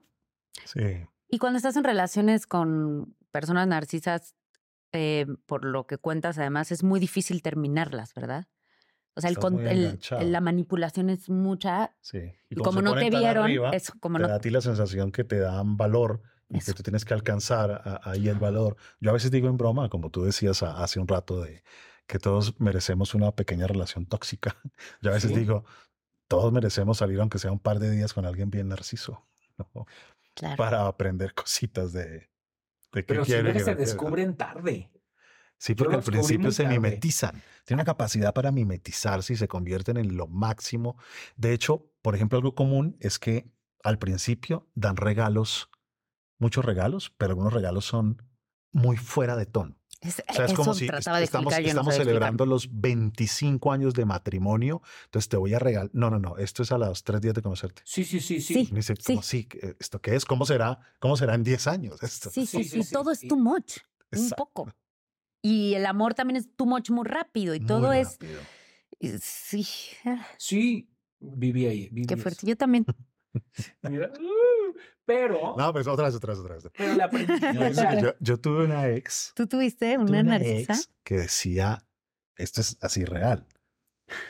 Sí. 0.65 1.07
Y 1.29 1.39
cuando 1.39 1.59
estás 1.59 1.77
en 1.77 1.85
relaciones 1.85 2.47
con 2.47 3.17
personas 3.31 3.69
narcisas, 3.69 4.35
eh, 4.93 5.27
por 5.47 5.65
lo 5.65 5.87
que 5.87 5.99
cuentas, 5.99 6.39
además, 6.39 6.73
es 6.73 6.83
muy 6.83 7.01
difícil 7.01 7.43
terminarlas, 7.43 8.15
¿verdad? 8.15 8.49
O 9.15 9.21
sea, 9.21 9.31
el, 9.31 9.99
el- 10.21 10.33
la 10.33 10.41
manipulación 10.41 11.11
es 11.11 11.29
mucha. 11.29 11.95
Sí. 12.01 12.33
Y 12.49 12.57
como 12.57 12.81
no 12.81 12.95
te 12.95 13.11
vieron, 13.11 13.45
arriba, 13.45 13.71
eso, 13.71 13.93
como 14.01 14.19
te 14.19 14.23
no. 14.23 14.29
da 14.29 14.37
a 14.37 14.41
ti 14.41 14.51
la 14.51 14.61
sensación 14.61 15.11
que 15.13 15.25
te 15.25 15.39
dan 15.41 15.77
valor 15.77 16.23
y 16.49 16.59
Eso. 16.59 16.67
que 16.73 16.77
tú 16.77 16.83
tienes 16.85 17.05
que 17.05 17.15
alcanzar 17.15 18.01
ahí 18.05 18.29
el 18.29 18.39
valor. 18.39 18.77
Yo 19.01 19.11
a 19.11 19.13
veces 19.13 19.31
digo 19.31 19.49
en 19.49 19.57
broma, 19.57 19.89
como 19.89 20.11
tú 20.11 20.25
decías 20.25 20.63
hace 20.63 21.01
un 21.01 21.07
rato, 21.09 21.41
de 21.43 21.63
que 22.07 22.19
todos 22.19 22.59
merecemos 22.61 23.15
una 23.15 23.33
pequeña 23.33 23.67
relación 23.67 24.07
tóxica. 24.07 24.57
Yo 25.03 25.11
a 25.11 25.15
veces 25.15 25.31
Sí. 25.33 25.39
digo, 25.39 25.65
todos 26.29 26.53
merecemos 26.53 26.99
salir 26.99 27.21
aunque 27.21 27.39
sea 27.39 27.53
un 27.53 27.59
par 27.61 27.79
de 27.81 27.91
días 27.91 28.13
con 28.15 28.25
alguien 28.27 28.51
bien 28.51 28.69
narciso, 28.69 29.27
¿no? 29.75 29.87
Claro. 30.35 30.57
para 30.57 30.87
aprender 30.87 31.35
cositas 31.35 31.93
de, 31.93 32.31
de 32.93 33.03
Pero 33.03 33.25
si 33.25 33.33
quiere 33.33 33.43
no 33.43 33.49
y 33.51 33.53
que 33.53 33.59
qué 33.59 33.65
se 33.65 33.75
descubren 33.75 34.37
tarde. 34.37 34.91
Sí, 35.59 35.75
porque 35.75 35.97
al 35.97 36.03
principio 36.03 36.51
se 36.53 36.63
tarde. 36.65 36.79
mimetizan. 36.79 37.43
Tiene 37.65 37.83
una 37.83 37.85
capacidad 37.85 38.33
para 38.33 38.51
mimetizarse 38.51 39.35
y 39.35 39.37
se 39.37 39.49
convierten 39.49 39.97
en 39.99 40.17
lo 40.17 40.27
máximo. 40.27 40.97
De 41.37 41.53
hecho, 41.53 41.93
por 42.03 42.15
ejemplo, 42.15 42.39
algo 42.39 42.55
común 42.55 42.97
es 43.01 43.19
que 43.19 43.51
al 43.83 43.99
principio 43.99 44.71
dan 44.75 44.97
regalos, 44.97 45.71
muchos 46.39 46.65
regalos, 46.65 47.11
pero 47.17 47.33
algunos 47.33 47.53
regalos 47.53 47.85
son 47.85 48.23
muy 48.73 48.97
fuera 48.97 49.37
de 49.37 49.47
tono. 49.47 49.80
Es- 50.03 50.23
O 50.29 50.33
sea, 50.33 50.45
es 50.47 50.53
eso 50.53 50.57
como 50.57 50.73
si 50.75 50.85
est- 50.87 50.91
trataba 50.93 51.19
de 51.19 51.25
estamos, 51.25 51.53
explicar, 51.53 51.63
no 51.63 51.69
estamos 51.69 51.89
explicar. 51.95 52.07
celebrando 52.07 52.47
los 52.47 52.69
25 52.81 53.71
años 53.73 53.93
de 53.93 54.05
matrimonio, 54.07 54.81
entonces 55.05 55.29
te 55.29 55.37
voy 55.37 55.53
a 55.53 55.59
regalar. 55.59 55.91
No, 55.93 56.09
no, 56.09 56.19
no, 56.19 56.39
esto 56.39 56.63
es 56.63 56.73
a 56.73 56.79
los 56.79 57.05
tres 57.05 57.21
días 57.21 57.35
de 57.35 57.43
conocerte. 57.43 57.83
Sí, 57.85 58.05
sí, 58.05 58.19
sí, 58.21 58.41
sí. 58.41 58.65
Sí. 58.65 58.71
Dice, 58.75 58.95
Sí. 58.97 59.03
¿cómo 59.05 59.23
sí? 59.23 59.45
¿Qué- 59.45 59.77
¿Esto 59.79 60.01
qué 60.01 60.15
es? 60.17 60.25
¿Cómo 60.25 60.47
será? 60.47 60.79
¿Cómo 61.01 61.17
será 61.19 61.35
en 61.35 61.45
10 61.45 61.67
años 61.67 62.03
esto? 62.03 62.31
Sí, 62.31 62.47
sí, 62.47 62.59
Sí, 62.59 62.65
sí, 62.65 62.71
sí, 62.79 62.83
sí. 62.85 62.93
todo 62.95 63.11
es 63.11 63.21
too 63.29 63.37
much, 63.37 63.79
un 64.13 64.31
poco. 64.31 64.73
Y 65.43 65.75
el 65.75 65.85
amor 65.87 66.15
también 66.15 66.37
es 66.37 66.49
too 66.57 66.67
much 66.67 66.91
muy 66.91 67.05
rápido 67.07 67.55
y 67.55 67.59
Muy 67.61 67.67
todo 67.67 67.93
es. 67.93 68.13
rápido. 68.13 68.41
Sí, 69.23 69.67
ah, 70.05 70.27
Sí, 70.39 70.91
viví 71.19 71.67
ahí. 71.67 71.89
Viví 71.91 72.07
qué 72.07 72.15
eso. 72.15 72.23
fuerte. 72.23 72.47
Yo 72.47 72.57
también. 72.57 72.85
Mira, 73.83 74.11
uh, 74.19 74.75
pero, 75.05 75.55
No, 75.57 75.73
pues 75.73 75.87
otra 75.87 76.07
vez, 76.07 76.15
otra 76.15 76.33
vez, 76.35 76.41
otra 76.41 76.55
vez. 76.57 76.69
pero 76.77 76.95
la 76.95 77.11
que 77.97 78.03
yo, 78.03 78.15
yo 78.21 78.41
tuve 78.41 78.65
una 78.65 78.89
ex, 78.89 79.33
¿Tú 79.35 79.47
tuviste 79.47 79.97
una 79.99 80.11
una 80.11 80.23
narcisa? 80.23 80.73
ex 80.75 80.91
que 81.05 81.17
decía, 81.17 81.85
esto 82.37 82.61
es 82.61 82.77
así 82.81 83.05
real, 83.05 83.47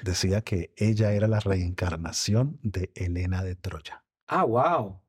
decía 0.03 0.43
que 0.43 0.73
ella 0.77 1.13
era 1.13 1.29
la 1.29 1.41
reencarnación 1.41 2.59
de 2.63 2.91
Elena 2.95 3.43
de 3.43 3.57
Troya, 3.57 4.05
Ah, 4.27 4.45
wow. 4.45 5.01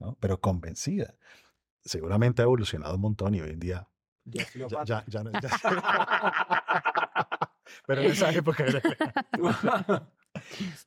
¿no? 0.00 0.16
pero 0.20 0.40
convencida. 0.40 1.14
Seguramente 1.84 2.42
ha 2.42 2.44
evolucionado 2.44 2.96
un 2.96 3.00
montón 3.00 3.34
y 3.36 3.40
hoy 3.40 3.50
en 3.50 3.60
día 3.60 3.88
Ya, 4.24 4.44
ya, 4.68 4.84
ya, 4.84 5.04
ya 5.06 5.22
no- 5.22 5.30
ya- 5.40 5.40
Pero 7.86 8.00
en 8.02 8.10
esa 8.10 8.32
época 8.32 8.64
era 8.64 8.82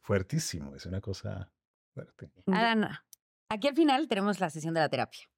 fuertísimo, 0.02 0.76
es 0.76 0.86
una 0.86 1.02
cosa 1.02 1.52
fuerte. 2.04 2.32
Alan, 2.48 2.90
aquí 3.50 3.68
al 3.68 3.76
final 3.76 4.08
tenemos 4.08 4.40
la 4.40 4.50
sesión 4.50 4.74
de 4.74 4.80
la 4.82 4.90
terapia, 4.90 5.30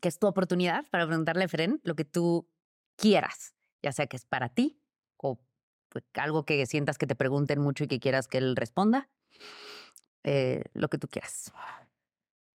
que 0.00 0.08
es 0.08 0.18
tu 0.18 0.26
oportunidad 0.26 0.84
para 0.90 1.06
preguntarle 1.06 1.44
a 1.44 1.48
Fren 1.48 1.80
lo 1.84 1.94
que 1.94 2.04
tú 2.04 2.48
quieras, 2.96 3.54
ya 3.82 3.92
sea 3.92 4.06
que 4.06 4.16
es 4.16 4.26
para 4.26 4.48
ti 4.48 4.80
o 5.16 5.40
pues, 5.88 6.04
algo 6.14 6.44
que 6.44 6.64
sientas 6.66 6.98
que 6.98 7.06
te 7.06 7.14
pregunten 7.16 7.60
mucho 7.60 7.84
y 7.84 7.88
que 7.88 8.00
quieras 8.00 8.28
que 8.28 8.38
él 8.38 8.56
responda. 8.56 9.08
Eh, 10.22 10.64
lo 10.72 10.88
que 10.88 10.96
tú 10.96 11.06
quieras, 11.08 11.52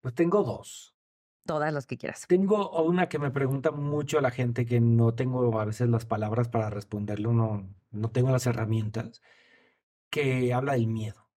Pues 0.01 0.15
tengo 0.15 0.43
dos. 0.43 0.95
todas 1.45 1.73
las 1.73 1.87
que 1.87 1.99
quieras. 1.99 2.27
Tengo 2.27 2.83
una 2.83 3.09
que 3.09 3.19
me 3.19 3.31
pregunta 3.31 3.71
mucho 3.73 4.21
la 4.21 4.31
gente 4.31 4.65
que 4.65 4.81
no 4.81 5.15
tengo 5.15 5.61
a 5.61 5.65
veces 5.67 5.89
las 5.89 6.07
palabras 6.07 6.49
para 6.49 6.71
responderlo, 6.71 7.33
no, 7.33 7.75
no 7.91 8.11
tengo 8.11 8.31
las 8.31 8.47
herramientas, 8.47 9.21
que 10.11 10.53
habla 10.55 10.75
del 10.75 10.87
miedo. 10.87 11.28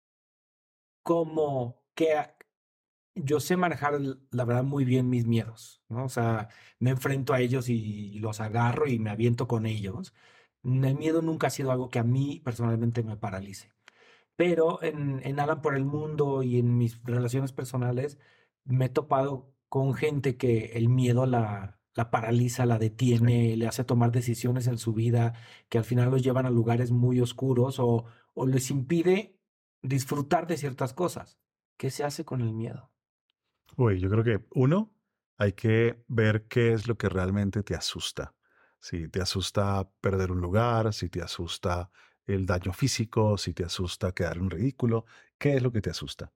Como 1.03 1.83
que 1.95 2.15
yo 3.15 3.39
sé 3.39 3.57
manejar, 3.57 3.99
la 4.31 4.45
verdad, 4.45 4.63
muy 4.63 4.85
bien 4.85 5.09
mis 5.09 5.25
miedos, 5.27 5.83
¿no? 5.89 6.05
O 6.05 6.09
sea, 6.09 6.49
me 6.79 6.91
enfrento 6.91 7.33
a 7.33 7.41
ellos 7.41 7.69
y 7.69 8.19
los 8.19 8.39
agarro 8.41 8.87
y 8.87 8.99
me 8.99 9.09
aviento 9.11 9.47
con 9.47 9.65
ellos. 9.65 10.13
El 10.63 10.95
miedo 10.95 11.21
nunca 11.21 11.47
ha 11.47 11.49
sido 11.49 11.71
algo 11.71 11.89
que 11.89 11.99
a 11.99 12.03
mí 12.03 12.41
personalmente 12.43 13.03
me 13.03 13.17
paralice. 13.17 13.73
Pero 14.35 14.81
en, 14.83 15.21
en 15.25 15.39
Alan 15.39 15.61
por 15.61 15.75
el 15.75 15.85
Mundo 15.85 16.43
y 16.43 16.59
en 16.59 16.77
mis 16.77 17.03
relaciones 17.03 17.53
personales 17.53 18.19
me 18.65 18.85
he 18.85 18.89
topado 18.89 19.53
con 19.69 19.93
gente 19.93 20.37
que 20.37 20.73
el 20.75 20.89
miedo 20.89 21.25
la, 21.25 21.79
la 21.95 22.11
paraliza, 22.11 22.65
la 22.65 22.79
detiene, 22.79 23.55
le 23.57 23.67
hace 23.67 23.83
tomar 23.83 24.11
decisiones 24.11 24.67
en 24.67 24.77
su 24.77 24.93
vida 24.93 25.33
que 25.69 25.77
al 25.77 25.83
final 25.85 26.11
los 26.11 26.23
llevan 26.23 26.45
a 26.45 26.49
lugares 26.49 26.91
muy 26.91 27.19
oscuros 27.21 27.79
o, 27.79 28.05
o 28.33 28.45
les 28.47 28.71
impide 28.71 29.39
disfrutar 29.81 30.47
de 30.47 30.57
ciertas 30.57 30.93
cosas. 30.93 31.39
¿Qué 31.77 31.89
se 31.89 32.03
hace 32.03 32.25
con 32.25 32.41
el 32.41 32.53
miedo? 32.53 32.91
Uy, 33.77 33.99
yo 33.99 34.09
creo 34.09 34.23
que 34.23 34.45
uno, 34.53 34.93
hay 35.37 35.53
que 35.53 36.03
ver 36.07 36.47
qué 36.47 36.73
es 36.73 36.87
lo 36.87 36.97
que 36.97 37.09
realmente 37.09 37.63
te 37.63 37.73
asusta. 37.73 38.35
Si 38.79 39.07
te 39.07 39.21
asusta 39.21 39.89
perder 40.01 40.31
un 40.31 40.41
lugar, 40.41 40.93
si 40.93 41.09
te 41.09 41.21
asusta 41.21 41.89
el 42.25 42.45
daño 42.45 42.73
físico, 42.73 43.37
si 43.37 43.53
te 43.53 43.63
asusta 43.63 44.11
quedar 44.11 44.37
en 44.37 44.49
ridículo, 44.49 45.05
¿qué 45.37 45.55
es 45.55 45.63
lo 45.63 45.71
que 45.71 45.81
te 45.81 45.89
asusta? 45.89 46.31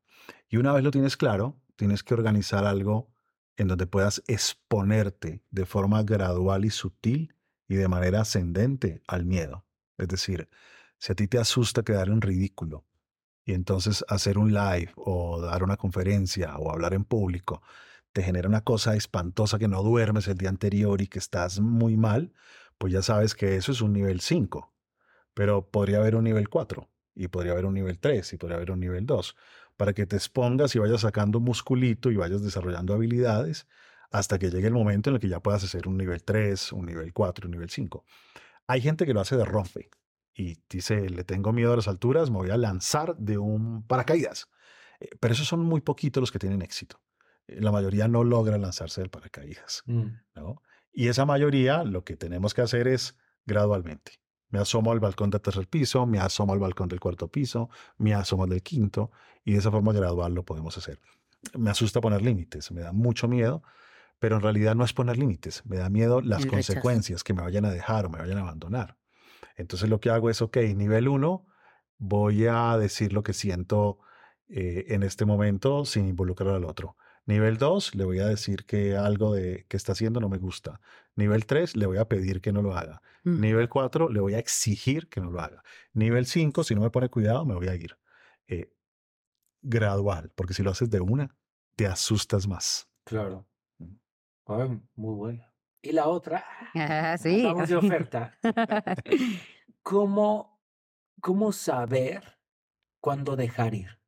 Y 0.50 0.58
una 0.58 0.74
vez 0.74 0.84
lo 0.84 0.91
tienes 0.91 1.18
claro, 1.18 1.60
tienes 1.76 2.04
que 2.04 2.14
organizar 2.14 2.66
algo 2.66 3.12
en 3.58 3.68
donde 3.68 3.88
puedas 3.88 4.24
exponerte 4.28 5.43
de 5.52 5.66
forma 5.66 6.04
gradual 6.04 6.66
y 6.66 6.70
sutil 6.70 7.36
y 7.68 7.76
de 7.76 7.88
manera 7.88 8.22
ascendente 8.22 9.02
al 9.08 9.26
miedo. 9.26 9.66
Es 9.98 10.08
decir, 10.08 10.50
si 10.98 11.12
a 11.12 11.16
ti 11.16 11.28
te 11.28 11.38
asusta 11.38 11.84
quedar 11.84 12.10
en 12.10 12.22
ridículo, 12.22 12.86
y 13.46 13.54
entonces 13.54 14.04
hacer 14.10 14.38
un 14.38 14.54
live 14.54 14.91
o 14.96 15.39
dar 15.39 15.64
una 15.64 15.78
conferencia 15.78 16.58
o 16.58 16.72
hablar 16.72 16.93
en 16.93 17.06
público 17.06 17.62
te 18.12 18.24
genera 18.24 18.50
una 18.50 18.62
cosa 18.62 18.96
espantosa 18.96 19.60
que 19.60 19.68
no 19.68 19.84
duermes 19.84 20.28
el 20.28 20.38
día 20.38 20.50
anterior 20.50 21.02
y 21.02 21.08
que 21.08 21.20
estás 21.20 21.60
muy 21.60 21.97
mal, 21.97 22.34
pues 22.78 22.93
ya 22.93 23.01
sabes 23.01 23.36
que 23.36 23.58
eso 23.58 23.72
es 23.72 23.82
un 23.82 23.93
nivel 23.93 24.22
5. 24.22 24.74
Pero 25.34 25.70
podría 25.70 25.97
haber 25.97 26.16
un 26.16 26.24
nivel 26.24 26.47
4 26.50 26.89
y 27.13 27.28
podría 27.28 27.51
haber 27.51 27.66
un 27.66 27.74
nivel 27.74 28.00
3 28.00 28.34
y 28.34 28.38
podría 28.38 28.55
haber 28.55 28.72
un 28.72 28.80
nivel 28.80 29.05
2 29.05 29.36
para 29.76 29.93
que 29.93 30.05
te 30.05 30.16
expongas 30.16 30.76
y 30.76 30.80
vayas 30.80 31.01
sacando 31.01 31.42
musculito 31.42 32.09
y 32.09 32.16
vayas 32.16 32.42
desarrollando 32.42 32.93
habilidades 32.93 33.67
hasta 34.12 34.39
que 34.39 34.50
llegue 34.50 34.67
el 34.67 34.74
momento 34.74 35.09
en 35.09 35.16
el 35.16 35.20
que 35.20 35.28
ya 35.28 35.42
puedas 35.42 35.63
hacer 35.66 35.88
un 35.88 35.97
nivel 35.97 36.24
3, 36.24 36.72
un 36.72 36.86
nivel 36.86 37.12
4, 37.12 37.47
un 37.47 37.51
nivel 37.51 37.70
5. 37.70 38.05
Hay 38.67 38.82
gente 38.82 39.05
que 39.05 39.13
lo 39.13 39.20
hace 39.20 39.36
de 39.36 39.43
rompe 39.43 39.89
y 40.36 40.57
dice, 40.70 41.09
le 41.09 41.24
tengo 41.24 41.53
miedo 41.53 41.74
a 41.74 41.75
las 41.78 41.87
alturas, 41.87 42.29
me 42.29 42.37
voy 42.37 42.49
a 42.51 42.57
lanzar 42.57 43.16
de 43.17 43.37
un 43.37 43.83
paracaídas. 43.87 44.47
Eh, 44.99 45.09
Pero 45.20 45.33
esos 45.33 45.47
son 45.47 45.62
muy 45.62 45.82
poquitos 45.82 46.21
los 46.21 46.32
que 46.32 46.39
tienen 46.39 46.62
éxito. 46.62 46.99
Eh, 47.47 47.62
La 47.62 47.71
mayoría 47.71 48.07
no 48.07 48.24
logra 48.24 48.57
lanzarse 48.57 49.01
del 49.01 49.09
paracaídas. 49.09 49.83
¿no? 49.86 50.62
Y 50.91 51.07
esa 51.07 51.25
mayoría 51.25 51.83
lo 51.83 52.03
que 52.03 52.17
tenemos 52.17 52.53
que 52.53 52.62
hacer 52.62 52.87
es 52.87 53.17
gradualmente. 53.45 54.13
Me 54.49 54.59
asomo 54.59 54.91
al 54.91 54.99
balcón 54.99 55.29
del 55.29 55.41
tercer 55.41 55.67
piso, 55.67 56.05
me 56.05 56.20
asomo 56.20 56.53
al 56.53 56.59
balcón 56.59 56.87
del 56.87 56.99
cuarto 56.99 57.28
piso, 57.29 57.70
me 57.97 58.13
asomo 58.13 58.43
al 58.43 58.49
del 58.49 58.62
quinto 58.62 59.12
y 59.43 59.53
de 59.53 59.59
esa 59.59 59.71
forma 59.71 59.91
gradual 59.93 60.33
lo 60.33 60.43
podemos 60.43 60.78
hacer. 60.78 60.99
Me 61.57 61.70
asusta 61.70 61.99
poner 62.01 62.21
límites, 62.21 62.71
me 62.71 62.82
da 62.82 62.91
mucho 62.91 63.28
miedo, 63.28 63.63
pero 64.20 64.36
en 64.37 64.41
realidad 64.41 64.75
no 64.75 64.83
es 64.86 64.93
poner 64.93 65.17
límites, 65.17 65.63
me 65.66 65.78
da 65.78 65.89
miedo 65.89 66.21
las 66.21 66.43
El 66.43 66.51
rechazo. 66.51 66.74
consecuencias 66.74 67.24
que 67.24 67.33
me 67.33 67.41
vayan 67.41 67.66
a 67.66 67.71
dejar 67.71 68.05
o 68.05 68.09
me 68.09 68.20
vayan 68.20 68.37
a 68.37 68.41
abandonar. 68.41 68.97
Entonces 69.56 69.90
lo 69.90 70.00
que 70.00 70.10
hago 70.10 70.30
es, 70.30 70.42
ok, 70.42 70.58
nivel 70.76 71.08
uno, 71.08 71.46
voy 71.98 72.46
a 72.48 72.78
decir 72.78 73.14
lo 73.14 73.24
que 73.24 73.34
siento 73.34 74.00
eh, 74.48 74.86
en 74.90 75.04
este 75.04 75.26
momento 75.26 75.86
sin 75.86 76.08
involucrar 76.08 76.54
al 76.54 76.66
otro. 76.66 76.98
Nivel 77.26 77.58
2, 77.58 77.96
le 77.96 78.06
voy 78.06 78.20
a 78.20 78.28
decir 78.28 78.66
que 78.66 78.96
algo 78.96 79.34
de, 79.34 79.66
que 79.68 79.78
está 79.78 79.94
haciendo 79.94 80.20
no 80.20 80.30
me 80.30 80.38
gusta. 80.38 80.80
Nivel 81.16 81.48
3, 81.48 81.76
le 81.76 81.88
voy 81.88 81.98
a 81.98 82.06
pedir 82.06 82.40
que 82.40 82.52
no 82.52 82.62
lo 82.62 82.76
haga. 82.76 83.02
Mm. 83.24 83.42
Nivel 83.42 83.70
4, 83.70 84.10
le 84.10 84.20
voy 84.20 84.36
a 84.36 84.40
exigir 84.40 85.10
que 85.10 85.22
no 85.22 85.32
lo 85.32 85.42
haga. 85.42 85.64
Nivel 85.94 86.28
5, 86.28 86.64
si 86.64 86.76
no 86.76 86.82
me 86.82 86.92
pone 86.92 87.10
cuidado, 87.10 87.44
me 87.46 87.56
voy 87.56 87.68
a 87.68 87.76
ir. 87.76 87.98
Eh, 88.48 88.72
gradual, 89.64 90.32
porque 90.36 90.54
si 90.54 90.62
lo 90.62 90.70
haces 90.70 90.92
de 90.92 91.02
una, 91.02 91.36
te 91.76 91.88
asustas 91.88 92.48
más. 92.48 92.88
Claro. 93.06 93.48
Mm. 93.80 93.96
Ay, 94.46 94.82
muy 94.96 95.16
buena. 95.16 95.55
Y 95.86 95.91
la 95.91 96.07
otra, 96.07 96.43
Ah, 96.74 97.16
sí. 97.17 97.43
vamos 97.43 97.70
de 97.70 97.75
oferta. 97.78 98.33
¿Cómo, 99.83 100.59
cómo 101.21 101.51
saber 101.51 102.39
cuándo 102.99 103.36
dejar 103.36 103.75
ir? 103.75 103.99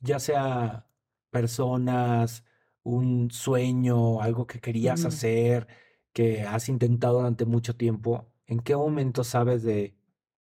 Ya 0.00 0.18
sea 0.18 0.86
personas 1.30 2.44
un 2.82 3.30
sueño, 3.30 4.22
algo 4.22 4.46
que 4.46 4.60
querías 4.60 5.04
hacer, 5.04 5.68
que 6.14 6.42
has 6.42 6.68
intentado 6.70 7.18
durante 7.18 7.44
mucho 7.44 7.76
tiempo, 7.76 8.32
¿en 8.46 8.60
qué 8.60 8.74
momento 8.74 9.22
sabes 9.24 9.62
de 9.62 9.94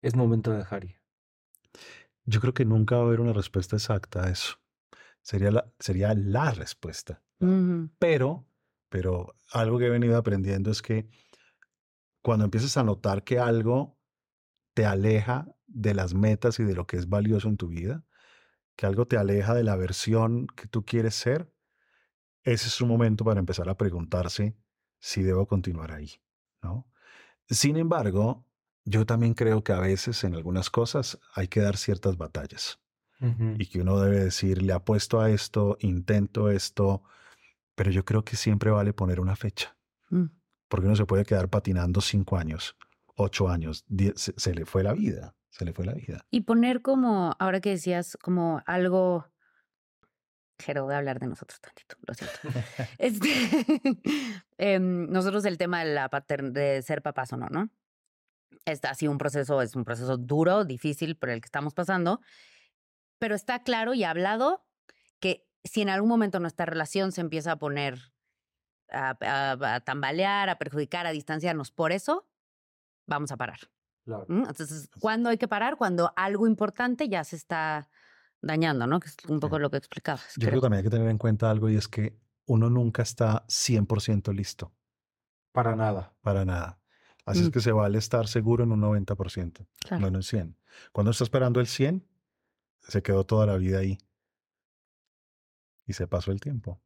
es 0.01 0.15
momento 0.15 0.51
de 0.51 0.57
dejar 0.57 0.85
ir? 0.85 1.01
Yo 2.25 2.41
creo 2.41 2.53
que 2.53 2.65
nunca 2.65 2.95
va 2.95 3.03
a 3.03 3.05
haber 3.05 3.19
una 3.21 3.33
respuesta 3.33 3.75
exacta 3.75 4.25
a 4.25 4.29
eso. 4.31 4.55
Sería 5.21 5.51
la, 5.51 5.71
sería 5.79 6.13
la 6.15 6.51
respuesta. 6.51 7.21
Pero, 7.99 8.45
pero 8.93 9.35
algo 9.51 9.79
que 9.79 9.87
he 9.87 9.89
venido 9.89 10.15
aprendiendo 10.15 10.69
es 10.69 10.83
que 10.83 11.09
cuando 12.21 12.45
empiezas 12.45 12.77
a 12.77 12.83
notar 12.83 13.23
que 13.23 13.39
algo 13.39 13.97
te 14.75 14.85
aleja 14.85 15.47
de 15.65 15.95
las 15.95 16.13
metas 16.13 16.59
y 16.59 16.63
de 16.63 16.75
lo 16.75 16.85
que 16.85 16.97
es 16.97 17.09
valioso 17.09 17.47
en 17.47 17.57
tu 17.57 17.69
vida, 17.69 18.05
que 18.75 18.85
algo 18.85 19.07
te 19.07 19.17
aleja 19.17 19.55
de 19.55 19.63
la 19.63 19.75
versión 19.77 20.45
que 20.45 20.67
tú 20.67 20.85
quieres 20.85 21.15
ser, 21.15 21.51
ese 22.43 22.67
es 22.67 22.81
un 22.81 22.87
momento 22.87 23.25
para 23.25 23.39
empezar 23.39 23.67
a 23.67 23.77
preguntarse 23.77 24.55
si 24.99 25.23
debo 25.23 25.47
continuar 25.47 25.91
ahí, 25.91 26.11
¿no? 26.61 26.87
Sin 27.49 27.77
embargo, 27.77 28.45
yo 28.85 29.07
también 29.07 29.33
creo 29.33 29.63
que 29.63 29.73
a 29.73 29.79
veces 29.79 30.23
en 30.23 30.35
algunas 30.35 30.69
cosas 30.69 31.19
hay 31.33 31.47
que 31.47 31.61
dar 31.61 31.77
ciertas 31.77 32.15
batallas 32.15 32.79
y 33.57 33.65
que 33.65 33.81
uno 33.81 33.99
debe 33.99 34.23
decir, 34.23 34.61
le 34.61 34.73
apuesto 34.73 35.19
a 35.19 35.31
esto, 35.31 35.77
intento 35.79 36.51
esto, 36.51 37.03
pero 37.75 37.91
yo 37.91 38.05
creo 38.05 38.23
que 38.23 38.35
siempre 38.35 38.69
vale 38.71 38.93
poner 38.93 39.19
una 39.19 39.35
fecha, 39.35 39.75
Mm. 40.09 40.25
porque 40.67 40.87
uno 40.87 40.95
se 40.95 41.05
puede 41.05 41.25
quedar 41.25 41.49
patinando 41.49 42.01
cinco 42.01 42.37
años, 42.37 42.75
ocho 43.15 43.49
años, 43.49 43.85
diez- 43.87 44.15
se, 44.15 44.33
se 44.37 44.53
le 44.53 44.65
fue 44.65 44.83
la 44.83 44.93
vida, 44.93 45.35
se 45.49 45.65
le 45.65 45.73
fue 45.73 45.85
la 45.85 45.93
vida. 45.93 46.25
Y 46.31 46.41
poner 46.41 46.81
como, 46.81 47.35
ahora 47.39 47.59
que 47.61 47.69
decías, 47.71 48.17
como 48.21 48.61
algo. 48.65 49.27
Jero, 50.59 50.83
voy 50.85 50.93
a 50.93 50.97
hablar 50.99 51.19
de 51.19 51.27
nosotros 51.27 51.59
tantito, 51.59 51.95
lo 52.07 52.13
siento. 52.13 52.39
Este, 52.99 53.29
em, 54.57 55.09
nosotros 55.09 55.45
el 55.45 55.57
tema 55.57 55.83
de 55.83 55.93
la 55.93 56.09
de 56.51 56.81
ser 56.83 57.01
papás 57.01 57.33
o 57.33 57.37
no, 57.37 57.47
¿no? 57.49 57.69
Está 58.65 58.91
así 58.91 59.07
un 59.07 59.17
proceso, 59.17 59.61
es 59.61 59.75
un 59.75 59.83
proceso 59.83 60.15
duro, 60.17 60.63
difícil 60.63 61.17
por 61.17 61.29
el 61.29 61.41
que 61.41 61.47
estamos 61.47 61.73
pasando, 61.73 62.21
pero 63.19 63.35
está 63.35 63.63
claro 63.63 63.93
y 63.93 64.03
hablado 64.03 64.63
que 65.19 65.45
si 65.63 65.81
en 65.81 65.89
algún 65.89 66.09
momento 66.09 66.39
nuestra 66.39 66.65
relación 66.65 67.11
se 67.11 67.21
empieza 67.21 67.53
a 67.53 67.55
poner 67.57 67.99
a, 68.89 69.17
a- 69.21 69.75
a 69.75 69.79
tambalear, 69.81 70.49
a 70.49 70.57
perjudicar, 70.57 71.05
a 71.07 71.11
distanciarnos 71.11 71.71
por 71.71 71.91
eso, 71.91 72.27
vamos 73.07 73.31
a 73.31 73.37
parar. 73.37 73.59
Claro. 74.05 74.25
¿m? 74.29 74.39
Entonces, 74.47 74.89
¿cuándo 74.99 75.29
hay 75.29 75.37
que 75.37 75.47
parar? 75.47 75.77
Cuando 75.77 76.11
algo 76.15 76.45
importante 76.47 77.07
ya 77.09 77.23
se 77.23 77.35
está 77.37 77.89
dañando, 78.41 78.85
¿no? 78.87 78.99
Que 78.99 79.07
es 79.07 79.15
un 79.27 79.39
poco 79.39 79.57
lo 79.59 79.69
que 79.71 79.77
explicabas. 79.77 80.33
Yo 80.35 80.41
creo 80.41 80.49
creo. 80.49 80.59
que 80.61 80.65
también 80.65 80.77
hay 80.79 80.83
que 80.83 80.89
tener 80.89 81.09
en 81.09 81.17
cuenta 81.17 81.49
algo 81.49 81.69
y 81.69 81.77
es 81.77 81.87
que 81.87 82.19
uno 82.45 82.69
nunca 82.69 83.01
está 83.01 83.45
100% 83.47 84.33
listo 84.33 84.73
Para 85.53 85.75
nada. 85.77 86.13
para 86.21 86.43
nada. 86.43 86.79
Así 87.25 87.39
es 87.39 87.47
Mm. 87.47 87.51
que 87.51 87.61
se 87.61 87.71
vale 87.71 87.97
estar 87.97 88.27
seguro 88.27 88.65
en 88.65 88.73
un 88.73 88.81
90%, 88.81 89.65
Claro. 89.79 90.01
no 90.01 90.07
en 90.09 90.15
un 90.17 90.23
100. 90.23 90.57
Cuando 90.91 91.11
está 91.11 91.23
esperando 91.23 91.61
el 91.61 91.67
100, 91.67 92.05
se 92.81 93.01
quedó 93.01 93.25
toda 93.25 93.45
la 93.45 93.55
vida 93.55 93.79
ahí. 93.79 93.97
Y 95.85 95.93
se 95.93 96.07
pasó 96.07 96.31
el 96.31 96.39
tiempo. 96.39 96.81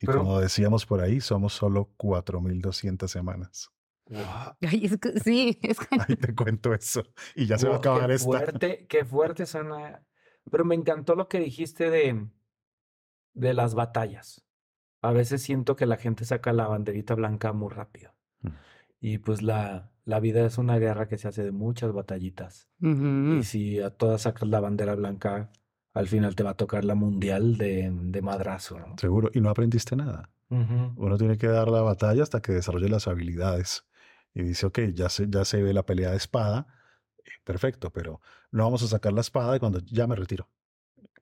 Y 0.00 0.06
Pero- 0.06 0.18
como 0.20 0.40
decíamos 0.40 0.86
por 0.86 1.00
ahí, 1.00 1.20
somos 1.20 1.52
solo 1.52 1.92
4.200 1.96 3.08
semanas. 3.08 3.70
Guau. 4.06 4.54
Ay, 4.62 4.84
es 4.86 4.98
que- 4.98 5.18
sí, 5.20 5.58
es 5.62 5.78
que- 5.78 5.98
Ahí 6.08 6.16
te 6.16 6.34
cuento 6.34 6.74
eso. 6.74 7.02
Y 7.34 7.46
ya 7.46 7.58
se 7.58 7.68
va 7.68 7.76
a 7.76 7.78
acabar 7.78 8.08
qué 8.08 8.14
esta. 8.14 8.26
Fuerte, 8.26 8.86
qué 8.88 9.04
fuerte, 9.04 9.46
Sana. 9.46 10.04
Pero 10.50 10.64
me 10.64 10.74
encantó 10.74 11.14
lo 11.14 11.28
que 11.28 11.38
dijiste 11.40 11.88
de, 11.90 12.28
de 13.32 13.54
las 13.54 13.74
batallas. 13.74 14.44
A 15.00 15.12
veces 15.12 15.42
siento 15.42 15.76
que 15.76 15.86
la 15.86 15.96
gente 15.96 16.24
saca 16.24 16.52
la 16.52 16.66
banderita 16.66 17.14
blanca 17.14 17.52
muy 17.52 17.72
rápido. 17.72 18.12
Mm. 18.40 18.48
Y 19.00 19.18
pues 19.18 19.42
la, 19.42 19.92
la 20.04 20.20
vida 20.20 20.44
es 20.44 20.58
una 20.58 20.78
guerra 20.78 21.08
que 21.08 21.16
se 21.18 21.28
hace 21.28 21.44
de 21.44 21.52
muchas 21.52 21.92
batallitas. 21.92 22.68
Y 22.80 23.42
si 23.44 23.80
a 23.80 23.90
todas 23.90 24.22
sacas 24.22 24.48
la 24.48 24.60
bandera 24.60 24.94
blanca, 24.94 25.50
al 25.94 26.08
final 26.08 26.34
te 26.34 26.42
va 26.42 26.50
a 26.50 26.56
tocar 26.56 26.84
la 26.84 26.94
mundial 26.94 27.56
de, 27.56 27.90
de 27.92 28.22
madrazo, 28.22 28.78
¿no? 28.78 28.96
Seguro. 28.98 29.30
Y 29.32 29.40
no 29.40 29.48
aprendiste 29.50 29.96
nada. 29.96 30.30
Uno 30.50 31.16
tiene 31.18 31.36
que 31.36 31.48
dar 31.48 31.68
la 31.68 31.80
batalla 31.80 32.22
hasta 32.22 32.40
que 32.40 32.52
desarrolle 32.52 32.88
las 32.88 33.08
habilidades. 33.08 33.86
Y 34.34 34.42
dice, 34.42 34.66
ok, 34.66 34.78
ya 34.92 35.08
se, 35.08 35.26
ya 35.28 35.44
se 35.44 35.60
ve 35.62 35.72
la 35.72 35.84
pelea 35.84 36.10
de 36.10 36.16
espada. 36.16 36.66
eh, 37.24 37.30
Perfecto, 37.42 37.90
pero 37.90 38.20
no 38.52 38.62
vamos 38.64 38.82
a 38.84 38.86
sacar 38.86 39.12
la 39.12 39.20
espada 39.22 39.56
y 39.56 39.58
cuando 39.58 39.80
ya 39.80 40.06
me 40.06 40.14
retiro. 40.14 40.48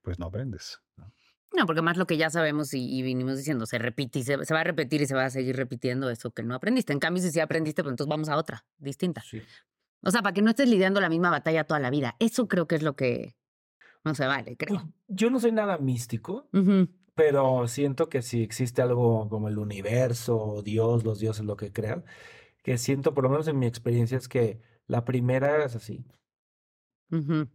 Pues 0.02 0.18
no 0.18 0.26
aprendes. 0.26 0.80
¿no? 0.96 1.12
No, 1.56 1.66
porque 1.66 1.80
más 1.80 1.96
lo 1.96 2.06
que 2.06 2.16
ya 2.18 2.28
sabemos 2.30 2.74
y, 2.74 2.94
y 2.94 3.02
vinimos 3.02 3.36
diciendo, 3.38 3.64
se 3.66 3.78
repite 3.78 4.18
y 4.18 4.22
se, 4.24 4.44
se 4.44 4.52
va 4.54 4.60
a 4.60 4.64
repetir 4.64 5.00
y 5.00 5.06
se 5.06 5.14
va 5.14 5.24
a 5.26 5.30
seguir 5.30 5.56
repitiendo 5.56 6.10
eso 6.10 6.30
que 6.30 6.42
no 6.42 6.54
aprendiste. 6.54 6.92
En 6.92 6.98
cambio, 6.98 7.22
si 7.22 7.30
sí 7.30 7.40
aprendiste, 7.40 7.82
pues 7.82 7.92
entonces 7.92 8.10
vamos 8.10 8.28
a 8.28 8.36
otra, 8.36 8.64
distinta. 8.78 9.22
Sí. 9.22 9.40
O 10.02 10.10
sea, 10.10 10.20
para 10.22 10.34
que 10.34 10.42
no 10.42 10.50
estés 10.50 10.68
lidiando 10.68 11.00
la 11.00 11.08
misma 11.08 11.30
batalla 11.30 11.64
toda 11.64 11.80
la 11.80 11.90
vida. 11.90 12.16
Eso 12.18 12.48
creo 12.48 12.66
que 12.66 12.74
es 12.74 12.82
lo 12.82 12.96
que 12.96 13.36
no 14.04 14.14
se 14.14 14.26
vale, 14.26 14.56
Pues, 14.56 14.70
creo. 14.70 14.92
yo 15.08 15.30
no 15.30 15.38
soy 15.40 15.52
nada 15.52 15.78
místico, 15.78 16.48
pero 17.14 17.68
siento 17.68 18.08
que 18.08 18.22
si 18.22 18.42
existe 18.42 18.82
algo 18.82 19.28
como 19.28 19.48
el 19.48 19.58
universo, 19.58 20.38
o 20.38 20.62
Dios, 20.62 21.04
los 21.04 21.18
dioses, 21.20 21.44
lo 21.44 21.56
que 21.56 21.72
crean, 21.72 22.04
que 22.62 22.78
siento, 22.78 23.14
por 23.14 23.24
lo 23.24 23.30
menos 23.30 23.48
en 23.48 23.58
mi 23.58 23.66
experiencia, 23.66 24.16
es 24.18 24.28
que 24.28 24.60
la 24.86 25.04
primera 25.04 25.64
es 25.64 25.76
así. 25.76 26.04
Ujú. 27.10 27.48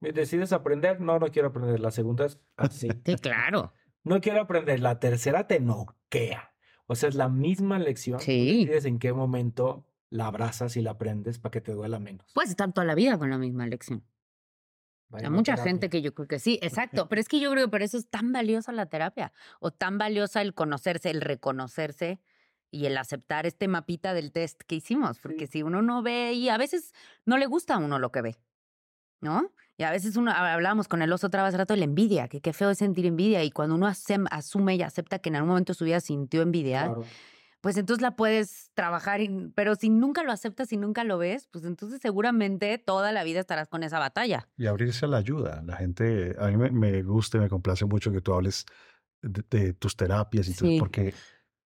¿Decides 0.00 0.52
aprender? 0.52 1.00
No, 1.00 1.18
no 1.18 1.28
quiero 1.28 1.48
aprender. 1.48 1.80
La 1.80 1.90
segunda 1.90 2.26
es 2.26 2.38
así. 2.56 2.88
Sí, 3.06 3.16
claro. 3.16 3.72
No 4.02 4.20
quiero 4.20 4.40
aprender. 4.42 4.80
La 4.80 4.98
tercera 5.00 5.46
te 5.46 5.60
noquea. 5.60 6.52
O 6.86 6.94
sea, 6.94 7.08
es 7.08 7.14
la 7.14 7.28
misma 7.30 7.78
lección. 7.78 8.20
Sí. 8.20 8.64
decides 8.66 8.84
en 8.84 8.98
qué 8.98 9.12
momento 9.14 9.86
la 10.10 10.26
abrazas 10.26 10.76
y 10.76 10.82
la 10.82 10.92
aprendes 10.92 11.38
para 11.38 11.52
que 11.52 11.60
te 11.62 11.72
duela 11.72 11.98
menos. 11.98 12.30
Puedes 12.34 12.50
estar 12.50 12.70
toda 12.72 12.84
la 12.86 12.94
vida 12.94 13.18
con 13.18 13.30
la 13.30 13.38
misma 13.38 13.66
lección. 13.66 14.04
A 15.22 15.30
mucha 15.30 15.52
gente 15.64 15.88
que 15.90 16.02
yo 16.02 16.14
creo 16.14 16.28
que 16.28 16.38
sí, 16.38 16.58
exacto. 16.62 17.08
Pero 17.08 17.20
es 17.20 17.28
que 17.28 17.40
yo 17.40 17.50
creo 17.50 17.66
que 17.66 17.70
por 17.70 17.82
eso 17.82 17.96
es 17.98 18.08
tan 18.08 18.32
valiosa 18.32 18.72
la 18.72 18.86
terapia 18.86 19.32
o 19.60 19.70
tan 19.70 19.98
valiosa 19.98 20.42
el 20.42 20.54
conocerse, 20.54 21.10
el 21.10 21.20
reconocerse 21.20 22.20
y 22.70 22.86
el 22.86 22.96
aceptar 22.98 23.46
este 23.46 23.68
mapita 23.68 24.14
del 24.14 24.32
test 24.32 24.60
que 24.66 24.74
hicimos. 24.76 25.18
Porque 25.20 25.46
si 25.46 25.62
uno 25.62 25.82
no 25.82 26.02
ve 26.02 26.32
y 26.32 26.48
a 26.48 26.56
veces 26.56 26.92
no 27.24 27.38
le 27.38 27.46
gusta 27.46 27.74
a 27.74 27.78
uno 27.78 27.98
lo 27.98 28.10
que 28.10 28.22
ve, 28.22 28.36
¿no? 29.20 29.52
Y 29.76 29.82
a 29.84 29.90
veces 29.90 30.16
uno, 30.16 30.30
hab- 30.32 30.52
hablábamos 30.54 30.88
con 30.88 31.02
el 31.02 31.12
oso 31.12 31.26
otra 31.28 31.42
vez 31.44 31.54
rato 31.54 31.74
de 31.74 31.78
la 31.78 31.84
envidia, 31.84 32.28
que 32.28 32.40
qué 32.40 32.52
feo 32.52 32.70
es 32.70 32.78
sentir 32.78 33.06
envidia. 33.06 33.42
Y 33.42 33.50
cuando 33.50 33.74
uno 33.74 33.86
asume 33.86 34.76
y 34.76 34.82
acepta 34.82 35.18
que 35.18 35.28
en 35.30 35.36
algún 35.36 35.50
momento 35.50 35.72
de 35.72 35.78
su 35.78 35.84
vida 35.84 36.00
sintió 36.00 36.42
envidia, 36.42 36.84
Claro. 36.86 37.04
Pues 37.64 37.78
entonces 37.78 38.02
la 38.02 38.14
puedes 38.14 38.70
trabajar, 38.74 39.20
y- 39.22 39.50
pero 39.54 39.74
si 39.74 39.88
nunca 39.88 40.22
lo 40.22 40.30
aceptas 40.32 40.70
y 40.72 40.76
nunca 40.76 41.02
lo 41.02 41.16
ves, 41.18 41.48
pues 41.50 41.64
entonces 41.64 41.98
seguramente 42.02 42.76
toda 42.76 43.10
la 43.10 43.24
vida 43.24 43.40
estarás 43.40 43.68
con 43.68 43.82
esa 43.82 43.98
batalla. 43.98 44.46
Y 44.58 44.66
abrirse 44.66 45.06
a 45.06 45.08
la 45.08 45.16
ayuda. 45.16 45.62
La 45.64 45.76
gente, 45.76 46.36
a 46.38 46.48
mí 46.48 46.56
me, 46.58 46.70
me 46.70 47.02
gusta 47.02 47.38
y 47.38 47.40
me 47.40 47.48
complace 47.48 47.86
mucho 47.86 48.12
que 48.12 48.20
tú 48.20 48.34
hables 48.34 48.66
de, 49.22 49.42
de 49.48 49.72
tus 49.72 49.96
terapias 49.96 50.46
y 50.48 50.54
tu- 50.54 50.66
Sí. 50.66 50.76
porque 50.78 51.14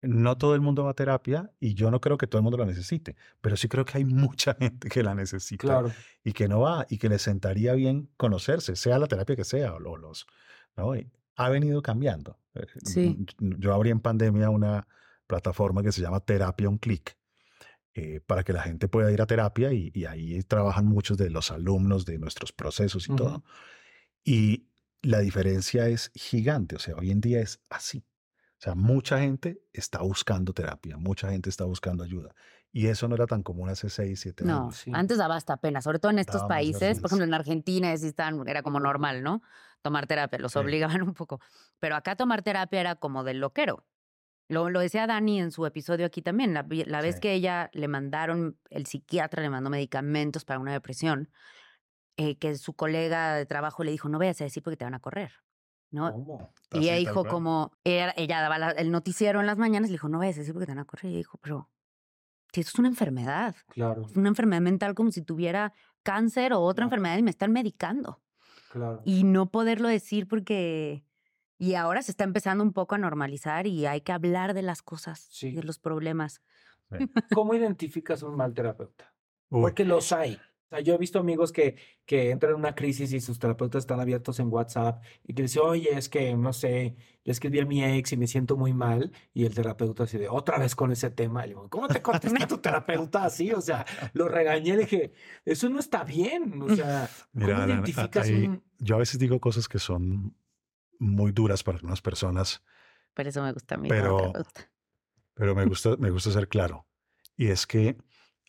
no 0.02 0.38
todo 0.38 0.54
el 0.54 0.60
mundo 0.62 0.84
va 0.84 0.92
a 0.92 0.94
terapia 0.96 1.50
y 1.62 1.74
yo 1.76 1.90
no 1.90 2.02
creo 2.02 2.18
que 2.18 2.28
todo 2.28 2.40
el 2.40 2.44
mundo 2.44 2.58
la 2.58 2.66
necesite, 2.66 3.16
pero 3.42 3.56
sí 3.56 3.68
creo 3.70 3.86
que 3.86 3.98
hay 3.98 4.04
mucha 4.36 4.54
gente 4.56 4.90
que 4.90 5.02
la 5.02 5.16
necesita 5.16 5.66
Claro. 5.66 5.92
y 6.26 6.34
que 6.34 6.50
no 6.50 6.60
va 6.60 6.86
y 6.90 6.98
que 6.98 7.08
le 7.08 7.20
sentaría 7.20 7.74
bien 7.74 8.10
conocerse, 8.18 8.76
sea 8.76 9.00
la 9.00 9.08
terapia 9.08 9.38
que 9.38 9.46
sea 9.46 9.74
o 9.74 9.80
lo- 9.80 9.96
los, 9.98 10.28
¿no? 10.76 10.92
Ha 11.38 11.50
venido 11.50 11.82
cambiando. 11.82 12.38
Eh, 12.54 12.66
Sí. 12.84 13.26
Yo 13.40 13.74
abrí 13.74 13.92
en 13.92 14.02
pandemia 14.02 14.50
una 14.50 14.86
plataforma 15.28 15.84
que 15.84 15.92
se 15.92 16.02
llama 16.02 16.20
Terapia 16.20 16.70
Un 16.70 16.78
Clic 16.78 17.18
eh, 17.94 18.22
para 18.26 18.44
que 18.44 18.54
la 18.54 18.62
gente 18.64 18.88
pueda 18.88 19.12
ir 19.12 19.22
a 19.22 19.26
terapia 19.28 19.74
y, 19.74 19.92
y 19.94 20.06
ahí 20.06 20.42
trabajan 20.44 20.86
muchos 20.86 21.18
de 21.18 21.30
los 21.30 21.52
alumnos 21.52 22.06
de 22.06 22.20
nuestros 22.20 22.52
procesos 22.52 23.08
y 23.08 23.14
Ujú. 23.14 23.18
todo. 23.18 23.44
Y 24.24 24.68
la 25.02 25.20
diferencia 25.20 25.88
es 25.88 26.12
gigante, 26.16 26.76
o 26.76 26.80
sea, 26.80 26.96
hoy 26.96 27.12
en 27.12 27.22
día 27.22 27.40
es 27.42 27.62
así. 27.70 28.06
O 28.58 28.62
sea, 28.66 28.74
mucha 28.76 29.20
gente 29.20 29.62
está 29.74 30.02
buscando 30.02 30.54
terapia, 30.54 30.98
mucha 30.98 31.30
gente 31.30 31.50
está 31.50 31.66
buscando 31.66 32.04
ayuda. 32.04 32.34
Y 32.72 32.88
eso 32.88 33.08
no 33.08 33.16
era 33.16 33.28
tan 33.28 33.44
común 33.44 33.70
hace 33.70 33.90
6, 33.90 34.20
7 34.22 34.44
No, 34.46 34.66
años. 34.66 34.78
sí. 34.78 34.92
antes 34.94 35.18
daba 35.18 35.36
hasta 35.36 35.58
pena, 35.58 35.82
sobre 35.82 36.00
todo 36.00 36.12
en 36.12 36.20
estos 36.20 36.44
países, 36.44 37.00
por 37.00 37.10
ejemplo 37.10 37.26
en 37.26 37.34
Argentina 37.34 37.94
era 38.48 38.64
como 38.64 38.80
normal, 38.80 39.24
¿no? 39.24 39.42
Tomar 39.82 40.08
terapia, 40.08 40.40
los 40.40 40.54
Sí. 40.54 40.60
obligaban 40.60 41.02
un 41.04 41.14
poco. 41.14 41.40
Pero 41.80 41.96
acá 41.96 42.16
tomar 42.16 42.42
terapia 42.42 42.80
era 42.82 42.96
como 42.96 43.24
del 43.24 43.40
loquero. 43.40 43.86
Lo, 44.48 44.70
lo 44.70 44.80
decía 44.80 45.08
Dani 45.08 45.40
en 45.40 45.52
su 45.52 45.66
episodio 45.66 46.06
aquí 46.06 46.22
también, 46.22 46.54
la, 46.54 46.66
la 46.70 47.02
vez 47.02 47.16
Sí. 47.16 47.22
que 47.22 47.34
ella 47.34 47.70
le 47.74 47.88
mandaron, 47.88 48.60
el 48.70 48.86
psiquiatra 48.86 49.42
le 49.42 49.50
mandó 49.50 49.70
medicamentos 49.70 50.46
para 50.46 50.60
una 50.60 50.72
depresión, 50.74 51.32
eh, 52.18 52.38
que 52.38 52.56
su 52.56 52.74
colega 52.74 53.34
de 53.36 53.46
trabajo 53.46 53.84
le 53.84 53.92
dijo, 53.92 54.08
no 54.08 54.20
vayas 54.20 54.40
a 54.42 54.44
decir 54.46 54.62
porque 54.64 54.78
te 54.78 54.86
van 54.86 54.94
a 54.94 55.00
correr, 55.00 55.32
¿no? 55.92 56.12
¿Cómo? 56.12 56.54
Y 56.72 56.80
ella 56.90 56.96
dijo 56.96 57.26
como, 57.26 57.72
ella, 57.84 58.14
ella 58.18 58.42
daba 58.42 58.58
la- 58.60 58.72
el 58.72 58.92
noticiero 58.92 59.40
en 59.40 59.48
las 59.48 59.58
mañanas, 59.58 59.90
le 59.90 59.96
dijo, 59.96 60.10
no 60.10 60.20
vayas 60.20 60.36
a 60.38 60.40
decir 60.40 60.54
porque 60.54 60.68
te 60.68 60.72
van 60.74 60.80
a 60.80 60.86
correr. 60.86 61.12
Y 61.12 61.18
dijo, 61.18 61.38
pero 61.42 61.70
si 62.54 62.62
esto 62.62 62.72
es 62.74 62.80
una 62.80 62.88
enfermedad, 62.88 63.56
Claro, 63.70 64.06
es 64.10 64.16
una 64.16 64.30
enfermedad 64.30 64.62
mental 64.62 64.94
como 64.96 65.12
si 65.12 65.22
tuviera 65.24 65.74
cáncer 66.04 66.54
o 66.54 66.62
otra 66.62 66.84
Claro. 66.84 66.88
enfermedad 66.88 67.18
y 67.18 67.24
me 67.24 67.32
están 67.32 67.52
medicando. 67.52 68.22
claro. 68.72 69.02
Y 69.06 69.24
no 69.24 69.50
poderlo 69.52 69.88
decir 69.88 70.28
porque 70.28 71.04
Y 71.58 71.76
ahora 71.76 72.02
se 72.02 72.12
está 72.12 72.24
empezando 72.24 72.64
un 72.64 72.74
poco 72.74 72.96
a 72.96 72.98
normalizar 72.98 73.66
y 73.68 73.86
hay 73.86 74.02
que 74.02 74.12
hablar 74.12 74.54
de 74.54 74.62
las 74.62 74.82
cosas, 74.82 75.28
Sí. 75.32 75.52
de 75.52 75.64
los 75.64 75.80
problemas. 75.80 76.42
¿Cómo 77.34 77.54
identificas 77.56 78.24
un 78.24 78.36
mal 78.36 78.54
terapeuta? 78.54 79.14
Uy, 79.50 79.62
Porque 79.62 79.86
los 79.86 80.12
hay. 80.12 80.34
O 80.36 80.68
sea, 80.70 80.80
yo 80.80 80.96
he 80.96 80.98
visto 80.98 81.20
amigos 81.20 81.52
que, 81.52 81.76
que 82.08 82.32
entran 82.32 82.54
en 82.54 82.58
una 82.60 82.74
crisis 82.74 83.14
y 83.14 83.20
sus 83.22 83.38
terapeutas 83.38 83.84
están 83.84 84.00
abiertos 84.00 84.40
en 84.40 84.52
WhatsApp 84.52 85.04
y 85.24 85.36
que 85.36 85.44
dicen, 85.44 85.62
oye, 85.64 85.96
es 85.96 86.10
que, 86.10 86.36
no 86.36 86.54
sé, 86.54 86.96
le 87.24 87.32
escribí 87.32 87.60
a 87.60 87.66
mi 87.68 87.84
ex 87.84 88.14
y 88.14 88.18
me 88.18 88.26
siento 88.26 88.58
muy 88.58 88.74
mal. 88.74 89.12
Y 89.32 89.46
el 89.46 89.54
terapeuta 89.54 90.04
así 90.04 90.18
de, 90.18 90.28
otra 90.28 90.58
vez 90.58 90.76
con 90.76 90.92
ese 90.92 91.12
tema. 91.12 91.42
Y 91.46 91.50
le 91.50 91.54
digo, 91.54 91.70
¿cómo 91.70 91.88
te 91.88 92.02
contesta 92.02 92.48
tu 92.48 92.58
terapeuta 92.58 93.26
así? 93.26 93.52
O 93.54 93.62
sea, 93.62 93.86
lo 94.14 94.28
regañé, 94.28 94.72
le 94.76 94.82
dije, 94.86 95.14
eso 95.46 95.70
no 95.70 95.80
está 95.80 96.04
bien. 96.04 96.60
O 96.62 96.76
sea, 96.76 97.08
¿cómo 97.34 97.46
Mira, 97.46 97.66
identificas 97.68 98.26
ahí- 98.28 98.48
un... 98.48 98.64
yo 98.80 98.96
a 98.96 99.00
veces 99.00 99.20
digo 99.20 99.40
cosas 99.40 99.68
que 99.70 99.78
son 99.78 100.36
muy 101.00 101.32
duras 101.32 101.64
para 101.64 101.78
algunas 101.78 102.02
personas, 102.02 102.64
Por 103.14 103.28
eso 103.28 103.42
me 103.42 103.52
gusta 103.54 103.76
a 103.76 103.78
mí 103.78 103.88
Pero- 103.90 104.18
como 104.18 104.32
terapeuta. 104.34 104.72
pero 105.34 105.56
me 105.56 105.66
gusta, 105.66 105.96
me 105.98 106.10
gusta 106.10 106.32
ser 106.32 106.48
claro. 106.48 106.86
Y 107.38 107.48
es 107.48 107.66
que 107.68 107.98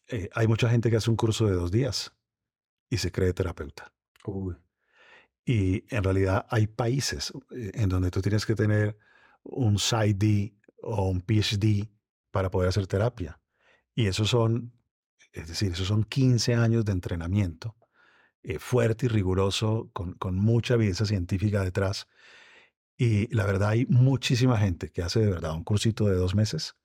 eh, 0.09 0.29
hay 0.35 0.47
mucha 0.47 0.69
gente 0.69 0.91
que 0.91 0.97
hace 0.97 1.11
un 1.11 1.17
curso 1.17 1.47
de 1.47 1.53
dos 1.55 1.71
días 1.71 2.13
y 2.91 2.99
se 2.99 3.11
cree 3.13 3.33
terapeuta. 3.33 3.93
Uy, 4.25 4.57
Y 5.45 5.85
en 5.95 6.03
realidad 6.03 6.47
hay 6.51 6.67
países 6.67 7.33
eh, 7.53 7.71
en 7.75 7.89
donde 7.89 8.11
tú 8.11 8.21
tienes 8.21 8.45
que 8.47 8.55
tener 8.57 8.97
un 9.45 9.79
PsyD 9.79 10.53
o 10.83 11.09
un 11.09 11.21
PhD 11.21 11.89
para 12.33 12.51
poder 12.51 12.69
hacer 12.69 12.87
terapia. 12.89 13.41
Y 13.95 14.07
esos 14.09 14.29
son, 14.31 14.73
es 15.33 15.49
decir, 15.49 15.73
esos 15.73 15.87
son 15.89 16.03
15 16.05 16.55
años 16.55 16.85
de 16.85 16.93
entrenamiento 16.93 17.77
eh, 18.47 18.61
fuerte 18.61 19.07
y 19.07 19.09
riguroso, 19.09 19.91
con, 19.93 20.13
con 20.13 20.37
mucha 20.37 20.75
evidencia 20.75 21.05
científica 21.05 21.65
detrás. 21.65 22.07
Y 22.97 23.35
la 23.35 23.45
verdad 23.45 23.71
hay 23.71 23.87
muchísima 23.87 24.57
gente 24.57 24.91
que 24.91 25.03
hace 25.03 25.19
de 25.19 25.31
verdad 25.31 25.53
un 25.53 25.65
cursito 25.65 26.07
de 26.07 26.15
dos 26.15 26.37
meses 26.37 26.77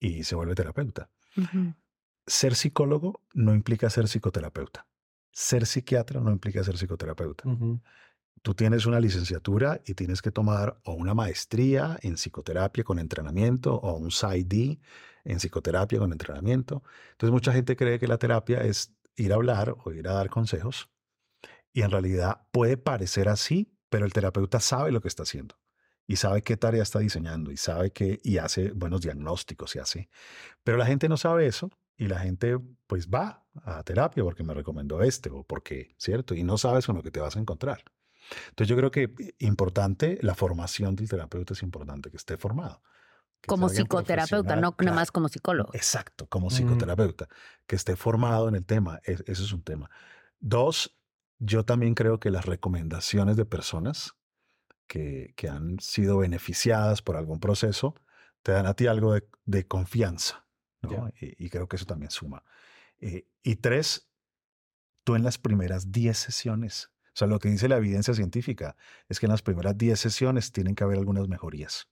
y 0.00 0.24
se 0.24 0.34
vuelve 0.34 0.54
terapeuta. 0.54 1.10
Ujú. 1.36 1.74
Ser 2.26 2.54
psicólogo 2.54 3.20
no 3.34 3.54
implica 3.54 3.90
ser 3.90 4.06
psicoterapeuta. 4.06 4.86
Ser 5.30 5.66
psiquiatra 5.66 6.20
no 6.20 6.30
implica 6.30 6.64
ser 6.64 6.76
psicoterapeuta. 6.76 7.46
ujú. 7.46 7.80
Tú 8.40 8.54
tienes 8.54 8.86
una 8.86 8.98
licenciatura 8.98 9.82
y 9.84 9.94
tienes 9.94 10.22
que 10.22 10.32
tomar 10.32 10.80
o 10.84 10.94
una 10.94 11.12
maestría 11.12 11.98
en 12.02 12.14
psicoterapia 12.14 12.84
con 12.84 12.98
entrenamiento 12.98 13.74
o 13.74 13.96
un 13.96 14.10
PsyD 14.10 14.78
en 15.24 15.36
psicoterapia 15.36 15.98
con 15.98 16.10
entrenamiento. 16.10 16.82
Entonces 17.12 17.32
mucha 17.32 17.52
gente 17.52 17.76
cree 17.76 17.98
que 17.98 18.08
la 18.08 18.16
terapia 18.16 18.62
es 18.62 18.94
ir 19.14 19.32
a 19.32 19.36
hablar 19.36 19.76
o 19.84 19.92
ir 19.92 20.08
a 20.08 20.14
dar 20.14 20.30
consejos 20.30 20.88
y 21.72 21.82
en 21.82 21.90
realidad 21.90 22.42
puede 22.52 22.76
parecer 22.76 23.28
así, 23.28 23.74
pero 23.88 24.04
el 24.04 24.12
terapeuta 24.12 24.60
sabe 24.60 24.92
lo 24.92 25.00
que 25.00 25.08
está 25.08 25.22
haciendo 25.24 25.56
y 26.06 26.16
sabe 26.16 26.42
qué 26.42 26.56
tarea 26.56 26.82
está 26.82 26.98
diseñando 26.98 27.50
y 27.50 27.56
sabe 27.56 27.90
que 27.92 28.20
y 28.22 28.38
hace 28.38 28.70
buenos 28.72 29.00
diagnósticos 29.02 29.76
y 29.76 29.78
así. 29.78 30.08
Pero 30.64 30.76
la 30.76 30.86
gente 30.86 31.08
no 31.08 31.16
sabe 31.16 31.46
eso 31.46 31.70
y 31.96 32.08
la 32.08 32.18
gente 32.18 32.58
pues 32.86 33.08
va 33.08 33.44
a 33.64 33.82
terapia 33.84 34.22
porque 34.24 34.42
me 34.42 34.54
recomendó 34.54 35.02
este 35.02 35.30
o 35.30 35.44
porque, 35.44 35.94
¿cierto? 35.98 36.34
Y 36.34 36.42
no 36.42 36.58
sabes 36.58 36.86
con 36.86 36.96
lo 36.96 37.02
que 37.02 37.10
te 37.10 37.20
vas 37.20 37.36
a 37.36 37.40
encontrar. 37.40 37.84
Entonces 38.48 38.68
yo 38.68 38.76
creo 38.76 38.90
que 38.90 39.02
eh, 39.18 39.34
importante, 39.40 40.18
la 40.22 40.34
formación 40.34 40.96
del 40.96 41.08
terapeuta 41.08 41.54
es 41.54 41.62
importante, 41.62 42.10
que 42.10 42.16
esté 42.16 42.36
formado. 42.36 42.82
que 43.40 43.48
Como 43.48 43.68
psicoterapeuta, 43.68 44.54
no 44.54 44.60
nada 44.62 44.76
claro. 44.76 44.94
más 44.94 45.10
como 45.10 45.28
psicólogo. 45.28 45.70
Exacto, 45.74 46.26
como 46.28 46.46
Mm. 46.46 46.50
psicoterapeuta, 46.50 47.28
que 47.66 47.74
esté 47.76 47.96
formado 47.96 48.48
en 48.48 48.54
el 48.54 48.64
tema, 48.64 49.00
es- 49.04 49.24
eso 49.26 49.42
es 49.42 49.52
un 49.52 49.62
tema. 49.62 49.90
Dos, 50.38 50.96
yo 51.44 51.64
también 51.64 51.94
creo 51.94 52.20
que 52.20 52.30
las 52.30 52.46
recomendaciones 52.46 53.36
de 53.36 53.44
personas 53.44 54.14
que, 54.86 55.34
que 55.36 55.48
han 55.48 55.80
sido 55.80 56.18
beneficiadas 56.18 57.02
por 57.02 57.16
algún 57.16 57.40
proceso 57.40 57.96
te 58.42 58.52
dan 58.52 58.66
a 58.66 58.74
ti 58.74 58.86
algo 58.86 59.14
de, 59.14 59.28
de 59.44 59.66
confianza, 59.66 60.46
¿no? 60.82 61.10
Y 61.20 61.48
creo 61.50 61.68
que 61.68 61.76
eso 61.76 61.84
también 61.84 62.10
suma. 62.10 62.44
Eh, 63.00 63.26
y 63.42 63.56
tres, 63.56 64.08
tú 65.04 65.16
en 65.16 65.24
las 65.24 65.38
primeras 65.38 65.90
10 65.90 66.16
sesiones, 66.16 66.90
o 67.06 67.14
sea, 67.14 67.26
lo 67.26 67.40
que 67.40 67.48
dice 67.48 67.68
la 67.68 67.76
evidencia 67.76 68.14
científica 68.14 68.76
es 69.08 69.18
que 69.18 69.26
en 69.26 69.32
las 69.32 69.42
primeras 69.42 69.76
10 69.76 69.98
sesiones 69.98 70.52
tienen 70.52 70.74
que 70.74 70.84
haber 70.84 70.98
algunas 70.98 71.28
mejorías. 71.28 71.88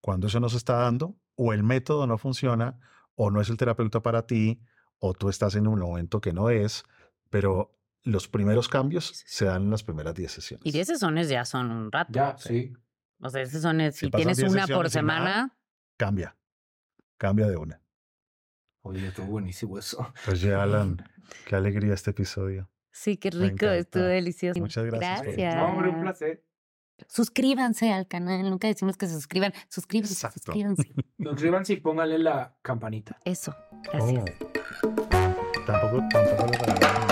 Cuando 0.00 0.26
eso 0.26 0.38
no 0.38 0.48
se 0.50 0.58
está 0.58 0.74
dando, 0.74 1.16
o 1.34 1.52
el 1.54 1.62
método 1.62 2.06
no 2.06 2.18
funciona, 2.18 2.78
o 3.14 3.30
no 3.30 3.40
es 3.40 3.48
el 3.48 3.56
terapeuta 3.56 4.02
para 4.02 4.26
ti, 4.26 4.60
o 4.98 5.14
tú 5.14 5.30
estás 5.30 5.54
en 5.54 5.66
un 5.66 5.80
momento 5.80 6.20
que 6.20 6.32
no 6.32 6.50
es, 6.50 6.84
pero 7.30 7.74
los 8.04 8.28
primeros 8.28 8.68
cambios 8.68 9.22
se 9.26 9.44
dan 9.44 9.62
en 9.62 9.70
las 9.70 9.82
primeras 9.82 10.14
10 10.14 10.30
sesiones. 10.32 10.66
Y 10.66 10.72
10 10.72 10.86
sesiones 10.88 11.28
ya 11.28 11.44
son 11.44 11.70
un 11.70 11.92
rato. 11.92 12.12
Ya, 12.12 12.36
sí. 12.38 12.72
O 13.20 13.28
sea, 13.30 13.42
esas 13.42 13.62
son, 13.62 13.78
si 13.92 14.10
tienes 14.10 14.38
10 14.38 14.50
una 14.52 14.66
por 14.66 14.86
sesiones 14.86 14.94
nada, 15.06 15.24
semana, 15.24 15.58
Cambia, 15.96 16.36
cambia 17.16 17.46
de 17.46 17.56
una. 17.56 17.80
Oye, 18.80 19.06
estuvo 19.06 19.26
buenísimo 19.26 19.78
eso. 19.78 20.12
Oye, 20.28 20.52
Alan, 20.54 20.96
qué 21.46 21.54
alegría 21.54 21.94
este 21.94 22.10
episodio. 22.10 22.68
sí, 22.90 23.16
qué 23.16 23.30
rico, 23.30 23.66
estuvo 23.66 24.02
delicioso. 24.02 24.58
Muchas 24.58 24.84
gracias 24.86 25.18
por- 25.18 25.26
Gracias. 25.26 25.54
No, 25.54 25.66
hombre, 25.66 25.90
un 25.90 26.00
placer. 26.02 26.44
Suscríbanse 27.08 27.92
al 27.92 28.06
canal, 28.08 28.48
nunca 28.48 28.68
decimos 28.68 28.96
que 28.96 29.06
se 29.06 29.14
suscriban. 29.14 29.52
Suscríbanse, 29.68 30.14
Exacto. 30.14 30.40
suscríbanse. 30.44 30.92
Suscríbanse 31.18 31.72
y 31.74 31.76
pónganle 31.76 32.18
la 32.18 32.56
campanita. 32.62 33.18
Eso, 33.24 33.54
gracias. 33.84 34.24
Oh. 34.40 35.02
Tampoco, 35.66 36.02
tampoco 36.10 36.66
lo 36.66 37.11